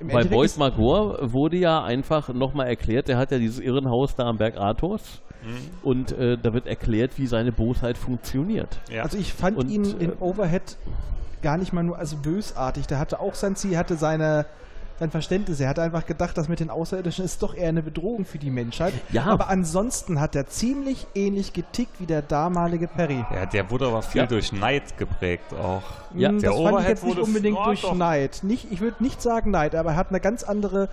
Im 0.00 0.08
bei 0.08 0.24
Boyd 0.24 0.56
Magor 0.58 1.18
wurde 1.32 1.56
ja 1.56 1.82
einfach 1.82 2.28
nochmal 2.32 2.68
erklärt, 2.68 3.08
der 3.08 3.18
hat 3.18 3.30
ja 3.32 3.38
dieses 3.38 3.58
Irrenhaus 3.58 4.14
da 4.14 4.24
am 4.24 4.36
Berg 4.36 4.56
Athos. 4.56 5.22
Und 5.82 6.12
äh, 6.12 6.36
da 6.36 6.52
wird 6.52 6.66
erklärt, 6.66 7.12
wie 7.16 7.26
seine 7.26 7.52
Bosheit 7.52 7.96
funktioniert. 7.98 8.78
Ja. 8.90 9.02
Also 9.02 9.18
ich 9.18 9.32
fand 9.32 9.56
Und, 9.56 9.70
ihn 9.70 9.84
äh, 9.84 10.04
in 10.04 10.12
Overhead 10.20 10.76
gar 11.42 11.56
nicht 11.56 11.72
mal 11.72 11.82
nur 11.82 11.98
also 11.98 12.16
bösartig. 12.16 12.86
Der 12.86 12.98
hatte 12.98 13.20
auch 13.20 13.34
sein 13.34 13.56
Ziel, 13.56 13.76
hatte 13.76 13.96
seine 13.96 14.46
sein 15.00 15.12
Verständnis. 15.12 15.60
Er 15.60 15.68
hat 15.68 15.78
einfach 15.78 16.04
gedacht, 16.06 16.36
das 16.36 16.48
mit 16.48 16.58
den 16.58 16.70
Außerirdischen 16.70 17.24
ist 17.24 17.40
doch 17.44 17.54
eher 17.54 17.68
eine 17.68 17.82
Bedrohung 17.84 18.24
für 18.24 18.38
die 18.38 18.50
Menschheit. 18.50 18.92
Ja. 19.12 19.26
Aber 19.26 19.48
ansonsten 19.48 20.18
hat 20.18 20.34
er 20.34 20.48
ziemlich 20.48 21.06
ähnlich 21.14 21.52
getickt 21.52 22.00
wie 22.00 22.06
der 22.06 22.20
damalige 22.20 22.88
Perry. 22.88 23.24
ja, 23.32 23.46
der 23.46 23.70
wurde 23.70 23.86
aber 23.86 24.02
viel 24.02 24.22
Ja. 24.22 24.26
durch 24.26 24.52
Neid 24.52 24.98
geprägt 24.98 25.54
auch. 25.54 25.82
Ja, 26.16 26.30
Hm, 26.30 26.40
der 26.40 26.50
das 26.50 26.58
fand 26.58 26.66
ich 26.68 26.72
Overhead 26.74 26.88
jetzt 26.88 27.04
nicht 27.04 27.16
wurde- 27.16 27.22
unbedingt 27.28 27.58
durch 27.64 27.82
doch. 27.82 27.94
Neid. 27.94 28.40
Nicht, 28.42 28.72
ich 28.72 28.80
würde 28.80 29.00
nicht 29.00 29.22
sagen 29.22 29.52
Neid, 29.52 29.76
aber 29.76 29.90
er 29.90 29.96
hat 29.96 30.08
eine 30.08 30.18
ganz 30.18 30.42
andere, 30.42 30.88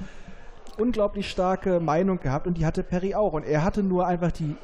unglaublich 0.77 1.29
starke 1.29 1.79
Meinung 1.79 2.19
gehabt 2.19 2.47
und 2.47 2.57
die 2.57 2.65
hatte 2.65 2.83
Perry 2.83 3.15
auch. 3.15 3.33
Und 3.33 3.43
er 3.45 3.63
hatte 3.63 3.83
nur 3.83 4.05
einfach 4.07 4.31
die 4.31 4.55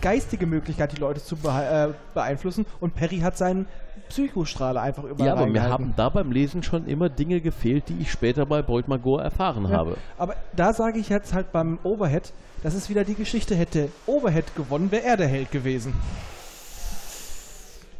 geistige 0.00 0.46
Möglichkeit, 0.46 0.92
die 0.92 1.00
Leute 1.00 1.22
zu 1.22 1.36
beh- 1.36 1.88
äh, 1.90 1.92
beeinflussen 2.14 2.64
und 2.80 2.94
Perry 2.94 3.18
hat 3.18 3.36
seinen 3.36 3.66
Psychostrahler 4.08 4.80
einfach 4.80 5.04
überall 5.04 5.26
Ja, 5.26 5.34
aber 5.34 5.46
mir 5.46 5.62
haben 5.62 5.92
da 5.96 6.08
beim 6.08 6.32
Lesen 6.32 6.62
schon 6.62 6.86
immer 6.86 7.08
Dinge 7.10 7.40
gefehlt, 7.40 7.88
die 7.88 7.98
ich 8.00 8.10
später 8.10 8.46
bei 8.46 8.62
Boyd 8.62 8.88
Magor 8.88 9.22
erfahren 9.22 9.64
Ja, 9.70 9.76
habe. 9.76 9.96
Aber 10.16 10.34
da 10.56 10.72
sage 10.72 10.98
ich 10.98 11.10
jetzt 11.10 11.34
halt 11.34 11.52
beim 11.52 11.78
Overhead, 11.84 12.32
das 12.62 12.74
ist 12.74 12.88
wieder 12.88 13.04
die 13.04 13.14
Geschichte, 13.14 13.54
hätte 13.54 13.90
Overhead 14.06 14.56
gewonnen, 14.56 14.90
wäre 14.90 15.04
er 15.04 15.16
der 15.18 15.28
Held 15.28 15.50
gewesen. 15.50 15.92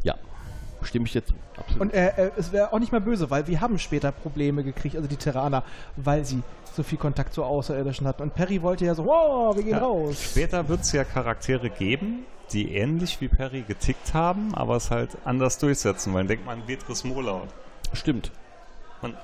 Ja, 0.03 0.15
stimme 0.83 1.07
ich 1.07 1.15
jetzt 1.15 1.33
absolut. 1.57 1.81
Und 1.83 1.95
er, 1.95 2.17
er, 2.19 2.33
es 2.39 2.53
wäre 2.53 2.73
auch 2.73 2.79
nicht 2.79 2.93
mal 2.93 3.01
böse, 3.01 3.31
weil 3.31 3.47
wir 3.47 3.61
haben 3.61 3.79
später 3.79 4.13
Probleme 4.13 4.63
gekriegt, 4.65 4.97
also 4.97 5.09
die 5.09 5.17
Terraner, 5.17 5.63
weil 5.97 6.25
sie 6.25 6.43
so 6.75 6.83
viel 6.83 6.99
Kontakt 6.99 7.35
zu 7.35 7.45
Außerirdischen 7.45 8.07
hatten. 8.07 8.23
Und 8.23 8.35
Perry 8.35 8.63
wollte 8.63 8.85
ja 8.85 8.95
so, 8.95 9.05
wow, 9.07 9.55
wir 9.57 9.63
gehen 9.63 9.73
Ja. 9.73 9.79
raus. 9.79 10.23
Später 10.31 10.69
wird 10.69 10.83
es 10.83 10.93
ja 10.93 11.05
Charaktere 11.05 11.69
geben, 11.71 12.25
die 12.53 12.75
ähnlich 12.75 13.21
wie 13.21 13.29
Perry 13.29 13.63
getickt 13.63 14.15
haben, 14.15 14.55
aber 14.55 14.77
es 14.77 14.91
halt 14.91 15.11
anders 15.25 15.59
durchsetzen. 15.59 16.15
Weil 16.15 16.27
denkt 16.27 16.47
man, 16.47 16.67
Vetris 16.67 17.05
Molaut. 17.05 17.49
Stimmt. 17.93 18.31
Und 19.03 19.17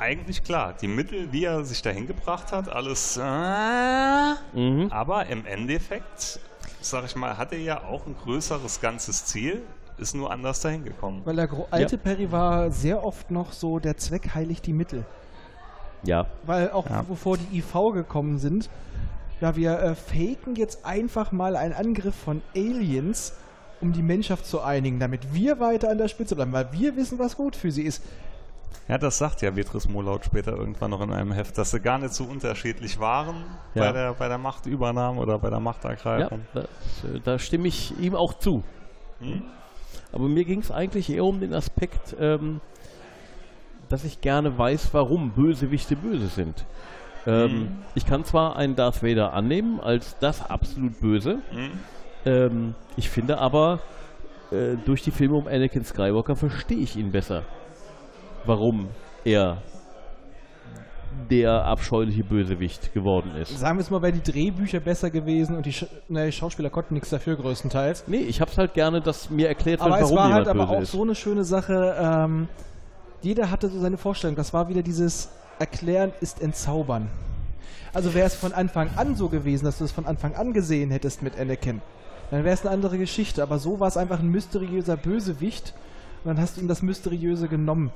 eigentlich 0.00 0.42
klar, 0.44 0.74
die 0.80 0.88
Mittel, 0.88 1.32
wie 1.32 1.44
er 1.44 1.64
sich 1.64 1.82
dahin 1.82 2.06
gebracht 2.06 2.52
hat, 2.52 2.68
alles. 2.68 3.16
Äh, 3.16 4.34
Mhm. 4.52 4.88
aber 4.90 5.26
im 5.26 5.44
Endeffekt, 5.46 6.40
sag 6.80 7.04
ich 7.04 7.16
mal, 7.16 7.36
hat 7.36 7.52
er 7.52 7.58
ja 7.58 7.82
auch 7.84 8.06
ein 8.06 8.16
größeres 8.24 8.80
ganzes 8.80 9.24
Ziel, 9.26 9.62
ist 9.98 10.14
nur 10.14 10.30
anders 10.30 10.60
dahin 10.60 10.84
gekommen. 10.84 11.22
Weil 11.24 11.36
der 11.36 11.48
alte 11.70 11.98
Perry 11.98 12.30
war 12.32 12.70
sehr 12.70 13.04
oft 13.04 13.30
noch 13.30 13.52
so, 13.52 13.78
der 13.78 13.96
Zweck 13.96 14.34
heiligt 14.34 14.66
die 14.66 14.72
Mittel. 14.72 15.04
Ja, 16.04 16.26
Weil 16.44 16.70
auch 16.70 16.88
Ja. 16.88 17.02
bevor 17.02 17.36
die 17.36 17.58
IV 17.58 17.72
gekommen 17.92 18.38
sind, 18.38 18.70
ja, 19.40 19.56
wir 19.56 19.78
äh, 19.80 19.94
faken 19.94 20.54
jetzt 20.56 20.84
einfach 20.84 21.32
mal 21.32 21.56
einen 21.56 21.74
Angriff 21.74 22.14
von 22.14 22.42
Aliens, 22.56 23.34
um 23.80 23.92
die 23.92 24.02
Menschheit 24.02 24.44
zu 24.44 24.60
einigen, 24.60 24.98
damit 24.98 25.32
wir 25.32 25.60
weiter 25.60 25.90
an 25.90 25.98
der 25.98 26.08
Spitze 26.08 26.34
bleiben, 26.34 26.52
weil 26.52 26.68
wir 26.72 26.96
wissen, 26.96 27.18
was 27.18 27.36
gut 27.36 27.54
für 27.56 27.70
sie 27.70 27.82
ist. 27.82 28.02
Ja, 28.88 28.96
das 28.98 29.18
sagt 29.18 29.42
ja 29.42 29.54
Vetris 29.54 29.88
Molaut 29.88 30.24
später 30.24 30.52
irgendwann 30.56 30.90
noch 30.90 31.00
in 31.02 31.12
einem 31.12 31.32
Heft, 31.32 31.58
dass 31.58 31.70
sie 31.72 31.80
gar 31.80 31.98
nicht 31.98 32.14
so 32.14 32.24
unterschiedlich 32.24 32.98
waren 32.98 33.36
Ja. 33.74 33.84
bei, 33.86 33.92
der, 33.92 34.14
bei 34.14 34.28
der 34.28 34.38
Machtübernahme 34.38 35.20
oder 35.20 35.38
bei 35.38 35.50
der 35.50 35.58
ja 35.58 35.64
Machtergreifung. 35.64 36.40
da, 36.54 36.64
da 37.22 37.38
stimme 37.38 37.68
ich 37.68 37.98
ihm 38.00 38.14
auch 38.14 38.34
zu. 38.38 38.62
Hm? 39.20 39.42
Aber 40.12 40.28
mir 40.28 40.44
ging 40.44 40.60
es 40.60 40.70
eigentlich 40.70 41.10
eher 41.10 41.24
um 41.24 41.40
den 41.40 41.52
Aspekt, 41.54 42.16
ähm, 42.18 42.60
dass 43.88 44.04
ich 44.04 44.20
gerne 44.20 44.56
weiß, 44.58 44.88
warum 44.92 45.30
Bösewichte 45.30 45.96
böse 45.96 46.28
sind. 46.28 46.64
Ähm, 47.26 47.60
Mhm. 47.60 47.68
Ich 47.94 48.06
kann 48.06 48.24
zwar 48.24 48.56
einen 48.56 48.76
Darth 48.76 49.02
Vader 49.02 49.32
annehmen 49.32 49.80
als 49.80 50.16
das 50.18 50.48
absolut 50.48 51.00
Böse, 51.00 51.38
Hm? 51.50 51.70
ähm, 52.24 52.74
ich 52.96 53.10
finde 53.10 53.38
aber, 53.38 53.80
äh, 54.50 54.76
durch 54.86 55.02
die 55.02 55.10
Filme 55.10 55.36
um 55.36 55.46
Anakin 55.46 55.84
Skywalker 55.84 56.36
verstehe 56.36 56.78
ich 56.78 56.96
ihn 56.96 57.10
besser. 57.12 57.42
Warum 58.46 58.88
er 59.24 59.62
der 61.30 61.64
abscheuliche 61.64 62.24
Bösewicht 62.24 62.92
geworden 62.94 63.32
ist. 63.36 63.58
Sagen 63.58 63.78
wir 63.78 63.82
es 63.82 63.90
mal, 63.90 64.02
wären 64.02 64.20
die 64.20 64.32
Drehbücher 64.32 64.80
besser 64.80 65.10
gewesen 65.10 65.56
und 65.56 65.66
die, 65.66 65.72
Sch 65.72 65.86
ne, 66.08 66.26
die 66.26 66.32
Schauspieler 66.32 66.70
konnten 66.70 66.94
nichts 66.94 67.10
dafür 67.10 67.36
größtenteils. 67.36 68.04
Nee, 68.06 68.18
ich 68.18 68.40
hab's 68.40 68.56
halt 68.56 68.74
gerne, 68.74 69.00
dass 69.00 69.30
mir 69.30 69.48
erklärt 69.48 69.80
wird, 69.80 69.90
Aber 69.90 69.96
es 69.96 70.04
warum 70.04 70.16
war 70.16 70.28
jemand 70.28 70.46
halt 70.46 70.56
aber 70.56 70.66
böse 70.66 70.78
auch 70.78 70.82
ist. 70.82 70.92
so 70.92 71.02
eine 71.02 71.14
schöne 71.14 71.44
Sache. 71.44 71.96
Ähm, 72.00 72.48
jeder 73.22 73.50
hatte 73.50 73.68
so 73.68 73.80
seine 73.80 73.98
Vorstellung. 73.98 74.36
Das 74.36 74.52
war 74.54 74.68
wieder 74.68 74.82
dieses 74.82 75.30
Erklären 75.58 76.12
ist 76.20 76.40
entzaubern. 76.40 77.08
Also 77.92 78.14
wäre 78.14 78.26
es 78.26 78.34
von 78.34 78.52
Anfang 78.52 78.90
an 78.96 79.16
so 79.16 79.28
gewesen, 79.28 79.64
dass 79.64 79.78
du 79.78 79.84
es 79.84 79.92
von 79.92 80.06
Anfang 80.06 80.34
an 80.34 80.52
gesehen 80.52 80.90
hättest 80.90 81.22
mit 81.22 81.38
Anakin, 81.38 81.80
dann 82.30 82.44
wäre 82.44 82.54
es 82.54 82.62
eine 82.62 82.70
andere 82.70 82.98
Geschichte. 82.98 83.42
Aber 83.42 83.58
so 83.58 83.80
war 83.80 83.88
es 83.88 83.96
einfach 83.96 84.20
ein 84.20 84.28
mysteriöser 84.28 84.96
Bösewicht 84.96 85.74
und 86.22 86.28
dann 86.28 86.40
hast 86.40 86.56
du 86.56 86.60
ihm 86.60 86.68
das 86.68 86.82
Mysteriöse 86.82 87.48
genommen. 87.48 87.90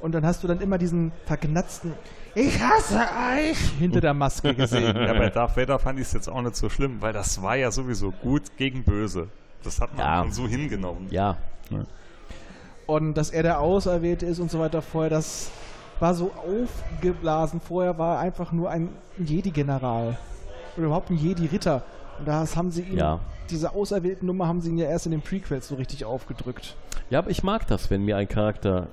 Und 0.00 0.12
dann 0.12 0.24
hast 0.26 0.42
du 0.42 0.48
dann 0.48 0.60
immer 0.60 0.78
diesen 0.78 1.10
verknatzten 1.24 1.92
Ich 2.34 2.60
hasse 2.60 2.98
euch 3.00 3.58
hinter 3.78 4.00
der 4.00 4.14
Maske 4.14 4.54
gesehen. 4.54 4.94
Ja, 5.06 5.12
bei 5.14 5.30
Darth 5.30 5.56
Vader 5.56 5.78
fand 5.78 5.98
ich 5.98 6.06
es 6.06 6.12
jetzt 6.12 6.28
auch 6.28 6.42
nicht 6.42 6.54
so 6.56 6.68
schlimm, 6.68 6.96
weil 7.00 7.12
das 7.12 7.40
war 7.42 7.56
ja 7.56 7.70
sowieso 7.70 8.10
gut 8.10 8.56
gegen 8.58 8.84
böse. 8.84 9.28
Das 9.64 9.80
hat 9.80 9.96
man 9.96 10.06
Ja. 10.06 10.22
schon 10.22 10.32
so 10.32 10.46
hingenommen. 10.48 11.06
Ja, 11.10 11.36
Und 12.86 13.14
dass 13.14 13.30
er 13.30 13.42
der 13.42 13.60
Auserwählte 13.60 14.26
ist 14.26 14.38
und 14.38 14.50
so 14.50 14.58
weiter 14.60 14.80
vorher, 14.82 15.10
das 15.10 15.50
war 15.98 16.14
so 16.14 16.30
aufgeblasen. 16.36 17.60
Vorher 17.60 17.98
war 17.98 18.16
er 18.16 18.20
einfach 18.20 18.52
nur 18.52 18.70
ein 18.70 18.90
Jedi-General. 19.18 20.16
Oder 20.76 20.86
überhaupt 20.86 21.10
ein 21.10 21.16
Jedi-Ritter. 21.16 21.82
Und 22.18 22.26
das 22.28 22.56
haben 22.56 22.70
sie 22.70 22.82
ihn, 22.82 22.96
Ja. 22.98 23.20
diese 23.50 23.74
auserwählten 23.74 24.26
Nummer 24.26 24.46
haben 24.48 24.60
sie 24.60 24.70
ihn 24.70 24.78
ja 24.78 24.86
erst 24.86 25.06
in 25.06 25.12
den 25.12 25.22
Prequels 25.22 25.68
so 25.68 25.74
richtig 25.74 26.04
aufgedrückt. 26.04 26.76
Ja, 27.10 27.18
aber 27.20 27.30
ich 27.30 27.42
mag 27.42 27.66
das, 27.66 27.90
wenn 27.90 28.02
mir 28.02 28.16
ein 28.16 28.28
Charakter 28.28 28.88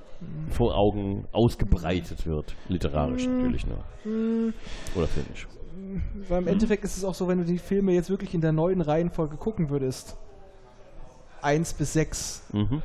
vor 0.50 0.76
Augen 0.76 1.26
ausgebreitet 1.32 2.26
wird. 2.26 2.54
Literarisch 2.68 3.26
natürlich 3.26 3.66
nur. 3.66 3.78
Oder 4.94 5.06
filmisch. 5.08 5.48
Weil 6.28 6.42
im 6.42 6.48
Endeffekt 6.48 6.84
ist 6.84 6.96
es 6.96 7.04
auch 7.04 7.14
so, 7.14 7.28
wenn 7.28 7.38
du 7.38 7.44
die 7.44 7.58
Filme 7.58 7.92
jetzt 7.92 8.08
wirklich 8.10 8.32
in 8.34 8.40
der 8.40 8.52
neuen 8.52 8.80
Reihenfolge 8.80 9.36
gucken 9.36 9.70
würdest. 9.70 10.16
1 11.42 11.74
bis 11.74 11.92
6. 11.92 12.44
Mhm. 12.52 12.82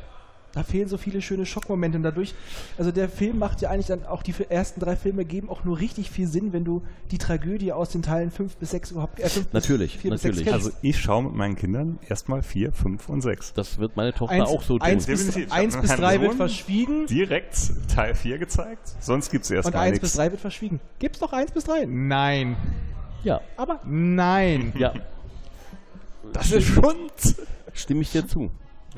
Da 0.53 0.63
fehlen 0.63 0.87
so 0.87 0.97
viele 0.97 1.21
schöne 1.21 1.45
Schockmomente 1.45 1.97
und 1.97 2.03
dadurch, 2.03 2.33
also 2.77 2.91
der 2.91 3.07
Film 3.07 3.37
macht 3.37 3.61
ja 3.61 3.69
eigentlich 3.69 3.85
dann 3.85 4.05
auch 4.05 4.23
die 4.23 4.33
ersten 4.49 4.79
drei 4.79 4.95
Filme 4.95 5.23
geben 5.23 5.47
auch 5.49 5.63
nur 5.63 5.79
richtig 5.79 6.09
viel 6.09 6.27
Sinn, 6.27 6.53
wenn 6.53 6.65
du 6.65 6.81
die 7.11 7.19
Tragödie 7.19 7.71
aus 7.71 7.89
den 7.89 8.01
Teilen 8.01 8.31
5 8.31 8.55
bis 8.57 8.71
6 8.71 8.91
überhaupt 8.91 9.19
äh, 9.19 9.29
fünf 9.29 9.53
Natürlich, 9.53 9.93
bis, 9.93 10.01
vier 10.01 10.11
bis 10.11 10.23
natürlich. 10.23 10.51
Also 10.51 10.71
ich 10.81 10.99
schaue 10.99 11.23
mit 11.23 11.33
meinen 11.35 11.55
Kindern 11.55 11.99
erstmal 12.07 12.41
4, 12.41 12.71
5 12.71 13.09
und 13.09 13.21
6. 13.21 13.53
Das 13.53 13.77
wird 13.77 13.95
meine 13.95 14.11
Tochter 14.13 14.33
eins, 14.33 14.49
auch 14.49 14.63
so 14.63 14.79
tun. 14.79 14.81
eins 14.87 15.05
bis, 15.05 15.25
Definitiv. 15.27 15.51
eins 15.53 15.77
bis 15.77 15.89
meinem 15.89 15.99
3 15.99 16.21
wird 16.21 16.33
verschwiegen 16.35 17.05
Direkt 17.05 17.55
Teil 17.93 18.15
4 18.15 18.39
gezeigt, 18.39 18.95
sonst 18.99 19.29
gibt 19.29 19.45
es 19.45 19.51
und 19.51 19.57
erstmal 19.57 19.83
1 19.83 19.91
nichts. 19.91 20.01
bis 20.01 20.13
3 20.13 20.31
wird 20.31 20.41
verschwiegen. 20.41 20.79
Gibt's 20.97 21.21
noch 21.21 21.31
1 21.33 21.51
bis 21.51 21.65
3? 21.65 21.85
Nein. 21.85 22.57
Ja, 23.23 23.41
Aber 23.57 23.81
nein. 23.85 24.73
ja, 24.77 24.93
Das 26.33 26.51
ist 26.51 26.63
Schund! 26.65 27.35
stimme 27.73 28.01
ich 28.01 28.11
dir 28.11 28.27
zu. 28.27 28.49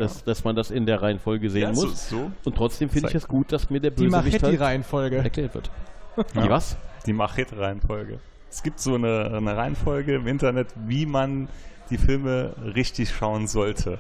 Dass, 0.01 0.23
dass 0.23 0.43
man 0.43 0.55
das 0.55 0.71
in 0.71 0.85
der 0.85 1.01
Reihenfolge 1.01 1.49
sehen 1.49 1.61
Ja, 1.61 1.73
so, 1.73 1.87
muss. 1.87 2.09
so. 2.09 2.31
Und 2.43 2.55
trotzdem 2.55 2.89
finde 2.89 3.09
ich 3.09 3.15
es 3.15 3.27
gut, 3.27 3.51
dass 3.51 3.69
mir 3.69 3.79
der 3.79 3.91
Die 3.91 4.05
Bösewicht 4.05 4.33
halt 4.33 4.41
Machetti-Reihenfolge. 4.43 5.17
erklärt 5.17 5.53
wird. 5.55 5.69
Ja. 6.35 6.43
Die 6.43 6.49
was? 6.49 6.75
Die 7.05 7.13
Machete-Reihenfolge. 7.13 8.19
Es 8.49 8.63
gibt 8.63 8.79
so 8.81 8.95
eine, 8.95 9.31
eine 9.33 9.55
Reihenfolge 9.55 10.15
im 10.15 10.27
Internet, 10.27 10.67
wie 10.85 11.05
man 11.05 11.47
die 11.89 11.97
Filme 11.97 12.53
richtig 12.75 13.11
schauen 13.11 13.47
sollte. 13.47 13.97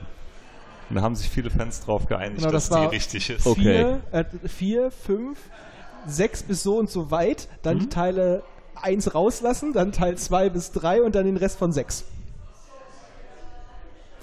Und 0.89 0.97
da 0.97 1.01
haben 1.03 1.15
sich 1.15 1.29
viele 1.29 1.49
Fans 1.49 1.85
drauf 1.85 2.05
geeinigt, 2.07 2.39
Genau, 2.39 2.51
dass 2.51 2.67
das 2.67 2.77
die 2.77 2.83
war- 2.83 2.91
richtig 2.91 3.29
ist. 3.29 3.45
Okay. 3.47 3.97
4, 4.11 4.19
äh, 4.43 4.47
4, 4.49 4.91
5, 4.91 5.39
6 6.05 6.43
bis 6.43 6.63
so 6.63 6.77
und 6.77 6.89
so 6.89 7.11
weit, 7.11 7.47
dann 7.61 7.77
Mhm. 7.77 7.79
die 7.81 7.89
Teile 7.89 8.43
1 8.75 9.13
rauslassen, 9.15 9.71
dann 9.71 9.93
Teil 9.93 10.17
2 10.17 10.49
bis 10.49 10.71
3 10.73 11.01
und 11.03 11.15
dann 11.15 11.25
den 11.25 11.37
Rest 11.37 11.57
von 11.59 11.71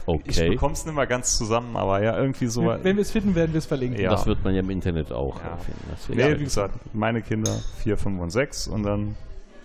6. 0.09 0.23
Ich 0.29 0.39
Okay. 0.39 0.51
bekomme 0.51 0.73
es 0.75 0.85
nicht 0.85 0.95
mal 0.95 1.07
ganz 1.07 1.37
zusammen, 1.37 1.77
aber 1.77 2.03
ja, 2.03 2.17
irgendwie 2.19 2.47
so. 2.47 2.65
Wenn 2.67 2.97
wir 2.97 3.03
es 3.03 3.11
finden, 3.11 3.35
werden 3.35 3.53
wir 3.53 3.59
es 3.59 3.67
verlinken. 3.67 4.01
Ja. 4.01 4.11
Das 4.11 4.27
wird 4.27 4.43
man 4.45 4.55
ja 4.55 4.61
im 4.61 4.71
Internet 4.71 5.13
auch 5.13 5.37
Ja. 5.43 5.57
finden. 5.59 5.81
Das 5.91 6.09
Nee, 6.09 6.39
wie 6.39 6.45
gesagt, 6.45 6.75
meine 6.95 7.23
Kinder 7.23 7.53
4, 7.83 7.97
5 7.97 8.21
und 8.21 8.31
6 8.31 8.69
und 8.69 8.83
dann 8.83 9.17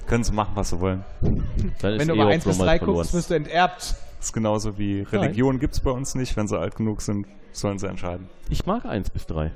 können 0.07 0.23
sie 0.23 0.33
machen, 0.33 0.51
was 0.55 0.69
sie 0.69 0.79
wollen. 0.81 1.03
dann 1.21 1.93
ist 1.93 1.99
Wenn 1.99 2.07
du 2.09 2.15
eh 2.15 2.19
aber 2.19 2.29
auch 2.29 2.33
1 2.33 2.43
bis 2.43 2.57
nochmal 2.57 2.67
3 2.75 2.77
verloren. 2.79 2.97
guckst, 2.97 3.13
wirst 3.13 3.29
du 3.29 3.33
enterbt. 3.35 3.81
Das 4.17 4.27
ist 4.29 4.33
genauso 4.33 4.77
wie 4.77 5.01
Religion 5.01 5.59
gibt 5.59 5.73
es 5.73 5.79
bei 5.81 5.91
uns 5.91 6.15
nicht, 6.15 6.35
wenn 6.37 6.47
sie 6.47 6.57
alt 6.57 6.75
genug 6.75 7.01
sind. 7.01 7.25
Sollen 7.51 7.77
sie 7.77 7.87
entscheiden. 7.87 8.29
Ich 8.49 8.65
mag 8.65 8.85
1 8.85 9.09
bis 9.09 9.25
3. 9.27 9.51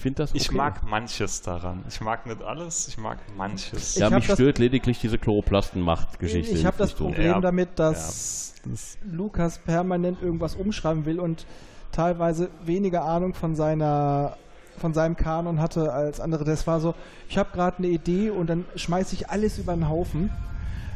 Ich 0.00 0.02
finde 0.02 0.22
das 0.22 0.30
okay. 0.30 0.38
Ich 0.40 0.50
mag 0.50 0.82
manches 0.82 1.42
daran. 1.42 1.84
Ich 1.86 2.00
mag 2.00 2.24
nicht 2.24 2.42
alles, 2.42 2.88
ich 2.88 2.96
mag 2.96 3.18
manches. 3.36 3.96
Ja, 3.96 4.08
mich 4.08 4.24
stört 4.24 4.58
lediglich 4.58 4.98
diese 4.98 5.18
Chloroplasten-Macht-Geschichte. 5.18 6.54
Ich 6.54 6.64
habe 6.64 6.78
das 6.78 6.92
so. 6.92 7.04
Problem 7.04 7.26
Ja. 7.26 7.40
damit, 7.42 7.78
dass 7.78 8.54
Das, 8.64 8.96
Lukas 9.04 9.58
permanent 9.58 10.22
irgendwas 10.22 10.54
umschreiben 10.54 11.04
will 11.04 11.20
und 11.20 11.44
teilweise 11.92 12.48
weniger 12.64 13.04
Ahnung 13.04 13.34
von 13.34 13.54
seiner 13.54 14.38
von 14.78 14.94
seinem 14.94 15.16
Kanon 15.16 15.60
hatte 15.60 15.92
als 15.92 16.18
andere. 16.18 16.44
Das 16.44 16.66
war 16.66 16.80
so, 16.80 16.94
ich 17.28 17.36
habe 17.36 17.50
gerade 17.52 17.76
eine 17.76 17.88
Idee 17.88 18.30
und 18.30 18.48
dann 18.48 18.64
schmeiße 18.76 19.14
ich 19.14 19.28
alles 19.28 19.58
über 19.58 19.74
den 19.74 19.90
Haufen. 19.90 20.30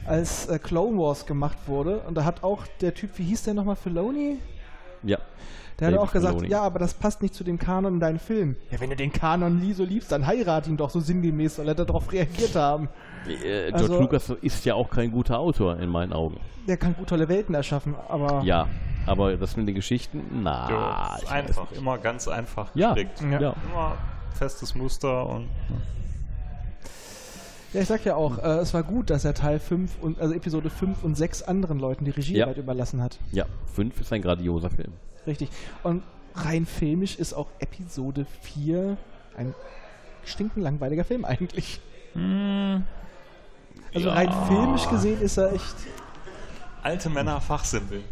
Als 0.07 0.47
äh, 0.47 0.59
Clone 0.59 0.97
Wars 0.97 1.27
gemacht 1.27 1.59
wurde 1.67 1.99
und 2.09 2.15
da 2.15 2.25
hat 2.25 2.43
auch 2.43 2.67
der 2.81 2.95
Typ, 2.95 3.11
wie 3.19 3.25
hieß 3.25 3.43
der 3.43 3.53
nochmal, 3.53 3.77
Filoni? 3.77 4.39
Ja. 5.03 5.19
Der 5.81 5.89
hat 5.89 5.95
David 5.95 6.09
auch 6.09 6.13
gesagt, 6.13 6.35
Filoni. 6.35 6.51
ja, 6.53 6.63
aber 6.63 6.79
das 6.79 6.95
passt 6.95 7.21
nicht 7.23 7.35
zu 7.35 7.43
dem 7.45 7.59
Kanon 7.59 7.95
in 7.95 8.01
deinem 8.01 8.19
Film. 8.21 8.57
Ja, 8.71 8.81
wenn 8.81 8.91
du 8.91 8.97
den 8.97 9.13
Kanon 9.13 9.59
nie 9.59 9.73
so 9.73 9.85
liebst, 9.85 10.13
dann 10.13 10.27
heirat 10.27 10.67
ihn 10.69 10.77
doch 10.77 10.91
so 10.91 11.01
sinngemäß, 11.01 11.57
soll 11.57 11.67
er 11.69 11.75
darauf 11.75 12.13
reagiert 12.13 12.55
haben. 12.55 12.89
Äh, 13.27 13.71
George 13.71 13.75
Also- 13.75 14.01
Lucas 14.01 14.31
ist 14.43 14.65
ja 14.65 14.75
auch 14.75 14.89
kein 14.91 15.11
guter 15.11 15.39
Autor 15.39 15.79
in 15.81 15.89
meinen 15.89 16.13
Augen. 16.13 16.39
Der 16.69 16.77
kann 16.77 16.95
gut 16.95 17.09
tolle 17.09 17.29
Welten 17.29 17.55
erschaffen, 17.55 17.95
aber 18.09 18.43
Ja, 18.45 18.69
aber 19.07 19.37
das 19.37 19.57
mit 19.57 19.67
den 19.69 19.75
Geschichten, 19.75 20.23
na, 20.43 20.71
ja, 20.71 21.15
weiß 21.23 21.27
einfach, 21.31 21.71
nicht. 21.71 21.81
immer 21.81 21.99
ganz 21.99 22.29
einfach 22.29 22.71
Ja. 22.75 22.95
gestrickt. 22.95 23.21
Ja. 23.33 23.41
Ja. 23.41 23.55
Immer 23.71 23.97
festes 24.33 24.75
Muster 24.75 25.29
und 25.29 25.49
Ja, 27.73 27.81
ich 27.81 27.89
sag 27.89 28.05
ja 28.05 28.15
auch, 28.15 28.39
äh, 28.39 28.59
es 28.59 28.73
war 28.73 28.85
gut, 28.85 29.11
dass 29.11 29.25
er 29.25 29.35
Teil 29.35 29.59
5 29.59 29.99
und 30.01 30.21
also 30.21 30.33
Episode 30.33 30.71
5 30.71 31.03
und 31.03 31.17
6 31.17 31.43
anderen 31.43 31.81
Leuten 31.81 32.05
die 32.05 32.13
Regiearbeit 32.13 32.57
Ja. 32.57 32.63
überlassen 32.63 33.03
hat. 33.03 33.19
Ja, 33.33 33.47
5 33.75 34.01
ist 34.01 34.13
ein 34.13 34.23
grandioser 34.23 34.71
Film. 34.71 34.93
Richtig. 35.27 35.49
Und 35.83 36.03
rein 36.35 36.67
filmisch 36.67 37.17
ist 37.17 37.33
auch 37.35 37.47
Episode 37.59 38.27
4 38.43 38.97
ein 39.37 39.55
stinkenlangweiliger 40.25 41.05
Film 41.05 41.25
eigentlich. 41.25 41.81
Also 43.95 44.09
rein 44.11 44.33
filmisch 44.49 44.89
gesehen 44.89 45.21
ist 45.21 45.37
er 45.37 45.53
echt. 45.53 45.75
alte 46.83 47.09
Männer 47.11 47.41
Fachsimpeln. 47.41 48.05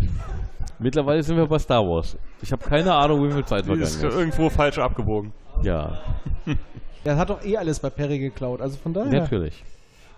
Mittlerweile 0.78 1.22
sind 1.22 1.36
wir 1.36 1.47
bei 1.47 1.59
Star 1.59 1.86
Wars. 1.86 2.16
Ich 2.40 2.51
habe 2.52 2.64
keine 2.64 2.93
Ahnung, 2.94 3.28
wie 3.28 3.32
viel 3.32 3.44
Zeit 3.44 3.66
Die 3.66 3.72
ist 3.72 3.97
vergangen 3.97 4.12
ist. 4.12 4.18
irgendwo 4.18 4.51
falsch 4.51 4.78
abgebogen. 4.78 5.32
Ja, 5.62 6.01
Er 7.05 7.16
hat 7.16 7.30
doch 7.30 7.44
eh 7.44 7.56
alles 7.56 7.78
bei 7.80 7.90
Perry 7.90 8.18
geklaut. 8.18 8.60
Also 8.60 8.76
von 8.78 8.93
daher. 8.93 9.20
natürlich. 9.22 9.62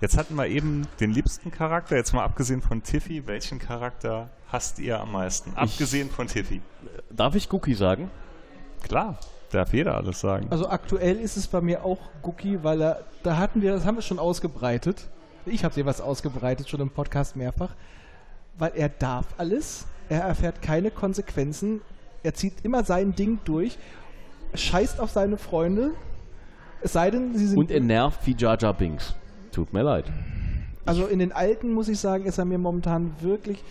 Jetzt 0.04 0.18
hatten 0.18 0.34
wir 0.34 0.46
eben 0.48 0.86
den 1.00 1.12
liebsten 1.12 1.50
Charakter, 1.50 1.96
jetzt 1.96 2.12
mal 2.12 2.24
abgesehen 2.24 2.60
von 2.60 2.82
Tiffy. 2.82 3.26
Welchen 3.26 3.58
Charakter 3.58 4.28
hasst 4.52 4.78
ihr 4.78 5.00
am 5.00 5.12
meisten? 5.12 5.54
Abgesehen 5.56 6.10
von 6.10 6.26
Tiffy. 6.26 6.60
Darf 7.08 7.34
ich 7.36 7.50
Cookie 7.50 7.72
sagen? 7.72 8.10
Klar, 8.82 9.18
darf 9.50 9.72
jeder 9.72 9.96
alles 9.96 10.20
sagen. 10.20 10.48
Also 10.50 10.68
aktuell 10.68 11.18
ist 11.18 11.38
es 11.38 11.46
bei 11.46 11.62
mir 11.62 11.86
auch 11.86 11.96
Gookie, 12.20 12.58
weil 12.62 12.82
er, 12.82 13.04
da 13.22 13.38
hatten 13.38 13.62
wir, 13.62 13.72
das 13.72 13.86
haben 13.86 13.94
wir 13.94 14.02
schon 14.02 14.18
ausgebreitet. 14.18 15.08
Ich 15.46 15.64
habe 15.64 15.74
jeweils 15.74 16.02
ausgebreitet, 16.02 16.68
schon 16.68 16.82
im 16.82 16.90
Podcast 16.90 17.34
mehrfach. 17.34 17.74
Weil 18.58 18.72
er 18.74 18.90
darf 18.90 19.24
alles, 19.38 19.86
er 20.10 20.20
erfährt 20.20 20.60
keine 20.60 20.90
Konsequenzen, 20.90 21.80
er 22.22 22.34
zieht 22.34 22.62
immer 22.62 22.84
sein 22.84 23.14
Ding 23.14 23.38
durch, 23.46 23.78
scheißt 24.52 25.00
auf 25.00 25.10
seine 25.10 25.38
Freunde, 25.38 25.92
es 26.82 26.92
sei 26.92 27.10
denn, 27.10 27.34
sie 27.34 27.46
sind... 27.46 27.56
Und 27.56 27.70
er 27.70 27.80
nervt 27.80 28.26
wie 28.26 28.36
Jar 28.36 28.60
Jar 28.60 28.74
Binks. 28.74 29.14
Tut 29.54 29.72
mir 29.72 29.82
leid. 29.82 30.06
also 30.84 31.06
in 31.06 31.20
den 31.20 31.30
alten, 31.30 31.72
muss 31.72 31.88
ich 31.88 32.00
sagen, 32.00 32.24
ist 32.24 32.38
er 32.38 32.44
mir 32.44 32.58
momentan 32.58 33.14
wirklich, 33.20 33.62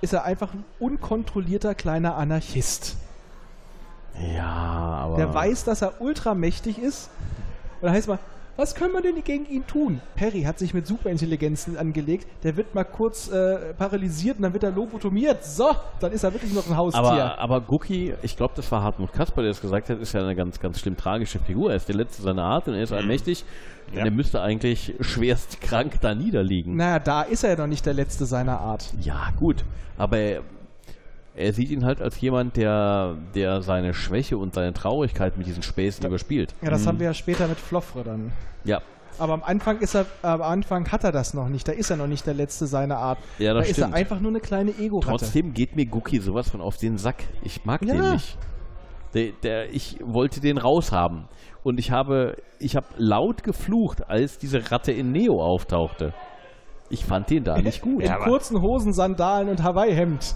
ist 0.00 0.12
er 0.12 0.24
einfach 0.24 0.52
ein 0.52 0.64
unkontrollierter 0.80 1.76
kleiner 1.76 2.16
Anarchist. 2.16 2.96
Ja, 4.34 4.44
aber. 4.44 5.16
Der 5.16 5.32
weiß, 5.32 5.62
dass 5.62 5.82
er 5.82 6.00
ultramächtig 6.00 6.78
ist. 6.78 7.08
Und 7.80 7.86
da 7.86 7.92
heißt 7.92 8.08
mal, 8.08 8.18
was 8.56 8.74
können 8.74 8.92
wir 8.92 9.02
denn 9.02 9.22
gegen 9.22 9.46
ihn 9.46 9.66
tun? 9.66 10.00
Perry 10.14 10.42
hat 10.42 10.58
sich 10.58 10.72
mit 10.72 10.86
Superintelligenzen 10.86 11.76
angelegt. 11.76 12.26
Der 12.42 12.56
wird 12.56 12.74
mal 12.74 12.84
kurz 12.84 13.28
äh, 13.28 13.74
paralysiert 13.74 14.36
und 14.36 14.42
dann 14.42 14.52
wird 14.52 14.62
er 14.62 14.70
lobotomiert. 14.70 15.44
So, 15.44 15.70
dann 16.00 16.12
ist 16.12 16.24
er 16.24 16.32
wirklich 16.32 16.54
noch 16.54 16.66
ein 16.68 16.76
Haustier. 16.76 17.02
Aber, 17.02 17.38
aber 17.38 17.60
Guki, 17.60 18.14
ich 18.22 18.36
glaube, 18.36 18.54
das 18.56 18.70
war 18.72 18.82
Hartmut 18.82 19.12
Kasper, 19.12 19.42
der 19.42 19.50
das 19.50 19.60
gesagt 19.60 19.90
hat, 19.90 20.00
ist 20.00 20.12
ja 20.12 20.20
eine 20.20 20.34
ganz, 20.34 20.58
ganz 20.58 20.80
schlimm 20.80 20.96
tragische 20.96 21.38
Figur. 21.38 21.70
Er 21.70 21.76
ist 21.76 21.88
der 21.88 21.96
Letzte 21.96 22.22
seiner 22.22 22.44
Art 22.44 22.68
und 22.68 22.74
er 22.74 22.82
ist 22.82 22.92
allmächtig. 22.92 23.44
Ja. 23.92 24.00
Und 24.00 24.06
er 24.06 24.12
müsste 24.12 24.40
eigentlich 24.40 24.94
schwerst 25.00 25.60
krank 25.60 26.00
da 26.00 26.14
niederliegen. 26.14 26.76
naja, 26.76 26.98
da 26.98 27.22
ist 27.22 27.44
er 27.44 27.50
ja 27.50 27.56
noch 27.56 27.66
nicht 27.66 27.86
der 27.86 27.94
Letzte 27.94 28.26
seiner 28.26 28.58
Art. 28.60 28.92
Ja, 29.00 29.28
gut. 29.38 29.64
Aber 29.98 30.18
er, 31.36 31.52
sieht 31.52 31.70
ihn 31.70 31.84
halt 31.84 32.00
als 32.02 32.20
jemand, 32.20 32.56
der, 32.56 33.16
der 33.34 33.62
seine 33.62 33.94
Schwäche 33.94 34.38
und 34.38 34.54
seine 34.54 34.72
Traurigkeit 34.72 35.36
mit 35.36 35.46
diesen 35.46 35.62
Späßen 35.62 36.06
überspielt. 36.06 36.54
Ja, 36.62 36.70
das 36.70 36.86
haben 36.86 36.98
wir 36.98 37.06
ja 37.06 37.14
später 37.14 37.46
mit 37.48 37.58
Floffre 37.58 38.02
dann. 38.04 38.32
Ja, 38.64 38.80
Aber 39.18 39.32
am 39.34 39.42
Anfang 39.42 39.78
ist 39.80 39.94
er, 39.94 40.06
am 40.22 40.42
Anfang 40.42 40.90
hat 40.92 41.04
er 41.04 41.12
das 41.12 41.32
noch 41.34 41.48
nicht. 41.48 41.66
Da 41.68 41.72
ist 41.72 41.90
er 41.90 41.96
noch 41.96 42.06
nicht 42.06 42.26
der 42.26 42.34
Letzte 42.34 42.66
seiner 42.66 42.98
Art. 42.98 43.18
Ja, 43.38 43.54
das 43.54 43.64
da 43.64 43.70
ist 43.70 43.76
stimmt. 43.76 43.92
er 43.92 43.96
einfach 43.96 44.20
nur 44.20 44.30
eine 44.30 44.40
kleine 44.40 44.72
Ego-Ratte. 44.78 45.08
trotzdem 45.18 45.54
geht 45.54 45.76
mir 45.76 45.86
Guki 45.86 46.18
sowas 46.20 46.50
von 46.50 46.60
auf 46.60 46.76
den 46.76 46.98
Sack. 46.98 47.24
Ich 47.42 47.64
mag 47.64 47.82
Ja. 47.82 47.94
den 47.94 48.12
nicht. 48.12 48.36
Der, 49.14 49.32
der, 49.42 49.72
ich 49.72 49.98
wollte 50.04 50.40
den 50.40 50.58
raushaben. 50.58 51.24
Und 51.62 51.78
ich 51.78 51.90
habe, 51.90 52.36
ich 52.58 52.76
habe 52.76 52.86
laut 52.98 53.42
geflucht, 53.42 54.08
als 54.08 54.38
diese 54.38 54.70
Ratte 54.70 54.92
in 54.92 55.12
Neo 55.12 55.42
auftauchte. 55.42 56.12
Ich 56.90 57.04
fand 57.04 57.30
den 57.30 57.44
da 57.44 57.58
nicht 57.58 57.82
gut. 57.82 58.02
In 58.02 58.10
aber- 58.10 58.24
kurzen 58.24 58.60
Hosen, 58.62 58.92
Sandalen 58.92 59.48
und 59.48 59.62
Hawaii-Hemd. 59.62 60.34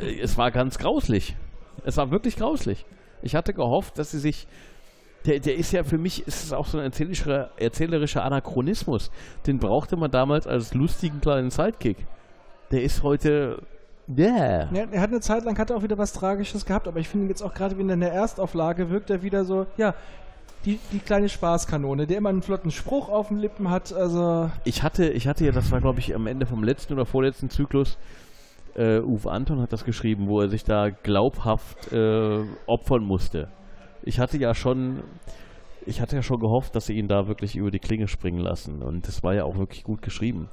Äh, 0.00 0.20
es 0.20 0.36
war 0.36 0.50
ganz 0.50 0.78
grauslich. 0.78 1.36
Es 1.84 1.96
war 1.96 2.10
wirklich 2.10 2.36
grauslich. 2.36 2.84
Ich 3.22 3.34
hatte 3.34 3.54
gehofft, 3.54 3.98
dass 3.98 4.10
sie 4.10 4.18
sich. 4.18 4.46
Der, 5.26 5.40
der 5.40 5.56
ist 5.56 5.72
ja 5.72 5.84
für 5.84 5.96
mich, 5.96 6.26
ist 6.26 6.44
es 6.44 6.52
auch 6.52 6.66
so 6.66 6.76
ein 6.76 6.84
erzählerischer, 6.84 7.50
erzählerischer 7.56 8.24
Anachronismus. 8.24 9.10
Den 9.46 9.58
brauchte 9.58 9.96
man 9.96 10.10
damals 10.10 10.46
als 10.46 10.74
lustigen 10.74 11.20
kleinen 11.20 11.50
Sidekick. 11.50 12.06
Der 12.70 12.82
ist 12.82 13.02
heute. 13.02 13.62
Yeah. 14.06 14.68
Ja, 14.70 14.84
er 14.90 15.00
hat 15.00 15.08
eine 15.08 15.20
Zeit 15.20 15.44
lang 15.44 15.58
hat 15.58 15.70
er 15.70 15.76
auch 15.78 15.82
wieder 15.82 15.96
was 15.96 16.12
Tragisches 16.12 16.66
gehabt, 16.66 16.86
aber 16.86 17.00
ich 17.00 17.08
finde 17.08 17.28
jetzt 17.28 17.40
auch 17.40 17.54
gerade 17.54 17.78
wieder 17.78 17.94
in 17.94 18.00
der 18.00 18.12
Erstauflage 18.12 18.90
wirkt 18.90 19.08
er 19.08 19.22
wieder 19.22 19.46
so, 19.46 19.66
ja, 19.78 19.94
die, 20.64 20.78
die 20.92 20.98
kleine 20.98 21.28
Spaßkanone, 21.28 22.06
der 22.06 22.18
immer 22.18 22.30
einen 22.30 22.42
flotten 22.42 22.70
Spruch 22.70 23.08
auf 23.08 23.28
den 23.28 23.38
Lippen 23.38 23.70
hat, 23.70 23.92
also 23.92 24.50
Ich 24.64 24.82
hatte, 24.82 25.08
ich 25.10 25.26
hatte 25.26 25.44
ja, 25.44 25.52
das 25.52 25.70
war 25.70 25.80
glaube 25.80 25.98
ich 26.00 26.14
am 26.14 26.26
Ende 26.26 26.46
vom 26.46 26.62
letzten 26.64 26.94
oder 26.94 27.04
vorletzten 27.06 27.50
Zyklus, 27.50 27.98
äh, 28.76 29.00
Uwe 29.00 29.30
Anton 29.30 29.60
hat 29.60 29.72
das 29.72 29.84
geschrieben, 29.84 30.26
wo 30.28 30.40
er 30.40 30.48
sich 30.48 30.64
da 30.64 30.90
glaubhaft 30.90 31.92
äh, 31.92 32.44
opfern 32.66 33.04
musste. 33.04 33.48
Ich 34.02 34.18
hatte 34.18 34.36
ja 34.38 34.54
schon, 34.54 35.02
ich 35.86 36.00
hatte 36.00 36.16
ja 36.16 36.22
schon 36.22 36.40
gehofft, 36.40 36.74
dass 36.74 36.86
sie 36.86 36.94
ihn 36.94 37.08
da 37.08 37.26
wirklich 37.28 37.56
über 37.56 37.70
die 37.70 37.78
Klinge 37.78 38.08
springen 38.08 38.40
lassen. 38.40 38.82
Und 38.82 39.06
das 39.06 39.22
war 39.22 39.34
ja 39.34 39.44
auch 39.44 39.56
wirklich 39.56 39.84
gut 39.84 40.02
geschrieben. 40.02 40.48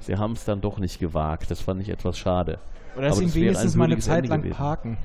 Sie 0.00 0.16
haben 0.16 0.32
es 0.32 0.44
dann 0.44 0.60
doch 0.60 0.78
nicht 0.78 0.98
gewagt. 0.98 1.50
Das 1.50 1.60
fand 1.60 1.80
ich 1.80 1.88
etwas 1.90 2.18
schade. 2.18 2.58
oder 2.96 3.06
dass 3.06 3.16
Aber 3.16 3.22
ihn 3.22 3.28
das 3.28 3.34
wäre 3.36 3.44
wenigstens 3.46 3.76
mal 3.76 3.84
eine 3.84 3.98
Zeit 3.98 4.18
Ende 4.18 4.28
lang 4.30 4.40
gewesen. 4.42 4.56
parken. 4.56 4.98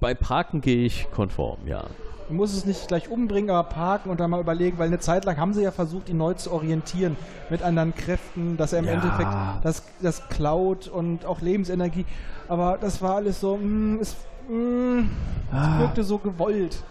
Bei 0.00 0.14
Parken 0.14 0.60
gehe 0.60 0.84
ich 0.84 1.10
konform, 1.10 1.66
ja. 1.66 1.84
Man 2.28 2.36
muss 2.36 2.54
es 2.54 2.66
nicht 2.66 2.88
gleich 2.88 3.08
umbringen, 3.08 3.50
aber 3.50 3.68
parken 3.68 4.10
und 4.10 4.20
dann 4.20 4.30
mal 4.30 4.40
überlegen, 4.40 4.78
weil 4.78 4.88
eine 4.88 4.98
Zeit 4.98 5.24
lang 5.24 5.38
haben 5.38 5.54
sie 5.54 5.62
ja 5.62 5.70
versucht, 5.70 6.08
ihn 6.08 6.18
neu 6.18 6.34
zu 6.34 6.52
orientieren 6.52 7.16
mit 7.48 7.62
anderen 7.62 7.94
Kräften, 7.94 8.56
dass 8.56 8.72
er 8.72 8.80
im 8.80 8.84
Ja. 8.84 8.92
Endeffekt 8.92 9.30
das, 9.62 9.82
das 10.00 10.28
klaut 10.28 10.88
und 10.88 11.24
auch 11.24 11.40
Lebensenergie. 11.40 12.04
Aber 12.48 12.78
das 12.78 13.00
war 13.00 13.16
alles 13.16 13.40
so, 13.40 13.56
mm, 13.56 13.98
es, 14.00 14.16
mm, 14.48 15.00
es 15.52 15.78
wirkte 15.78 16.04
so 16.04 16.18
gewollt. 16.18 16.82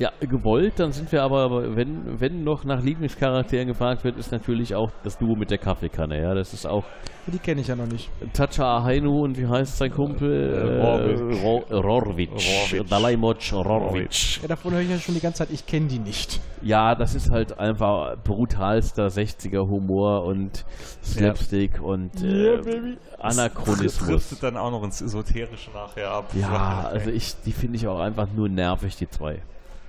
Ja, 0.00 0.10
gewollt, 0.18 0.80
dann 0.80 0.92
sind 0.92 1.12
wir 1.12 1.22
aber, 1.22 1.40
aber 1.40 1.76
wenn, 1.76 2.18
wenn 2.18 2.42
noch 2.42 2.64
nach 2.64 2.82
Lieblingscharakteren 2.82 3.68
gefragt 3.68 4.02
wird, 4.02 4.16
ist 4.16 4.32
natürlich 4.32 4.74
auch 4.74 4.90
das 5.04 5.18
Duo 5.18 5.36
mit 5.36 5.50
der 5.50 5.58
Kaffeekanne, 5.58 6.22
ja. 6.22 6.32
Das 6.32 6.54
ist 6.54 6.64
auch 6.64 6.84
Die 7.26 7.38
kenne 7.38 7.60
ich 7.60 7.66
ja 7.66 7.76
noch 7.76 7.86
nicht. 7.86 8.10
Tacha 8.32 8.78
Ahainu 8.78 9.22
und 9.22 9.36
wie 9.36 9.46
heißt 9.46 9.76
sein 9.76 9.90
Kumpel? 9.90 10.80
Rorwitsch. 10.80 11.20
Äh, 11.20 11.44
Ro 11.44 11.58
Rorwitsch. 11.70 12.72
Rorwitsch. 12.72 12.90
Dalaimoc 12.90 13.52
Rorwitsch. 13.52 14.40
Ja, 14.40 14.48
davon 14.48 14.72
höre 14.72 14.80
ich 14.80 14.88
ja 14.88 14.98
schon 14.98 15.16
die 15.16 15.20
ganze 15.20 15.40
Zeit, 15.40 15.50
ich 15.50 15.66
kenne 15.66 15.88
die 15.88 15.98
nicht. 15.98 16.40
Ja, 16.62 16.94
das 16.94 17.14
ist 17.14 17.30
halt 17.30 17.58
einfach 17.58 18.16
brutalster 18.24 19.08
60er 19.08 19.68
Humor 19.68 20.24
und 20.24 20.64
Slapstick 21.04 21.78
und 21.82 22.24
äh, 22.24 22.96
Anachronismus. 23.18 24.08
Driftet 24.08 24.42
dann 24.44 24.56
auch 24.56 24.70
noch 24.70 24.82
ins 24.82 25.02
Esoterische 25.02 25.70
nachher 25.72 26.10
ab. 26.10 26.30
Ja, 26.34 26.88
also 26.90 27.10
ich, 27.10 27.34
die 27.44 27.52
finde 27.52 27.76
ich 27.76 27.86
auch 27.86 28.00
einfach 28.00 28.28
nur 28.34 28.48
nervig, 28.48 28.96
die 28.96 29.06
zwei. 29.06 29.42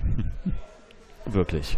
Wirklich. 1.26 1.78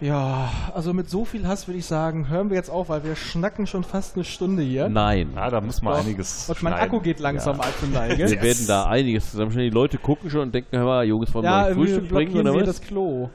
Ja, 0.00 0.48
also 0.74 0.92
mit 0.94 1.10
so 1.10 1.24
viel 1.24 1.46
Hass 1.48 1.66
würde 1.66 1.78
ich 1.78 1.86
sagen, 1.86 2.28
hören 2.28 2.50
wir 2.50 2.56
jetzt 2.56 2.70
auf, 2.70 2.88
weil 2.88 3.02
wir 3.02 3.16
schnacken 3.16 3.66
schon 3.66 3.82
fast 3.82 4.14
eine 4.14 4.22
Stunde 4.24 4.62
hier. 4.62 4.88
Nein. 4.88 5.30
Ja, 5.34 5.50
da 5.50 5.60
muss 5.60 5.82
man 5.82 5.94
Doch. 5.94 6.04
einiges 6.06 6.48
Und 6.48 6.62
mein 6.62 6.72
schneiden. 6.74 6.86
Akku 6.88 7.00
geht 7.00 7.18
langsam 7.18 7.56
Ja. 7.56 7.64
ab 7.64 7.72
zur 7.80 7.88
Neige. 7.88 8.30
Wir 8.30 8.40
werden 8.42 8.66
da 8.68 8.84
einiges 8.86 9.32
zusammenstellen. 9.32 9.70
Die 9.70 9.74
Leute 9.74 9.98
gucken 9.98 10.30
schon 10.30 10.42
und 10.42 10.54
denken, 10.54 10.76
hör 10.78 10.84
mal, 10.84 11.04
Jungs, 11.04 11.34
wollen 11.34 11.44
wir 11.44 11.50
Ja, 11.50 11.68
wir 11.68 11.74
Frühstück 11.74 12.08
bringen 12.10 12.36
oder 12.38 12.54
was? 12.54 12.64
das 12.66 12.80
Klo. 12.80 13.28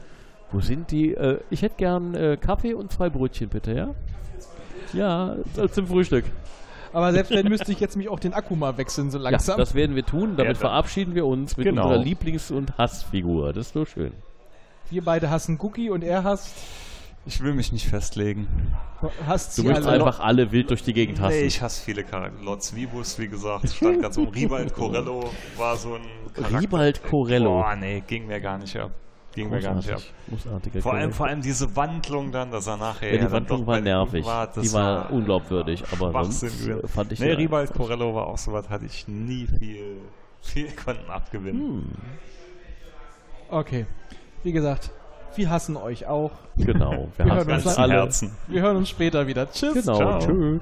Wo 0.53 0.61
sind 0.61 0.89
die? 0.91 1.13
Äh, 1.13 1.39
ich 1.49 1.63
hätte 1.63 1.75
gern 1.75 2.15
äh, 2.15 2.37
Kaffee 2.37 2.73
und 2.73 2.91
zwei 2.93 3.09
Brötchen, 3.09 3.49
bitte, 3.49 3.73
ja? 3.73 3.89
Ja, 4.93 5.35
zum 5.71 5.87
Frühstück. 5.87 6.23
Aber 6.93 7.11
selbst 7.11 7.31
wenn, 7.31 7.47
müsste 7.47 7.71
ich 7.71 7.79
jetzt 7.79 7.97
mich 7.97 8.07
auch 8.07 8.19
den 8.19 8.33
Akku 8.33 8.55
mal 8.55 8.77
wechseln, 8.77 9.09
so 9.11 9.17
Ja, 9.17 9.31
langsam. 9.31 9.57
das 9.57 9.73
werden 9.73 9.95
wir 9.95 10.05
tun. 10.05 10.35
Damit 10.37 10.53
Ja, 10.57 10.59
verabschieden 10.59 11.15
wir 11.15 11.25
uns 11.25 11.57
mit 11.57 11.65
Genau. 11.65 11.83
unserer 11.87 12.01
Lieblings- 12.03 12.51
und 12.51 12.77
Hassfigur. 12.77 13.51
Das 13.53 13.67
ist 13.67 13.73
so 13.73 13.85
schön. 13.85 14.13
wir 14.89 15.03
beide 15.03 15.29
hassen 15.31 15.57
Cookie 15.59 15.89
und 15.89 16.03
er 16.03 16.23
hasst, 16.23 16.55
Ich 17.25 17.41
will 17.41 17.53
mich 17.53 17.71
nicht 17.71 17.87
festlegen. 17.87 18.47
hasst 19.25 19.57
Du 19.57 19.63
möchtest 19.63 19.87
alle. 19.87 20.03
einfach 20.05 20.19
alle 20.19 20.51
wild 20.51 20.69
durch 20.69 20.83
die 20.83 20.93
Gegend 20.93 21.19
hassen. 21.19 21.37
Nee, 21.39 21.45
ich 21.45 21.61
hasse 21.61 21.81
viele 21.83 22.03
Charaktere. 22.03 22.43
Lord 22.43 22.61
Svibus, 22.61 23.17
wie 23.17 23.27
gesagt, 23.27 23.69
stand 23.69 24.01
ganz 24.01 24.17
oben. 24.17 24.31
Ribald 24.35 24.73
Corello 24.73 25.29
war 25.57 25.75
so 25.77 25.95
ein 25.95 26.01
Charakter. 26.33 26.59
Ribald 26.61 27.03
Corello. 27.03 27.61
Boah, 27.61 27.75
nee, 27.75 28.03
ging 28.05 28.27
mir 28.27 28.39
gar 28.39 28.57
nicht 28.59 28.75
ab. 28.77 28.91
Ging 29.35 29.49
mir 29.49 29.59
gar 29.61 29.75
nicht 29.75 29.89
ab. 29.91 29.97
Großartig. 30.29 30.43
Großartiger 30.43 30.81
Vor 30.81 30.93
allem, 30.93 31.11
vor 31.13 31.25
allem 31.27 31.41
diese 31.41 31.75
Wandlung 31.75 32.31
dann, 32.31 32.51
dass 32.51 32.67
er 32.67 32.77
nachher 32.77 33.13
ja, 33.15 33.25
die 33.25 33.31
Wandlung 33.31 33.65
war 33.65 33.79
nervig. 33.81 34.25
War, 34.25 34.47
die 34.47 34.71
war 34.73 35.11
unglaubwürdig, 35.11 35.83
aber 35.91 36.23
sonst 36.23 36.45
fand 36.85 37.11
ich 37.11 37.19
Nee, 37.19 37.29
ja- 37.31 37.35
Ribald 37.35 37.73
Corello 37.73 38.13
war 38.13 38.27
auch 38.27 38.37
so 38.37 38.53
was, 38.53 38.69
hatte 38.69 38.85
ich 38.85 39.07
nie 39.07 39.47
viel, 39.47 39.97
viel 40.41 40.67
konnten 40.85 41.09
abgewinnen. 41.09 41.61
Hm, 41.61 41.91
Okay. 43.49 43.85
Wie 44.43 44.51
gesagt, 44.51 44.91
wir 45.35 45.49
hassen 45.49 45.77
euch 45.77 46.05
auch. 46.07 46.31
genau. 46.57 47.07
Wir 47.17 47.25
Wir 47.25 47.35
hören 47.35 47.49
uns 47.51 47.67
alle. 47.77 47.93
Herzen. 47.93 48.31
Wir 48.47 48.61
hören 48.61 48.77
uns 48.77 48.89
später 48.89 49.27
wieder. 49.27 49.51
Tschüss. 49.51 49.73
Genau. 49.73 49.95
Ciao. 49.95 50.19
Tschüss. 50.19 50.61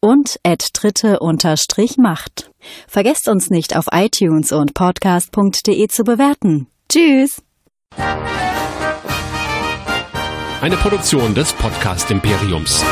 und 0.00 0.38
at 0.42 0.70
dritte-macht. 0.72 2.50
Vergesst 2.86 3.28
uns 3.28 3.50
nicht 3.50 3.76
auf 3.76 3.86
iTunes 3.92 4.52
und 4.52 4.74
podcast.de 4.74 5.88
zu 5.88 6.04
bewerten. 6.04 6.68
Tschüss! 6.88 7.42
Eine 10.60 10.76
Produktion 10.76 11.34
des 11.34 11.52
Podcast 11.52 12.10
Imperiums. 12.10 12.84